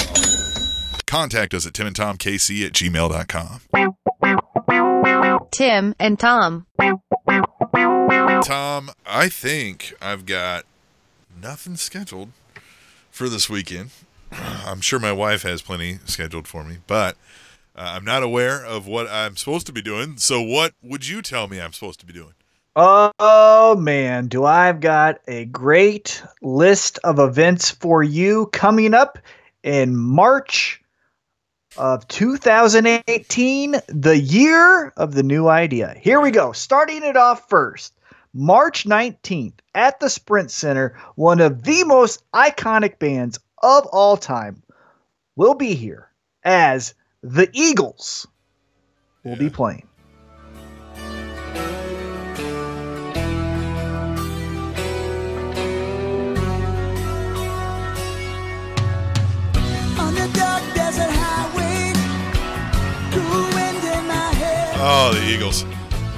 contact 1.07 1.53
us 1.55 1.67
at 1.67 1.73
timandtomkc 1.73 2.67
at 2.67 2.73
gmail.com. 2.73 3.61
Tim 5.51 5.95
and 5.99 6.19
Tom. 6.19 6.67
Tom, 8.43 8.91
I 9.07 9.29
think 9.29 9.95
I've 10.01 10.25
got 10.25 10.65
nothing 11.43 11.77
scheduled 11.77 12.31
for 13.11 13.29
this 13.29 13.51
weekend. 13.51 13.91
I'm 14.33 14.81
sure 14.81 14.99
my 14.99 15.13
wife 15.13 15.43
has 15.43 15.63
plenty 15.63 15.99
scheduled 16.05 16.47
for 16.47 16.65
me, 16.65 16.79
but 16.87 17.17
uh, 17.77 17.93
I'm 17.95 18.05
not 18.05 18.23
aware 18.23 18.65
of 18.65 18.87
what 18.87 19.09
I'm 19.09 19.37
supposed 19.37 19.67
to 19.67 19.73
be 19.73 19.83
doing. 19.83 20.17
So, 20.19 20.41
what 20.41 20.75
would 20.83 21.09
you 21.09 21.23
tell 21.23 21.49
me 21.49 21.61
I'm 21.61 21.73
supposed 21.73 22.01
to 22.01 22.07
be 22.07 22.13
doing? 22.13 22.35
Oh 22.77 23.77
man, 23.79 24.29
do 24.29 24.45
I've 24.45 24.81
got 24.81 25.19
a 25.27 25.45
great 25.47 26.23
list 26.41 26.99
of 27.03 27.19
events 27.19 27.71
for 27.71 28.03
you 28.03 28.47
coming 28.53 28.95
up 28.95 29.19
in 29.63 29.97
March 29.97 30.81
of 31.77 32.07
2018, 32.09 33.77
the 33.89 34.19
year 34.19 34.93
of 34.97 35.15
the 35.15 35.23
new 35.23 35.49
idea. 35.49 35.95
Here 36.01 36.21
we 36.21 36.31
go. 36.31 36.53
Starting 36.53 37.03
it 37.03 37.17
off 37.17 37.49
first. 37.49 37.95
March 38.33 38.85
19th 38.85 39.55
at 39.75 39.99
the 39.99 40.09
Sprint 40.09 40.51
Center, 40.53 40.97
one 41.17 41.41
of 41.41 41.65
the 41.65 41.83
most 41.85 42.23
iconic 42.33 42.99
bands 43.01 43.39
of 43.63 43.87
all 43.87 44.17
time 44.17 44.63
will 45.37 45.55
be 45.55 45.75
here 45.75 46.09
as 46.45 46.95
the 47.23 47.49
Eagles 47.53 48.27
will 49.25 49.37
be 49.37 49.51
playing. 49.51 49.87
On 59.99 60.15
the 60.15 60.31
dark 60.33 60.63
desert 60.75 61.11
highway, 61.11 61.93
cool 63.13 63.43
wind 63.55 63.85
in 63.85 64.07
my 64.07 64.33
hair. 64.35 64.73
Oh, 64.77 65.13
the 65.15 65.23
Eagles. 65.27 65.65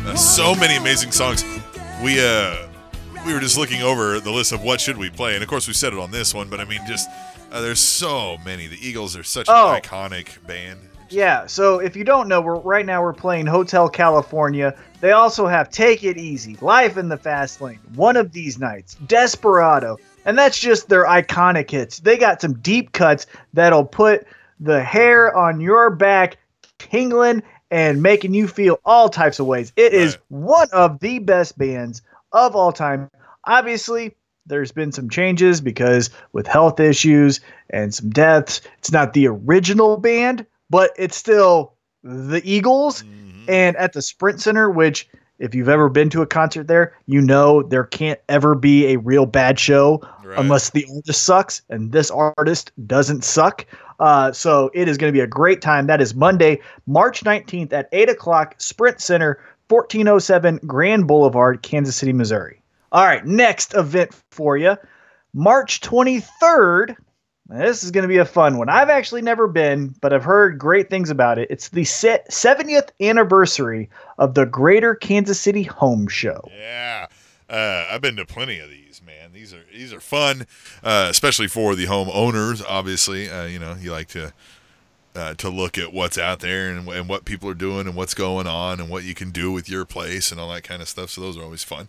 Uh, 0.06 0.14
so 0.14 0.54
many 0.54 0.76
amazing 0.76 1.10
songs. 1.10 1.44
We 2.02 2.24
uh 2.24 2.68
we 3.26 3.32
were 3.32 3.40
just 3.40 3.56
looking 3.56 3.82
over 3.82 4.18
the 4.18 4.30
list 4.30 4.52
of 4.52 4.62
what 4.62 4.80
should 4.80 4.96
we 4.96 5.10
play, 5.10 5.34
and 5.34 5.42
of 5.42 5.48
course 5.48 5.68
we 5.68 5.74
said 5.74 5.92
it 5.92 5.98
on 5.98 6.10
this 6.10 6.34
one. 6.34 6.48
But 6.48 6.60
I 6.60 6.64
mean, 6.64 6.80
just 6.86 7.08
uh, 7.52 7.60
there's 7.60 7.80
so 7.80 8.38
many. 8.44 8.66
The 8.66 8.78
Eagles 8.86 9.16
are 9.16 9.22
such 9.22 9.46
Oh. 9.48 9.72
an 9.74 9.80
iconic 9.80 10.44
band. 10.46 10.80
Yeah, 11.10 11.44
so 11.46 11.78
if 11.78 11.94
you 11.94 12.04
don't 12.04 12.26
know, 12.26 12.40
we're 12.40 12.58
right 12.60 12.86
now 12.86 13.02
we're 13.02 13.12
playing 13.12 13.46
Hotel 13.46 13.88
California. 13.88 14.74
They 15.02 15.12
also 15.12 15.46
have 15.46 15.68
Take 15.70 16.04
It 16.04 16.16
Easy, 16.16 16.56
Life 16.62 16.96
in 16.96 17.10
the 17.10 17.18
Fast 17.18 17.60
Lane, 17.60 17.80
One 17.94 18.16
of 18.16 18.32
These 18.32 18.58
Nights, 18.58 18.94
Desperado, 19.06 19.98
and 20.24 20.38
that's 20.38 20.58
just 20.58 20.88
their 20.88 21.04
iconic 21.04 21.70
hits. 21.70 21.98
They 21.98 22.16
got 22.16 22.40
some 22.40 22.54
deep 22.60 22.92
cuts 22.92 23.26
that'll 23.52 23.84
put 23.84 24.26
the 24.58 24.82
hair 24.82 25.36
on 25.36 25.60
your 25.60 25.90
back 25.90 26.38
tingling 26.78 27.42
and 27.70 28.02
making 28.02 28.32
you 28.32 28.48
feel 28.48 28.78
all 28.84 29.08
types 29.10 29.38
of 29.38 29.46
ways. 29.46 29.72
It 29.76 29.92
is 29.92 30.14
Right. 30.14 30.20
one 30.28 30.68
of 30.72 30.98
the 31.00 31.18
best 31.18 31.58
bands 31.58 32.00
of 32.32 32.56
all 32.56 32.72
time. 32.72 33.10
Obviously, 33.44 34.14
there's 34.46 34.72
been 34.72 34.92
some 34.92 35.08
changes 35.08 35.60
because 35.60 36.10
with 36.32 36.46
health 36.46 36.80
issues 36.80 37.40
and 37.70 37.94
some 37.94 38.10
deaths, 38.10 38.60
it's 38.78 38.92
not 38.92 39.12
the 39.12 39.28
original 39.28 39.96
band, 39.96 40.44
but 40.70 40.90
it's 40.96 41.16
still 41.16 41.74
the 42.02 42.40
Eagles. 42.44 43.02
Mhm. 43.02 43.44
And 43.48 43.76
at 43.76 43.92
the 43.92 44.02
Sprint 44.02 44.40
Center, 44.40 44.70
which 44.70 45.08
if 45.38 45.54
you've 45.54 45.68
ever 45.68 45.88
been 45.88 46.08
to 46.10 46.22
a 46.22 46.26
concert 46.26 46.68
there, 46.68 46.92
you 47.06 47.20
know 47.20 47.62
there 47.62 47.84
can't 47.84 48.20
ever 48.28 48.54
be 48.54 48.86
a 48.92 48.98
real 48.98 49.26
bad 49.26 49.58
show 49.58 50.00
Right. 50.24 50.38
unless 50.38 50.70
the 50.70 50.86
artist 50.94 51.22
sucks, 51.24 51.62
and 51.68 51.90
this 51.92 52.10
artist 52.10 52.70
doesn't 52.86 53.24
suck. 53.24 53.66
Uh, 53.98 54.32
so 54.32 54.70
it 54.74 54.88
is 54.88 54.96
going 54.96 55.12
to 55.12 55.16
be 55.16 55.20
a 55.22 55.26
great 55.26 55.60
time. 55.60 55.86
That 55.86 56.00
is 56.00 56.14
Monday, 56.14 56.60
March 56.86 57.24
19th 57.24 57.72
at 57.72 57.88
8 57.92 58.08
o'clock, 58.08 58.54
Sprint 58.58 59.00
Center, 59.00 59.38
1407 59.68 60.60
Grand 60.66 61.06
Boulevard, 61.06 61.62
Kansas 61.62 61.96
City, 61.96 62.12
Missouri. 62.12 62.61
All 62.92 63.06
right, 63.06 63.24
next 63.24 63.72
event 63.72 64.10
for 64.32 64.58
you, 64.58 64.76
March 65.32 65.80
23rd. 65.80 66.94
This 67.48 67.82
is 67.82 67.90
going 67.90 68.02
to 68.02 68.08
be 68.08 68.18
a 68.18 68.26
fun 68.26 68.58
one. 68.58 68.68
I've 68.68 68.90
actually 68.90 69.22
never 69.22 69.48
been, 69.48 69.94
but 70.02 70.12
I've 70.12 70.22
heard 70.22 70.58
great 70.58 70.90
things 70.90 71.08
about 71.08 71.38
it. 71.38 71.50
It's 71.50 71.70
the 71.70 71.84
70th 71.84 72.90
anniversary 73.00 73.88
of 74.18 74.34
the 74.34 74.44
Greater 74.44 74.94
Kansas 74.94 75.40
City 75.40 75.62
Home 75.62 76.06
Show. 76.06 76.46
Yeah, 76.54 77.06
uh, 77.48 77.86
I've 77.90 78.02
been 78.02 78.16
to 78.16 78.26
plenty 78.26 78.58
of 78.58 78.68
these, 78.68 79.00
man. 79.04 79.32
These 79.32 79.54
are 79.54 79.64
these 79.72 79.94
are 79.94 80.00
fun, 80.00 80.46
uh, 80.84 81.06
especially 81.08 81.48
for 81.48 81.74
the 81.74 81.86
home 81.86 82.10
owners. 82.12 82.62
Obviously, 82.62 83.30
uh, 83.30 83.46
you 83.46 83.58
know 83.58 83.74
you 83.80 83.90
like 83.90 84.08
to 84.08 84.34
uh, 85.16 85.32
to 85.34 85.48
look 85.48 85.78
at 85.78 85.94
what's 85.94 86.18
out 86.18 86.40
there 86.40 86.68
and, 86.68 86.86
and 86.88 87.08
what 87.08 87.24
people 87.24 87.48
are 87.48 87.54
doing 87.54 87.86
and 87.86 87.96
what's 87.96 88.14
going 88.14 88.46
on 88.46 88.80
and 88.80 88.90
what 88.90 89.04
you 89.04 89.14
can 89.14 89.30
do 89.30 89.50
with 89.50 89.66
your 89.66 89.86
place 89.86 90.30
and 90.30 90.38
all 90.38 90.50
that 90.52 90.62
kind 90.62 90.82
of 90.82 90.88
stuff. 90.88 91.08
So 91.08 91.22
those 91.22 91.38
are 91.38 91.42
always 91.42 91.64
fun. 91.64 91.88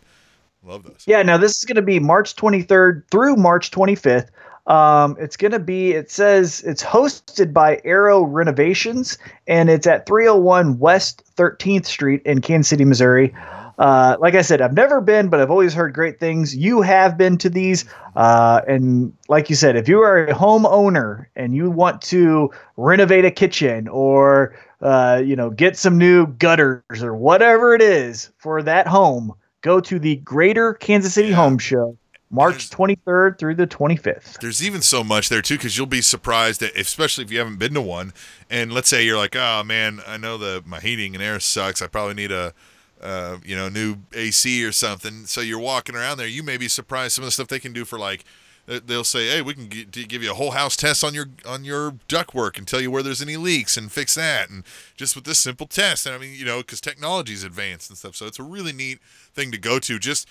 Love 0.64 0.84
those. 0.84 1.04
Yeah, 1.06 1.22
now 1.24 1.38
this 1.38 1.58
is 1.58 1.66
going 1.66 1.76
to 1.76 1.82
be 1.82 2.00
March 2.00 2.36
23rd 2.36 3.04
through 3.12 3.36
March 3.36 3.72
25th. 3.72 4.30
Um, 4.66 5.18
it's 5.20 5.36
going 5.36 5.52
to 5.52 5.60
be, 5.60 5.92
it 5.92 6.10
says 6.10 6.62
it's 6.66 6.82
hosted 6.82 7.52
by 7.52 7.82
Arrow 7.84 8.24
Renovations 8.24 9.18
and 9.46 9.70
it's 9.70 9.86
at 9.86 10.06
301 10.06 10.80
West 10.80 11.24
13th 11.36 11.86
Street 11.86 12.22
in 12.24 12.40
Kansas 12.40 12.70
City, 12.70 12.86
Missouri. 12.86 13.36
Uh, 13.78 14.16
like 14.20 14.36
I 14.36 14.42
said, 14.42 14.62
I've 14.62 14.74
never 14.74 15.02
been, 15.02 15.28
but 15.30 15.42
I've 15.42 15.52
always 15.52 15.74
heard 15.74 15.94
great 15.94 16.20
things. 16.20 16.56
You 16.56 16.82
have 16.82 17.18
been 17.18 17.38
to 17.40 17.50
these. 17.50 17.84
Uh, 18.16 18.62
and 18.68 19.12
like 19.28 19.50
you 19.50 19.56
said, 19.56 19.76
if 19.76 19.90
you 19.90 20.00
are 20.02 20.26
a 20.26 20.34
homeowner 20.34 21.26
and 21.36 21.56
you 21.56 21.70
want 21.72 22.02
to 22.04 22.52
renovate 22.78 23.26
a 23.26 23.32
kitchen 23.32 23.88
or, 23.88 24.56
uh, 24.82 25.22
you 25.26 25.36
know, 25.36 25.50
get 25.50 25.76
some 25.76 25.98
new 25.98 26.28
gutters 26.28 27.02
or 27.02 27.16
whatever 27.16 27.74
it 27.74 27.82
is 27.82 28.30
for 28.38 28.62
that 28.62 28.88
home, 28.88 29.34
go 29.64 29.80
to 29.80 29.98
the 29.98 30.18
Greater 30.18 30.74
Kansas 30.76 31.16
City 31.16 31.30
Yeah. 31.30 31.36
Home 31.38 31.58
Show, 31.58 31.98
March 32.30 32.70
There's- 32.70 32.70
23rd 32.70 33.40
through 33.40 33.56
the 33.56 33.66
25th. 33.68 34.40
There's 34.40 34.64
even 34.64 34.82
so 34.82 35.04
much 35.04 35.30
there 35.30 35.42
too, 35.42 35.56
because 35.56 35.76
you'll 35.78 35.88
be 35.88 36.02
surprised 36.02 36.62
that, 36.62 36.76
especially 36.78 37.24
if 37.24 37.32
you 37.32 37.40
haven't 37.40 37.58
been 37.58 37.74
to 37.74 37.82
one, 37.82 38.14
and 38.50 38.72
let's 38.72 38.90
say 38.90 39.04
you're 39.04 39.18
like, 39.18 39.36
oh 39.36 39.64
man, 39.64 40.02
I 40.06 40.18
know 40.18 40.38
the 40.38 40.62
my 40.66 40.80
heating 40.80 41.16
and 41.16 41.24
air 41.24 41.40
sucks. 41.40 41.82
I 41.82 41.88
probably 41.88 42.14
need 42.14 42.32
a, 42.32 42.54
uh, 43.02 43.38
you 43.44 43.56
know, 43.56 43.70
new 43.70 43.98
AC 44.14 44.64
or 44.64 44.72
something. 44.72 45.26
So 45.26 45.42
you're 45.42 45.60
walking 45.60 45.96
around 45.96 46.18
there, 46.18 46.28
you 46.28 46.44
may 46.44 46.58
be 46.58 46.68
surprised 46.68 47.16
some 47.16 47.24
of 47.24 47.28
the 47.28 47.32
stuff 47.32 47.48
they 47.48 47.60
can 47.60 47.74
do 47.74 47.84
for 47.86 47.98
like. 47.98 48.24
They'll 48.66 49.04
say, 49.04 49.28
"Hey, 49.28 49.42
we 49.42 49.54
can 49.54 49.70
gi- 49.70 50.06
give 50.06 50.24
you 50.24 50.32
a 50.32 50.36
whole 50.36 50.52
house 50.52 50.78
test 50.78 51.04
on 51.04 51.14
your 51.14 51.28
on 51.46 51.66
your 51.66 51.92
ductwork 52.08 52.58
and 52.58 52.66
tell 52.66 52.80
you 52.80 52.90
where 52.90 53.04
there's 53.04 53.22
any 53.22 53.36
leaks 53.36 53.76
and 53.76 53.92
fix 53.92 54.16
that." 54.16 54.50
And 54.50 54.64
just 54.96 55.16
with 55.16 55.26
this 55.26 55.40
simple 55.40 55.68
test, 55.68 56.06
and 56.06 56.16
I 56.16 56.18
mean, 56.18 56.34
you 56.34 56.46
know, 56.46 56.60
because 56.60 56.80
technology's 56.80 57.44
advanced 57.44 57.90
and 57.90 57.98
stuff, 57.98 58.16
so 58.16 58.26
it's 58.26 58.40
a 58.40 58.44
really 58.44 58.72
neat 58.72 59.00
thing 59.34 59.52
to 59.52 59.58
go 59.58 59.80
to. 59.80 60.00
Just 60.00 60.28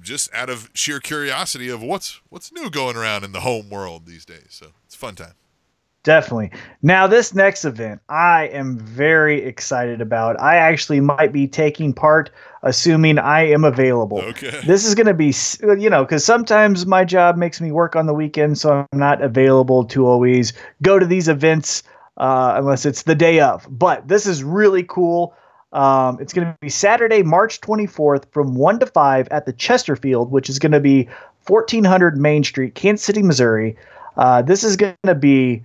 just 0.00 0.32
out 0.32 0.48
of 0.48 0.70
sheer 0.74 1.00
curiosity 1.00 1.68
of 1.68 1.82
what's 1.82 2.20
what's 2.30 2.52
new 2.52 2.70
going 2.70 2.96
around 2.96 3.24
in 3.24 3.32
the 3.32 3.40
home 3.40 3.68
world 3.68 4.06
these 4.06 4.24
days. 4.24 4.48
So 4.48 4.68
it's 4.86 4.94
fun 4.94 5.14
time. 5.14 5.34
Definitely. 6.04 6.52
Now, 6.82 7.06
this 7.06 7.34
next 7.34 7.64
event, 7.66 8.00
I 8.08 8.48
am 8.48 8.78
very 8.78 9.42
excited 9.44 10.00
about. 10.00 10.40
I 10.40 10.56
actually 10.56 11.00
might 11.00 11.32
be 11.32 11.46
taking 11.46 11.92
part, 11.92 12.30
assuming 12.62 13.18
I 13.18 13.46
am 13.46 13.64
available. 13.64 14.20
Okay. 14.20 14.60
This 14.66 14.84
is 14.84 14.94
going 14.94 15.06
to 15.06 15.14
be, 15.14 15.34
you 15.80 15.90
know, 15.90 16.04
because 16.04 16.24
sometimes 16.24 16.86
my 16.86 17.04
job 17.04 17.36
makes 17.36 17.60
me 17.60 17.72
work 17.72 17.96
on 17.96 18.06
the 18.06 18.14
weekend, 18.14 18.58
so 18.58 18.86
I'm 18.92 18.98
not 18.98 19.22
available 19.22 19.84
to 19.86 20.06
always 20.06 20.52
go 20.82 20.98
to 20.98 21.06
these 21.06 21.28
events 21.28 21.82
uh, 22.16 22.54
unless 22.56 22.84
it's 22.84 23.02
the 23.02 23.14
day 23.14 23.40
of. 23.40 23.66
But 23.70 24.08
this 24.08 24.26
is 24.26 24.42
really 24.42 24.82
cool. 24.82 25.34
Um, 25.72 26.18
it's 26.20 26.32
going 26.32 26.46
to 26.46 26.56
be 26.60 26.70
Saturday, 26.70 27.22
March 27.22 27.60
24th 27.60 28.24
from 28.32 28.54
1 28.54 28.80
to 28.80 28.86
5 28.86 29.28
at 29.28 29.46
the 29.46 29.52
Chesterfield, 29.52 30.30
which 30.30 30.48
is 30.48 30.58
going 30.58 30.72
to 30.72 30.80
be 30.80 31.08
1400 31.46 32.16
Main 32.16 32.42
Street, 32.44 32.74
Kansas 32.74 33.04
City, 33.04 33.22
Missouri. 33.22 33.76
Uh, 34.16 34.42
this 34.42 34.64
is 34.64 34.76
going 34.76 34.96
to 35.04 35.14
be 35.14 35.64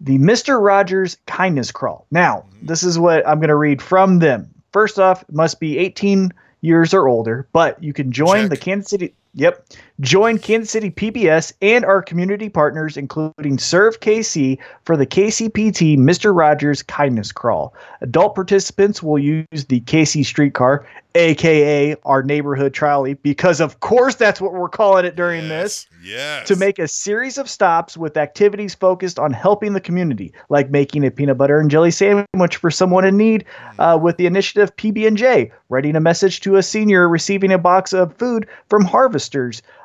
the 0.00 0.18
Mr. 0.18 0.62
Rogers 0.62 1.16
Kindness 1.26 1.70
Crawl. 1.70 2.06
Now, 2.10 2.44
this 2.62 2.82
is 2.82 2.98
what 2.98 3.26
I'm 3.26 3.38
going 3.38 3.48
to 3.48 3.56
read 3.56 3.80
from 3.80 4.18
them. 4.18 4.53
First 4.74 4.98
off, 4.98 5.22
it 5.22 5.32
must 5.32 5.60
be 5.60 5.78
18 5.78 6.32
years 6.60 6.92
or 6.92 7.06
older, 7.06 7.46
but 7.52 7.80
you 7.80 7.92
can 7.92 8.10
join 8.10 8.40
Check. 8.40 8.50
the 8.50 8.56
Kansas 8.56 8.90
City. 8.90 9.14
Yep. 9.34 9.66
Join 10.00 10.38
Kansas 10.38 10.70
City 10.70 10.90
PBS 10.90 11.52
and 11.62 11.84
our 11.84 12.02
community 12.02 12.48
partners, 12.48 12.96
including 12.96 13.58
Serve 13.58 14.00
KC, 14.00 14.58
for 14.84 14.96
the 14.96 15.06
KCPT 15.06 15.96
Mr. 15.96 16.36
Rogers 16.36 16.82
Kindness 16.82 17.30
Crawl. 17.30 17.74
Adult 18.00 18.34
participants 18.34 19.02
will 19.02 19.18
use 19.18 19.46
the 19.68 19.80
KC 19.82 20.24
streetcar, 20.24 20.84
aka 21.14 21.94
our 22.04 22.24
neighborhood 22.24 22.74
trolley, 22.74 23.14
because 23.14 23.60
of 23.60 23.80
course 23.80 24.16
that's 24.16 24.40
what 24.40 24.52
we're 24.52 24.68
calling 24.68 25.04
it 25.04 25.14
during 25.14 25.48
this 25.48 25.86
Yes. 26.04 26.48
to 26.48 26.56
make 26.56 26.78
a 26.80 26.88
series 26.88 27.38
of 27.38 27.48
stops 27.48 27.96
with 27.96 28.16
activities 28.16 28.74
focused 28.74 29.18
on 29.18 29.32
helping 29.32 29.72
the 29.74 29.80
community, 29.80 30.32
like 30.50 30.70
making 30.70 31.04
a 31.04 31.10
peanut 31.10 31.38
butter 31.38 31.58
and 31.60 31.70
jelly 31.70 31.92
sandwich 31.92 32.56
for 32.56 32.70
someone 32.70 33.04
in 33.04 33.16
need, 33.16 33.44
uh, 33.78 33.98
with 34.00 34.16
the 34.16 34.26
initiative 34.26 34.74
PB&J, 34.76 35.50
writing 35.68 35.94
a 35.96 36.00
message 36.00 36.40
to 36.40 36.56
a 36.56 36.62
senior 36.62 37.08
receiving 37.08 37.52
a 37.52 37.58
box 37.58 37.92
of 37.92 38.14
food 38.16 38.46
from 38.68 38.84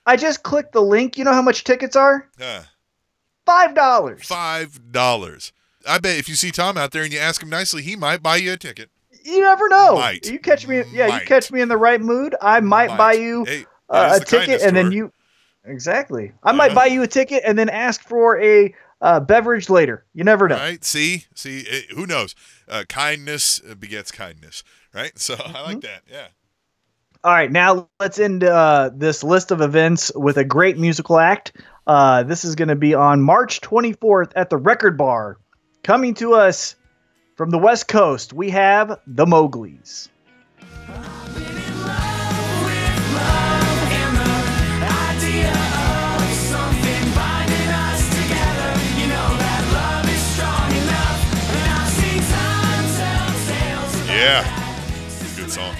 I 0.06 0.18
just 0.18 0.42
clicked 0.44 0.74
the 0.74 0.82
link. 0.82 1.18
You 1.18 1.24
know 1.24 1.34
how 1.34 1.44
much 1.44 1.64
tickets 1.64 1.96
are? 1.96 2.28
Five 3.46 3.76
dollars. 3.76 4.26
Five 4.26 4.92
dollars. 4.92 5.52
I 5.88 5.98
bet 5.98 6.18
if 6.18 6.30
you 6.30 6.36
see 6.36 6.52
Tom 6.52 6.78
out 6.78 6.92
there 6.92 7.04
and 7.04 7.12
you 7.14 7.20
ask 7.20 7.42
him 7.42 7.50
nicely, 7.50 7.82
he 7.82 7.96
might 7.96 8.22
buy 8.24 8.38
you 8.38 8.54
a 8.54 8.58
ticket. 8.58 8.90
You 9.24 9.42
never 9.42 9.68
know. 9.70 9.96
Might. 9.96 10.28
You 10.30 10.40
catch 10.40 10.68
me. 10.68 10.84
Yeah, 10.92 11.08
Might. 11.08 11.22
you 11.22 11.28
catch 11.28 11.52
me 11.52 11.62
in 11.62 11.70
the 11.70 11.78
right 11.78 12.02
mood. 12.02 12.36
I 12.42 12.60
might, 12.60 12.90
Might. 12.90 12.98
buy 12.98 13.14
you 13.14 13.44
Hey, 13.46 13.66
uh, 13.90 14.20
a 14.22 14.26
ticket, 14.26 14.62
and 14.62 14.76
then 14.76 14.92
you. 14.92 15.12
Exactly. 15.66 16.32
I 16.44 16.52
might 16.54 16.74
buy 16.74 16.88
you 16.88 17.04
a 17.04 17.08
ticket 17.08 17.44
and 17.46 17.58
then 17.58 17.70
ask 17.70 18.02
for 18.02 18.42
a 18.42 18.74
uh, 19.02 19.20
beverage 19.20 19.70
later. 19.70 20.06
You 20.14 20.24
never 20.24 20.48
know. 20.48 20.56
Right? 20.58 20.84
See, 20.84 21.26
see, 21.36 21.66
eh, 21.70 21.82
who 21.96 22.06
knows? 22.08 22.36
Uh, 22.68 22.84
kindness 22.90 23.62
uh, 23.70 23.76
begets 23.76 24.12
kindness, 24.12 24.64
right? 24.94 25.18
So 25.18 25.34
I 25.38 25.38
Mm-hmm. 25.38 25.66
like 25.66 25.82
that. 25.82 26.02
Yeah. 26.12 26.28
All 27.24 27.32
right, 27.32 27.52
now 27.52 27.88
let's 28.00 28.18
end 28.18 28.44
uh, 28.44 28.90
this 28.96 29.24
list 29.24 29.52
of 29.52 29.62
events 29.62 30.12
with 30.16 30.38
a 30.38 30.44
great 30.44 30.80
musical 30.80 31.20
act. 31.20 31.56
Uh, 31.86 32.24
this 32.24 32.44
is 32.44 32.56
going 32.56 32.70
to 32.70 32.76
be 32.76 32.96
on 32.96 33.22
March 33.22 33.62
24th 33.62 34.32
at 34.36 34.50
the 34.50 34.58
Record 34.58 34.98
Bar. 34.98 35.38
Coming 35.84 36.16
to 36.16 36.34
us 36.34 36.76
from 37.36 37.52
the 37.52 37.60
West 37.60 37.88
Coast, 37.88 38.34
we 38.34 38.50
have 38.50 39.00
the 39.06 39.26
Mowgli's. 39.28 40.10
Yeah. 54.22 54.46
Good 55.36 55.50
song. 55.50 55.76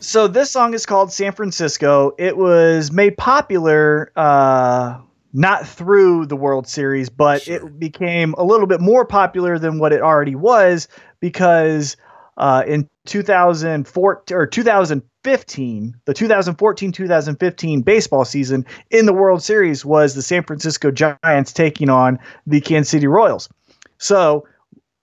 So 0.00 0.28
this 0.28 0.50
song 0.50 0.74
is 0.74 0.84
called 0.84 1.14
San 1.14 1.32
Francisco. 1.32 2.12
It 2.18 2.36
was 2.36 2.92
made 2.92 3.16
popular 3.16 4.12
uh, 4.16 4.98
not 5.32 5.66
through 5.66 6.26
the 6.26 6.36
World 6.36 6.68
Series, 6.68 7.08
but 7.08 7.40
Sure. 7.40 7.56
it 7.56 7.78
became 7.78 8.34
a 8.36 8.44
little 8.44 8.66
bit 8.66 8.82
more 8.82 9.06
popular 9.06 9.58
than 9.58 9.78
what 9.78 9.94
it 9.94 10.02
already 10.02 10.34
was 10.34 10.88
because 11.20 11.96
uh, 12.36 12.62
in 12.66 12.86
2014 13.06 14.36
or 14.36 14.46
2015, 14.46 15.94
the 16.04 16.12
2014-2015 16.12 17.82
baseball 17.82 18.26
season 18.26 18.66
in 18.90 19.06
the 19.06 19.14
World 19.14 19.42
Series 19.42 19.86
was 19.86 20.14
the 20.14 20.20
San 20.20 20.42
Francisco 20.42 20.90
Giants 20.90 21.54
taking 21.54 21.88
on 21.88 22.18
the 22.46 22.60
Kansas 22.60 22.90
City 22.90 23.06
Royals. 23.06 23.48
So 23.96 24.46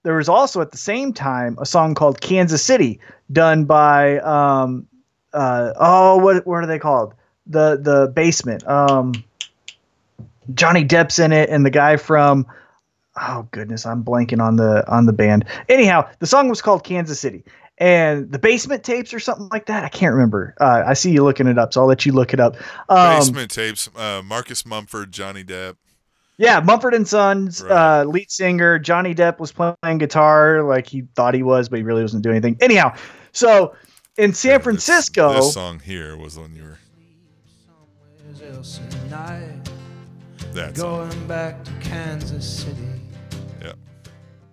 there 0.04 0.16
was 0.16 0.30
also 0.30 0.62
at 0.62 0.72
the 0.72 0.78
same 0.78 1.14
time 1.14 1.58
a 1.62 1.66
song 1.66 1.95
called 1.95 2.22
Kansas 2.22 2.64
City 2.64 2.99
done 3.32 3.66
by 3.66 4.20
um 4.20 4.88
uh 5.34 5.74
oh 5.78 6.18
what 6.18 6.45
what 6.45 6.64
are 6.64 6.68
they 6.68 6.80
called? 6.80 7.14
The 7.47 7.78
the 7.82 8.12
basement. 8.16 8.68
Um 8.68 9.14
Johnny 10.54 10.84
Depp's 10.84 11.20
in 11.20 11.32
it 11.32 11.49
and 11.49 11.66
the 11.66 11.70
guy 11.70 11.97
from 11.97 12.45
oh 13.22 13.47
goodness 13.52 13.86
I'm 13.86 14.04
blanking 14.04 14.41
on 14.41 14.56
the 14.56 14.89
on 14.91 15.06
the 15.06 15.14
band. 15.14 15.45
Anyhow 15.70 16.10
the 16.20 16.28
song 16.28 16.49
was 16.49 16.62
called 16.62 16.84
Kansas 16.84 17.20
City. 17.20 17.43
And 17.78 18.32
the 18.32 18.38
basement 18.38 18.84
tapes 18.84 19.12
or 19.12 19.20
something 19.20 19.49
like 19.52 19.66
that? 19.66 19.84
I 19.84 19.89
can't 19.89 20.14
remember. 20.14 20.54
Uh, 20.62 20.84
I 20.86 20.93
see 20.93 21.12
you 21.12 21.24
looking 21.24 21.47
it 21.47 21.58
up 21.58 21.74
so 21.74 21.82
I'll 21.82 21.88
let 21.88 22.06
you 22.06 22.12
look 22.12 22.32
it 22.32 22.39
up. 22.39 22.56
Um, 22.89 23.18
Basement 23.18 23.49
tapes. 23.49 23.89
Uh, 23.95 24.22
Marcus 24.24 24.68
Mumford, 24.68 25.12
Johnny 25.12 25.43
Depp. 25.43 25.78
Yeah, 26.42 26.60
Mumford 26.60 26.94
and 26.96 27.08
Sons, 27.08 27.62
Right. 27.64 28.02
uh, 28.02 28.04
lead 28.06 28.32
singer 28.32 28.80
Johnny 28.80 29.14
Depp 29.14 29.39
was 29.39 29.52
playing 29.52 30.00
guitar 30.00 30.64
like 30.64 30.88
he 30.88 31.04
thought 31.16 31.34
he 31.36 31.44
was, 31.44 31.70
but 31.70 31.78
he 31.78 31.84
really 31.84 32.02
wasn't 32.02 32.24
doing 32.24 32.36
anything. 32.38 32.58
Anyhow, 32.62 32.94
so 33.32 33.76
in 34.18 34.34
San 34.34 34.58
This- 34.58 34.64
Francisco, 34.64 35.34
This, 35.36 35.54
song 35.54 35.80
here 35.80 36.18
was 36.18 36.38
on 36.38 36.56
your. 36.56 36.64
you 36.66 36.70
were. 36.70 36.78
Somewhere 38.39 38.54
else 38.58 38.80
tonight, 38.89 39.70
That 40.54 40.76
song. 40.76 41.10
going 41.10 41.28
back 41.28 41.64
to 41.66 41.72
Kansas 41.80 42.46
City. 42.64 42.78
Yeah. 43.62 43.74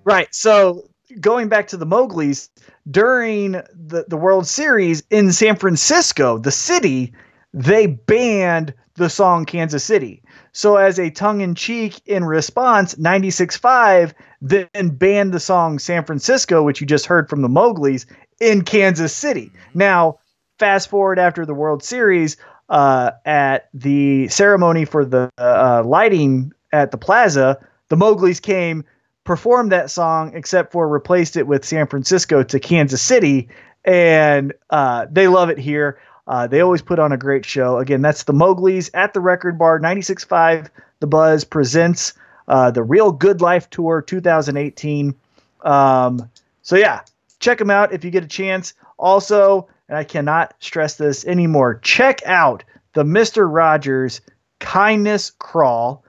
right? 0.04 0.28
So 0.34 0.84
going 1.20 1.48
back 1.48 1.68
to 1.68 1.76
the 1.78 1.86
Mowgli's 1.86 2.50
during 2.90 3.52
the 3.52 4.04
the 4.08 4.16
World 4.18 4.46
Series 4.46 5.02
in 5.10 5.32
San 5.32 5.56
Francisco, 5.56 6.36
the 6.38 6.50
city, 6.52 7.12
they 7.54 7.86
banned 7.86 8.74
the 8.96 9.08
song 9.08 9.44
Kansas 9.46 9.84
City. 9.84 10.22
So 10.52 10.76
as 10.76 10.98
a 10.98 11.10
tongue 11.10 11.40
in 11.40 11.54
cheek 11.54 12.00
in 12.06 12.24
response, 12.24 12.94
96.5 12.96 14.12
then 14.40 14.88
banned 14.90 15.32
the 15.32 15.40
song 15.40 15.78
San 15.78 16.04
Francisco, 16.04 16.62
which 16.62 16.80
you 16.80 16.86
just 16.86 17.06
heard 17.06 17.28
from 17.28 17.42
the 17.42 17.48
Mowgli's, 17.48 18.06
in 18.40 18.62
Kansas 18.62 19.14
City. 19.14 19.50
Now, 19.74 20.18
fast 20.58 20.88
forward 20.88 21.18
after 21.18 21.44
the 21.44 21.54
World 21.54 21.82
Series, 21.82 22.36
uh, 22.68 23.12
at 23.24 23.68
the 23.72 24.28
ceremony 24.28 24.84
for 24.84 25.04
the 25.04 25.30
uh, 25.38 25.82
lighting 25.84 26.52
at 26.72 26.90
the 26.90 26.98
plaza, 26.98 27.58
the 27.88 27.96
Mowgli's 27.96 28.40
came, 28.40 28.84
performed 29.24 29.72
that 29.72 29.90
song, 29.90 30.32
except 30.34 30.72
for 30.72 30.86
replaced 30.88 31.36
it 31.36 31.46
with 31.46 31.64
San 31.64 31.86
Francisco 31.86 32.42
to 32.42 32.60
Kansas 32.60 33.02
City, 33.02 33.48
and 33.84 34.52
uh, 34.70 35.06
they 35.10 35.28
love 35.28 35.50
it 35.50 35.58
here. 35.58 35.98
Uh, 36.28 36.46
they 36.46 36.60
always 36.60 36.82
put 36.82 36.98
on 36.98 37.10
a 37.10 37.16
great 37.16 37.46
show. 37.46 37.78
Again, 37.78 38.02
that's 38.02 38.24
the 38.24 38.34
Mowgli's 38.34 38.90
at 38.92 39.14
the 39.14 39.20
Record 39.20 39.58
Bar, 39.58 39.80
96.5 39.80 40.68
The 41.00 41.06
Buzz 41.06 41.44
presents 41.44 42.12
uh, 42.46 42.70
the 42.70 42.82
Real 42.82 43.10
Good 43.10 43.40
Life 43.40 43.70
Tour 43.70 44.02
2018. 44.02 45.14
Um, 45.62 46.30
so, 46.60 46.76
yeah, 46.76 47.00
check 47.40 47.56
them 47.56 47.70
out 47.70 47.94
if 47.94 48.04
you 48.04 48.10
get 48.10 48.24
a 48.24 48.28
chance. 48.28 48.74
Also, 48.98 49.68
and 49.88 49.96
I 49.96 50.04
cannot 50.04 50.54
stress 50.60 50.96
this 50.96 51.24
anymore, 51.24 51.80
check 51.82 52.20
out 52.26 52.62
the 52.92 53.04
Mr. 53.04 53.50
Rogers 53.50 54.20
Kindness 54.60 55.32
Crawl. 55.38 56.04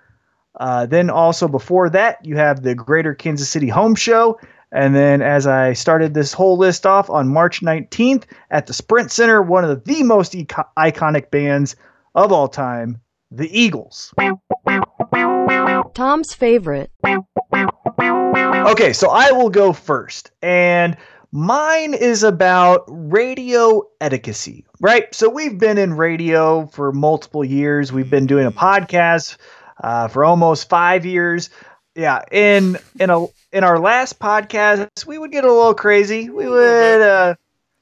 Uh, 0.59 0.85
then 0.85 1.09
also 1.09 1.47
before 1.47 1.89
that, 1.91 2.25
you 2.25 2.35
have 2.35 2.61
the 2.61 2.75
Greater 2.75 3.13
Kansas 3.13 3.47
City 3.47 3.69
Home 3.69 3.95
Show. 3.95 4.39
And 4.71 4.95
then 4.95 5.21
as 5.21 5.47
I 5.47 5.73
started 5.73 6.13
this 6.13 6.33
whole 6.33 6.57
list 6.57 6.85
off 6.85 7.09
on 7.09 7.27
March 7.27 7.61
19th 7.61 8.23
at 8.51 8.67
the 8.67 8.73
Sprint 8.73 9.11
Center, 9.11 9.41
one 9.41 9.65
of 9.65 9.83
the 9.83 10.03
most 10.03 10.35
eco- 10.35 10.67
iconic 10.77 11.31
bands 11.31 11.75
of 12.15 12.31
all 12.31 12.47
time, 12.47 13.01
the 13.31 13.49
Eagles. 13.57 14.13
Tom's 15.93 16.33
favorite. 16.33 16.91
Okay, 18.67 18.93
so 18.93 19.09
I 19.09 19.31
will 19.31 19.49
go 19.49 19.73
first. 19.73 20.31
And 20.41 20.95
Mine 21.31 21.93
is 21.93 22.23
about 22.23 22.85
radio 22.87 23.83
etiquette, 24.01 24.65
right? 24.81 25.13
So 25.13 25.29
we've 25.29 25.59
been 25.59 25.77
in 25.77 25.93
radio 25.93 26.65
for 26.65 26.91
multiple 26.91 27.45
years. 27.45 27.93
We've 27.93 28.09
been 28.09 28.25
doing 28.25 28.47
a 28.47 28.51
podcast 28.51 29.37
uh, 29.83 30.07
for 30.07 30.25
almost 30.25 30.69
five 30.69 31.05
years. 31.05 31.51
Yeah, 31.95 32.21
in 32.31 32.77
in 32.99 33.09
a 33.09 33.25
in 33.51 33.63
our 33.63 33.79
last 33.79 34.19
podcast, 34.19 35.05
we 35.05 35.17
would 35.17 35.31
get 35.31 35.43
a 35.43 35.51
little 35.51 35.73
crazy. 35.73 36.29
We 36.29 36.47
would, 36.47 37.01
uh, 37.01 37.35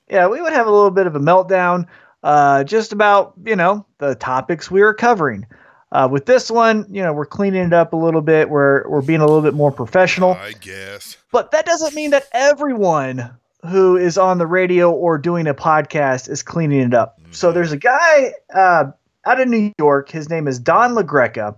yeah, 0.10 0.28
we 0.28 0.42
would 0.42 0.54
have 0.54 0.68
a 0.68 0.72
little 0.72 0.92
bit 0.92 1.08
of 1.08 1.16
a 1.16 1.20
meltdown, 1.20 1.88
uh, 2.24 2.64
just 2.64 2.94
about 2.94 3.34
you 3.46 3.56
know 3.56 3.86
the 3.98 4.16
topics 4.16 4.72
we 4.72 4.82
were 4.82 4.94
covering. 4.94 5.46
Uh, 5.92 6.08
with 6.12 6.26
this 6.26 6.52
one, 6.52 6.86
you 6.90 7.02
know, 7.02 7.14
we're 7.14 7.26
cleaning 7.26 7.64
it 7.64 7.74
up 7.74 7.94
a 7.94 7.96
little 7.96 8.22
bit. 8.22 8.50
We're 8.50 8.88
we're 8.90 9.02
being 9.02 9.22
a 9.22 9.26
little 9.26 9.42
bit 9.42 9.54
more 9.54 9.72
professional. 9.72 10.34
I 10.34 10.54
guess. 10.54 11.18
But 11.32 11.52
that 11.52 11.66
doesn't 11.66 11.94
mean 11.94 12.12
that 12.12 12.28
everyone 12.32 13.38
who 13.70 13.98
is 13.98 14.18
on 14.18 14.38
the 14.38 14.48
radio 14.48 14.92
or 14.92 15.18
doing 15.18 15.48
a 15.48 15.54
podcast 15.54 16.30
is 16.30 16.44
cleaning 16.44 16.82
it 16.82 16.94
up. 16.94 17.20
So 17.32 17.52
there's 17.52 17.72
a 17.72 17.78
guy 17.78 18.34
uh, 18.54 18.86
out 19.26 19.42
of 19.42 19.48
New 19.48 19.74
York. 19.78 20.10
His 20.10 20.30
name 20.30 20.48
is 20.48 20.60
Don 20.60 20.94
LaGreca. 20.94 21.56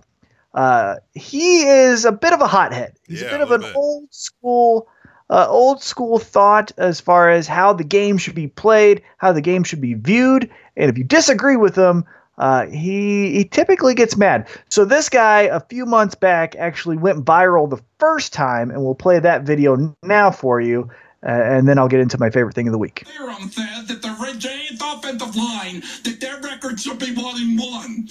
Uh, 0.53 0.95
he 1.13 1.61
is 1.63 2.05
a 2.05 2.11
bit 2.11 2.33
of 2.33 2.41
a 2.41 2.47
hothead. 2.47 2.93
He's 3.07 3.21
Yeah, 3.21 3.27
a 3.27 3.31
bit 3.31 3.39
a 3.41 3.43
of 3.43 3.51
an 3.51 3.61
bit. 3.61 3.75
old 3.75 4.13
school, 4.13 4.87
uh, 5.29 5.45
old 5.47 5.83
school 5.83 6.17
thought 6.17 6.71
as 6.77 6.99
far 6.99 7.29
as 7.29 7.47
how 7.47 7.73
the 7.73 7.83
game 7.83 8.17
should 8.17 8.35
be 8.35 8.47
played, 8.47 9.01
how 9.17 9.31
the 9.31 9.41
game 9.41 9.63
should 9.63 9.81
be 9.81 9.93
viewed, 9.93 10.49
and 10.75 10.89
if 10.89 10.97
you 10.97 11.03
disagree 11.03 11.55
with 11.55 11.75
him, 11.75 12.03
uh, 12.39 12.65
he 12.67 13.33
he 13.33 13.43
typically 13.43 13.93
gets 13.93 14.15
mad. 14.17 14.47
So 14.69 14.85
this 14.85 15.09
guy, 15.09 15.41
a 15.41 15.59
few 15.59 15.85
months 15.85 16.15
back, 16.15 16.55
actually 16.55 16.97
went 16.97 17.25
viral 17.25 17.69
the 17.69 17.81
first 17.99 18.33
time, 18.33 18.71
and 18.71 18.81
we'll 18.81 18.95
play 18.95 19.19
that 19.19 19.43
video 19.43 19.95
now 20.03 20.31
for 20.31 20.59
you, 20.61 20.89
uh, 21.21 21.29
and 21.29 21.67
then 21.67 21.77
I'll 21.77 21.89
get 21.89 21.99
into 21.99 22.17
my 22.17 22.29
favorite 22.29 22.55
thing 22.55 22.67
of 22.67 22.71
the 22.71 22.77
week. 22.79 23.03
Theorem 23.05 23.49
says 23.51 23.87
that 23.87 24.01
the 24.01 24.15
Red 24.23 24.39
Giants 24.39 24.81
offensive 24.81 25.35
line, 25.35 25.83
that 26.05 26.17
their 26.21 26.39
record 26.41 26.79
should 26.79 26.97
be 26.97 27.13
one 27.13 27.35
and 27.39 27.59
one. 27.59 28.07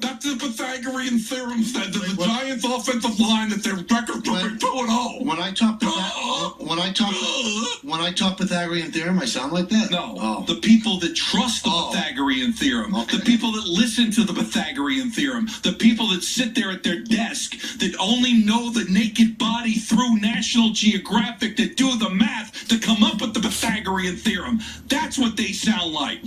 That's 0.00 0.24
the 0.24 0.36
Pythagorean 0.36 1.18
theorem 1.18 1.62
said 1.62 1.92
that 1.92 2.16
the 2.16 2.24
Giants 2.24 2.64
offensive 2.64 3.18
line, 3.20 3.50
that 3.50 3.62
their 3.62 3.74
record 3.76 4.24
should 4.24 4.52
be 4.52 4.58
two 4.58 4.72
and 4.78 4.88
oh. 4.90 5.18
When 5.22 5.38
I 5.38 5.52
talk 5.52 5.78
Pythag- 5.80 5.88
uh-huh. 5.88 6.64
when 6.64 6.78
I 6.78 6.90
talk 6.92 7.08
uh-huh. 7.10 7.78
when 7.82 8.00
I 8.00 8.12
talk 8.12 8.38
Pythagorean 8.38 8.92
theorem, 8.92 9.18
I 9.18 9.24
sound 9.26 9.52
like 9.52 9.68
that. 9.68 9.90
No, 9.90 10.16
Oh. 10.18 10.44
the 10.46 10.56
people 10.56 10.98
that 11.00 11.14
trust 11.14 11.64
the 11.64 11.70
Oh. 11.72 11.90
Pythagorean 11.92 12.52
theorem, 12.52 12.94
Okay. 12.94 13.18
the 13.18 13.22
people 13.24 13.52
that 13.52 13.66
listen 13.66 14.10
to 14.12 14.24
the 14.24 14.32
Pythagorean 14.32 15.10
theorem, 15.10 15.48
the 15.62 15.72
people 15.72 16.08
that 16.08 16.22
sit 16.22 16.54
there 16.54 16.70
at 16.70 16.82
their 16.82 17.00
desk 17.00 17.56
that 17.78 17.94
only 17.98 18.32
know 18.34 18.70
the 18.70 18.84
naked 18.84 19.36
body 19.38 19.74
through 19.74 20.16
National 20.20 20.70
Geographic 20.70 21.56
that 21.56 21.76
do 21.76 21.96
the 21.98 22.10
math 22.10 22.68
to 22.68 22.78
come 22.78 23.02
up 23.04 23.20
with 23.20 23.34
the 23.34 23.40
Pythagorean 23.40 24.16
theorem. 24.16 24.60
That's 24.88 25.18
what 25.18 25.36
they 25.36 25.52
sound 25.52 25.92
like. 25.92 26.20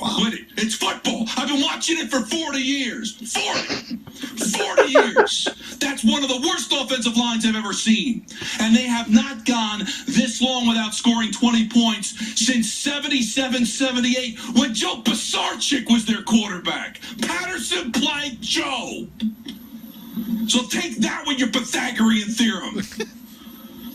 Quit 0.00 0.34
it. 0.34 0.46
It's 0.56 0.74
football. 0.74 1.26
I've 1.36 1.48
been 1.48 1.62
watching 1.62 1.98
it 1.98 2.10
for 2.10 2.20
40 2.20 2.58
years. 2.58 3.16
40. 3.32 3.96
40 4.56 4.82
years. 4.88 5.48
That's 5.78 6.04
one 6.04 6.22
of 6.22 6.28
the 6.28 6.40
worst 6.46 6.72
offensive 6.72 7.16
lines 7.16 7.44
I've 7.46 7.56
ever 7.56 7.72
seen. 7.72 8.26
And 8.60 8.74
they 8.74 8.84
have 8.84 9.10
not 9.10 9.44
gone 9.44 9.80
this 10.06 10.40
long 10.42 10.66
without 10.68 10.94
scoring 10.94 11.32
20 11.32 11.68
points 11.68 12.40
since 12.40 12.72
77 12.72 13.66
78 13.66 14.38
when 14.56 14.74
Joe 14.74 15.02
Pisarcik 15.02 15.90
was 15.90 16.06
their 16.06 16.22
quarterback. 16.22 17.00
Patterson 17.22 17.92
played 17.92 18.40
Joe. 18.40 19.06
So 20.48 20.66
take 20.66 20.96
that 20.98 21.24
with 21.26 21.38
your 21.38 21.48
Pythagorean 21.48 22.28
theorem. 22.28 22.74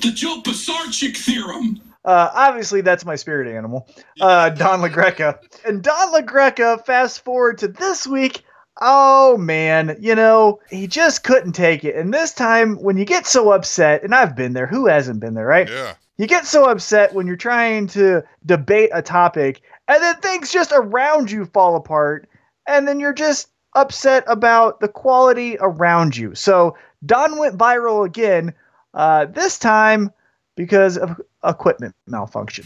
the 0.01 0.11
Joe 0.13 0.41
Pisarcik 0.41 1.17
theorem. 1.17 1.81
Uh, 2.05 2.29
obviously, 2.35 2.81
that's 2.81 3.03
my 3.03 3.15
spirit 3.15 3.53
animal, 3.53 3.89
uh, 4.21 4.49
Don 4.51 4.79
LaGreca. 4.81 5.39
And 5.65 5.81
Don 5.81 6.13
LaGreca, 6.13 6.85
fast 6.85 7.23
forward 7.23 7.57
to 7.57 7.67
this 7.67 8.05
week. 8.05 8.43
Oh 8.79 9.37
man, 9.37 9.97
you 9.99 10.13
know, 10.15 10.59
he 10.69 10.85
just 10.85 11.23
couldn't 11.23 11.53
take 11.53 11.83
it. 11.83 11.95
And 11.95 12.13
this 12.13 12.33
time, 12.33 12.75
when 12.75 12.97
you 12.97 13.05
get 13.05 13.25
so 13.25 13.51
upset, 13.51 14.03
and 14.03 14.13
I've 14.13 14.35
been 14.35 14.53
there, 14.53 14.67
who 14.67 14.87
hasn't 14.87 15.19
been 15.19 15.33
there, 15.33 15.47
right? 15.47 15.67
Yeah. 15.67 15.95
You 16.17 16.27
get 16.27 16.45
so 16.45 16.69
upset 16.69 17.13
when 17.13 17.25
you're 17.25 17.37
trying 17.37 17.87
to 17.87 18.21
debate 18.45 18.91
a 18.93 19.01
topic, 19.01 19.61
and 19.87 20.03
then 20.03 20.15
things 20.17 20.51
just 20.51 20.73
around 20.73 21.31
you 21.31 21.45
fall 21.45 21.75
apart, 21.75 22.29
and 22.67 22.87
then 22.87 22.99
you're 22.99 23.13
just 23.13 23.49
upset 23.75 24.23
about 24.27 24.79
the 24.79 24.87
quality 24.87 25.57
around 25.59 26.15
you. 26.15 26.35
So 26.35 26.77
Don 27.05 27.37
went 27.39 27.57
viral 27.57 28.05
again, 28.05 28.53
uh, 28.93 29.25
this 29.25 29.57
time 29.57 30.11
because 30.55 30.97
of 30.97 31.19
equipment 31.43 31.95
malfunction. 32.07 32.65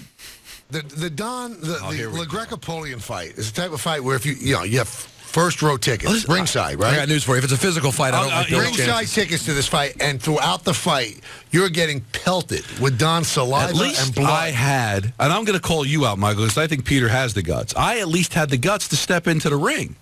The 0.72 0.82
the 0.82 1.10
Don 1.10 1.60
the, 1.62 1.80
Oh, 1.84 1.90
the 1.90 1.96
here 1.98 2.10
we. 2.10 2.20
LaGreca-Polian 2.20 3.02
fight 3.02 3.32
is 3.38 3.52
the 3.52 3.62
type 3.62 3.72
of 3.72 3.82
fight 3.82 4.04
where 4.04 4.16
if 4.16 4.26
you 4.26 4.34
you 4.34 4.54
know 4.54 4.64
you 4.64 4.78
have 4.78 4.88
first 4.88 5.62
row 5.62 5.78
tickets, 5.78 6.28
ringside, 6.28 6.80
right? 6.80 6.94
I 6.94 6.96
got 6.98 7.08
news 7.08 7.24
for 7.24 7.32
you. 7.34 7.38
If 7.38 7.44
it's 7.44 7.54
a 7.54 7.58
physical 7.58 7.92
fight, 7.92 8.14
I 8.16 8.22
don't 8.24 8.32
Uh, 8.34 8.36
like 8.38 8.50
those 8.50 8.62
ringside 8.62 8.86
chances. 8.88 9.14
tickets 9.14 9.46
to 9.46 9.54
this 9.54 9.68
fight, 9.68 9.96
and 10.00 10.20
throughout 10.22 10.64
the 10.64 10.74
fight, 10.74 11.20
you're 11.52 11.70
getting 11.70 12.02
pelted 12.14 12.66
with 12.80 12.98
Don's 12.98 13.28
saliva 13.28 13.70
At 13.70 13.76
least 13.76 14.06
and 14.08 14.16
blood. 14.16 14.30
I 14.32 14.50
had, 14.52 15.14
and 15.20 15.32
I'm 15.32 15.44
going 15.46 15.58
to 15.58 15.62
call 15.62 15.86
you 15.86 16.08
out, 16.08 16.18
Michael, 16.18 16.44
because 16.46 16.58
I 16.58 16.66
think 16.66 16.84
Peter 16.84 17.08
has 17.10 17.36
the 17.36 17.44
guts. 17.44 17.76
I 17.76 18.00
at 18.00 18.08
least 18.08 18.34
had 18.34 18.50
the 18.50 18.58
guts 18.58 18.88
to 18.88 18.96
step 18.96 19.28
into 19.28 19.50
the 19.50 19.56
ring. 19.58 19.96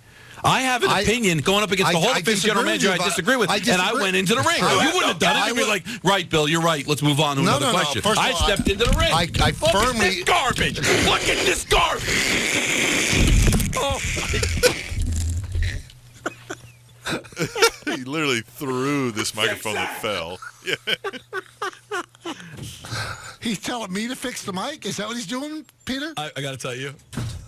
I 0.48 0.62
have 0.62 0.84
an 0.84 0.90
I- 0.90 1.02
opinion 1.02 1.40
going 1.40 1.64
up 1.64 1.72
against 1.72 1.92
the 1.92 1.98
I- 1.98 2.02
Hall 2.02 2.12
I 2.14 2.20
of 2.20 2.26
Fame 2.26 2.38
general 2.38 2.64
manager 2.66 2.88
you 2.88 2.94
I 2.94 2.98
disagree 2.98 3.36
with, 3.36 3.50
I 3.50 3.58
and 3.58 3.82
I 3.82 3.94
went 3.94 4.16
into 4.16 4.34
the 4.36 4.42
ring. 4.42 4.62
I- 4.64 4.84
you 4.86 4.94
wouldn't 4.94 5.06
have 5.12 5.20
done 5.20 5.36
it. 5.44 5.48
You'd 5.48 5.58
be 5.58 5.66
like, 5.68 5.86
right, 6.04 6.30
Bill, 6.30 6.48
you're 6.48 6.62
right. 6.62 6.88
Let's 6.88 7.02
move 7.02 7.20
on 7.20 7.36
to 7.38 7.42
No, 7.44 7.50
another 7.58 7.66
no, 7.68 7.72
no. 7.74 7.78
question. 7.78 8.02
First 8.02 8.20
I 8.20 8.32
all, 8.32 8.38
stepped 8.38 8.68
I- 8.68 8.72
into 8.72 8.86
the 8.86 8.98
ring. 8.98 9.12
I- 9.14 9.28
I 9.42 9.50
Look 9.52 9.64
at 9.64 9.72
firmly- 9.72 10.10
this 10.10 10.24
garbage. 10.24 10.78
Look 10.80 11.28
at 11.28 11.46
this 11.46 11.66
garbage. 11.66 12.04
Oh, 13.80 14.00
he 17.96 18.04
literally 18.04 18.42
threw 18.42 19.12
this 19.12 19.34
microphone 19.36 19.76
that 19.76 20.02
fell. 20.02 20.40
Yeah. 20.66 20.76
He's 23.40 23.60
telling 23.60 23.94
me 23.94 24.08
to 24.10 24.16
fix 24.16 24.44
the 24.44 24.52
mic. 24.52 24.86
Is 24.86 24.98
that 24.98 25.08
what 25.08 25.16
he's 25.16 25.28
doing, 25.28 25.66
Peter? 25.86 26.12
I, 26.18 26.32
I 26.36 26.42
got 26.42 26.52
to 26.52 26.58
tell 26.58 26.76
you, 26.76 26.94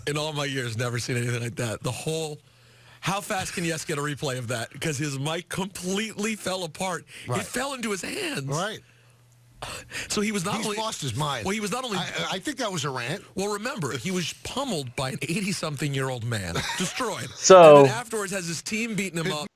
in 0.06 0.16
all 0.16 0.32
my 0.32 0.46
years, 0.46 0.78
never 0.78 0.98
seen 0.98 1.16
anything 1.18 1.42
like 1.42 1.56
that. 1.56 1.82
The 1.82 1.90
whole. 1.90 2.38
How 3.00 3.20
fast 3.20 3.54
can 3.54 3.64
Yes 3.64 3.84
get 3.84 3.98
a 3.98 4.02
replay 4.02 4.38
of 4.38 4.48
that? 4.48 4.70
Because 4.72 4.98
his 4.98 5.18
mic 5.18 5.48
completely 5.48 6.36
fell 6.36 6.64
apart. 6.64 7.04
Right. 7.26 7.40
It 7.40 7.46
fell 7.46 7.74
into 7.74 7.90
his 7.90 8.02
hands. 8.02 8.44
right. 8.44 8.80
So 10.08 10.22
he 10.22 10.32
was 10.32 10.44
not 10.44 10.56
He's 10.56 10.64
only 10.66 10.78
lost 10.78 11.02
his 11.02 11.14
mind. 11.14 11.44
Well, 11.44 11.52
he 11.52 11.60
was 11.60 11.70
not 11.70 11.84
only. 11.84 11.98
I, 11.98 12.08
I 12.32 12.38
think 12.38 12.56
that 12.58 12.72
was 12.72 12.84
a 12.86 12.90
rant. 12.90 13.22
well, 13.34 13.52
remember, 13.52 13.94
he 13.96 14.10
was 14.10 14.32
pummeled 14.42 14.96
by 14.96 15.10
an 15.10 15.18
80-something-year-old 15.18 16.24
man, 16.24 16.54
destroyed. 16.78 17.28
So- 17.34 17.78
and 17.80 17.86
then 17.88 17.94
afterwards, 17.94 18.32
has 18.32 18.46
his 18.46 18.62
team 18.62 18.94
beating 18.94 19.22
him 19.22 19.30
up. 19.32 19.46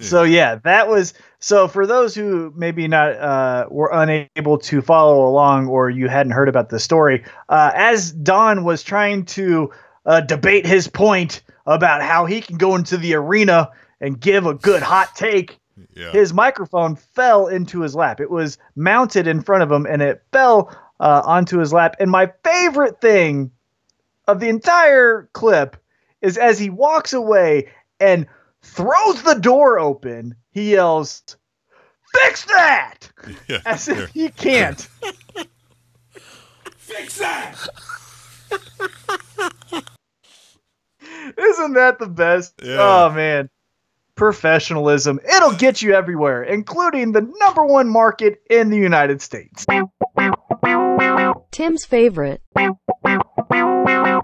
So 0.00 0.22
yeah, 0.22 0.60
that 0.62 0.86
was 0.86 1.12
so 1.40 1.66
for 1.66 1.84
those 1.84 2.14
who 2.14 2.52
maybe 2.54 2.86
not 2.86 3.14
uh, 3.16 3.66
were 3.68 3.90
unable 3.92 4.58
to 4.58 4.80
follow 4.80 5.26
along 5.26 5.66
or 5.66 5.90
you 5.90 6.06
hadn't 6.08 6.30
heard 6.30 6.48
about 6.48 6.68
the 6.68 6.78
story, 6.78 7.24
uh, 7.48 7.72
as 7.74 8.12
Don 8.12 8.62
was 8.62 8.84
trying 8.84 9.24
to 9.24 9.72
uh, 10.08 10.20
debate 10.22 10.66
his 10.66 10.88
point 10.88 11.42
about 11.66 12.02
how 12.02 12.26
he 12.26 12.40
can 12.40 12.56
go 12.56 12.74
into 12.74 12.96
the 12.96 13.14
arena 13.14 13.70
and 14.00 14.20
give 14.20 14.46
a 14.46 14.54
good 14.54 14.82
hot 14.82 15.14
take, 15.14 15.58
Yeah. 15.94 16.10
his 16.12 16.32
microphone 16.32 16.96
fell 16.96 17.46
into 17.46 17.80
his 17.82 17.94
lap. 17.94 18.20
It 18.20 18.30
was 18.30 18.58
mounted 18.74 19.26
in 19.28 19.42
front 19.42 19.62
of 19.62 19.70
him 19.70 19.86
and 19.86 20.02
it 20.02 20.22
fell 20.32 20.74
uh, 20.98 21.22
onto 21.24 21.58
his 21.58 21.72
lap. 21.72 21.94
And 22.00 22.10
my 22.10 22.32
favorite 22.44 23.00
thing 23.00 23.50
of 24.26 24.40
the 24.40 24.48
entire 24.48 25.28
clip 25.34 25.76
is 26.22 26.36
as 26.38 26.58
he 26.58 26.70
walks 26.70 27.12
away 27.12 27.68
and 28.00 28.26
throws 28.62 29.22
the 29.22 29.34
door 29.34 29.78
open, 29.78 30.34
he 30.50 30.72
yells, 30.72 31.36
Fix 32.14 32.44
that! 32.46 33.10
yeah. 33.46 33.60
As 33.66 33.86
if 33.88 34.08
he 34.10 34.30
can't. 34.30 34.88
Fix 36.78 37.18
that! 37.18 37.68
Isn't 41.36 41.74
that 41.74 41.98
the 41.98 42.08
best? 42.08 42.54
Yeah. 42.62 42.76
Oh, 42.78 43.10
man. 43.10 43.50
Professionalism. 44.14 45.20
It'll 45.36 45.52
get 45.52 45.82
you 45.82 45.94
everywhere, 45.94 46.42
including 46.42 47.12
the 47.12 47.22
number 47.38 47.64
one 47.64 47.88
market 47.88 48.40
in 48.50 48.70
the 48.70 48.76
United 48.76 49.22
States. 49.22 49.64
Tim's 51.50 51.84
favorite. 51.84 52.42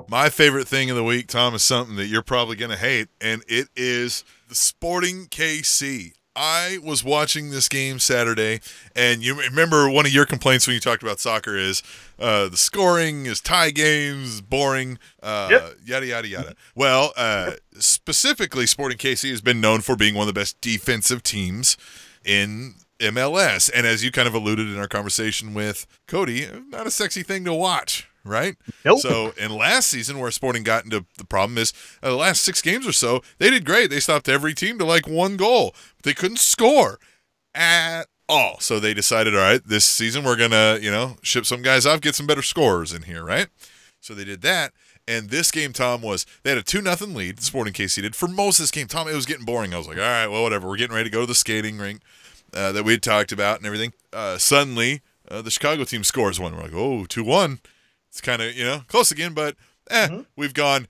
My 0.09 0.29
favorite 0.31 0.69
thing 0.69 0.91
of 0.91 0.97
the 0.97 1.05
week, 1.05 1.29
Tom, 1.29 1.55
is 1.55 1.63
something 1.63 1.97
that 1.97 2.07
you're 2.07 2.23
probably 2.23 2.57
going 2.57 2.71
to 2.71 2.77
hate, 2.77 3.09
and 3.21 3.43
it 3.49 3.69
is 3.77 4.25
the 4.49 4.55
Sporting 4.55 5.27
KC. 5.27 6.13
I 6.37 6.79
was 6.83 7.05
watching 7.05 7.51
this 7.51 7.69
game 7.69 7.99
Saturday, 7.99 8.61
and 8.97 9.23
you 9.23 9.39
remember 9.41 9.89
one 9.89 10.05
of 10.07 10.13
your 10.13 10.27
complaints 10.27 10.67
when 10.67 10.75
you 10.75 10.81
talked 10.81 11.03
about 11.03 11.21
soccer 11.21 11.57
is 11.57 11.83
uh, 12.19 12.49
the 12.49 12.57
scoring 12.57 13.27
is 13.27 13.41
tie 13.41 13.71
games, 13.71 14.41
boring, 14.41 14.99
uh, 15.23 15.49
Yep. 15.51 15.77
yada 15.85 16.07
yada 16.07 16.29
yada. 16.29 16.55
Well, 16.75 17.13
uh, 17.17 17.53
specifically, 17.79 18.67
Sporting 18.67 18.99
KC 18.99 19.31
has 19.31 19.41
been 19.41 19.61
known 19.61 19.81
for 19.81 19.95
being 19.97 20.15
one 20.15 20.23
of 20.29 20.35
the 20.35 20.39
best 20.41 20.61
defensive 20.61 21.23
teams 21.23 21.77
in 22.25 22.75
MLS. 23.01 23.71
And 23.75 23.87
as 23.87 24.03
you 24.03 24.11
kind 24.11 24.27
of 24.27 24.35
alluded 24.35 24.67
in 24.69 24.79
our 24.79 24.89
conversation 24.89 25.55
with 25.55 25.87
Cody, 26.09 26.49
not 26.69 26.87
a 26.87 26.91
sexy 26.91 27.23
thing 27.23 27.45
to 27.45 27.55
watch, 27.55 28.09
right? 28.25 28.57
Nope. 28.85 29.01
So 29.01 29.33
in 29.39 29.51
last 29.51 29.89
season, 29.89 30.19
where 30.19 30.31
Sporting 30.31 30.63
got 30.63 30.85
into 30.85 31.05
the 31.19 31.25
problem 31.25 31.59
is 31.59 31.73
uh, 32.03 32.11
the 32.11 32.17
last 32.17 32.43
six 32.43 32.63
games 32.63 32.87
or 32.87 32.93
so, 32.93 33.23
they 33.39 33.51
did 33.51 33.65
great. 33.65 33.91
They 33.91 34.01
stopped 34.01 34.29
every 34.29 34.55
team 34.55 34.79
to 34.79 34.85
like 34.85 35.07
one 35.07 35.37
goal. 35.37 35.75
But 35.97 36.05
they 36.05 36.15
couldn't 36.15 36.39
score 36.39 36.99
at 37.55 38.05
all. 38.29 38.59
So 38.61 38.81
they 38.81 38.95
decided, 38.95 39.35
all 39.35 39.41
right, 39.41 39.63
this 39.65 39.85
season 39.85 40.25
we're 40.25 40.37
gonna, 40.37 40.79
you 40.81 40.91
know, 40.91 41.17
ship 41.23 41.47
some 41.47 41.63
guys 41.63 41.87
off, 41.87 42.01
get 42.01 42.15
some 42.15 42.27
better 42.27 42.43
scorers 42.43 42.93
in 42.93 43.03
here, 43.03 43.25
right? 43.25 43.49
So 44.01 44.15
they 44.15 44.25
did 44.25 44.43
that. 44.43 44.73
And 45.07 45.29
this 45.29 45.51
game, 45.51 45.73
Tom, 45.75 46.01
was 46.01 46.25
they 46.43 46.51
had 46.51 46.59
a 46.59 46.63
two 46.63 46.81
nothing 46.81 47.15
lead. 47.15 47.41
Sporting 47.41 47.75
KC 47.75 48.03
did 48.03 48.17
for 48.17 48.27
most 48.27 48.59
of 48.59 48.63
this 48.63 48.71
game. 48.71 48.87
Tom, 48.87 49.07
it 49.07 49.15
was 49.15 49.27
getting 49.27 49.45
boring. 49.45 49.75
I 49.75 49.79
was 49.79 49.87
like, 49.87 49.99
all 49.99 50.03
right, 50.03 50.27
well, 50.27 50.43
whatever. 50.43 50.67
We're 50.67 50.79
getting 50.79 50.97
ready 50.97 51.11
to 51.11 51.15
go 51.15 51.21
to 51.21 51.27
the 51.27 51.35
skating 51.35 51.79
rink 51.79 52.01
uh, 52.55 52.73
that 52.73 52.85
we 52.85 52.93
had 52.93 53.03
talked 53.03 53.33
about 53.33 53.59
and 53.59 53.67
everything. 53.67 53.93
Uh, 54.13 54.39
suddenly, 54.39 55.03
uh, 55.31 55.43
the 55.43 55.51
Chicago 55.51 55.85
team 55.85 56.05
scores 56.05 56.41
one. 56.41 56.57
We're 56.57 56.63
like, 56.63 56.75
oh, 56.75 57.05
2 57.05 57.23
1. 57.23 57.61
It's 58.15 58.21
kind 58.21 58.41
of, 58.41 58.57
you 58.57 58.63
know, 58.63 58.83
close 58.87 59.11
again, 59.11 59.35
but 59.35 59.57
eh, 59.91 60.21
we've 60.37 60.55
gone 60.55 60.87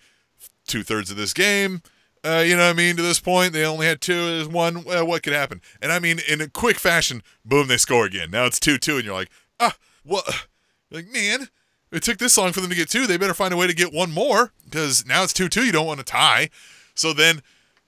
two 0.67 0.83
thirds 0.83 1.11
of 1.11 1.17
this 1.17 1.33
game. 1.33 1.81
Uh, 2.23 2.45
you 2.47 2.55
know 2.55 2.67
what 2.67 2.75
I 2.75 2.75
mean? 2.75 2.97
To 2.97 3.03
this 3.03 3.19
point, 3.19 3.55
they 3.55 3.65
only 3.65 3.87
had 3.87 4.03
two. 4.03 4.27
There's 4.27 4.47
one. 4.47 4.85
Uh, 4.87 5.07
what 5.07 5.23
could 5.23 5.33
happen? 5.33 5.63
And 5.81 5.91
I 5.91 6.01
mean, 6.01 6.21
in 6.29 6.43
a 6.43 6.51
quick 6.51 6.79
fashion, 6.79 7.23
boom, 7.43 7.69
they 7.69 7.79
score 7.79 8.05
again. 8.05 8.31
Now 8.31 8.45
it's 8.45 8.61
2 8.61 8.77
2, 8.77 8.97
and 8.97 9.07
you're 9.07 9.15
like, 9.15 9.31
ah, 9.59 9.75
what? 10.03 10.49
Like, 10.91 11.07
man, 11.07 11.49
it 11.91 12.03
took 12.03 12.19
this 12.19 12.37
long 12.37 12.53
for 12.53 12.61
them 12.61 12.69
to 12.69 12.77
get 12.77 12.91
two. 12.91 13.07
They 13.07 13.17
better 13.17 13.33
find 13.33 13.55
a 13.55 13.57
way 13.57 13.69
to 13.69 13.75
get 13.75 13.91
one 13.91 14.13
more 14.13 14.53
because 14.63 15.07
now 15.07 15.23
it's 15.23 15.33
2 15.33 15.49
2. 15.49 15.65
You 15.65 15.73
don't 15.73 15.87
want 15.87 16.01
to 16.01 16.05
tie. 16.05 16.51
So 16.95 17.15
then 17.15 17.41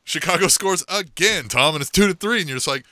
Chicago 0.03 0.47
scores 0.49 0.83
again, 0.89 1.49
Tom, 1.49 1.75
and 1.75 1.83
it's 1.83 1.91
2 1.91 2.07
to 2.07 2.15
3. 2.15 2.41
And 2.41 2.49
you're 2.49 2.57
just 2.57 2.69
like, 2.69 2.87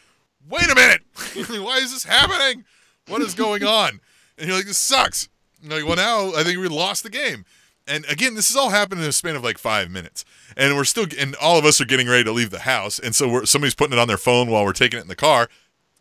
wait 0.47 0.71
a 0.71 0.75
minute. 0.75 1.01
Why 1.65 1.79
is 1.79 1.91
this 1.91 2.05
happening? 2.05 2.67
What 3.09 3.23
is 3.23 3.33
going 3.33 3.65
on? 3.65 4.01
And 4.37 4.47
you're 4.47 4.59
like, 4.59 4.67
this 4.67 4.77
sucks. 4.77 5.31
Like, 5.65 5.87
well, 5.87 5.97
now 5.97 6.35
I 6.39 6.45
think 6.45 6.59
we 6.59 6.69
lost 6.69 7.03
the 7.03 7.11
game. 7.11 7.45
And 7.87 8.05
again, 8.07 8.35
this 8.35 8.51
is 8.51 8.57
all 8.57 8.71
happened 8.71 9.03
in 9.03 9.09
a 9.09 9.13
span 9.13 9.37
of 9.37 9.45
like 9.45 9.59
five 9.59 9.91
minutes, 9.91 10.25
and 10.57 10.75
we're 10.75 10.85
still, 10.85 11.07
and 11.19 11.35
all 11.37 11.59
of 11.59 11.67
us 11.67 11.81
are 11.81 11.85
getting 11.85 12.09
ready 12.09 12.25
to 12.25 12.33
leave 12.33 12.49
the 12.49 12.61
house, 12.61 12.99
and 12.99 13.15
so 13.15 13.29
we're 13.29 13.45
somebody's 13.45 13.75
putting 13.75 13.93
it 13.93 13.99
on 13.99 14.09
their 14.09 14.17
phone 14.17 14.49
while 14.49 14.65
we're 14.65 14.73
taking 14.73 14.99
it 14.99 15.03
in 15.03 15.09
the 15.09 15.17
car. 15.17 15.51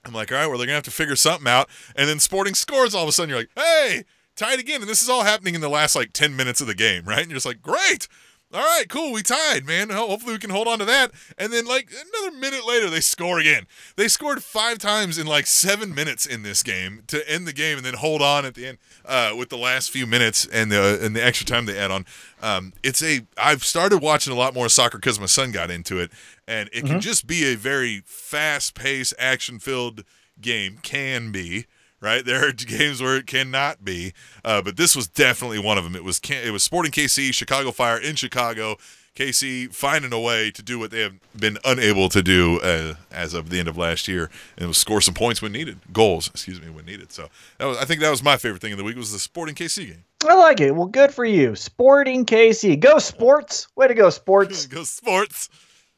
I'm 0.06 0.14
like, 0.14 0.32
all 0.32 0.38
right, 0.38 0.48
well, 0.48 0.58
they're 0.58 0.68
gonna 0.68 0.76
have 0.76 0.84
to 0.84 0.92
figure 0.92 1.18
something 1.18 1.48
out, 1.48 1.70
and 1.96 2.08
then 2.08 2.20
Sporting 2.20 2.54
scores. 2.54 2.96
All 2.96 3.04
of 3.04 3.10
a 3.10 3.12
sudden, 3.12 3.30
you're 3.30 3.40
like, 3.40 3.50
hey, 3.56 4.06
tied 4.38 4.60
again, 4.60 4.80
and 4.80 4.90
this 4.90 5.02
is 5.02 5.10
all 5.10 5.24
happening 5.24 5.56
in 5.56 5.62
the 5.62 5.70
last 5.70 5.94
like 5.94 6.14
ten 6.14 6.38
minutes 6.38 6.62
of 6.62 6.68
the 6.68 6.76
game, 6.76 7.04
right? 7.04 7.20
And 7.20 7.30
you're 7.30 7.36
just 7.36 7.46
like, 7.46 7.62
great, 7.62 8.08
all 8.54 8.62
right, 8.62 8.86
cool, 8.88 9.12
we 9.12 9.24
tied, 9.24 9.66
man. 9.66 9.90
Hopefully, 9.90 10.34
we 10.34 10.40
can 10.40 10.50
hold 10.52 10.68
on 10.68 10.78
to 10.80 10.86
that. 10.86 11.12
And 11.38 11.52
then, 11.52 11.66
like 11.66 11.90
another 11.92 12.38
minute 12.38 12.66
later, 12.66 12.90
they 12.90 13.00
score 13.00 13.40
again. 13.40 13.66
They 13.96 14.08
scored 14.08 14.44
five 14.44 14.78
times 14.78 15.18
in 15.18 15.26
like 15.26 15.48
seven 15.48 15.94
minutes 15.94 16.26
in 16.26 16.44
this 16.44 16.62
game 16.62 17.04
to 17.08 17.28
end 17.30 17.48
the 17.48 17.54
game, 17.54 17.78
and 17.78 17.86
then 17.86 17.96
hold 17.96 18.22
on 18.22 18.46
at 18.46 18.54
the 18.54 18.68
end 18.68 18.78
uh, 19.06 19.34
with 19.38 19.50
the 19.50 19.58
last 19.58 19.90
few 19.92 20.06
minutes 20.06 20.46
and 20.46 20.72
the 20.72 21.00
and 21.04 21.16
the 21.16 21.24
extra 21.24 21.46
time 21.48 21.66
they 21.66 21.78
add 21.78 21.90
on. 21.92 22.06
Um, 22.42 22.74
it's 22.84 23.02
a 23.02 23.22
I've 23.38 23.64
started 23.64 24.00
watching 24.02 24.32
a 24.32 24.36
lot 24.36 24.54
more 24.54 24.70
soccer 24.70 24.98
because 25.00 25.20
my 25.20 25.26
son 25.26 25.52
got 25.52 25.72
into 25.72 26.00
it, 26.00 26.12
and 26.48 26.70
it 26.72 26.86
can 26.86 26.98
Mhm. 26.98 27.02
just 27.02 27.26
be 27.26 27.46
a 27.46 27.56
very 27.56 28.04
fast-paced, 28.06 29.14
action-filled 29.18 30.04
game. 30.42 30.78
Can 30.84 31.32
be 31.32 31.66
right? 32.04 32.24
There 32.24 32.48
are 32.48 32.52
games 32.52 33.02
where 33.02 33.16
it 33.16 33.26
cannot 33.26 33.84
be, 33.84 34.14
uh, 34.44 34.62
but 34.62 34.78
this 34.78 34.96
was 34.96 35.08
definitely 35.08 35.60
one 35.60 35.78
of 35.78 35.84
them. 35.84 35.96
It 35.96 36.04
was 36.04 36.20
it 36.30 36.52
was 36.52 36.64
Sporting 36.64 36.92
KC, 36.92 37.34
Chicago 37.34 37.72
Fire 37.72 37.98
in 37.98 38.16
Chicago. 38.16 38.78
KC 39.16 39.72
finding 39.72 40.12
a 40.12 40.20
way 40.20 40.50
to 40.50 40.64
do 40.64 40.80
what 40.80 40.90
they 40.90 41.02
have 41.02 41.14
been 41.40 41.60
unable 41.66 42.10
to 42.10 42.24
do 42.24 42.60
uh, 42.62 42.96
as 43.12 43.36
of 43.36 43.52
the 43.52 43.60
end 43.60 43.68
of 43.68 43.78
last 43.78 44.08
year, 44.08 44.32
and 44.58 44.68
was 44.68 44.80
score 44.80 45.02
some 45.02 45.14
points 45.14 45.40
when 45.40 45.52
needed, 45.52 45.78
goals, 45.94 46.28
excuse 46.30 46.60
me, 46.60 46.72
when 46.72 46.86
needed. 46.86 47.12
So 47.12 47.30
that 47.60 47.66
was, 47.66 47.78
I 47.78 47.86
think 47.86 48.02
that 48.02 48.10
was 48.10 48.24
my 48.24 48.38
favorite 48.38 48.60
thing 48.60 48.72
of 48.72 48.80
the 48.80 48.84
week 48.84 48.98
was 48.98 49.12
the 49.12 49.20
Sporting 49.20 49.54
KC 49.54 49.86
game. 49.86 50.04
I 50.28 50.34
like 50.34 50.62
it. 50.62 50.72
Well, 50.72 50.88
good 50.88 51.14
for 51.14 51.26
you. 51.26 51.56
Sporting 51.56 52.26
KC. 52.26 52.80
Go 52.80 52.98
sports. 52.98 53.68
Way 53.76 53.90
to 53.90 53.94
go, 53.94 54.10
sports. 54.10 54.66
go 54.68 54.84
sports. 54.84 55.50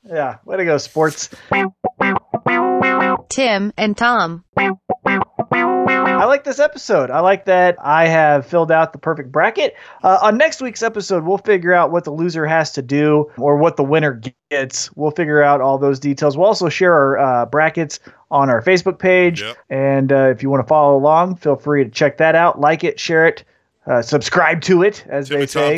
Yeah, 0.04 0.38
way 0.44 0.58
to 0.58 0.66
go, 0.66 0.78
sports. 0.78 1.30
Tim 3.30 3.72
and 3.78 3.98
Tom. 3.98 4.44
I 6.20 6.26
like 6.26 6.44
this 6.44 6.60
episode. 6.60 7.10
I 7.12 7.20
like 7.20 7.46
that 7.46 7.78
I 7.82 8.08
have 8.08 8.46
filled 8.46 8.72
out 8.72 8.94
the 8.94 9.00
perfect 9.00 9.32
bracket. 9.32 9.76
Uh, 10.04 10.20
on 10.22 10.38
next 10.38 10.62
week's 10.62 10.84
episode, 10.84 11.24
we'll 11.24 11.38
figure 11.38 11.74
out 11.74 11.92
what 11.92 12.04
the 12.04 12.12
loser 12.12 12.46
has 12.46 12.72
to 12.74 12.82
do 12.82 13.32
or 13.38 13.58
what 13.58 13.78
the 13.78 13.84
winner 13.84 14.22
gets. 14.50 14.92
We'll 14.96 15.12
figure 15.12 15.42
out 15.42 15.62
all 15.62 15.78
those 15.78 16.00
details. 16.00 16.38
We'll 16.38 16.48
also 16.48 16.70
share 16.70 16.94
our 16.94 17.18
uh, 17.18 17.46
brackets 17.46 18.00
on 18.32 18.50
our 18.50 18.62
Facebook 18.62 19.00
page. 19.00 19.42
And 19.70 20.12
uh, 20.12 20.30
if 20.30 20.44
you 20.44 20.50
want 20.50 20.64
to 20.64 20.68
follow 20.68 20.98
along, 20.98 21.38
feel 21.38 21.56
free 21.56 21.84
to 21.84 21.90
check 21.90 22.18
that 22.18 22.36
out. 22.36 22.60
Like 22.60 22.84
it, 22.84 23.00
share 23.00 23.28
it, 23.28 23.44
uh, 23.88 24.02
subscribe 24.02 24.62
to 24.62 24.84
it, 24.84 25.06
as 25.08 25.30
they 25.30 25.42
and 25.42 25.50
Tom 25.50 25.78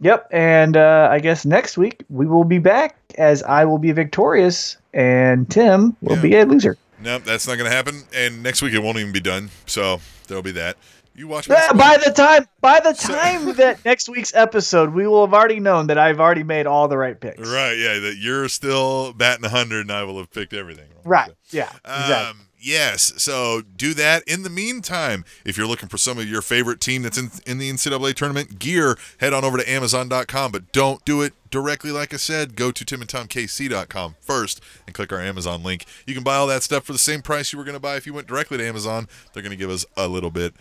Yep. 0.00 0.28
And 0.32 0.76
uh, 0.76 1.08
I 1.10 1.20
guess 1.20 1.44
next 1.44 1.78
week 1.78 2.04
we 2.10 2.26
will 2.26 2.44
be 2.44 2.58
back 2.58 2.96
as 3.18 3.42
I 3.44 3.64
will 3.64 3.78
be 3.78 3.92
victorious 3.92 4.76
and 4.92 5.48
Tim 5.48 5.96
will 6.02 6.20
be 6.20 6.34
a 6.34 6.44
loser. 6.44 6.76
Nope, 7.02 7.24
that's 7.24 7.46
not 7.46 7.56
going 7.56 7.68
to 7.68 7.74
happen. 7.74 8.02
And 8.14 8.42
next 8.42 8.62
week 8.62 8.74
it 8.74 8.78
won't 8.78 8.98
even 8.98 9.12
be 9.12 9.20
done. 9.20 9.50
So 9.66 10.00
there'll 10.28 10.42
be 10.42 10.52
that. 10.52 10.76
You 11.14 11.28
watch. 11.28 11.48
Yeah, 11.48 11.72
by 11.74 11.98
the 11.98 12.10
time 12.10 12.46
by 12.62 12.80
the 12.80 12.94
time 12.94 13.52
that 13.56 13.84
next 13.84 14.08
week's 14.08 14.34
episode, 14.34 14.94
we 14.94 15.06
will 15.06 15.26
have 15.26 15.34
already 15.34 15.60
known 15.60 15.88
that 15.88 15.98
I've 15.98 16.20
already 16.20 16.42
made 16.42 16.66
all 16.66 16.88
the 16.88 16.96
right 16.96 17.18
picks. 17.20 17.38
Right, 17.38 17.74
yeah, 17.74 17.98
that 17.98 18.16
you're 18.18 18.48
still 18.48 19.12
batting 19.12 19.42
100 19.42 19.82
and 19.82 19.92
I 19.92 20.04
will 20.04 20.16
have 20.18 20.30
picked 20.30 20.54
everything. 20.54 20.86
Right. 21.04 21.32
Yeah. 21.50 21.70
Exactly. 21.84 22.14
Um, 22.14 22.48
yes, 22.58 23.12
so 23.18 23.60
do 23.60 23.92
that. 23.94 24.22
In 24.26 24.42
the 24.42 24.48
meantime, 24.48 25.26
if 25.44 25.58
you're 25.58 25.66
looking 25.66 25.90
for 25.90 25.98
some 25.98 26.18
of 26.18 26.26
your 26.26 26.40
favorite 26.40 26.80
team 26.80 27.02
that's 27.02 27.18
in, 27.18 27.30
in 27.44 27.58
the 27.58 27.70
NCAA 27.70 28.14
tournament 28.14 28.58
gear, 28.58 28.96
head 29.18 29.34
on 29.34 29.44
over 29.44 29.58
to 29.58 29.70
Amazon.com. 29.70 30.52
But 30.52 30.72
don't 30.72 31.04
do 31.04 31.20
it 31.20 31.34
directly, 31.52 31.92
like 31.92 32.12
I 32.12 32.16
said. 32.16 32.56
Go 32.56 32.72
to 32.72 32.84
timandtomkc.com 32.84 34.16
first 34.20 34.60
and 34.86 34.94
click 34.94 35.12
our 35.12 35.20
Amazon 35.20 35.62
link. 35.62 35.84
You 36.04 36.14
can 36.14 36.24
buy 36.24 36.34
all 36.34 36.48
that 36.48 36.64
stuff 36.64 36.82
for 36.82 36.92
the 36.92 36.98
same 36.98 37.22
price 37.22 37.52
you 37.52 37.58
were 37.58 37.64
going 37.64 37.76
to 37.76 37.80
buy 37.80 37.94
if 37.94 38.06
you 38.06 38.12
went 38.12 38.26
directly 38.26 38.58
to 38.58 38.66
Amazon. 38.66 39.06
They're 39.32 39.42
going 39.44 39.50
to 39.50 39.56
give 39.56 39.70
us 39.70 39.86
a 39.96 40.08
little 40.08 40.32
bit 40.32 40.54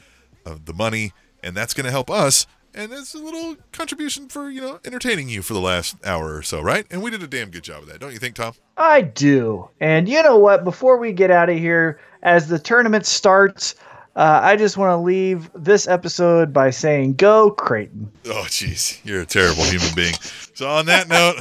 of 0.45 0.65
the 0.65 0.73
money, 0.73 1.13
and 1.43 1.57
that's 1.57 1.73
going 1.73 1.85
to 1.85 1.91
help 1.91 2.11
us. 2.11 2.45
And 2.73 2.93
it's 2.93 3.13
a 3.13 3.17
little 3.17 3.57
contribution 3.73 4.29
for, 4.29 4.49
you 4.49 4.61
know, 4.61 4.79
entertaining 4.85 5.27
you 5.27 5.41
for 5.41 5.53
the 5.53 5.59
last 5.59 5.95
hour 6.05 6.35
or 6.35 6.41
so, 6.41 6.61
right? 6.61 6.85
And 6.89 7.01
we 7.01 7.11
did 7.11 7.21
a 7.21 7.27
damn 7.27 7.49
good 7.49 7.63
job 7.63 7.83
of 7.83 7.89
that, 7.89 7.99
don't 7.99 8.13
you 8.13 8.19
think, 8.19 8.35
Tom? 8.35 8.53
I 8.77 9.01
do. 9.01 9.69
And 9.81 10.07
you 10.07 10.23
know 10.23 10.37
what? 10.37 10.63
Before 10.63 10.97
we 10.97 11.11
get 11.11 11.31
out 11.31 11.49
of 11.49 11.57
here, 11.57 11.99
as 12.23 12.47
the 12.47 12.59
tournament 12.59 13.05
starts, 13.05 13.75
uh, 14.15 14.39
I 14.43 14.55
just 14.55 14.77
want 14.77 14.91
to 14.91 14.97
leave 14.97 15.49
this 15.53 15.87
episode 15.87 16.51
by 16.53 16.69
saying, 16.69 17.15
"Go 17.15 17.51
Creighton." 17.51 18.11
Oh, 18.25 18.45
jeez, 18.47 18.99
you're 19.05 19.21
a 19.21 19.25
terrible 19.25 19.63
human 19.63 19.93
being. 19.95 20.13
So, 20.53 20.67
on 20.67 20.85
that 20.87 21.07
note, 21.07 21.37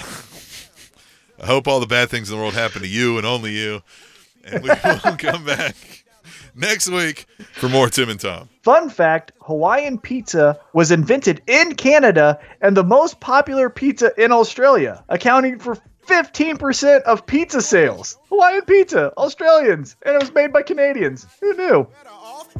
I 1.42 1.46
hope 1.46 1.66
all 1.66 1.80
the 1.80 1.86
bad 1.86 2.10
things 2.10 2.30
in 2.30 2.36
the 2.36 2.42
world 2.42 2.54
happen 2.54 2.82
to 2.82 2.88
you 2.88 3.18
and 3.18 3.26
only 3.26 3.52
you. 3.52 3.82
And 4.44 4.62
we 4.62 4.68
will 4.84 5.16
come 5.16 5.44
back 5.44 5.74
next 6.54 6.88
week 6.88 7.26
for 7.52 7.68
more 7.68 7.88
Tim 7.88 8.08
and 8.08 8.20
Tom. 8.20 8.48
Fun 8.62 8.90
fact 8.90 9.32
Hawaiian 9.42 9.98
pizza 9.98 10.58
was 10.72 10.90
invented 10.90 11.42
in 11.46 11.74
Canada 11.74 12.38
and 12.60 12.76
the 12.76 12.84
most 12.84 13.20
popular 13.20 13.70
pizza 13.70 14.12
in 14.22 14.32
Australia, 14.32 15.02
accounting 15.08 15.58
for 15.58 15.76
15% 16.06 17.02
of 17.02 17.24
pizza 17.26 17.62
sales. 17.62 18.18
Hawaiian 18.28 18.62
pizza, 18.62 19.12
Australians, 19.16 19.96
and 20.02 20.14
it 20.16 20.20
was 20.20 20.34
made 20.34 20.52
by 20.52 20.62
Canadians. 20.62 21.26
Who 21.40 21.54
knew? 21.54 21.86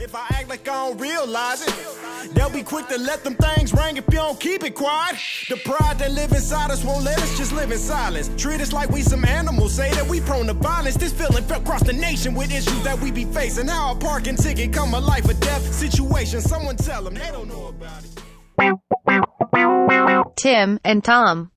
If 0.03 0.15
I 0.15 0.25
act 0.31 0.49
like 0.49 0.67
I 0.67 0.89
don't 0.89 0.99
realize 0.99 1.61
it, 1.61 2.35
they'll 2.35 2.49
be 2.49 2.63
quick 2.63 2.89
to 2.89 2.97
let 2.97 3.23
them 3.23 3.35
things 3.35 3.75
ring 3.75 3.99
if 3.99 4.07
you 4.07 4.19
don't 4.19 4.41
keep 4.41 4.65
it 4.65 4.75
quiet. 4.75 5.17
The 5.51 5.57
pride 5.57 5.99
that 5.99 6.13
live 6.13 6.33
inside 6.33 6.71
us 6.71 6.83
won't 6.83 7.05
let 7.05 7.21
us 7.21 7.37
just 7.37 7.53
live 7.53 7.71
in 7.71 7.77
silence. 7.77 8.31
Treat 8.39 8.63
us 8.63 8.73
like 8.73 8.89
we 8.89 9.03
some 9.03 9.27
animals, 9.27 9.75
say 9.75 9.93
that 9.93 10.09
we 10.09 10.23
prone 10.23 10.47
to 10.47 10.55
violence. 10.55 10.97
This 10.97 11.13
feeling 11.13 11.45
felt 11.45 11.63
across 11.63 11.83
the 11.83 11.93
nation 11.93 12.35
with 12.35 12.51
issues 12.51 12.83
that 12.83 12.99
we 13.01 13.11
be 13.11 13.27
facing. 13.27 13.69
How 13.69 13.93
a 13.93 13.95
parking 13.95 14.37
ticket 14.37 14.73
come 14.73 14.95
a 14.95 15.01
life 15.01 15.29
or 15.29 15.35
death 15.35 15.71
situation. 15.75 16.41
Someone 16.41 16.77
tell 16.77 17.03
them 17.03 17.13
they 17.13 17.31
don't 17.31 17.49
know 17.49 17.67
about 17.67 18.03
it. 18.03 18.21
Tim 20.37 20.81
and 20.83 21.05
Tom. 21.05 21.51